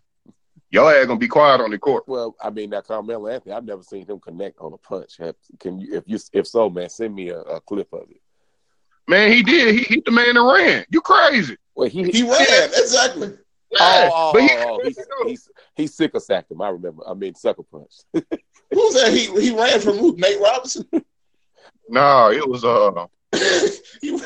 Your 0.72 0.92
ass 0.94 1.06
gonna 1.06 1.20
be 1.20 1.28
quiet 1.28 1.62
on 1.62 1.72
the 1.72 1.78
court. 1.78 2.04
Well, 2.08 2.36
I 2.42 2.50
mean, 2.50 2.72
that 2.72 2.86
Carmelo 2.88 3.28
Anthony, 3.28 3.54
I've 3.54 3.64
never 3.66 3.84
seen 3.84 4.06
him 4.06 4.20
connect 4.20 4.60
on 4.60 4.74
a 4.74 4.78
punch. 4.78 5.18
Have- 5.18 5.36
Can 5.60 5.80
you, 5.80 5.96
if 5.96 6.04
you, 6.08 6.20
if 6.34 6.48
so, 6.48 6.70
man, 6.70 6.90
send 6.90 7.16
me 7.16 7.30
a, 7.30 7.40
a 7.40 7.62
clip 7.62 7.92
of 7.94 8.10
it. 8.10 8.22
Man, 9.08 9.32
he 9.32 9.44
did. 9.44 9.76
He 9.76 9.84
hit 9.84 10.06
the 10.06 10.12
man 10.12 10.36
and 10.36 10.48
ran. 10.48 10.86
You 10.90 11.00
crazy. 11.02 11.58
Well, 11.76 11.88
he, 11.88 12.10
He 12.10 12.24
ran 12.24 12.70
exactly. 12.74 13.38
Yeah, 13.72 13.78
oh, 13.82 14.10
oh, 14.14 14.34
but 14.34 14.42
he, 14.44 14.50
oh, 14.52 14.80
he's, 14.84 15.00
he's 15.28 15.50
he's 15.76 15.94
sick 15.96 16.14
of 16.16 16.24
sacked 16.24 16.52
him. 16.52 16.62
I 16.62 16.70
remember. 16.70 17.04
I 17.08 17.14
mean, 17.14 17.36
sucker 17.36 17.64
punch. 17.64 17.92
Who's 18.14 18.94
that? 18.96 19.12
He 19.14 19.26
he 19.42 19.56
ran 19.56 19.80
from 19.80 19.98
who? 19.98 20.16
Nate 20.18 20.40
Robinson. 20.42 20.88
no, 21.90 22.32
it 22.32 22.48
was 22.48 22.64
uh, 22.64 23.06
He- 24.02 24.18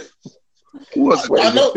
who 0.93 1.01
was 1.03 1.29
I 1.37 1.53
know. 1.53 1.73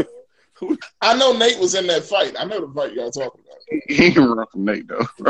I 1.00 1.16
know 1.16 1.36
Nate 1.36 1.58
was 1.58 1.74
in 1.74 1.86
that 1.88 2.04
fight. 2.04 2.34
I 2.38 2.44
know 2.44 2.66
the 2.66 2.72
fight 2.72 2.92
y'all 2.94 3.10
talking 3.10 3.42
about. 3.44 3.82
he 3.88 4.10
didn't 4.10 4.30
run 4.30 4.46
from 4.50 4.64
Nate 4.64 4.88
though. 4.88 5.06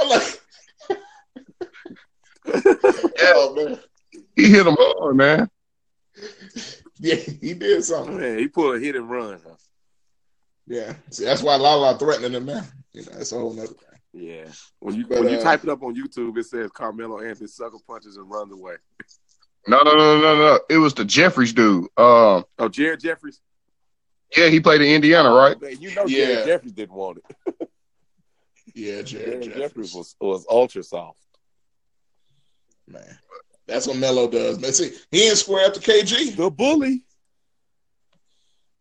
I'm 0.00 0.08
like, 0.08 0.40
oh 3.20 3.54
man, 3.54 3.78
he 4.34 4.48
hit 4.50 4.66
him 4.66 4.76
hard, 4.78 5.16
man. 5.16 5.50
yeah, 6.98 7.16
he 7.16 7.54
did 7.54 7.84
something. 7.84 8.18
Man, 8.18 8.38
he 8.38 8.48
pulled 8.48 8.76
a 8.76 8.78
hit 8.78 8.96
and 8.96 9.10
run. 9.10 9.40
Huh? 9.46 9.54
Yeah, 10.66 10.94
see, 11.10 11.24
that's 11.24 11.42
why 11.42 11.56
Lala 11.56 11.98
threatening 11.98 12.32
him 12.32 12.46
now. 12.46 12.62
You 12.92 13.02
know, 13.02 13.12
that's 13.12 13.32
a 13.32 13.38
whole 13.38 13.52
nother 13.52 13.68
thing. 13.68 13.76
Yeah. 14.12 14.46
When 14.80 14.94
you 14.94 15.06
But, 15.06 15.20
when 15.20 15.28
you 15.28 15.38
uh, 15.38 15.42
type 15.42 15.62
it 15.62 15.70
up 15.70 15.82
on 15.82 15.94
YouTube, 15.94 16.38
it 16.38 16.46
says 16.46 16.70
Carmelo 16.72 17.20
Anthony 17.20 17.48
sucker 17.48 17.76
punches 17.86 18.16
and 18.16 18.30
runs 18.30 18.52
away. 18.52 18.76
No, 19.68 19.82
no, 19.82 19.96
no, 19.96 20.20
no, 20.20 20.36
no. 20.36 20.60
It 20.70 20.78
was 20.78 20.94
the 20.94 21.04
Jeffries 21.04 21.52
dude. 21.52 21.84
Um, 21.96 22.44
Oh, 22.58 22.68
Jared 22.70 23.00
Jeffries. 23.00 23.40
Yeah, 24.34 24.48
he 24.48 24.60
played 24.60 24.80
in 24.80 24.88
Indiana, 24.88 25.30
right? 25.30 25.60
Man, 25.60 25.76
you 25.80 25.94
know, 25.94 26.06
Yeah. 26.06 26.26
Jared 26.26 26.46
Jeffries 26.46 26.72
didn't 26.72 26.94
want 26.96 27.18
it. 27.18 27.68
Yeah, 28.74 29.00
Jared 29.00 29.24
Jared 29.26 29.42
Jeffries 29.44 29.58
Jeffries. 29.58 29.94
was 29.94 30.16
was 30.20 30.46
ultra 30.50 30.82
soft. 30.82 31.18
Man, 32.86 33.18
that's 33.66 33.86
what 33.86 33.96
Melo 33.96 34.28
does. 34.28 34.58
Man, 34.60 34.70
see, 34.74 34.90
he 35.10 35.18
didn't 35.20 35.38
square 35.38 35.66
up 35.66 35.72
to 35.74 35.80
KG. 35.80 36.36
The 36.36 36.50
bully. 36.50 37.02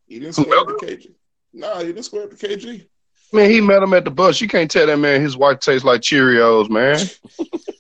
He 0.07 0.19
didn't 0.19 0.33
square 0.33 0.59
up 0.59 0.67
to 0.67 0.73
KG. 0.85 1.13
No, 1.53 1.77
he 1.79 1.85
didn't 1.87 2.03
square 2.03 2.23
up 2.23 2.31
to 2.31 2.47
KG. 2.47 2.85
Man, 3.31 3.49
he 3.49 3.61
met 3.61 3.81
him 3.81 3.93
at 3.93 4.03
the 4.03 4.11
bus. 4.11 4.41
You 4.41 4.49
can't 4.49 4.69
tell 4.69 4.85
that 4.85 4.97
man 4.99 5.21
his 5.21 5.37
wife 5.37 5.59
tastes 5.61 5.85
like 5.85 6.01
Cheerios, 6.01 6.69
man. 6.69 6.99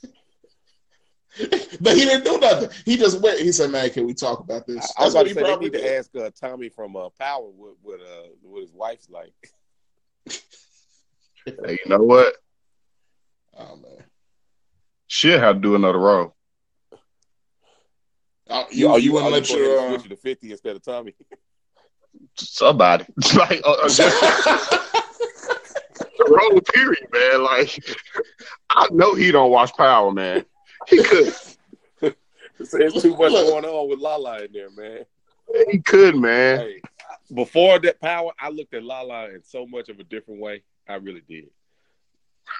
But 1.81 1.97
he 1.97 2.05
didn't 2.05 2.23
do 2.23 2.39
nothing. 2.39 2.69
He 2.85 2.95
just 2.97 3.21
went. 3.21 3.39
He 3.39 3.51
said, 3.51 3.69
"Man, 3.69 3.89
can 3.89 4.05
we 4.07 4.13
talk 4.13 4.39
about 4.39 4.65
this?" 4.65 4.93
I 4.97 5.03
was 5.03 5.13
That's 5.13 5.15
about 5.15 5.23
to 5.23 5.29
say 5.29 5.33
they 5.33 5.41
probably 5.41 5.69
need 5.69 5.77
to 5.77 5.97
ask 5.97 6.15
uh, 6.15 6.29
Tommy 6.39 6.69
from 6.69 6.95
uh, 6.95 7.09
Power 7.19 7.49
what 7.49 7.75
what 7.81 7.99
uh 7.99 8.29
what 8.41 8.61
his 8.61 8.71
wife's 8.71 9.09
like. 9.09 9.33
Hey, 11.45 11.77
you 11.85 11.91
know 11.91 11.99
what? 11.99 12.33
Oh 13.55 13.75
man, 13.75 14.03
Shit 15.05 15.39
had 15.39 15.53
to 15.53 15.59
do 15.59 15.75
another 15.75 15.99
row. 15.99 16.33
oh, 18.49 18.65
you, 18.71 18.87
oh, 18.89 18.95
you 18.97 19.11
oh, 19.11 19.13
wouldn't 19.13 19.31
let 19.31 19.47
go 19.47 19.53
ahead 19.53 19.63
your. 19.63 19.77
and 19.77 19.85
Uh... 19.85 19.99
switch 19.99 20.11
it 20.11 20.15
to 20.15 20.21
fifty 20.21 20.51
instead 20.51 20.75
of 20.75 20.81
Tommy. 20.81 21.13
Somebody. 22.35 23.05
like 23.35 23.61
uh, 23.63 23.73
uh, 23.73 23.87
the 26.17 26.25
row 26.27 26.59
period, 26.61 27.07
man. 27.13 27.43
Like 27.43 27.79
I 28.71 28.87
know 28.91 29.13
he 29.13 29.31
don't 29.31 29.51
watch 29.51 29.71
Power, 29.77 30.11
man. 30.11 30.45
He 30.87 31.03
could. 31.03 31.33
There's 32.71 32.93
too 33.01 33.17
much 33.17 33.31
going 33.31 33.65
on 33.65 33.89
with 33.89 33.99
Lala 33.99 34.43
in 34.43 34.51
there, 34.53 34.69
man. 34.71 35.05
He 35.71 35.79
could, 35.79 36.15
man. 36.15 36.59
Hey, 36.59 36.81
before 37.33 37.79
that 37.79 37.99
Power, 37.99 38.31
I 38.39 38.49
looked 38.49 38.73
at 38.73 38.83
Lala 38.83 39.29
in 39.29 39.43
so 39.43 39.65
much 39.65 39.89
of 39.89 39.99
a 39.99 40.03
different 40.03 40.39
way. 40.39 40.63
I 40.87 40.95
really 40.95 41.21
did. 41.27 41.49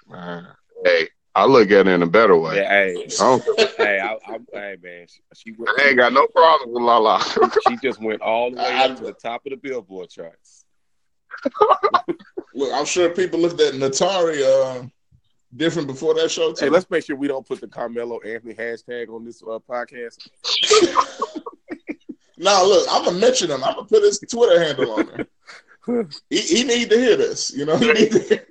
Man. 0.09 0.47
Hey, 0.83 1.09
I 1.33 1.45
look 1.45 1.69
at 1.71 1.87
it 1.87 1.91
in 1.91 2.01
a 2.01 2.07
better 2.07 2.37
way. 2.37 2.57
Yeah, 2.57 2.69
hey, 2.69 3.07
I, 3.19 3.23
don't, 3.23 3.43
hey, 3.77 3.99
I, 3.99 4.13
I, 4.13 4.39
hey, 4.53 4.77
man, 4.81 5.07
she, 5.07 5.21
she 5.35 5.51
went, 5.51 5.69
I 5.79 5.89
ain't 5.89 5.97
got 5.97 6.13
no 6.13 6.27
problem 6.27 6.71
with 6.71 6.81
Lala. 6.81 7.21
she 7.67 7.77
just 7.77 8.01
went 8.01 8.21
all 8.21 8.51
the 8.51 8.57
way 8.57 8.77
up 8.77 8.97
to 8.97 9.03
the 9.03 9.13
top 9.21 9.45
of 9.45 9.51
the 9.51 9.57
Billboard 9.57 10.09
charts. 10.09 10.65
Look, 12.53 12.71
I'm 12.73 12.85
sure 12.85 13.09
people 13.09 13.39
looked 13.39 13.59
at 13.59 13.73
Naturi 13.73 14.43
uh, 14.43 14.87
different 15.55 15.87
before 15.87 16.13
that 16.15 16.29
show 16.29 16.53
too. 16.53 16.65
Hey, 16.65 16.69
let's 16.69 16.89
make 16.89 17.05
sure 17.05 17.15
we 17.15 17.27
don't 17.27 17.47
put 17.47 17.61
the 17.61 17.67
Carmelo 17.67 18.19
Anthony 18.21 18.53
hashtag 18.53 19.09
on 19.09 19.25
this 19.25 19.41
uh, 19.43 19.59
podcast. 19.69 20.27
now 22.37 22.63
look, 22.65 22.87
I'm 22.91 23.05
gonna 23.05 23.17
mention 23.17 23.51
him. 23.51 23.63
I'm 23.63 23.75
gonna 23.75 23.87
put 23.87 24.03
his 24.03 24.19
Twitter 24.19 24.63
handle 24.63 24.91
on 24.91 25.07
there. 25.07 26.07
he, 26.29 26.39
he 26.39 26.63
need 26.63 26.89
to 26.89 26.97
hear 26.97 27.17
this. 27.17 27.55
You 27.55 27.65
know, 27.65 27.77
he 27.77 27.91
need 27.91 28.11
to 28.11 28.19
hear. 28.19 28.47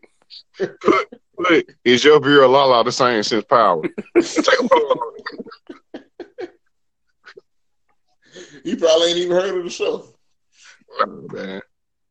But 1.36 1.64
is 1.84 2.05
your 2.05 2.20
view 2.20 2.44
of 2.44 2.50
Lala 2.50 2.84
the 2.84 2.92
same 2.92 3.22
since 3.22 3.44
power? 3.44 3.82
Take 4.16 4.61
a 4.61 4.68
photo. 4.68 5.00
He 8.62 8.76
probably 8.76 9.09
ain't 9.09 9.18
even 9.18 9.36
heard 9.36 9.59
of 9.59 9.64
the 9.64 9.70
show. 9.70 10.09
Oh, 11.00 11.28
man. 11.32 11.61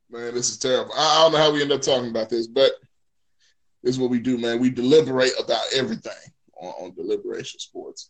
Man, 0.10 0.34
this 0.34 0.50
is 0.50 0.58
terrible. 0.58 0.94
I, 0.96 1.00
I 1.00 1.24
don't 1.24 1.32
know 1.32 1.38
how 1.40 1.52
we 1.52 1.62
end 1.62 1.72
up 1.72 1.82
talking 1.82 2.10
about 2.10 2.30
this, 2.30 2.48
but 2.48 2.74
this 3.84 3.96
is 3.96 4.00
what 4.00 4.10
we 4.10 4.20
do, 4.20 4.38
man. 4.38 4.60
We 4.60 4.70
deliberate 4.70 5.34
about 5.38 5.66
everything 5.76 6.14
on, 6.56 6.70
on 6.70 6.96
Deliberation 6.96 7.60
Sports 7.60 8.10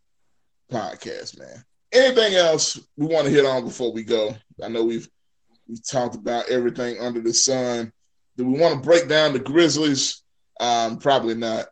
podcast, 0.72 1.40
man. 1.40 1.64
Anything 1.92 2.36
else 2.36 2.80
we 2.96 3.08
want 3.08 3.26
to 3.26 3.32
hit 3.32 3.46
on 3.46 3.64
before 3.64 3.92
we 3.92 4.04
go? 4.04 4.36
I 4.64 4.68
know 4.68 4.84
we've 4.84 5.10
we've 5.68 5.86
talked 5.88 6.16
about 6.16 6.50
everything 6.50 7.00
under 7.00 7.22
the 7.22 7.34
sun. 7.34 7.92
Do 8.38 8.46
we 8.46 8.60
want 8.60 8.76
to 8.76 8.88
break 8.88 9.08
down 9.08 9.34
the 9.34 9.40
Grizzlies? 9.40 10.22
Um, 10.60 10.98
probably 10.98 11.36
not. 11.36 11.66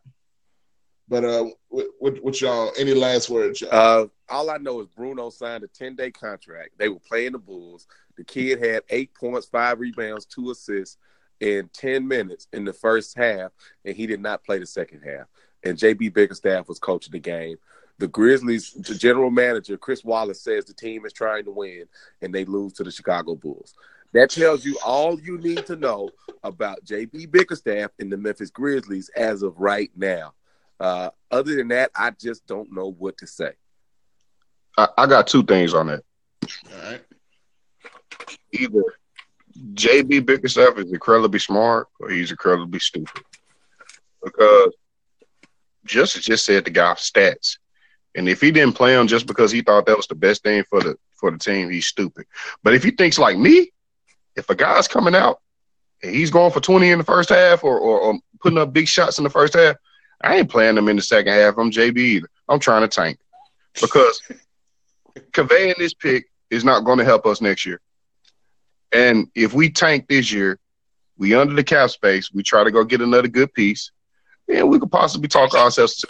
But 1.08 1.24
uh, 1.24 1.44
what, 1.68 1.86
what, 1.98 2.24
what 2.24 2.40
y'all? 2.40 2.72
Any 2.78 2.94
last 2.94 3.30
words? 3.30 3.60
Y'all? 3.60 3.70
Uh, 3.72 4.06
all 4.28 4.50
I 4.50 4.58
know 4.58 4.80
is 4.80 4.88
Bruno 4.88 5.30
signed 5.30 5.64
a 5.64 5.68
10 5.68 5.94
day 5.94 6.10
contract. 6.10 6.70
They 6.78 6.88
were 6.88 7.00
playing 7.00 7.32
the 7.32 7.38
Bulls. 7.38 7.86
The 8.16 8.24
kid 8.24 8.62
had 8.62 8.82
eight 8.90 9.14
points, 9.14 9.46
five 9.46 9.80
rebounds, 9.80 10.24
two 10.24 10.50
assists 10.50 10.96
in 11.42 11.68
10 11.72 12.06
minutes 12.06 12.46
in 12.52 12.64
the 12.64 12.72
first 12.72 13.16
half, 13.16 13.50
and 13.84 13.96
he 13.96 14.06
did 14.06 14.20
not 14.20 14.44
play 14.44 14.60
the 14.60 14.66
second 14.66 15.02
half. 15.02 15.26
And 15.64 15.76
JB 15.76 16.14
Bickerstaff 16.14 16.68
was 16.68 16.78
coaching 16.78 17.10
the 17.10 17.18
game. 17.18 17.56
The 17.98 18.06
Grizzlies, 18.06 18.72
the 18.72 18.94
general 18.94 19.30
manager, 19.30 19.76
Chris 19.76 20.04
Wallace, 20.04 20.40
says 20.40 20.64
the 20.64 20.72
team 20.72 21.04
is 21.04 21.12
trying 21.12 21.44
to 21.44 21.50
win, 21.50 21.86
and 22.22 22.32
they 22.32 22.44
lose 22.44 22.72
to 22.74 22.84
the 22.84 22.92
Chicago 22.92 23.34
Bulls. 23.34 23.74
That 24.12 24.30
tells 24.30 24.64
you 24.64 24.78
all 24.84 25.20
you 25.20 25.36
need 25.38 25.66
to 25.66 25.74
know 25.74 26.10
about 26.44 26.84
JB 26.84 27.30
Bickerstaff 27.32 27.90
and 27.98 28.10
the 28.10 28.16
Memphis 28.16 28.50
Grizzlies 28.50 29.10
as 29.16 29.42
of 29.42 29.58
right 29.58 29.90
now. 29.96 30.34
Uh, 30.78 31.10
other 31.30 31.56
than 31.56 31.68
that, 31.68 31.90
I 31.94 32.12
just 32.12 32.46
don't 32.46 32.72
know 32.72 32.92
what 32.92 33.18
to 33.18 33.26
say. 33.26 33.52
I, 34.78 34.88
I 34.96 35.06
got 35.06 35.26
two 35.26 35.42
things 35.42 35.74
on 35.74 35.88
that. 35.88 36.04
All 36.72 36.90
right. 36.90 37.02
Either 38.52 38.82
JB 39.74 40.26
Bickerstaff 40.26 40.78
is 40.78 40.92
incredibly 40.92 41.38
smart 41.38 41.88
or 42.00 42.10
he's 42.10 42.30
incredibly 42.30 42.78
stupid. 42.78 43.22
Because 44.22 44.74
Justice 45.84 46.24
just 46.24 46.44
said 46.44 46.64
the 46.64 46.70
guy 46.70 46.92
stats. 46.94 47.58
And 48.14 48.28
if 48.28 48.40
he 48.40 48.50
didn't 48.50 48.76
play 48.76 48.94
him 48.94 49.06
just 49.06 49.26
because 49.26 49.50
he 49.50 49.62
thought 49.62 49.86
that 49.86 49.96
was 49.96 50.06
the 50.06 50.14
best 50.14 50.42
thing 50.42 50.64
for 50.68 50.82
the 50.82 50.96
for 51.14 51.30
the 51.30 51.38
team, 51.38 51.70
he's 51.70 51.86
stupid. 51.86 52.26
But 52.62 52.74
if 52.74 52.82
he 52.82 52.90
thinks 52.90 53.18
like 53.18 53.38
me, 53.38 53.70
if 54.36 54.50
a 54.50 54.54
guy's 54.54 54.88
coming 54.88 55.14
out 55.14 55.40
and 56.02 56.14
he's 56.14 56.30
going 56.30 56.52
for 56.52 56.60
20 56.60 56.90
in 56.90 56.98
the 56.98 57.04
first 57.04 57.28
half 57.30 57.64
or, 57.64 57.78
or, 57.78 58.00
or 58.00 58.18
putting 58.40 58.58
up 58.58 58.72
big 58.72 58.88
shots 58.88 59.18
in 59.18 59.24
the 59.24 59.30
first 59.30 59.54
half, 59.54 59.76
I 60.22 60.36
ain't 60.36 60.50
playing 60.50 60.76
him 60.76 60.88
in 60.88 60.96
the 60.96 61.02
second 61.02 61.32
half. 61.32 61.56
I'm 61.58 61.70
JB 61.70 61.98
either. 61.98 62.28
I'm 62.48 62.60
trying 62.60 62.82
to 62.82 62.88
tank. 62.88 63.18
Because 63.80 64.20
conveying 65.32 65.74
this 65.78 65.94
pick 65.94 66.26
is 66.50 66.64
not 66.64 66.84
going 66.84 66.98
to 66.98 67.04
help 67.04 67.26
us 67.26 67.40
next 67.40 67.64
year. 67.64 67.80
And 68.92 69.28
if 69.34 69.54
we 69.54 69.70
tank 69.70 70.06
this 70.08 70.30
year, 70.30 70.58
we 71.16 71.34
under 71.34 71.54
the 71.54 71.64
cap 71.64 71.90
space, 71.90 72.32
we 72.32 72.42
try 72.42 72.64
to 72.64 72.70
go 72.70 72.84
get 72.84 73.00
another 73.00 73.28
good 73.28 73.52
piece, 73.54 73.90
and 74.48 74.68
we 74.68 74.78
could 74.78 74.90
possibly 74.90 75.28
talk 75.28 75.54
ourselves 75.54 75.96
to. 75.96 76.08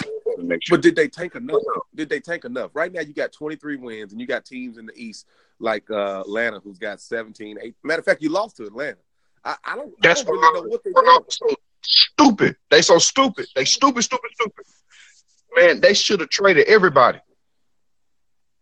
But 0.71 0.83
did 0.83 0.97
they 0.97 1.09
tank 1.09 1.37
enough? 1.37 1.61
Did 1.95 2.09
they 2.09 2.19
tank 2.19 2.45
enough? 2.45 2.71
Right 2.75 2.93
now, 2.93 3.01
you 3.03 3.15
got 3.15 3.33
23 3.33 3.77
wins, 3.77 4.13
and 4.13 4.21
you 4.21 4.27
got 4.27 4.45
teams 4.45 4.79
in 4.79 4.87
the 4.87 4.93
East 4.97 5.27
like 5.61 5.89
uh, 5.91 6.21
Atlanta 6.21 6.59
who's 6.59 6.79
got 6.79 7.01
17, 7.01 7.59
8. 7.63 7.75
Matter 7.85 8.01
of 8.01 8.05
fact, 8.05 8.23
you 8.23 8.31
lost 8.31 8.57
to 8.57 8.65
Atlanta. 8.65 8.99
I, 9.45 9.57
I 9.65 9.77
don't, 9.77 9.89
I 9.89 9.95
That's 10.01 10.23
don't 10.25 10.33
really 10.33 10.61
know 10.61 10.69
what 10.69 10.83
they 10.83 10.91
did. 10.91 11.33
so 11.33 11.47
stupid. 11.83 12.57
They 12.71 12.83
so 12.83 12.99
stupid. 12.99 13.47
They 13.55 13.65
stupid, 13.65 14.03
stupid, 14.03 14.31
stupid. 14.35 14.67
Man, 15.55 15.81
they 15.81 15.95
should 15.95 16.21
have 16.21 16.31
traded 16.31 16.67
everybody. 16.67 17.21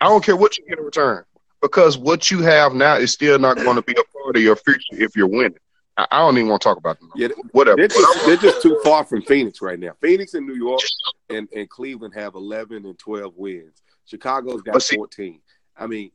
I 0.01 0.09
don't 0.09 0.25
care 0.25 0.37
what 0.37 0.59
you 0.59 0.67
get 0.67 0.79
in 0.79 0.85
return 0.85 1.25
because 1.61 1.99
what 1.99 2.31
you 2.31 2.41
have 2.41 2.75
now 2.75 2.97
is 2.97 3.13
still 3.13 3.39
not 3.39 3.57
going 3.57 3.77
to 3.77 3.83
be 3.83 3.93
a 3.93 4.19
part 4.19 4.37
of 4.37 4.43
your 4.43 4.57
future 4.57 4.81
if 4.93 5.17
you're 5.17 5.29
winning. 5.29 5.59
I, 5.97 6.07
I 6.11 6.19
don't 6.19 6.37
even 6.39 6.49
want 6.49 6.63
to 6.63 6.69
talk 6.69 6.79
about 6.79 6.99
them. 7.01 7.11
Yeah, 7.15 7.29
Whatever. 7.53 7.77
They're 7.77 7.89
just, 7.89 8.27
they're 8.27 8.37
just 8.37 8.63
too 8.63 8.81
far 8.85 9.05
from 9.05 9.23
Phoenix 9.23 9.61
right 9.61 9.79
now. 9.79 9.93
Phoenix 10.01 10.35
and 10.35 10.47
New 10.47 10.55
York 10.55 10.81
and, 11.29 11.49
and 11.55 11.69
Cleveland 11.69 12.15
have 12.15 12.35
11 12.35 12.87
and 12.87 12.99
12 12.99 13.35
wins. 13.37 13.83
Chicago's 14.07 14.63
got 14.63 14.83
see- 14.83 14.97
14. 14.97 15.41
I 15.77 15.87
mean, 15.87 16.11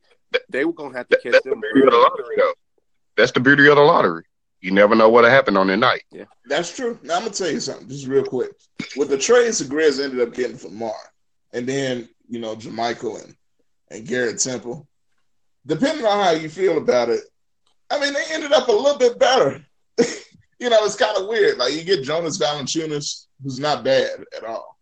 they 0.48 0.64
were 0.64 0.72
going 0.72 0.92
to 0.92 0.98
have 0.98 1.08
to 1.08 1.16
catch 1.16 1.32
that's 1.32 1.44
the 1.44 1.56
beauty 1.56 1.86
of 1.86 1.92
the 1.92 1.98
lottery, 1.98 2.36
though. 2.36 2.52
That's 3.16 3.32
the 3.32 3.40
beauty 3.40 3.68
of 3.68 3.76
the 3.76 3.82
lottery. 3.82 4.24
You 4.60 4.70
never 4.72 4.94
know 4.94 5.08
what'll 5.08 5.30
happen 5.30 5.56
on 5.56 5.66
the 5.68 5.76
night. 5.76 6.04
Yeah, 6.10 6.24
That's 6.46 6.74
true. 6.74 6.98
Now 7.02 7.16
I'm 7.16 7.22
gonna 7.22 7.32
tell 7.32 7.50
you 7.50 7.60
something, 7.60 7.88
just 7.88 8.06
real 8.06 8.24
quick. 8.24 8.52
With 8.96 9.10
the 9.10 9.18
trades 9.18 9.58
the 9.58 9.64
Grizz 9.64 10.02
ended 10.02 10.26
up 10.26 10.34
getting 10.34 10.56
from 10.56 10.78
Mar, 10.78 10.94
and 11.52 11.68
then 11.68 12.08
you 12.28 12.40
know 12.40 12.56
JaMychal 12.56 13.22
and 13.22 13.36
and 13.90 14.06
Garrett 14.06 14.40
Temple. 14.40 14.88
Depending 15.66 16.06
on 16.06 16.24
how 16.24 16.30
you 16.30 16.48
feel 16.48 16.78
about 16.78 17.08
it, 17.08 17.20
I 17.90 18.00
mean 18.00 18.12
they 18.12 18.22
ended 18.30 18.52
up 18.52 18.68
a 18.68 18.72
little 18.72 18.98
bit 18.98 19.18
better. 19.18 19.64
you 19.98 20.70
know, 20.70 20.84
it's 20.84 20.96
kind 20.96 21.16
of 21.16 21.28
weird. 21.28 21.58
Like 21.58 21.72
you 21.74 21.84
get 21.84 22.04
Jonas 22.04 22.38
Valanciunas, 22.38 23.26
who's 23.42 23.58
not 23.60 23.84
bad 23.84 24.10
at 24.36 24.44
all. 24.44 24.78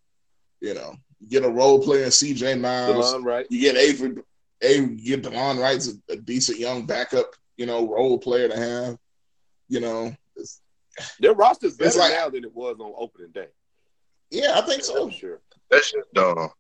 You 0.61 0.74
know, 0.74 0.95
you 1.20 1.28
get 1.28 1.45
a 1.45 1.49
role 1.51 1.82
player 1.82 2.05
in 2.05 2.11
C.J. 2.11 2.57
Miles. 2.57 3.12
DeLon, 3.14 3.24
right? 3.24 3.47
You 3.51 3.61
get 3.61 3.76
Avery, 3.76 4.16
Avery 4.62 4.95
you 4.97 5.16
get 5.16 5.22
Delon 5.32 5.61
Wright's 5.61 5.89
a, 5.89 6.12
a 6.12 6.16
decent 6.16 6.59
young 6.59 6.87
backup. 6.87 7.30
You 7.57 7.66
know, 7.66 7.89
role 7.89 8.18
player 8.18 8.49
to 8.49 8.57
have. 8.57 8.99
You 9.68 9.80
know, 9.80 10.14
it's, 10.37 10.61
Their 11.20 11.35
roster's 11.35 11.76
better 11.76 11.89
It's 11.89 11.97
like- 11.97 12.12
now 12.12 12.28
than 12.28 12.45
it 12.45 12.55
was 12.55 12.76
on 12.80 12.93
opening 12.99 13.30
day. 13.32 13.49
yeah, 14.30 14.53
I 14.57 14.61
think 14.62 14.82
so. 14.85 15.09
Sure. 15.11 15.41
That's 15.70 15.91
just 15.93 16.12
dumb. 16.12 16.51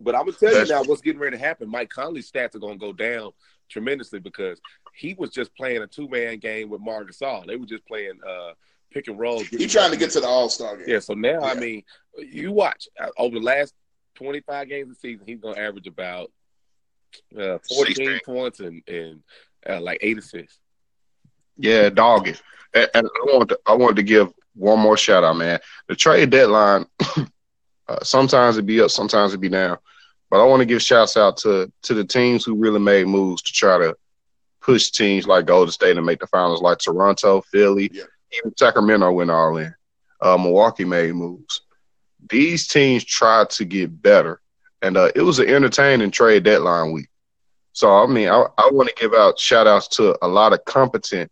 But 0.00 0.14
I'm 0.14 0.22
gonna 0.26 0.32
tell 0.32 0.50
That's- 0.50 0.68
you 0.68 0.74
now 0.74 0.82
what's 0.84 1.00
getting 1.00 1.20
ready 1.20 1.36
to 1.36 1.42
happen. 1.42 1.68
Mike 1.68 1.90
Conley's 1.90 2.30
stats 2.30 2.54
are 2.54 2.60
gonna 2.60 2.76
go 2.76 2.92
down 2.92 3.32
tremendously 3.68 4.18
because 4.20 4.60
he 4.94 5.14
was 5.14 5.30
just 5.30 5.54
playing 5.56 5.82
a 5.82 5.86
two 5.86 6.08
man 6.08 6.38
game 6.38 6.68
with 6.70 6.80
Marc 6.80 7.10
Gasol. 7.10 7.46
They 7.46 7.56
were 7.56 7.66
just 7.66 7.86
playing 7.86 8.18
uh, 8.26 8.52
pick 8.90 9.08
and 9.08 9.18
roll. 9.18 9.40
He 9.42 9.66
trying 9.66 9.90
to 9.90 9.96
get 9.96 10.10
to 10.12 10.20
the 10.20 10.26
All 10.26 10.48
Star 10.48 10.76
game. 10.76 10.86
Yeah, 10.88 11.00
so 11.00 11.14
now 11.14 11.40
I 11.42 11.54
mean, 11.54 11.82
you 12.18 12.52
watch 12.52 12.88
uh, 13.00 13.08
over 13.18 13.38
the 13.38 13.44
last 13.44 13.74
25 14.14 14.68
games 14.68 14.88
of 14.90 14.94
the 14.96 15.00
season, 15.00 15.26
he's 15.26 15.40
gonna 15.40 15.58
average 15.60 15.86
about 15.86 16.30
uh, 17.36 17.58
14 17.68 17.94
16. 17.94 18.20
points 18.24 18.60
and 18.60 18.82
and 18.88 19.22
uh, 19.68 19.80
like 19.80 19.98
eight 20.02 20.18
assists. 20.18 20.58
Yeah, 21.56 21.88
dog 21.90 22.28
it. 22.28 22.40
And, 22.74 22.88
and 22.94 23.06
I 23.06 23.24
want 23.36 23.48
to, 23.48 23.58
I 23.66 23.74
wanted 23.74 23.96
to 23.96 24.02
give 24.04 24.32
one 24.54 24.78
more 24.78 24.96
shout 24.96 25.24
out, 25.24 25.36
man. 25.36 25.58
The 25.88 25.96
trade 25.96 26.30
deadline, 26.30 26.86
uh, 27.88 28.02
sometimes 28.02 28.56
it 28.58 28.66
be 28.66 28.80
up, 28.80 28.90
sometimes 28.90 29.34
it 29.34 29.40
be 29.40 29.48
down. 29.48 29.78
But 30.30 30.40
I 30.42 30.44
want 30.44 30.60
to 30.60 30.66
give 30.66 30.82
shouts 30.82 31.16
out 31.16 31.36
to 31.38 31.72
to 31.82 31.94
the 31.94 32.04
teams 32.04 32.44
who 32.44 32.54
really 32.54 32.80
made 32.80 33.06
moves 33.06 33.42
to 33.42 33.52
try 33.52 33.78
to 33.78 33.96
push 34.60 34.90
teams 34.90 35.26
like 35.26 35.46
Golden 35.46 35.72
State 35.72 35.96
and 35.96 36.04
make 36.04 36.20
the 36.20 36.26
finals, 36.26 36.60
like 36.60 36.78
Toronto, 36.78 37.40
Philly, 37.50 37.90
Yeah. 37.92 38.02
even 38.38 38.54
Sacramento 38.56 39.10
went 39.12 39.30
all 39.30 39.56
in. 39.56 39.74
Uh, 40.20 40.36
Milwaukee 40.36 40.84
made 40.84 41.14
moves. 41.14 41.62
These 42.28 42.66
teams 42.66 43.04
tried 43.04 43.48
to 43.50 43.64
get 43.64 44.02
better, 44.02 44.40
and 44.82 44.96
uh, 44.96 45.10
it 45.14 45.22
was 45.22 45.38
an 45.38 45.48
entertaining 45.48 46.10
trade 46.10 46.42
deadline 46.42 46.92
week. 46.92 47.08
So 47.72 47.90
I 47.90 48.06
mean, 48.06 48.28
I, 48.28 48.44
I 48.58 48.68
want 48.72 48.88
to 48.90 48.94
give 48.96 49.14
out 49.14 49.38
shout 49.38 49.66
outs 49.66 49.88
to 49.96 50.18
a 50.22 50.28
lot 50.28 50.52
of 50.52 50.64
competent 50.66 51.30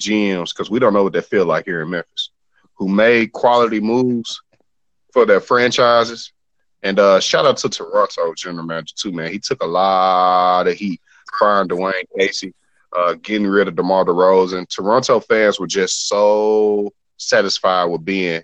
GMs 0.00 0.54
because 0.54 0.70
we 0.70 0.78
don't 0.78 0.94
know 0.94 1.02
what 1.02 1.12
they 1.12 1.20
feel 1.20 1.44
like 1.44 1.66
here 1.66 1.82
in 1.82 1.90
Memphis, 1.90 2.30
who 2.74 2.88
made 2.88 3.32
quality 3.32 3.80
moves 3.80 4.40
for 5.12 5.26
their 5.26 5.40
franchises. 5.40 6.32
And 6.82 6.98
uh, 6.98 7.20
shout 7.20 7.46
out 7.46 7.58
to 7.58 7.68
Toronto 7.68 8.32
general 8.34 8.64
manager 8.66 8.94
too, 8.96 9.12
man. 9.12 9.30
He 9.30 9.38
took 9.38 9.62
a 9.62 9.66
lot 9.66 10.66
of 10.66 10.76
heat 10.76 11.00
firing 11.38 11.68
Dwane 11.68 11.92
Casey, 12.18 12.54
uh, 12.96 13.14
getting 13.14 13.46
rid 13.46 13.68
of 13.68 13.76
DeMar 13.76 14.06
DeRozan. 14.06 14.68
Toronto 14.68 15.20
fans 15.20 15.60
were 15.60 15.66
just 15.66 16.08
so 16.08 16.92
satisfied 17.18 17.84
with 17.84 18.04
being 18.04 18.42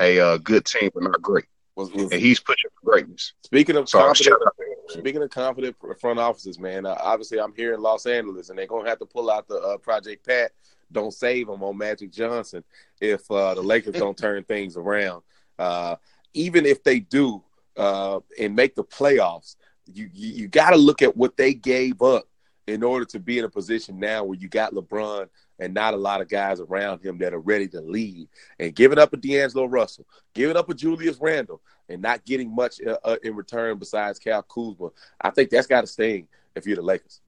a 0.00 0.20
uh, 0.20 0.36
good 0.38 0.64
team, 0.64 0.90
but 0.92 1.04
not 1.04 1.22
great. 1.22 1.44
Was, 1.76 1.92
was, 1.92 2.10
And 2.10 2.20
he's 2.20 2.40
pushing 2.40 2.70
for 2.80 2.90
greatness. 2.90 3.34
speaking 3.44 3.76
of 3.76 3.88
So 3.88 3.98
confident, 3.98 4.24
shout 4.24 4.40
out 4.44 4.54
to 4.58 4.64
him. 4.64 4.68
man. 4.70 5.00
Speaking 5.00 5.22
of 5.22 5.30
confident 5.30 5.76
front 6.00 6.18
offices, 6.18 6.58
man, 6.58 6.86
uh, 6.86 6.96
obviously 7.00 7.38
I'm 7.38 7.54
here 7.54 7.74
in 7.74 7.80
Los 7.80 8.06
Angeles, 8.06 8.50
and 8.50 8.58
they're 8.58 8.66
gonna 8.66 8.88
have 8.88 8.98
to 8.98 9.06
pull 9.06 9.30
out 9.30 9.46
the 9.46 9.58
uh, 9.58 9.76
Project 9.78 10.26
Pat. 10.26 10.50
Don't 10.90 11.12
save 11.12 11.46
them 11.46 11.62
on 11.62 11.76
Magic 11.76 12.10
Johnson 12.10 12.64
if 13.00 13.30
uh, 13.30 13.54
the 13.54 13.60
Lakers 13.62 13.94
don't 13.94 14.16
turn 14.16 14.42
things 14.44 14.76
around. 14.76 15.22
Uh, 15.58 15.96
even 16.34 16.66
if 16.66 16.82
they 16.82 17.00
do 17.00 17.42
uh, 17.76 18.20
and 18.38 18.54
make 18.54 18.74
the 18.74 18.84
playoffs, 18.84 19.56
you 19.86 20.08
you, 20.12 20.28
you 20.34 20.48
got 20.48 20.70
to 20.70 20.76
look 20.76 21.02
at 21.02 21.16
what 21.16 21.36
they 21.36 21.54
gave 21.54 22.02
up 22.02 22.24
in 22.66 22.82
order 22.82 23.06
to 23.06 23.18
be 23.18 23.38
in 23.38 23.44
a 23.44 23.48
position 23.48 23.98
now 23.98 24.22
where 24.22 24.38
you 24.38 24.46
got 24.48 24.74
LeBron 24.74 25.28
and 25.58 25.74
not 25.74 25.94
a 25.94 25.96
lot 25.96 26.20
of 26.20 26.28
guys 26.28 26.60
around 26.60 27.02
him 27.02 27.18
that 27.18 27.32
are 27.32 27.40
ready 27.40 27.66
to 27.66 27.80
lead. 27.80 28.28
And 28.58 28.74
giving 28.74 28.98
up 28.98 29.12
a 29.12 29.16
D'Angelo 29.16 29.64
Russell, 29.64 30.06
giving 30.34 30.56
up 30.56 30.68
a 30.68 30.74
Julius 30.74 31.18
Randle, 31.18 31.62
and 31.88 32.02
not 32.02 32.24
getting 32.24 32.54
much 32.54 32.80
uh, 32.86 32.98
uh, 33.02 33.16
in 33.22 33.34
return 33.34 33.78
besides 33.78 34.18
Kyle 34.18 34.42
Kuzma, 34.42 34.90
I 35.20 35.30
think 35.30 35.48
that's 35.50 35.66
got 35.66 35.80
to 35.80 35.86
sting 35.86 36.28
if 36.54 36.66
you're 36.66 36.76
the 36.76 36.82
Lakers. 36.82 37.20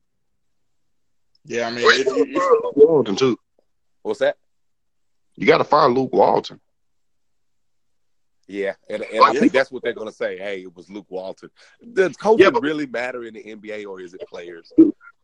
Yeah, 1.46 1.68
I 1.68 1.70
mean, 1.70 1.84
if 1.86 2.06
you, 2.06 2.26
if, 2.28 2.76
Walton 2.76 3.16
too. 3.16 3.38
What's 4.02 4.20
that? 4.20 4.36
You 5.36 5.46
got 5.46 5.58
to 5.58 5.64
fire 5.64 5.88
Luke 5.88 6.12
Walton. 6.12 6.60
Yeah, 8.50 8.72
and, 8.88 9.04
and 9.04 9.22
I 9.22 9.32
think 9.32 9.52
that's 9.52 9.70
what 9.70 9.84
they're 9.84 9.92
going 9.92 10.08
to 10.08 10.14
say. 10.14 10.36
Hey, 10.36 10.62
it 10.62 10.74
was 10.74 10.90
Luke 10.90 11.06
Walton. 11.08 11.50
Does 11.92 12.16
coaching 12.16 12.46
yeah, 12.46 12.50
but, 12.50 12.62
really 12.62 12.84
matter 12.84 13.22
in 13.22 13.34
the 13.34 13.44
NBA, 13.44 13.86
or 13.86 14.00
is 14.00 14.12
it 14.12 14.22
players? 14.28 14.72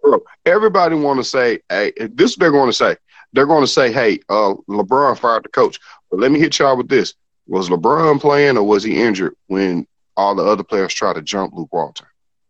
Bro, 0.00 0.22
everybody 0.44 0.94
want 0.94 1.18
to 1.18 1.24
say, 1.24 1.58
hey, 1.68 1.92
this 2.12 2.30
is 2.30 2.36
they're 2.36 2.52
going 2.52 2.68
to 2.68 2.72
say. 2.72 2.96
They're 3.32 3.46
going 3.46 3.64
to 3.64 3.66
say, 3.66 3.90
hey, 3.90 4.20
uh, 4.28 4.54
LeBron 4.68 5.18
fired 5.18 5.42
the 5.42 5.48
coach. 5.48 5.80
But 6.08 6.20
let 6.20 6.30
me 6.30 6.38
hit 6.38 6.60
y'all 6.60 6.76
with 6.76 6.88
this: 6.88 7.14
Was 7.48 7.68
LeBron 7.68 8.20
playing, 8.20 8.58
or 8.58 8.62
was 8.62 8.84
he 8.84 9.02
injured 9.02 9.34
when 9.48 9.88
all 10.16 10.36
the 10.36 10.44
other 10.44 10.62
players 10.62 10.94
tried 10.94 11.14
to 11.14 11.22
jump 11.22 11.52
Luke 11.52 11.72
Walton? 11.72 12.06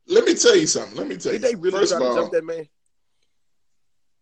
Let 0.07 0.27
me 0.27 0.35
tell 0.35 0.57
you 0.57 0.67
something. 0.67 0.99
Let 0.99 1.09
me 1.09 1.17
tell 1.17 1.33
Did 1.33 1.41
you. 1.41 1.49
they 1.49 1.55
really 1.55 1.79
First 1.79 1.93
try 1.93 2.01
to 2.01 2.07
all, 2.07 2.17
jump 2.17 2.33
that 2.33 2.45
man? 2.45 2.69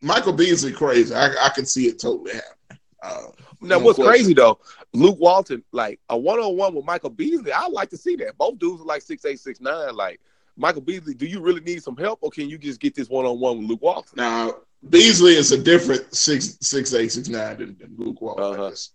Michael 0.01 0.35
Beasley 0.35 0.71
crazy. 0.71 1.13
I, 1.13 1.35
I 1.47 1.49
can 1.49 1.67
see 1.67 1.89
it 1.89 1.99
totally 1.99 2.35
happening. 2.35 2.59
Uh, 3.05 3.31
now, 3.61 3.79
what's 3.79 3.97
question. 3.97 4.11
crazy 4.11 4.35
though, 4.35 4.59
Luke 4.93 5.19
Walton, 5.21 5.63
like 5.73 6.01
a 6.09 6.17
one 6.17 6.39
on 6.39 6.57
one 6.57 6.75
with 6.75 6.85
Michael 6.85 7.11
Beasley, 7.11 7.53
I'd 7.53 7.71
like 7.71 7.91
to 7.91 7.97
see 7.97 8.17
that. 8.17 8.39
Both 8.39 8.59
dudes 8.59 8.81
are 8.81 8.87
like 8.87 9.03
six 9.03 9.25
eight, 9.25 9.41
six 9.41 9.61
nine. 9.61 9.95
Like 9.95 10.21
Michael 10.57 10.81
Beasley, 10.81 11.15
do 11.15 11.27
you 11.27 11.41
really 11.41 11.61
need 11.61 11.83
some 11.83 11.97
help, 11.97 12.21
or 12.23 12.31
can 12.31 12.49
you 12.49 12.57
just 12.57 12.81
get 12.81 12.95
this 12.95 13.09
one 13.09 13.27
on 13.27 13.41
one 13.41 13.59
with 13.59 13.69
Luke 13.69 13.83
Walton? 13.83 14.15
Now, 14.17 14.55
Beasley 14.89 15.35
is 15.35 15.53
a 15.53 15.59
different 15.59 16.15
six 16.15 16.57
six 16.61 16.95
eight 16.95 17.13
six 17.13 17.29
nine 17.29 17.59
than, 17.59 17.77
than 17.79 17.95
Luke 17.97 18.21
Walton. 18.21 18.45
Uh-huh. 18.45 18.67
I, 18.67 18.71
just, 18.71 18.93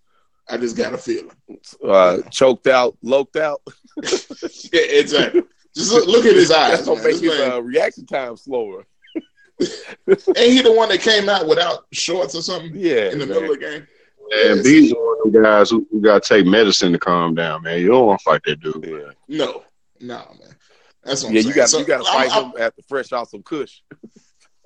I 0.50 0.58
just 0.58 0.78
got 0.78 0.94
a 0.94 0.98
feeling. 0.98 1.36
Uh, 1.84 2.22
choked 2.32 2.68
out, 2.68 2.98
loped 3.04 3.36
out. 3.36 3.62
yeah, 4.02 4.82
exactly. 4.82 5.44
Just 5.76 5.92
look, 5.92 6.08
look, 6.08 6.26
at 6.26 6.36
his 6.36 6.52
eyes. 6.52 6.72
That's 6.72 6.86
gonna 6.86 7.02
man. 7.02 7.12
make 7.12 7.22
his 7.22 7.40
uh, 7.40 7.62
reaction 7.62 8.06
time 8.06 8.36
slower. 8.38 8.86
Ain't 10.08 10.54
he 10.54 10.62
the 10.62 10.72
one 10.72 10.90
that 10.90 11.02
came 11.02 11.30
out 11.30 11.48
without 11.48 11.86
shorts 11.92 12.36
or 12.36 12.42
something? 12.42 12.72
Yeah, 12.76 13.12
in 13.12 13.20
the 13.20 13.26
man. 13.26 13.30
middle 13.30 13.54
of 13.54 13.60
the 13.60 13.66
game. 13.66 13.88
And 14.32 14.64
these 14.64 14.94
are 14.94 15.18
the 15.26 15.40
guys 15.42 15.70
who, 15.70 15.88
who 15.92 16.02
got 16.02 16.24
to 16.24 16.36
take 16.36 16.46
medicine 16.46 16.92
to 16.92 17.00
calm 17.00 17.36
down, 17.36 17.64
man. 17.64 17.80
You 17.80 17.88
don't 17.88 18.06
want 18.06 18.20
to 18.20 18.24
fight 18.24 18.42
that 18.46 18.60
dude. 18.60 19.14
Yeah. 19.28 19.38
No, 19.38 19.64
no, 20.00 20.18
man. 20.40 20.56
That's 21.04 21.24
what 21.24 21.34
yeah. 21.34 21.42
I'm 21.42 21.48
you 21.48 21.54
got 21.54 21.70
so, 21.70 21.80
you 21.80 21.86
got 21.86 22.06
to 22.06 22.12
fight 22.12 22.32
I'm, 22.32 22.46
him 22.46 22.52
I'm, 22.56 22.62
after 22.62 22.82
fresh 22.88 23.12
out 23.12 23.30
some 23.30 23.44
Kush. 23.44 23.82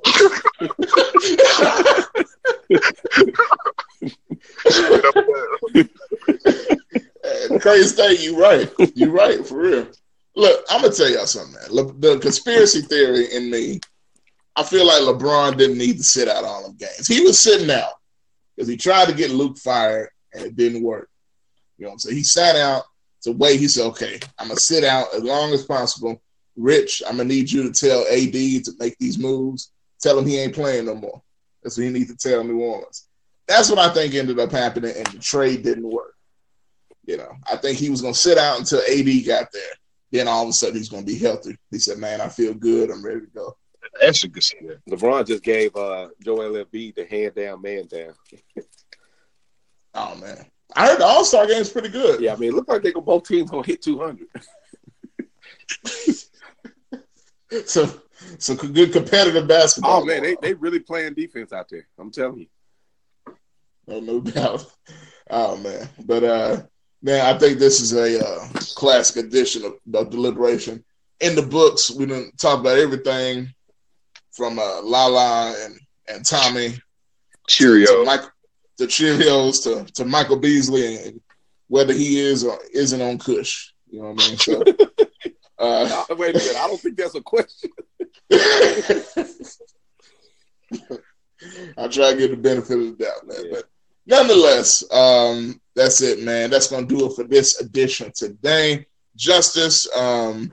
crazy 7.59 7.95
thing, 7.95 8.17
you 8.19 8.39
right. 8.39 8.71
You 8.95 9.11
right 9.11 9.45
for 9.45 9.59
real. 9.59 9.87
Look, 10.35 10.65
I'm 10.69 10.81
gonna 10.81 10.93
tell 10.93 11.09
y'all 11.09 11.25
something, 11.25 11.53
man. 11.53 11.99
The 11.99 12.19
conspiracy 12.19 12.81
theory 12.81 13.33
in 13.33 13.49
me, 13.49 13.79
I 14.55 14.63
feel 14.63 14.85
like 14.85 15.01
LeBron 15.01 15.57
didn't 15.57 15.77
need 15.77 15.97
to 15.97 16.03
sit 16.03 16.27
out 16.27 16.43
all 16.43 16.63
them 16.63 16.75
games. 16.75 17.07
He 17.07 17.21
was 17.21 17.39
sitting 17.39 17.71
out 17.71 17.93
because 18.55 18.67
he 18.67 18.77
tried 18.77 19.07
to 19.07 19.13
get 19.13 19.31
Luke 19.31 19.57
fired 19.57 20.09
and 20.33 20.43
it 20.43 20.55
didn't 20.55 20.83
work. 20.83 21.09
You 21.77 21.85
know 21.85 21.89
what 21.89 21.93
I'm 21.93 21.99
saying? 21.99 22.17
He 22.17 22.23
sat 22.23 22.55
out 22.55 22.83
to 23.23 23.31
wait. 23.31 23.59
He 23.59 23.67
said, 23.67 23.85
okay, 23.87 24.19
I'm 24.37 24.47
going 24.47 24.57
to 24.57 24.63
sit 24.63 24.83
out 24.83 25.13
as 25.13 25.23
long 25.23 25.51
as 25.53 25.65
possible. 25.65 26.21
Rich, 26.55 27.01
I'm 27.07 27.17
going 27.17 27.27
to 27.27 27.35
need 27.35 27.51
you 27.51 27.63
to 27.63 27.71
tell 27.71 28.01
AD 28.01 28.33
to 28.33 28.71
make 28.79 28.97
these 28.99 29.17
moves. 29.17 29.71
Tell 30.01 30.19
him 30.19 30.25
he 30.25 30.37
ain't 30.37 30.53
playing 30.53 30.85
no 30.85 30.95
more. 30.95 31.21
That's 31.63 31.77
what 31.77 31.85
he 31.85 31.89
needs 31.89 32.11
to 32.11 32.17
tell 32.17 32.43
New 32.43 32.59
Orleans. 32.59 33.07
That's 33.47 33.69
what 33.69 33.79
I 33.79 33.93
think 33.93 34.13
ended 34.13 34.39
up 34.39 34.51
happening, 34.51 34.93
and 34.95 35.07
the 35.07 35.19
trade 35.19 35.63
didn't 35.63 35.89
work. 35.89 36.15
You 37.05 37.17
know, 37.17 37.31
I 37.51 37.57
think 37.57 37.77
he 37.77 37.89
was 37.89 38.01
going 38.01 38.13
to 38.13 38.19
sit 38.19 38.37
out 38.37 38.59
until 38.59 38.79
AD 38.79 39.25
got 39.25 39.51
there. 39.51 39.61
Then 40.11 40.27
all 40.27 40.43
of 40.43 40.49
a 40.49 40.53
sudden 40.53 40.75
he's 40.75 40.89
going 40.89 41.05
to 41.05 41.11
be 41.11 41.17
healthy. 41.17 41.57
He 41.71 41.79
said, 41.79 41.97
man, 41.97 42.21
I 42.21 42.29
feel 42.29 42.53
good. 42.53 42.91
I'm 42.91 43.03
ready 43.03 43.21
to 43.21 43.27
go. 43.27 43.57
That's 44.01 44.23
a 44.23 44.27
good 44.27 44.43
see. 44.43 44.57
LeBron 44.89 45.27
just 45.27 45.43
gave 45.43 45.75
uh, 45.75 46.09
Joel 46.23 46.63
Embiid 46.63 46.95
the 46.95 47.05
hand 47.05 47.35
down, 47.35 47.61
man 47.61 47.85
down. 47.87 48.13
oh 49.93 50.15
man, 50.15 50.45
I 50.75 50.87
heard 50.87 50.99
the 50.99 51.05
All 51.05 51.25
Star 51.25 51.45
game 51.45 51.61
is 51.61 51.69
pretty 51.69 51.89
good. 51.89 52.21
Yeah, 52.21 52.33
I 52.33 52.37
mean, 52.37 52.49
it 52.49 52.55
looked 52.55 52.69
like 52.69 52.81
they 52.81 52.91
go 52.91 53.01
both 53.01 53.27
teams 53.27 53.51
gonna 53.51 53.65
hit 53.65 53.81
two 53.81 53.99
hundred. 53.99 54.27
so, 57.65 58.01
some 58.39 58.57
good 58.57 58.91
competitive 58.91 59.47
basketball. 59.47 60.01
Oh 60.01 60.05
man, 60.05 60.23
they 60.23 60.35
they 60.41 60.53
really 60.53 60.79
playing 60.79 61.13
defense 61.13 61.53
out 61.53 61.69
there. 61.69 61.87
I'm 61.99 62.11
telling 62.11 62.39
you. 62.39 62.47
No, 63.87 63.99
no 63.99 64.21
doubt. 64.21 64.65
Oh 65.29 65.57
man, 65.57 65.87
but 66.05 66.23
uh, 66.23 66.63
man, 67.01 67.25
I 67.25 67.37
think 67.37 67.59
this 67.59 67.79
is 67.79 67.93
a 67.93 68.25
uh, 68.25 68.47
classic 68.75 69.25
edition 69.25 69.65
of, 69.65 69.73
of 69.93 70.09
deliberation. 70.09 70.83
In 71.19 71.35
the 71.35 71.43
books, 71.43 71.91
we 71.91 72.05
didn't 72.05 72.37
talk 72.37 72.59
about 72.59 72.79
everything 72.79 73.53
from 74.33 74.59
uh, 74.59 74.81
Lala 74.81 75.55
and 75.63 75.79
and 76.07 76.25
Tommy, 76.25 76.73
Cheerio, 77.47 77.85
to, 77.85 77.93
to 77.93 78.03
Mike, 78.03 78.21
the 78.77 78.85
Cheerios 78.85 79.63
to 79.63 79.91
to 79.93 80.05
Michael 80.05 80.39
Beasley, 80.39 80.97
and 80.97 81.21
whether 81.67 81.93
he 81.93 82.19
is 82.19 82.43
or 82.43 82.59
isn't 82.73 83.01
on 83.01 83.17
Kush. 83.19 83.71
You 83.87 84.01
know 84.01 84.11
what 84.11 84.23
I 84.23 84.27
mean? 84.27 84.37
So, 84.37 84.63
uh, 85.59 86.05
wait 86.15 86.35
a 86.35 86.39
minute, 86.39 86.57
I 86.57 86.67
don't 86.67 86.79
think 86.79 86.97
that's 86.97 87.15
a 87.15 87.21
question. 87.21 87.69
I 91.77 91.87
try 91.87 92.11
to 92.11 92.17
get 92.17 92.31
the 92.31 92.37
benefit 92.37 92.79
of 92.79 92.97
the 92.97 93.05
doubt, 93.05 93.27
man. 93.27 93.45
Yeah. 93.45 93.51
But 93.51 93.65
nonetheless, 94.05 94.83
um, 94.91 95.61
that's 95.75 96.01
it, 96.01 96.23
man. 96.23 96.49
That's 96.49 96.67
gonna 96.67 96.87
do 96.87 97.05
it 97.05 97.15
for 97.15 97.23
this 97.23 97.61
edition 97.61 98.11
today. 98.15 98.87
Justice, 99.15 99.87
um, 99.95 100.51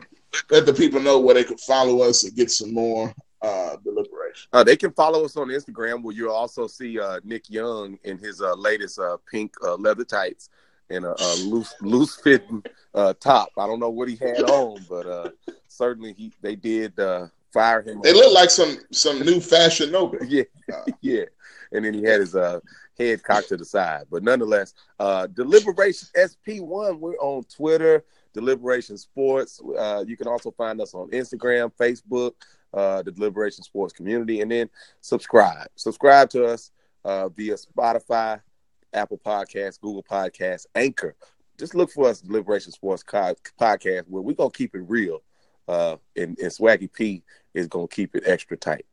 let 0.50 0.66
the 0.66 0.74
people 0.74 1.00
know 1.00 1.18
where 1.18 1.34
they 1.34 1.44
can 1.44 1.56
follow 1.58 2.02
us 2.02 2.24
and 2.24 2.36
get 2.36 2.50
some 2.50 2.74
more 2.74 3.14
uh, 3.42 3.76
deliberation. 3.76 4.48
Uh, 4.52 4.64
they 4.64 4.76
can 4.76 4.92
follow 4.92 5.24
us 5.24 5.36
on 5.36 5.48
Instagram 5.48 6.02
where 6.02 6.14
you'll 6.14 6.32
also 6.32 6.66
see 6.66 6.98
uh, 6.98 7.20
Nick 7.24 7.48
Young 7.48 7.98
in 8.04 8.18
his 8.18 8.40
uh, 8.40 8.54
latest 8.54 8.98
uh, 8.98 9.16
pink 9.30 9.54
uh, 9.64 9.76
leather 9.76 10.04
tights 10.04 10.50
and 10.90 11.04
a, 11.04 11.14
a 11.18 11.34
loose 11.44 11.74
loose 11.80 12.16
fitting 12.16 12.62
uh, 12.94 13.14
top. 13.20 13.50
I 13.56 13.66
don't 13.66 13.80
know 13.80 13.90
what 13.90 14.08
he 14.08 14.16
had 14.16 14.42
on, 14.42 14.84
but 14.88 15.34
certainly 15.68 16.12
he 16.12 16.32
they 16.40 16.56
did 16.56 16.94
fire 17.52 17.82
him. 17.82 18.00
They 18.02 18.12
look 18.12 18.34
like 18.34 18.50
some 18.50 18.78
some 18.92 19.20
new 19.20 19.40
fashion 19.40 19.92
Nobel. 19.92 20.20
yeah, 20.28 20.44
yeah. 21.00 21.24
And 21.72 21.84
then 21.84 21.94
he 21.94 22.02
had 22.02 22.20
his 22.20 22.34
head 22.98 23.22
cocked 23.22 23.48
to 23.48 23.56
the 23.56 23.64
side. 23.64 24.04
But 24.10 24.22
nonetheless, 24.22 24.74
Deliberation 24.98 26.08
SP1. 26.16 26.98
We're 26.98 27.14
on 27.14 27.44
Twitter. 27.44 28.04
Deliberation 28.32 28.96
Sports. 28.96 29.60
you 30.06 30.16
can 30.16 30.28
also 30.28 30.50
find 30.50 30.80
us 30.80 30.94
on 30.94 31.10
Instagram, 31.10 31.72
Facebook 31.72 32.32
uh, 32.72 33.02
the 33.02 33.12
Deliberation 33.12 33.64
Sports 33.64 33.92
community, 33.92 34.40
and 34.40 34.50
then 34.50 34.70
subscribe. 35.00 35.68
Subscribe 35.76 36.30
to 36.30 36.44
us 36.46 36.70
uh, 37.04 37.28
via 37.28 37.54
Spotify, 37.54 38.40
Apple 38.92 39.18
Podcasts, 39.18 39.80
Google 39.80 40.02
Podcasts, 40.02 40.66
Anchor. 40.74 41.14
Just 41.58 41.74
look 41.74 41.90
for 41.90 42.08
us, 42.08 42.20
Deliberation 42.20 42.72
Sports 42.72 43.04
Podcast, 43.04 44.04
where 44.08 44.22
we're 44.22 44.34
gonna 44.34 44.50
keep 44.50 44.74
it 44.74 44.82
real, 44.88 45.22
uh, 45.68 45.96
and, 46.16 46.38
and 46.38 46.50
Swaggy 46.50 46.90
P 46.92 47.22
is 47.54 47.66
gonna 47.66 47.88
keep 47.88 48.14
it 48.14 48.24
extra 48.26 48.56
tight. 48.56 48.86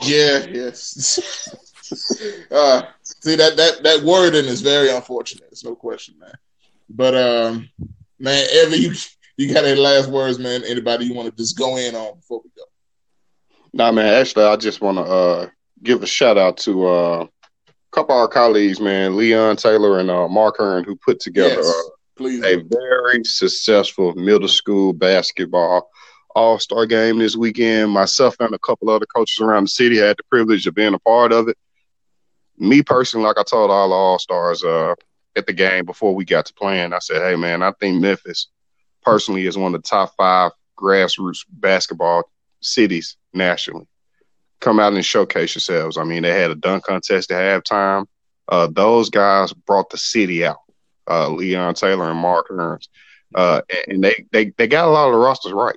Yeah, 0.00 0.46
yes. 0.46 1.48
uh, 2.50 2.82
see 3.02 3.36
that 3.36 3.56
that 3.56 3.82
that 3.82 4.02
wording 4.02 4.46
is 4.46 4.60
very 4.60 4.90
unfortunate. 4.90 5.48
It's 5.50 5.64
no 5.64 5.74
question, 5.74 6.18
man. 6.18 6.34
But 6.88 7.14
um, 7.14 7.68
man, 8.18 8.46
ever 8.52 8.76
you 8.76 8.94
you 9.36 9.52
got 9.52 9.64
any 9.64 9.80
last 9.80 10.08
words, 10.08 10.38
man? 10.38 10.62
Anybody 10.64 11.06
you 11.06 11.14
want 11.14 11.30
to 11.30 11.36
just 11.36 11.58
go 11.58 11.76
in 11.76 11.94
on 11.94 12.16
before 12.16 12.40
we 12.44 12.50
go? 12.56 12.64
Nah, 13.72 13.92
man. 13.92 14.12
Actually, 14.14 14.44
I 14.44 14.56
just 14.56 14.80
want 14.80 14.98
to 14.98 15.04
uh, 15.04 15.48
give 15.82 16.02
a 16.02 16.06
shout 16.06 16.38
out 16.38 16.58
to 16.58 16.86
uh, 16.86 17.24
a 17.24 17.96
couple 17.96 18.14
of 18.14 18.20
our 18.20 18.28
colleagues, 18.28 18.80
man, 18.80 19.16
Leon 19.16 19.56
Taylor 19.56 19.98
and 19.98 20.10
uh, 20.10 20.28
Mark 20.28 20.56
Hearn, 20.58 20.84
who 20.84 20.96
put 20.96 21.20
together 21.20 21.62
yes, 21.62 21.90
uh, 22.20 22.24
a 22.44 22.56
very 22.56 23.24
successful 23.24 24.14
middle 24.14 24.48
school 24.48 24.92
basketball 24.92 25.88
all 26.34 26.58
star 26.58 26.86
game 26.86 27.18
this 27.18 27.36
weekend. 27.36 27.90
Myself 27.90 28.36
and 28.40 28.54
a 28.54 28.58
couple 28.58 28.90
other 28.90 29.06
coaches 29.06 29.40
around 29.40 29.64
the 29.64 29.68
city 29.68 29.98
had 29.98 30.16
the 30.16 30.24
privilege 30.24 30.66
of 30.66 30.74
being 30.74 30.94
a 30.94 30.98
part 30.98 31.32
of 31.32 31.48
it. 31.48 31.56
Me 32.58 32.82
personally, 32.82 33.26
like 33.26 33.38
I 33.38 33.42
told 33.42 33.70
all 33.70 33.88
the 33.88 33.94
all 33.94 34.18
stars 34.18 34.62
uh, 34.62 34.94
at 35.36 35.46
the 35.46 35.52
game 35.52 35.84
before 35.84 36.14
we 36.14 36.24
got 36.24 36.46
to 36.46 36.54
playing, 36.54 36.92
I 36.92 36.98
said, 36.98 37.22
"Hey, 37.22 37.36
man, 37.36 37.62
I 37.62 37.72
think 37.72 38.00
Memphis." 38.00 38.48
Personally 39.04 39.46
is 39.46 39.58
one 39.58 39.74
of 39.74 39.82
the 39.82 39.88
top 39.88 40.14
five 40.16 40.52
grassroots 40.78 41.44
basketball 41.48 42.24
cities 42.60 43.16
nationally. 43.32 43.86
Come 44.60 44.78
out 44.78 44.92
and 44.92 45.04
showcase 45.04 45.54
yourselves. 45.54 45.98
I 45.98 46.04
mean, 46.04 46.22
they 46.22 46.30
had 46.30 46.50
a 46.50 46.54
dunk 46.54 46.84
contest 46.84 47.30
at 47.30 47.64
halftime. 47.64 48.06
Uh, 48.48 48.68
those 48.70 49.10
guys 49.10 49.52
brought 49.52 49.90
the 49.90 49.98
city 49.98 50.44
out. 50.44 50.58
Uh, 51.08 51.28
Leon 51.28 51.74
Taylor 51.74 52.10
and 52.10 52.18
Mark 52.18 52.48
Hearns. 52.48 52.88
Uh, 53.34 53.62
and 53.88 54.04
they, 54.04 54.26
they 54.30 54.52
they 54.58 54.66
got 54.66 54.86
a 54.86 54.90
lot 54.90 55.06
of 55.06 55.12
the 55.12 55.18
rosters 55.18 55.52
right. 55.52 55.76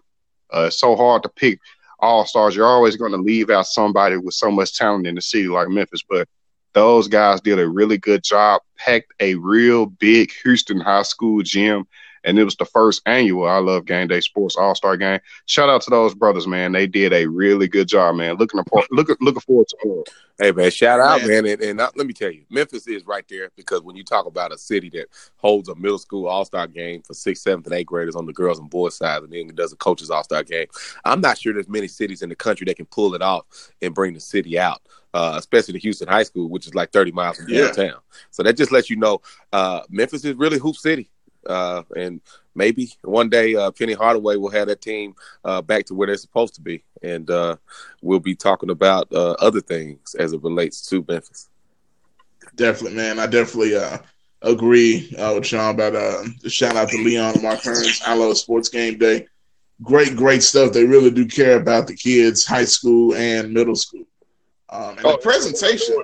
Uh, 0.53 0.65
it's 0.67 0.79
so 0.79 0.95
hard 0.95 1.23
to 1.23 1.29
pick 1.29 1.59
all 1.99 2.25
stars. 2.25 2.55
You're 2.55 2.67
always 2.67 2.95
going 2.95 3.11
to 3.11 3.17
leave 3.17 3.49
out 3.49 3.67
somebody 3.67 4.17
with 4.17 4.33
so 4.33 4.51
much 4.51 4.77
talent 4.77 5.07
in 5.07 5.15
the 5.15 5.21
city 5.21 5.47
like 5.47 5.69
Memphis, 5.69 6.03
but 6.07 6.27
those 6.73 7.07
guys 7.07 7.41
did 7.41 7.57
a 7.57 7.67
really 7.67 7.97
good 7.97 8.23
job. 8.23 8.61
Packed 8.77 9.13
a 9.19 9.35
real 9.35 9.85
big 9.85 10.31
Houston 10.43 10.79
high 10.79 11.03
school 11.03 11.41
gym 11.41 11.87
and 12.25 12.37
it 12.37 12.43
was 12.43 12.55
the 12.55 12.65
first 12.65 13.01
annual 13.05 13.47
I 13.47 13.59
Love 13.59 13.85
Game 13.85 14.07
Day 14.07 14.19
Sports 14.19 14.55
All 14.57 14.75
Star 14.75 14.97
Game. 14.97 15.19
Shout 15.45 15.69
out 15.69 15.81
to 15.83 15.89
those 15.89 16.13
brothers, 16.13 16.47
man. 16.47 16.71
They 16.73 16.87
did 16.87 17.13
a 17.13 17.25
really 17.27 17.67
good 17.67 17.87
job, 17.87 18.15
man. 18.15 18.35
Looking 18.35 18.59
apart, 18.59 18.87
looking 18.91 19.15
looking 19.21 19.41
forward 19.41 19.67
to 19.69 19.77
more. 19.85 20.03
Hey 20.37 20.51
man, 20.51 20.69
shout 20.69 20.99
out, 20.99 21.21
man, 21.21 21.43
man. 21.43 21.45
and, 21.53 21.61
and 21.61 21.81
uh, 21.81 21.89
let 21.95 22.05
me 22.07 22.11
tell 22.13 22.29
you, 22.31 22.43
Memphis 22.49 22.87
is 22.87 23.05
right 23.05 23.23
there 23.29 23.49
because 23.55 23.81
when 23.83 23.95
you 23.95 24.03
talk 24.03 24.25
about 24.25 24.51
a 24.51 24.57
city 24.57 24.89
that 24.89 25.07
holds 25.37 25.69
a 25.69 25.75
middle 25.75 25.97
school 25.97 26.27
all 26.27 26.43
star 26.43 26.67
game 26.67 27.01
for 27.03 27.13
sixth, 27.13 27.43
seventh, 27.43 27.65
and 27.67 27.75
eighth 27.75 27.85
graders 27.87 28.15
on 28.17 28.25
the 28.25 28.33
girls 28.33 28.59
and 28.59 28.69
boys 28.69 28.95
side, 28.97 29.23
and 29.23 29.31
then 29.31 29.47
does 29.55 29.71
a 29.71 29.77
coaches 29.77 30.09
all 30.09 30.23
star 30.25 30.43
game, 30.43 30.67
I'm 31.05 31.21
not 31.21 31.37
sure 31.37 31.53
there's 31.53 31.69
many 31.69 31.87
cities 31.87 32.21
in 32.21 32.27
the 32.29 32.35
country 32.35 32.65
that 32.65 32.75
can 32.75 32.85
pull 32.87 33.15
it 33.15 33.21
off 33.21 33.45
and 33.81 33.93
bring 33.95 34.13
the 34.13 34.19
city 34.19 34.59
out. 34.59 34.81
Uh, 35.13 35.35
especially 35.37 35.71
the 35.71 35.79
Houston 35.79 36.09
High 36.09 36.23
School, 36.23 36.49
which 36.49 36.67
is 36.67 36.75
like 36.75 36.91
30 36.91 37.13
miles 37.13 37.37
from 37.37 37.45
Yeah. 37.47 37.67
downtown. 37.67 38.01
So 38.31 38.43
that 38.43 38.57
just 38.57 38.73
lets 38.73 38.89
you 38.89 38.97
know 38.97 39.21
uh, 39.53 39.83
Memphis 39.89 40.25
is 40.25 40.35
really 40.35 40.59
hoop 40.59 40.75
city. 40.75 41.09
Uh, 41.45 41.83
and 41.95 42.21
maybe 42.55 42.91
one 43.03 43.29
day 43.29 43.55
uh, 43.55 43.71
Penny 43.71 43.93
Hardaway 43.93 44.35
will 44.37 44.49
have 44.51 44.67
that 44.67 44.81
team 44.81 45.15
uh, 45.43 45.61
back 45.61 45.85
to 45.85 45.93
where 45.93 46.07
they're 46.07 46.17
supposed 46.17 46.55
to 46.55 46.61
be, 46.61 46.83
and 47.03 47.29
uh, 47.29 47.55
we'll 48.01 48.19
be 48.19 48.35
talking 48.35 48.69
about 48.69 49.11
uh, 49.13 49.31
other 49.39 49.61
things 49.61 50.15
as 50.15 50.33
it 50.33 50.41
relates 50.43 50.87
to 50.89 51.03
Memphis. 51.07 51.49
Definitely, 52.55 52.97
man. 52.97 53.19
I 53.19 53.27
definitely 53.27 53.75
uh, 53.75 53.97
agree 54.41 55.13
uh, 55.17 55.33
with 55.35 55.45
Sean 55.45 55.73
about 55.73 55.95
uh, 55.95 56.23
the 56.41 56.49
shout 56.49 56.75
out 56.75 56.89
to 56.89 56.97
Leon 56.97 57.33
and 57.35 57.43
Mark 57.43 57.59
Hearns. 57.61 58.01
I 58.05 58.13
love 58.15 58.37
Sports 58.37 58.69
Game 58.69 58.97
Day. 58.97 59.27
Great, 59.81 60.15
great 60.15 60.41
stuff. 60.41 60.71
They 60.71 60.85
really 60.85 61.11
do 61.11 61.25
care 61.25 61.57
about 61.57 61.87
the 61.87 61.95
kids, 61.95 62.45
high 62.45 62.63
school 62.63 63.13
and 63.15 63.53
middle 63.53 63.75
school. 63.75 64.05
Um, 64.69 64.97
and 64.97 65.05
Oh, 65.05 65.11
the 65.13 65.17
presentation. 65.17 65.95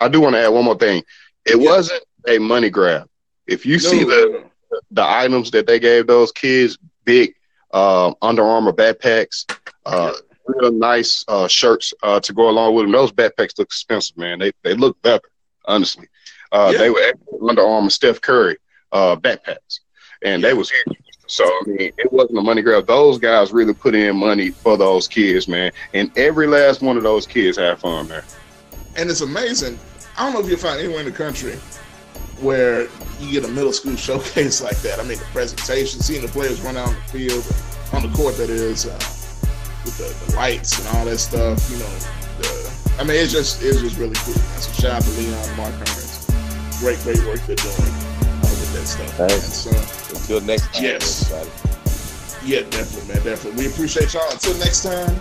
I 0.00 0.08
do 0.08 0.20
want 0.20 0.34
to 0.34 0.40
add 0.40 0.48
one 0.48 0.64
more 0.66 0.76
thing. 0.76 1.02
It 1.46 1.58
Yeah. 1.58 1.70
wasn't 1.70 2.02
a 2.28 2.38
money 2.38 2.68
grab. 2.68 3.08
If 3.46 3.64
you 3.64 3.78
see 3.78 4.00
No, 4.04 4.10
the 4.10 4.26
no, 4.32 4.38
no. 4.40 4.50
The 4.90 5.04
items 5.04 5.50
that 5.52 5.66
they 5.66 5.78
gave 5.78 6.06
those 6.06 6.32
kids, 6.32 6.78
big 7.04 7.34
um, 7.72 8.14
Under 8.22 8.42
Armour 8.42 8.72
backpacks, 8.72 9.44
uh, 9.84 10.12
real 10.46 10.72
nice 10.72 11.24
uh, 11.28 11.48
shirts 11.48 11.92
uh, 12.02 12.20
to 12.20 12.32
go 12.32 12.48
along 12.48 12.74
with 12.74 12.84
them. 12.84 12.92
Those 12.92 13.12
backpacks 13.12 13.58
look 13.58 13.68
expensive, 13.68 14.16
man. 14.16 14.38
They 14.38 14.52
they 14.62 14.74
look 14.74 15.00
better, 15.02 15.28
honestly. 15.66 16.08
Uh, 16.52 16.70
Yeah. 16.72 16.78
They 16.78 16.90
were 16.90 17.12
Under 17.48 17.62
Armour 17.66 17.90
Steph 17.90 18.20
Curry 18.20 18.56
uh, 18.92 19.16
backpacks, 19.16 19.80
and 20.22 20.42
they 20.42 20.54
was 20.54 20.70
huge. 20.70 20.98
So 21.28 21.44
I 21.44 21.62
mean, 21.66 21.92
it 21.98 22.12
wasn't 22.12 22.38
a 22.38 22.42
money 22.42 22.62
grab. 22.62 22.86
Those 22.86 23.18
guys 23.18 23.52
really 23.52 23.74
put 23.74 23.96
in 23.96 24.16
money 24.16 24.50
for 24.50 24.76
those 24.76 25.08
kids, 25.08 25.48
man. 25.48 25.72
And 25.92 26.16
every 26.16 26.46
last 26.46 26.82
one 26.82 26.96
of 26.96 27.02
those 27.02 27.26
kids 27.26 27.58
had 27.58 27.80
fun, 27.80 28.06
man. 28.08 28.22
And 28.96 29.10
it's 29.10 29.22
amazing. 29.22 29.76
I 30.16 30.24
don't 30.24 30.34
know 30.34 30.40
if 30.40 30.48
you'll 30.48 30.56
find 30.58 30.78
anywhere 30.78 31.00
in 31.00 31.06
the 31.06 31.10
country 31.12 31.58
where 32.40 32.88
you 33.20 33.32
get 33.32 33.44
a 33.44 33.48
middle 33.48 33.72
school 33.72 33.96
showcase 34.08 34.60
like 34.62 34.76
that. 34.78 34.98
I 35.00 35.02
mean, 35.04 35.18
the 35.18 35.24
presentation, 35.32 36.00
seeing 36.00 36.22
the 36.22 36.28
players 36.28 36.60
run 36.60 36.76
out 36.76 36.88
on 36.88 36.94
the 36.94 37.00
field, 37.12 37.44
on 37.92 38.02
the 38.08 38.14
court, 38.16 38.36
that 38.36 38.50
is, 38.50 38.86
uh, 38.86 38.92
with 39.84 39.96
the, 39.98 40.26
the 40.26 40.36
lights 40.36 40.78
and 40.78 40.96
all 40.96 41.04
that 41.04 41.18
stuff. 41.18 41.58
You 41.70 41.78
know, 41.78 41.88
the, 42.42 42.96
I 42.98 43.04
mean, 43.04 43.16
it's 43.16 43.32
just 43.32 43.62
it's 43.62 43.80
just 43.80 43.98
really 43.98 44.14
cool. 44.16 44.34
Man. 44.34 44.60
So 44.60 44.72
shout 44.82 44.92
out 44.92 45.02
to 45.02 45.10
Leon 45.20 45.32
and 45.48 45.56
Mark 45.56 45.74
Hearns. 45.74 46.80
Great, 46.80 46.98
great 47.00 47.24
work 47.26 47.40
they're 47.46 47.56
doing 47.56 47.74
uh, 47.76 48.52
with 48.52 48.72
that 48.74 48.86
stuff. 48.86 49.18
man. 49.18 49.28
Thanks. 49.28 49.54
So, 49.64 49.70
Until 50.16 50.40
next 50.42 50.74
time, 50.74 50.82
Yes. 50.84 51.30
everybody. 51.32 52.50
yeah, 52.52 52.60
definitely, 52.68 53.14
man, 53.14 53.24
definitely. 53.24 53.64
We 53.64 53.70
appreciate 53.72 54.12
y'all. 54.12 54.30
Until 54.30 54.58
next 54.58 54.82
time, 54.82 55.18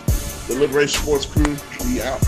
Deliberation 0.48 1.02
Sports 1.02 1.26
Crew, 1.26 1.56
we 1.86 2.02
out. 2.02 2.22